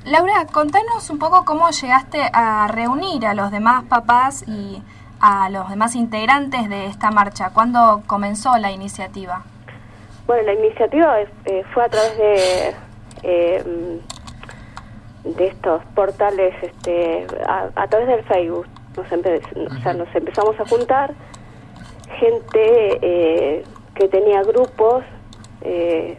Laura, 0.04 0.46
contanos 0.52 1.10
un 1.10 1.18
poco 1.18 1.44
cómo 1.44 1.68
llegaste 1.70 2.18
a 2.32 2.68
reunir 2.68 3.26
a 3.26 3.34
los 3.34 3.50
demás 3.50 3.84
papás 3.84 4.44
y 4.46 4.82
a 5.20 5.50
los 5.50 5.68
demás 5.68 5.94
integrantes 5.94 6.68
de 6.68 6.86
esta 6.86 7.10
marcha. 7.10 7.50
¿Cuándo 7.52 8.02
comenzó 8.06 8.56
la 8.56 8.70
iniciativa? 8.70 9.42
Bueno, 10.26 10.44
la 10.44 10.54
iniciativa 10.54 11.20
eh, 11.20 11.64
fue 11.72 11.84
a 11.84 11.88
través 11.88 12.16
de 12.18 12.74
eh, 13.26 13.62
de 15.24 15.46
estos 15.46 15.84
portales, 15.94 16.54
este, 16.62 17.26
a, 17.46 17.68
a 17.74 17.86
través 17.88 18.08
del 18.08 18.22
Facebook. 18.24 18.66
Nos, 18.96 19.06
empe- 19.08 19.42
o 19.70 19.82
sea, 19.82 19.92
nos 19.92 20.14
empezamos 20.14 20.58
a 20.58 20.64
juntar 20.66 21.12
gente 22.18 22.98
eh, 23.02 23.64
que 23.94 24.08
tenía 24.08 24.42
grupos 24.42 25.04
eh, 25.62 26.16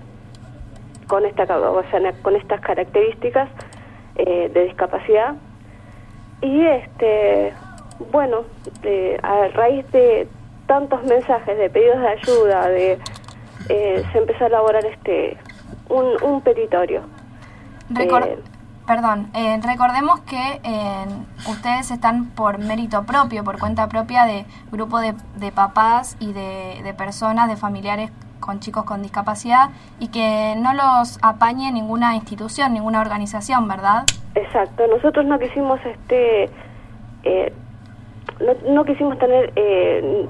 con 1.08 1.26
esta 1.26 1.44
o 1.58 1.84
sea, 1.90 2.12
con 2.22 2.36
estas 2.36 2.60
características 2.62 3.50
eh, 4.16 4.50
de 4.54 4.64
discapacidad 4.66 5.36
y 6.42 6.66
este 6.68 7.54
bueno 8.12 8.44
a 9.24 9.48
raíz 9.48 9.90
de 9.92 10.28
tantos 10.68 11.04
mensajes 11.06 11.58
de 11.58 11.70
pedidos 11.70 12.00
de 12.02 12.08
ayuda 12.10 12.68
de 12.70 13.00
se 13.68 14.18
empezó 14.18 14.44
a 14.44 14.48
elaborar 14.48 14.86
este 14.86 15.38
un, 15.90 16.06
un 16.24 16.42
petitorio 16.42 17.02
Eh, 17.96 18.38
Perdón, 18.86 19.30
eh, 19.34 19.60
recordemos 19.64 20.22
que 20.22 20.62
eh, 20.64 21.06
ustedes 21.50 21.92
están 21.92 22.28
por 22.28 22.58
mérito 22.58 23.04
propio, 23.04 23.44
por 23.44 23.60
cuenta 23.60 23.90
propia 23.90 24.24
de 24.26 24.46
grupo 24.72 25.00
de, 25.00 25.14
de 25.36 25.52
papás 25.52 26.16
y 26.22 26.32
de, 26.32 26.80
de 26.84 26.94
personas, 26.94 27.50
de 27.50 27.58
familiares 27.58 28.12
con 28.40 28.62
chicos 28.62 28.86
con 28.86 29.02
discapacidad 29.02 29.72
y 30.00 30.08
que 30.08 30.56
no 30.58 30.74
los 30.74 31.20
apañe 31.22 31.70
ninguna 31.74 32.16
institución, 32.16 32.74
ninguna 32.74 33.02
organización, 33.02 33.68
¿verdad? 33.68 34.04
Exacto, 34.36 34.88
nosotros 34.88 35.26
no 35.26 35.38
quisimos 35.38 35.82
este 35.86 36.50
eh, 37.24 37.52
no, 38.40 38.72
no 38.74 38.86
quisimos 38.86 39.18
tener 39.20 39.52
eh, 39.58 40.28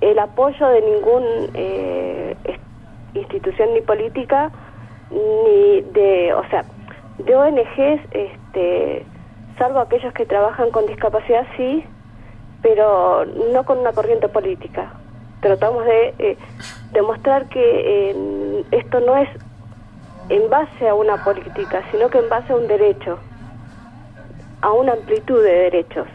el 0.00 0.18
apoyo 0.20 0.66
de 0.68 0.80
ningún 0.82 1.24
eh, 1.54 2.36
es- 2.44 2.60
institución 3.20 3.70
ni 3.74 3.80
política 3.80 4.52
ni 5.10 5.80
de, 5.92 6.34
o 6.34 6.48
sea, 6.48 6.64
de 7.18 7.34
ONGs, 7.34 8.00
este, 8.10 9.04
salvo 9.58 9.80
aquellos 9.80 10.12
que 10.12 10.26
trabajan 10.26 10.70
con 10.70 10.86
discapacidad 10.86 11.46
sí, 11.56 11.84
pero 12.62 13.24
no 13.24 13.64
con 13.64 13.78
una 13.78 13.92
corriente 13.92 14.28
política. 14.28 14.92
Tratamos 15.40 15.84
de 15.84 16.14
eh, 16.18 16.36
demostrar 16.92 17.48
que 17.48 18.10
eh, 18.10 18.64
esto 18.72 19.00
no 19.00 19.16
es 19.16 19.28
en 20.28 20.50
base 20.50 20.88
a 20.88 20.94
una 20.94 21.22
política, 21.22 21.82
sino 21.92 22.08
que 22.08 22.18
en 22.18 22.28
base 22.28 22.52
a 22.52 22.56
un 22.56 22.66
derecho, 22.66 23.18
a 24.62 24.72
una 24.72 24.92
amplitud 24.92 25.42
de 25.42 25.52
derechos. 25.52 26.08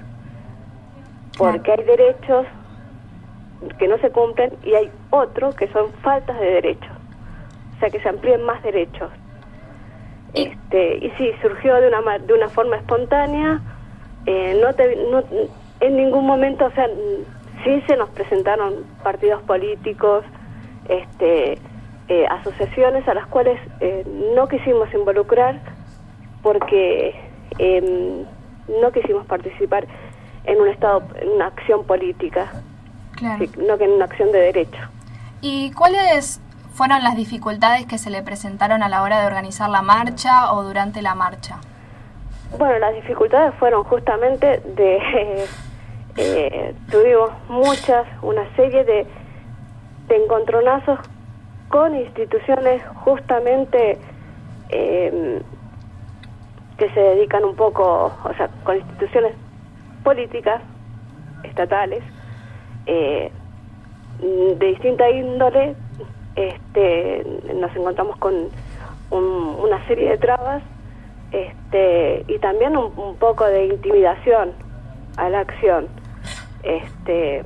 Porque 1.38 1.72
hay 1.72 1.84
derechos 1.84 2.46
que 3.78 3.88
no 3.88 3.98
se 4.00 4.12
cumplen 4.12 4.52
y 4.64 4.74
hay 4.74 4.92
otros 5.12 5.56
que 5.56 5.68
son 5.70 5.92
faltas 6.02 6.38
de 6.40 6.46
derechos. 6.46 7.01
O 7.82 7.84
sea, 7.84 7.90
que 7.90 8.00
se 8.00 8.10
amplíen 8.10 8.44
más 8.44 8.62
derechos. 8.62 9.10
Este, 10.36 10.98
y 10.98 11.10
sí, 11.18 11.32
surgió 11.42 11.74
de 11.82 11.88
una, 11.88 12.20
de 12.20 12.32
una 12.36 12.48
forma 12.50 12.76
espontánea. 12.78 13.60
eh, 14.28 14.56
no, 14.62 14.72
te- 14.76 14.96
no- 15.10 15.24
en 15.80 15.98
ningún 15.98 16.28
momento, 16.28 16.66
o 16.66 16.72
sea, 16.74 16.86
sí 17.64 17.82
se 17.88 17.98
nos 17.98 18.08
presentaron 18.12 18.86
partidos 19.04 19.42
políticos, 19.42 20.24
este, 20.88 21.58
eh, 22.08 22.28
asociaciones 22.30 23.08
a 23.08 23.16
las 23.16 23.26
cuales 23.26 23.60
eh, 23.80 24.06
no 24.36 24.48
quisimos 24.48 24.94
involucrar 24.94 25.60
porque 26.44 27.16
em, 27.58 28.26
no 28.80 28.92
quisimos 28.92 29.26
participar 29.26 29.88
en 30.44 30.62
un 30.62 30.68
estado, 30.68 31.02
en 31.20 31.30
una 31.30 31.48
acción 31.48 31.84
política, 31.86 32.52
Claro. 33.16 33.44
sí, 33.44 33.50
no 33.58 33.76
que 33.80 33.86
en 33.86 33.92
una 33.94 34.06
acción 34.06 34.32
de 34.32 34.38
derecho. 34.40 34.80
¿Y 35.42 35.72
cuáles 35.72 36.40
fueron 36.82 37.04
las 37.04 37.16
dificultades 37.16 37.86
que 37.86 38.00
se 38.00 38.10
le 38.10 38.24
presentaron 38.24 38.82
a 38.82 38.90
la 38.90 39.04
hora 39.04 39.22
de 39.22 39.28
organizar 39.28 39.70
la 39.70 39.84
marcha 39.84 40.52
o 40.52 40.64
durante 40.64 41.04
la 41.04 41.14
marcha? 41.14 41.60
Bueno, 42.58 42.80
las 42.80 42.96
dificultades 42.96 43.54
fueron 43.60 43.84
justamente 43.84 44.64
de... 44.66 45.46
eh, 46.18 46.74
tuvimos 46.90 47.30
muchas, 47.50 48.08
una 48.24 48.52
serie 48.56 48.84
de, 48.84 49.06
de 50.08 50.16
encontronazos 50.24 50.98
con 51.70 51.96
instituciones 51.96 52.82
justamente 53.06 54.00
eh, 54.70 55.40
que 56.80 56.90
se 56.96 57.00
dedican 57.00 57.46
un 57.46 57.56
poco, 57.56 58.12
o 58.24 58.34
sea, 58.38 58.50
con 58.64 58.78
instituciones 58.78 59.36
políticas, 60.04 60.64
estatales, 61.44 62.04
eh, 62.88 63.32
de 64.20 64.66
distinta 64.66 65.08
índole, 65.12 65.76
este, 66.36 67.24
nos 67.56 67.76
encontramos 67.76 68.18
con 68.18 68.34
un- 69.12 69.56
una 69.60 69.86
serie 69.88 70.10
de 70.12 70.18
trabas 70.18 70.62
este, 71.32 72.26
y 72.28 72.40
también 72.40 72.76
un, 72.78 72.92
un 72.98 73.16
poco 73.18 73.46
de 73.46 73.66
intimidación 73.68 74.52
a 75.18 75.30
la 75.30 75.40
acción. 75.42 75.88
Este, 76.64 77.44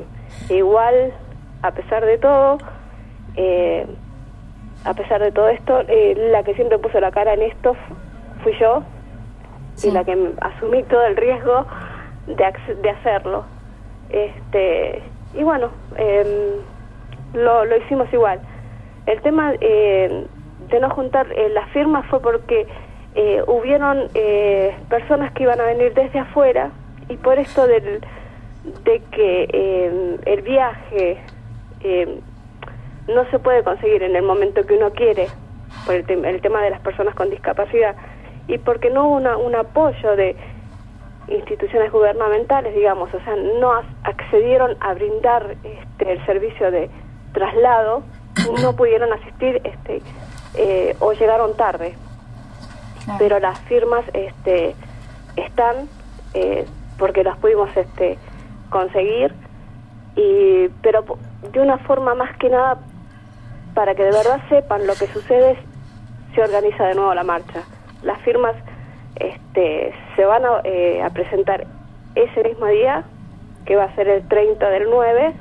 igual, 0.50 1.14
a 1.62 1.72
pesar 1.72 2.06
de 2.06 2.18
todo, 2.18 2.58
eh, 3.36 3.86
a 4.84 4.94
pesar 4.94 5.22
de 5.22 5.32
todo 5.32 5.50
esto, 5.50 5.82
eh, 5.88 6.30
la 6.32 6.44
que 6.44 6.54
siempre 6.56 6.78
puso 6.80 7.00
la 7.00 7.12
cara 7.12 7.34
en 7.34 7.42
esto 7.44 7.74
fu- 7.74 7.96
fui 8.44 8.54
yo 8.60 8.84
y 9.84 9.92
la 9.92 10.04
que 10.04 10.32
asumí 10.42 10.84
todo 10.84 11.04
el 11.06 11.16
riesgo 11.18 11.66
de, 12.28 12.54
de 12.82 12.90
hacerlo. 12.90 13.44
Este, 14.10 15.02
y 15.34 15.44
bueno, 15.44 15.70
lo, 17.34 17.66
lo 17.66 17.78
hicimos 17.78 18.12
igual. 18.14 18.40
El 19.06 19.22
tema 19.22 19.54
eh, 19.62 20.28
de 20.72 20.80
no 20.80 20.90
juntar 20.90 21.28
eh, 21.32 21.50
las 21.50 21.70
firmas 21.70 22.06
fue 22.08 22.22
porque 22.22 22.68
eh, 23.14 23.42
hubieron 23.48 24.10
eh, 24.14 24.76
personas 24.90 25.32
que 25.34 25.44
iban 25.44 25.60
a 25.62 25.66
venir 25.66 25.94
desde 25.94 26.20
afuera 26.20 26.72
y 27.08 27.18
por 27.18 27.38
esto 27.38 27.68
del, 27.68 28.02
de 28.64 29.04
que 29.12 29.48
eh, 29.52 30.18
el 30.26 30.42
viaje 30.42 31.22
eh, 31.82 32.20
no 33.08 33.30
se 33.30 33.40
puede 33.40 33.64
conseguir 33.64 34.02
en 34.04 34.16
el 34.16 34.24
momento 34.24 34.66
que 34.66 34.74
uno 34.76 34.92
quiere, 34.92 35.30
por 35.86 35.94
el, 35.94 36.06
tem- 36.08 36.26
el 36.26 36.42
tema 36.42 36.64
de 36.64 36.72
las 36.72 36.80
personas 36.82 37.14
con 37.14 37.30
discapacidad, 37.30 37.96
y 38.48 38.58
porque 38.58 38.90
no 38.90 39.06
hubo 39.08 39.16
una, 39.18 39.38
un 39.38 39.54
apoyo 39.56 40.16
de 40.16 40.36
instituciones 41.28 41.92
gubernamentales, 41.92 42.74
digamos, 42.74 43.14
o 43.14 43.20
sea, 43.22 43.36
no 43.36 43.72
accedieron 44.04 44.76
a 44.82 44.94
brindar 44.96 45.56
este, 45.64 46.12
el 46.12 46.26
servicio 46.26 46.72
de 46.72 46.90
traslado, 47.32 48.06
no 48.62 48.76
pudieron 48.76 49.12
asistir 49.14 49.62
este, 49.64 50.02
eh, 50.56 50.96
o 51.00 51.14
llegaron 51.14 51.56
tarde. 51.56 51.96
Pero 53.20 53.40
las 53.40 53.60
firmas 53.62 54.04
este, 54.14 54.76
están 55.36 55.88
eh, 56.34 56.66
porque 56.98 57.24
las 57.24 57.38
pudimos 57.38 57.70
este, 57.76 58.18
conseguir, 58.70 59.34
y, 60.16 60.70
pero 60.82 61.04
de 61.52 61.60
una 61.60 61.78
forma 61.80 62.16
más 62.16 62.36
que 62.38 62.50
nada 62.50 62.80
para 63.74 63.94
que 63.96 64.04
de 64.04 64.12
verdad 64.12 64.42
sepan 64.50 64.88
lo 64.88 64.94
que 64.94 65.08
sucede, 65.08 65.58
se 66.34 66.42
organiza 66.42 66.86
de 66.86 66.96
nuevo 66.96 67.14
la 67.14 67.24
marcha. 67.24 67.64
Las 68.02 68.20
firmas 68.22 68.56
este, 69.16 69.94
se 70.16 70.26
van 70.26 70.46
a, 70.46 70.62
eh, 70.64 71.04
a 71.04 71.10
presentar 71.10 71.66
ese 72.16 72.44
mismo 72.44 72.68
día, 72.68 73.04
que 73.66 73.76
va 73.76 73.86
a 73.86 73.96
ser 73.96 74.08
el 74.08 74.28
30 74.28 74.70
del 74.70 74.90
9, 74.90 75.34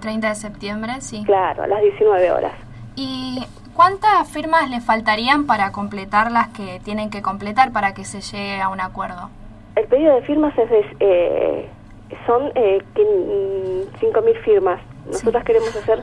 30 0.00 0.28
de 0.30 0.34
septiembre, 0.34 0.92
sí. 1.00 1.22
claro, 1.24 1.62
a 1.62 1.66
las 1.66 1.80
19 1.82 2.32
horas. 2.32 2.52
¿Y 2.96 3.46
cuántas 3.74 4.28
firmas 4.30 4.68
le 4.70 4.80
faltarían 4.80 5.46
para 5.46 5.70
completar 5.72 6.32
las 6.32 6.48
que 6.48 6.80
tienen 6.84 7.10
que 7.10 7.22
completar 7.22 7.72
para 7.72 7.94
que 7.94 8.04
se 8.04 8.20
llegue 8.20 8.60
a 8.60 8.68
un 8.68 8.80
acuerdo? 8.80 9.30
El 9.76 9.86
pedido 9.86 10.14
de 10.16 10.22
firmas 10.22 10.56
es 10.58 10.68
de, 10.68 10.96
eh, 11.00 11.70
son 12.26 12.50
eh, 12.56 12.82
quin- 12.94 13.86
5.000 14.00 14.42
firmas. 14.44 14.80
Nosotras 15.06 15.44
queremos 15.44 15.74
hacer, 15.76 16.02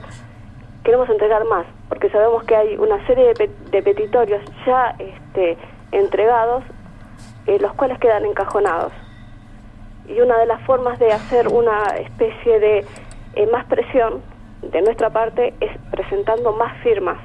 queremos 0.84 1.10
entregar 1.10 1.44
más, 1.46 1.66
porque 1.90 2.10
sabemos 2.10 2.44
que 2.46 2.56
hay 2.56 2.78
una 2.78 3.06
serie 3.06 3.28
de, 3.28 3.34
pe- 3.34 3.52
de 3.72 3.84
petitorios 3.84 4.42
ya 4.66 4.96
este, 5.00 5.58
entregados, 5.92 6.64
eh, 7.46 7.58
los 7.60 7.74
cuales 7.74 8.00
quedan 8.00 8.26
encajonados. 8.26 8.94
Y 10.08 10.20
una 10.22 10.38
de 10.38 10.46
las 10.46 10.62
formas 10.62 10.98
de 11.00 11.12
hacer 11.12 11.50
una 11.50 11.84
especie 12.00 12.60
de 12.60 12.86
eh, 13.38 13.48
más 13.52 13.66
presión 13.66 14.22
de 14.64 14.82
nuestra 14.82 15.12
parte 15.12 15.54
es 15.60 15.72
presentando 15.92 16.54
más 16.54 16.76
firmas, 16.82 17.20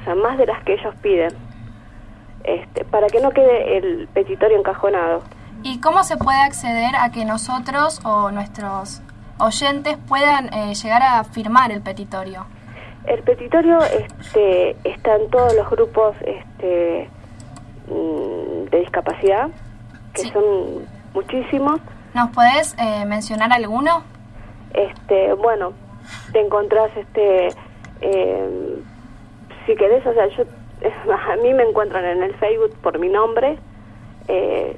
o 0.00 0.04
sea, 0.04 0.14
más 0.14 0.38
de 0.38 0.46
las 0.46 0.62
que 0.62 0.74
ellos 0.74 0.94
piden, 1.02 1.32
este, 2.44 2.84
para 2.84 3.08
que 3.08 3.20
no 3.20 3.30
quede 3.30 3.78
el 3.78 4.08
petitorio 4.14 4.56
encajonado. 4.56 5.22
¿Y 5.64 5.80
cómo 5.80 6.04
se 6.04 6.16
puede 6.16 6.38
acceder 6.38 6.94
a 6.94 7.10
que 7.10 7.24
nosotros 7.24 8.00
o 8.04 8.30
nuestros 8.30 9.02
oyentes 9.38 9.96
puedan 10.06 10.52
eh, 10.54 10.74
llegar 10.74 11.02
a 11.02 11.24
firmar 11.24 11.72
el 11.72 11.80
petitorio? 11.80 12.46
El 13.06 13.22
petitorio 13.24 13.78
este, 13.82 14.76
está 14.84 15.16
en 15.16 15.28
todos 15.30 15.54
los 15.56 15.68
grupos 15.70 16.14
este, 16.20 17.08
mm, 17.88 18.70
de 18.70 18.78
discapacidad, 18.78 19.48
que 20.14 20.22
son 20.30 20.86
muchísimos. 21.12 21.80
¿Nos 22.14 22.30
podés 22.30 22.76
eh, 22.78 23.04
mencionar 23.06 23.52
alguno? 23.52 24.13
Este, 24.74 25.32
bueno, 25.34 25.72
te 26.32 26.40
encontrás, 26.40 26.90
este, 26.96 27.48
eh, 28.00 28.76
si 29.66 29.74
querés, 29.76 30.04
o 30.06 30.12
sea, 30.12 30.26
yo, 30.28 30.44
a 31.12 31.36
mí 31.36 31.54
me 31.54 31.62
encuentran 31.62 32.04
en 32.04 32.22
el 32.22 32.34
Facebook 32.34 32.74
por 32.82 32.98
mi 32.98 33.08
nombre, 33.08 33.56
eh, 34.28 34.76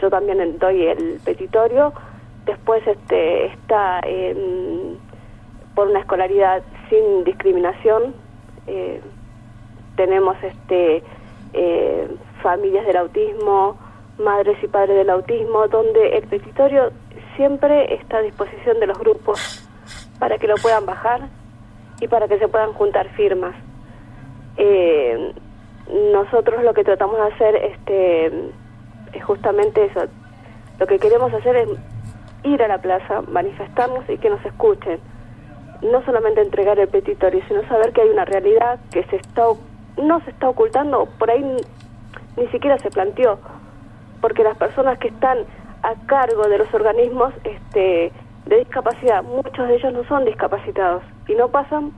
yo 0.00 0.10
también 0.10 0.58
doy 0.58 0.86
el 0.86 1.20
petitorio, 1.24 1.92
después 2.46 2.86
este, 2.86 3.46
está 3.46 4.00
em, 4.04 4.96
por 5.74 5.88
una 5.88 6.00
escolaridad 6.00 6.62
sin 6.88 7.24
discriminación, 7.24 8.14
eh, 8.66 9.00
tenemos 9.96 10.36
este, 10.42 11.02
eh, 11.52 12.08
familias 12.42 12.86
del 12.86 12.96
autismo, 12.96 13.76
madres 14.18 14.56
y 14.62 14.66
padres 14.68 14.96
del 14.96 15.10
autismo, 15.10 15.68
donde 15.68 16.16
el 16.16 16.26
petitorio 16.26 16.90
siempre 17.40 17.94
está 17.94 18.18
a 18.18 18.20
disposición 18.20 18.80
de 18.80 18.86
los 18.86 18.98
grupos 18.98 19.66
para 20.18 20.36
que 20.36 20.46
lo 20.46 20.56
puedan 20.56 20.84
bajar 20.84 21.22
y 21.98 22.06
para 22.06 22.28
que 22.28 22.38
se 22.38 22.48
puedan 22.48 22.74
juntar 22.74 23.08
firmas. 23.14 23.54
Eh, 24.58 25.32
nosotros 26.12 26.62
lo 26.62 26.74
que 26.74 26.84
tratamos 26.84 27.16
de 27.16 27.34
hacer 27.34 27.56
este, 27.56 28.26
es 29.14 29.24
justamente 29.24 29.86
eso. 29.86 30.00
Lo 30.78 30.86
que 30.86 30.98
queremos 30.98 31.32
hacer 31.32 31.56
es 31.56 31.68
ir 32.42 32.62
a 32.62 32.68
la 32.68 32.76
plaza, 32.76 33.22
manifestarnos 33.22 34.06
y 34.10 34.18
que 34.18 34.28
nos 34.28 34.44
escuchen. 34.44 35.00
No 35.80 36.04
solamente 36.04 36.42
entregar 36.42 36.78
el 36.78 36.88
petitorio, 36.88 37.42
sino 37.48 37.66
saber 37.68 37.94
que 37.94 38.02
hay 38.02 38.10
una 38.10 38.26
realidad 38.26 38.80
que 38.90 39.02
se 39.04 39.16
está 39.16 39.44
no 39.96 40.20
se 40.24 40.30
está 40.30 40.50
ocultando, 40.50 41.08
por 41.18 41.30
ahí 41.30 41.42
ni 42.36 42.46
siquiera 42.48 42.78
se 42.78 42.90
planteó, 42.90 43.38
porque 44.20 44.44
las 44.44 44.58
personas 44.58 44.98
que 44.98 45.08
están 45.08 45.38
a 45.82 45.94
cargo 46.06 46.44
de 46.48 46.58
los 46.58 46.72
organismos 46.74 47.32
este, 47.44 48.12
de 48.46 48.56
discapacidad, 48.58 49.22
muchos 49.22 49.68
de 49.68 49.76
ellos 49.76 49.92
no 49.92 50.04
son 50.04 50.24
discapacitados 50.24 51.02
y 51.28 51.34
no 51.34 51.48
pasan 51.48 51.92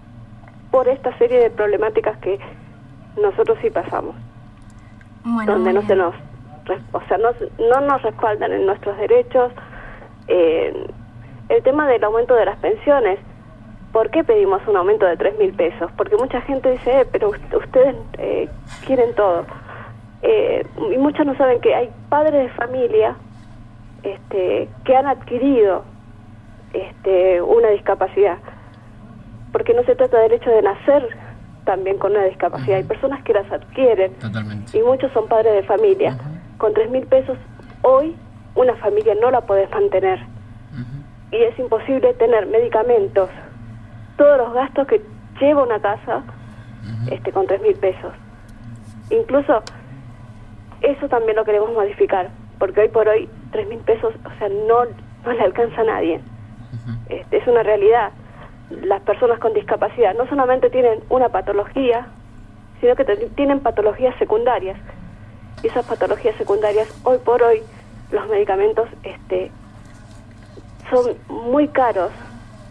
por 0.70 0.88
esta 0.88 1.16
serie 1.18 1.38
de 1.40 1.50
problemáticas 1.50 2.16
que 2.18 2.38
nosotros 3.20 3.58
sí 3.60 3.70
pasamos, 3.70 4.14
Bueno, 5.24 5.52
donde 5.54 5.72
no 5.72 5.82
se 5.82 5.96
nos, 5.96 6.14
o 6.92 7.00
sea, 7.08 7.18
no, 7.18 7.30
no 7.58 7.80
nos 7.86 8.02
respaldan 8.02 8.52
en 8.52 8.66
nuestros 8.66 8.96
derechos. 8.98 9.52
Eh, 10.28 10.86
el 11.48 11.62
tema 11.62 11.86
del 11.88 12.02
aumento 12.04 12.34
de 12.34 12.44
las 12.46 12.56
pensiones, 12.58 13.18
¿por 13.92 14.10
qué 14.10 14.24
pedimos 14.24 14.62
un 14.66 14.76
aumento 14.76 15.04
de 15.06 15.16
tres 15.16 15.36
mil 15.38 15.52
pesos? 15.52 15.90
Porque 15.96 16.16
mucha 16.16 16.40
gente 16.42 16.70
dice, 16.70 17.00
eh, 17.02 17.06
pero 17.10 17.30
ust- 17.32 17.56
ustedes 17.58 17.96
eh, 18.18 18.48
quieren 18.86 19.14
todo. 19.14 19.44
Eh, 20.22 20.64
y 20.92 20.96
muchos 20.98 21.26
no 21.26 21.36
saben 21.36 21.60
que 21.60 21.74
hay 21.74 21.90
padres 22.08 22.44
de 22.44 22.48
familia 22.50 23.16
este, 24.02 24.68
que 24.84 24.96
han 24.96 25.06
adquirido 25.06 25.84
este, 26.72 27.42
una 27.42 27.68
discapacidad. 27.68 28.38
Porque 29.52 29.74
no 29.74 29.82
se 29.84 29.94
trata 29.94 30.18
del 30.18 30.32
hecho 30.32 30.50
de 30.50 30.62
nacer 30.62 31.08
también 31.64 31.98
con 31.98 32.12
una 32.12 32.24
discapacidad. 32.24 32.78
Hay 32.78 32.84
personas 32.84 33.22
que 33.22 33.34
las 33.34 33.50
adquieren 33.50 34.14
Totalmente. 34.14 34.76
y 34.76 34.82
muchos 34.82 35.12
son 35.12 35.28
padres 35.28 35.54
de 35.54 35.62
familia. 35.62 36.16
Con 36.58 36.74
tres 36.74 36.90
mil 36.90 37.06
pesos 37.06 37.36
hoy 37.82 38.16
una 38.54 38.74
familia 38.76 39.14
no 39.20 39.30
la 39.30 39.42
podés 39.42 39.70
mantener. 39.70 40.20
Y 41.30 41.36
es 41.36 41.58
imposible 41.58 42.12
tener 42.14 42.46
medicamentos, 42.46 43.30
todos 44.18 44.36
los 44.36 44.52
gastos 44.52 44.86
que 44.86 45.00
lleva 45.40 45.62
una 45.62 45.80
casa 45.80 46.22
este, 47.10 47.32
con 47.32 47.46
tres 47.46 47.62
mil 47.62 47.74
pesos. 47.76 48.12
Incluso 49.10 49.62
eso 50.82 51.08
también 51.08 51.36
lo 51.36 51.44
queremos 51.44 51.72
modificar, 51.72 52.28
porque 52.58 52.82
hoy 52.82 52.88
por 52.88 53.08
hoy 53.08 53.30
tres 53.52 53.68
mil 53.68 53.78
pesos, 53.80 54.12
o 54.24 54.38
sea, 54.38 54.48
no, 54.48 54.84
no 55.24 55.32
le 55.32 55.42
alcanza 55.42 55.80
a 55.82 55.84
nadie. 55.84 56.20
Este, 57.08 57.36
es 57.36 57.46
una 57.46 57.62
realidad. 57.62 58.10
Las 58.70 59.02
personas 59.02 59.38
con 59.38 59.52
discapacidad 59.54 60.14
no 60.14 60.26
solamente 60.28 60.70
tienen 60.70 61.00
una 61.10 61.28
patología, 61.28 62.06
sino 62.80 62.96
que 62.96 63.04
tienen 63.36 63.60
patologías 63.60 64.16
secundarias. 64.18 64.76
Y 65.62 65.68
esas 65.68 65.84
patologías 65.86 66.34
secundarias, 66.36 66.88
hoy 67.04 67.18
por 67.18 67.42
hoy, 67.42 67.62
los 68.10 68.26
medicamentos 68.28 68.88
este, 69.04 69.50
son 70.90 71.16
muy 71.28 71.68
caros 71.68 72.10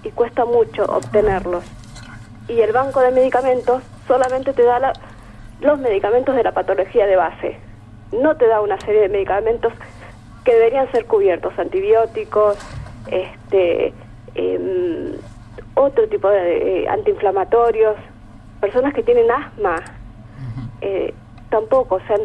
y 0.03 0.09
cuesta 0.09 0.43
mucho 0.45 0.83
obtenerlos. 0.85 1.63
Y 2.47 2.59
el 2.61 2.73
banco 2.73 2.99
de 2.99 3.11
medicamentos 3.11 3.83
solamente 4.07 4.51
te 4.53 4.63
da 4.63 4.79
la- 4.79 4.93
los 5.61 5.79
medicamentos 5.79 6.35
de 6.35 6.43
la 6.43 6.51
patología 6.51 7.05
de 7.05 7.15
base. 7.15 7.59
No 8.11 8.35
te 8.35 8.47
da 8.47 8.59
una 8.61 8.79
serie 8.81 9.01
de 9.01 9.09
medicamentos 9.09 9.71
que 10.43 10.53
deberían 10.53 10.91
ser 10.91 11.05
cubiertos, 11.05 11.57
antibióticos, 11.57 12.57
este, 13.07 13.93
em, 14.35 15.13
otro 15.75 16.07
tipo 16.07 16.29
de 16.29 16.83
eh, 16.83 16.89
antiinflamatorios, 16.89 17.95
personas 18.59 18.93
que 18.93 19.03
tienen 19.03 19.29
asma, 19.29 19.75
eh, 20.81 21.13
tampoco, 21.49 21.95
o 21.95 22.01
sea, 22.01 22.17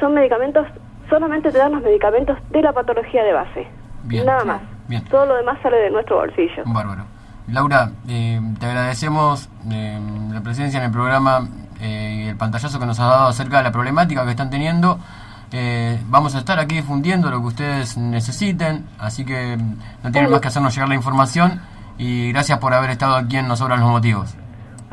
son 0.00 0.14
medicamentos, 0.14 0.66
solamente 1.08 1.50
te 1.50 1.58
dan 1.58 1.72
los 1.72 1.82
medicamentos 1.82 2.36
de 2.50 2.62
la 2.62 2.72
patología 2.72 3.24
de 3.24 3.32
base, 3.32 3.66
Bien. 4.04 4.26
nada 4.26 4.44
más. 4.44 4.62
Bien. 4.88 5.04
Todo 5.04 5.26
lo 5.26 5.36
demás 5.36 5.58
sale 5.62 5.76
de 5.76 5.90
nuestro 5.90 6.16
bolsillo. 6.16 6.62
Bárbaro. 6.66 7.04
Laura, 7.48 7.92
eh, 8.08 8.40
te 8.58 8.66
agradecemos 8.66 9.48
eh, 9.70 9.98
la 10.32 10.42
presencia 10.42 10.78
en 10.78 10.84
el 10.84 10.90
programa 10.90 11.48
eh, 11.80 12.24
y 12.24 12.28
el 12.28 12.36
pantallazo 12.36 12.78
que 12.78 12.84
nos 12.84 13.00
has 13.00 13.08
dado 13.08 13.28
acerca 13.28 13.58
de 13.58 13.64
la 13.64 13.72
problemática 13.72 14.24
que 14.24 14.30
están 14.30 14.50
teniendo. 14.50 14.98
Eh, 15.52 15.98
vamos 16.06 16.34
a 16.34 16.38
estar 16.38 16.58
aquí 16.58 16.76
difundiendo 16.76 17.30
lo 17.30 17.40
que 17.40 17.46
ustedes 17.46 17.96
necesiten, 17.96 18.86
así 18.98 19.24
que 19.24 19.56
no 20.02 20.10
tienen 20.12 20.30
más 20.30 20.40
que 20.40 20.48
hacernos 20.48 20.74
llegar 20.74 20.88
la 20.88 20.94
información 20.94 21.60
y 21.96 22.30
gracias 22.32 22.58
por 22.58 22.74
haber 22.74 22.90
estado 22.90 23.16
aquí 23.16 23.36
en 23.38 23.48
Nos 23.48 23.58
Sobran 23.60 23.80
los 23.80 23.88
Motivos. 23.90 24.36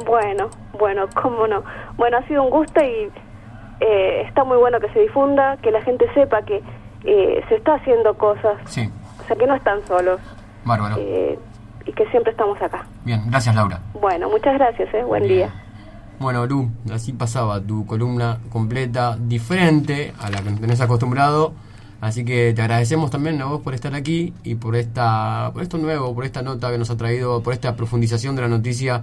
Bueno, 0.05 0.49
bueno, 0.79 1.05
cómo 1.21 1.45
no. 1.47 1.61
Bueno, 1.97 2.17
ha 2.17 2.27
sido 2.27 2.43
un 2.43 2.49
gusto 2.49 2.81
y 2.83 3.11
eh, 3.81 4.21
está 4.27 4.43
muy 4.45 4.57
bueno 4.57 4.79
que 4.79 4.89
se 4.93 4.99
difunda, 4.99 5.57
que 5.57 5.71
la 5.71 5.81
gente 5.81 6.05
sepa 6.13 6.41
que 6.43 6.61
eh, 7.03 7.43
se 7.49 7.55
está 7.55 7.75
haciendo 7.75 8.17
cosas, 8.17 8.57
Sí, 8.65 8.89
o 9.21 9.27
sea, 9.27 9.35
que 9.35 9.45
no 9.47 9.55
están 9.55 9.85
solos 9.87 10.19
bárbaro. 10.63 10.95
eh, 10.97 11.37
y 11.85 11.91
que 11.93 12.05
siempre 12.07 12.31
estamos 12.31 12.59
acá. 12.61 12.85
Bien, 13.03 13.21
gracias 13.27 13.53
Laura. 13.55 13.79
Bueno, 13.93 14.29
muchas 14.29 14.53
gracias, 14.55 14.91
eh. 14.93 15.03
buen 15.03 15.23
día. 15.23 15.49
Bueno, 16.19 16.45
Lu, 16.45 16.71
así 16.91 17.11
pasaba 17.13 17.59
tu 17.61 17.85
columna 17.85 18.39
completa, 18.49 19.17
diferente 19.19 20.13
a 20.19 20.29
la 20.29 20.41
que 20.41 20.51
nos 20.51 20.61
tenés 20.61 20.81
acostumbrado. 20.81 21.53
Así 22.01 22.23
que 22.23 22.53
te 22.53 22.61
agradecemos 22.61 23.09
también 23.09 23.41
a 23.41 23.45
vos 23.45 23.61
por 23.61 23.73
estar 23.73 23.95
aquí 23.95 24.33
y 24.43 24.55
por 24.55 24.75
esta, 24.75 25.51
por 25.53 25.63
esto 25.63 25.77
nuevo, 25.77 26.13
por 26.13 26.25
esta 26.25 26.41
nota 26.41 26.71
que 26.71 26.77
nos 26.77 26.89
ha 26.89 26.97
traído, 26.97 27.41
por 27.41 27.53
esta 27.53 27.75
profundización 27.75 28.35
de 28.35 28.41
la 28.43 28.47
noticia 28.47 29.01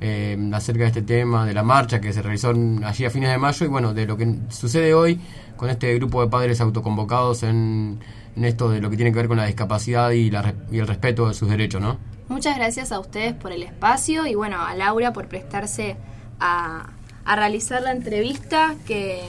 eh, 0.00 0.36
acerca 0.52 0.82
de 0.82 0.88
este 0.88 1.02
tema, 1.02 1.46
de 1.46 1.54
la 1.54 1.62
marcha 1.62 2.00
que 2.00 2.12
se 2.12 2.20
realizó 2.20 2.52
allí 2.84 3.04
a 3.04 3.10
fines 3.10 3.30
de 3.30 3.38
mayo 3.38 3.64
y 3.64 3.68
bueno, 3.68 3.94
de 3.94 4.06
lo 4.06 4.16
que 4.16 4.36
sucede 4.50 4.94
hoy 4.94 5.20
con 5.56 5.70
este 5.70 5.94
grupo 5.94 6.20
de 6.20 6.28
padres 6.28 6.60
autoconvocados 6.60 7.42
en, 7.44 8.00
en 8.36 8.44
esto 8.44 8.68
de 8.68 8.80
lo 8.80 8.90
que 8.90 8.96
tiene 8.96 9.12
que 9.12 9.18
ver 9.18 9.28
con 9.28 9.36
la 9.36 9.46
discapacidad 9.46 10.10
y, 10.10 10.30
la, 10.30 10.54
y 10.70 10.78
el 10.78 10.86
respeto 10.86 11.28
de 11.28 11.34
sus 11.34 11.48
derechos, 11.48 11.80
¿no? 11.80 11.98
Muchas 12.28 12.56
gracias 12.56 12.92
a 12.92 12.98
ustedes 12.98 13.34
por 13.34 13.52
el 13.52 13.62
espacio 13.62 14.26
y 14.26 14.34
bueno, 14.34 14.60
a 14.60 14.74
Laura 14.74 15.12
por 15.12 15.28
prestarse 15.28 15.96
a, 16.42 16.90
a 17.24 17.36
realizar 17.36 17.82
la 17.82 17.92
entrevista 17.92 18.74
que 18.86 19.20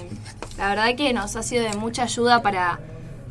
la 0.57 0.69
verdad 0.69 0.95
que 0.95 1.13
nos 1.13 1.35
ha 1.35 1.43
sido 1.43 1.63
de 1.63 1.75
mucha 1.77 2.03
ayuda 2.03 2.41
para, 2.41 2.79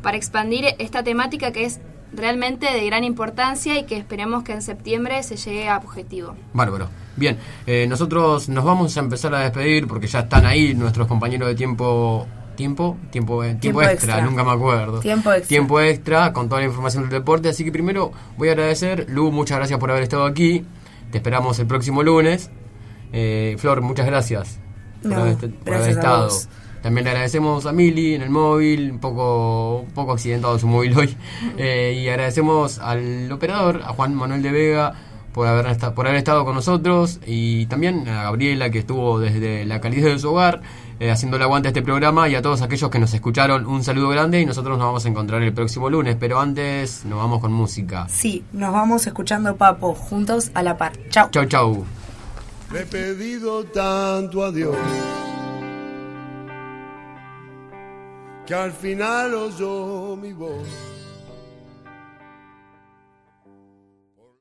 para 0.01 0.17
expandir 0.17 0.65
esta 0.79 1.03
temática 1.03 1.51
que 1.51 1.65
es 1.65 1.79
realmente 2.13 2.71
de 2.71 2.85
gran 2.85 3.03
importancia 3.03 3.77
y 3.77 3.83
que 3.85 3.97
esperemos 3.97 4.43
que 4.43 4.53
en 4.53 4.61
septiembre 4.61 5.21
se 5.23 5.35
llegue 5.35 5.67
a 5.67 5.77
objetivo. 5.77 6.35
Bárbaro. 6.53 6.87
Bien, 7.15 7.37
eh, 7.67 7.85
nosotros 7.87 8.49
nos 8.49 8.63
vamos 8.63 8.95
a 8.97 8.99
empezar 8.99 9.33
a 9.35 9.39
despedir 9.39 9.87
porque 9.87 10.07
ya 10.07 10.19
están 10.21 10.45
ahí 10.45 10.73
nuestros 10.75 11.07
compañeros 11.07 11.47
de 11.47 11.55
tiempo 11.55 12.27
tiempo, 12.55 12.97
tiempo, 13.09 13.43
eh, 13.43 13.47
tiempo, 13.55 13.61
Tiempo 13.61 13.81
extra, 13.81 14.13
extra. 14.15 14.25
nunca 14.29 14.43
me 14.43 14.51
acuerdo. 14.51 14.99
Tiempo 14.99 15.31
extra. 15.31 15.47
Tiempo 15.47 15.79
extra 15.81 16.33
con 16.33 16.49
toda 16.49 16.61
la 16.61 16.67
información 16.67 17.03
del 17.03 17.11
deporte. 17.11 17.49
Así 17.49 17.63
que 17.63 17.71
primero 17.71 18.11
voy 18.37 18.49
a 18.49 18.51
agradecer, 18.51 19.07
Lu, 19.09 19.31
muchas 19.31 19.57
gracias 19.57 19.79
por 19.79 19.89
haber 19.89 20.03
estado 20.03 20.25
aquí. 20.25 20.65
Te 21.11 21.17
esperamos 21.17 21.57
el 21.59 21.65
próximo 21.65 22.03
lunes. 22.03 22.51
Eh, 23.13 23.55
Flor, 23.59 23.81
muchas 23.81 24.05
gracias 24.05 24.59
por 25.01 25.11
No, 25.11 25.17
haber, 25.21 25.35
por 25.37 25.45
haber 25.45 25.63
gracias 25.65 25.97
estado. 25.97 26.29
También 26.81 27.05
le 27.05 27.11
agradecemos 27.11 27.65
a 27.65 27.71
Mili 27.71 28.15
en 28.15 28.23
el 28.23 28.29
móvil, 28.29 28.91
un 28.91 28.99
poco, 28.99 29.85
un 29.87 29.91
poco 29.93 30.11
accidentado 30.13 30.59
su 30.59 30.67
móvil 30.67 30.93
hoy. 30.97 31.15
Eh, 31.57 32.01
y 32.03 32.09
agradecemos 32.09 32.79
al 32.79 33.31
operador, 33.31 33.81
a 33.85 33.89
Juan 33.93 34.13
Manuel 34.15 34.41
de 34.41 34.51
Vega, 34.51 34.93
por 35.33 35.47
haber, 35.47 35.67
esta- 35.67 35.95
por 35.95 36.07
haber 36.07 36.17
estado 36.17 36.43
con 36.43 36.55
nosotros. 36.55 37.19
Y 37.25 37.67
también 37.67 38.05
a 38.09 38.23
Gabriela, 38.23 38.69
que 38.69 38.79
estuvo 38.79 39.17
desde 39.19 39.63
la 39.65 39.79
calidad 39.79 40.09
de 40.09 40.19
su 40.19 40.29
hogar, 40.31 40.61
eh, 40.99 41.09
haciendo 41.09 41.37
el 41.37 41.43
aguante 41.43 41.69
a 41.69 41.71
este 41.71 41.81
programa. 41.83 42.27
Y 42.27 42.35
a 42.35 42.41
todos 42.41 42.61
aquellos 42.61 42.89
que 42.89 42.99
nos 42.99 43.13
escucharon, 43.13 43.65
un 43.65 43.81
saludo 43.83 44.09
grande. 44.09 44.41
Y 44.41 44.45
nosotros 44.45 44.77
nos 44.77 44.85
vamos 44.87 45.05
a 45.05 45.07
encontrar 45.09 45.41
el 45.41 45.53
próximo 45.53 45.89
lunes. 45.89 46.17
Pero 46.19 46.39
antes, 46.41 47.05
nos 47.05 47.17
vamos 47.17 47.39
con 47.39 47.53
música. 47.53 48.07
Sí, 48.09 48.43
nos 48.51 48.73
vamos 48.73 49.07
escuchando 49.07 49.55
Papo 49.55 49.93
juntos 49.95 50.51
a 50.53 50.61
la 50.63 50.75
par. 50.77 50.91
Chao. 51.09 51.29
Chau, 51.31 51.45
chau. 51.45 51.85
Le 52.73 52.81
he 52.81 52.85
pedido 52.87 53.63
tanto 53.65 54.43
a 54.43 54.51
Dios 54.51 54.75
que 58.47 58.53
al 58.55 58.71
final 58.71 59.35
oyó 59.35 60.15
mi 60.15 60.33
voz. 60.33 60.92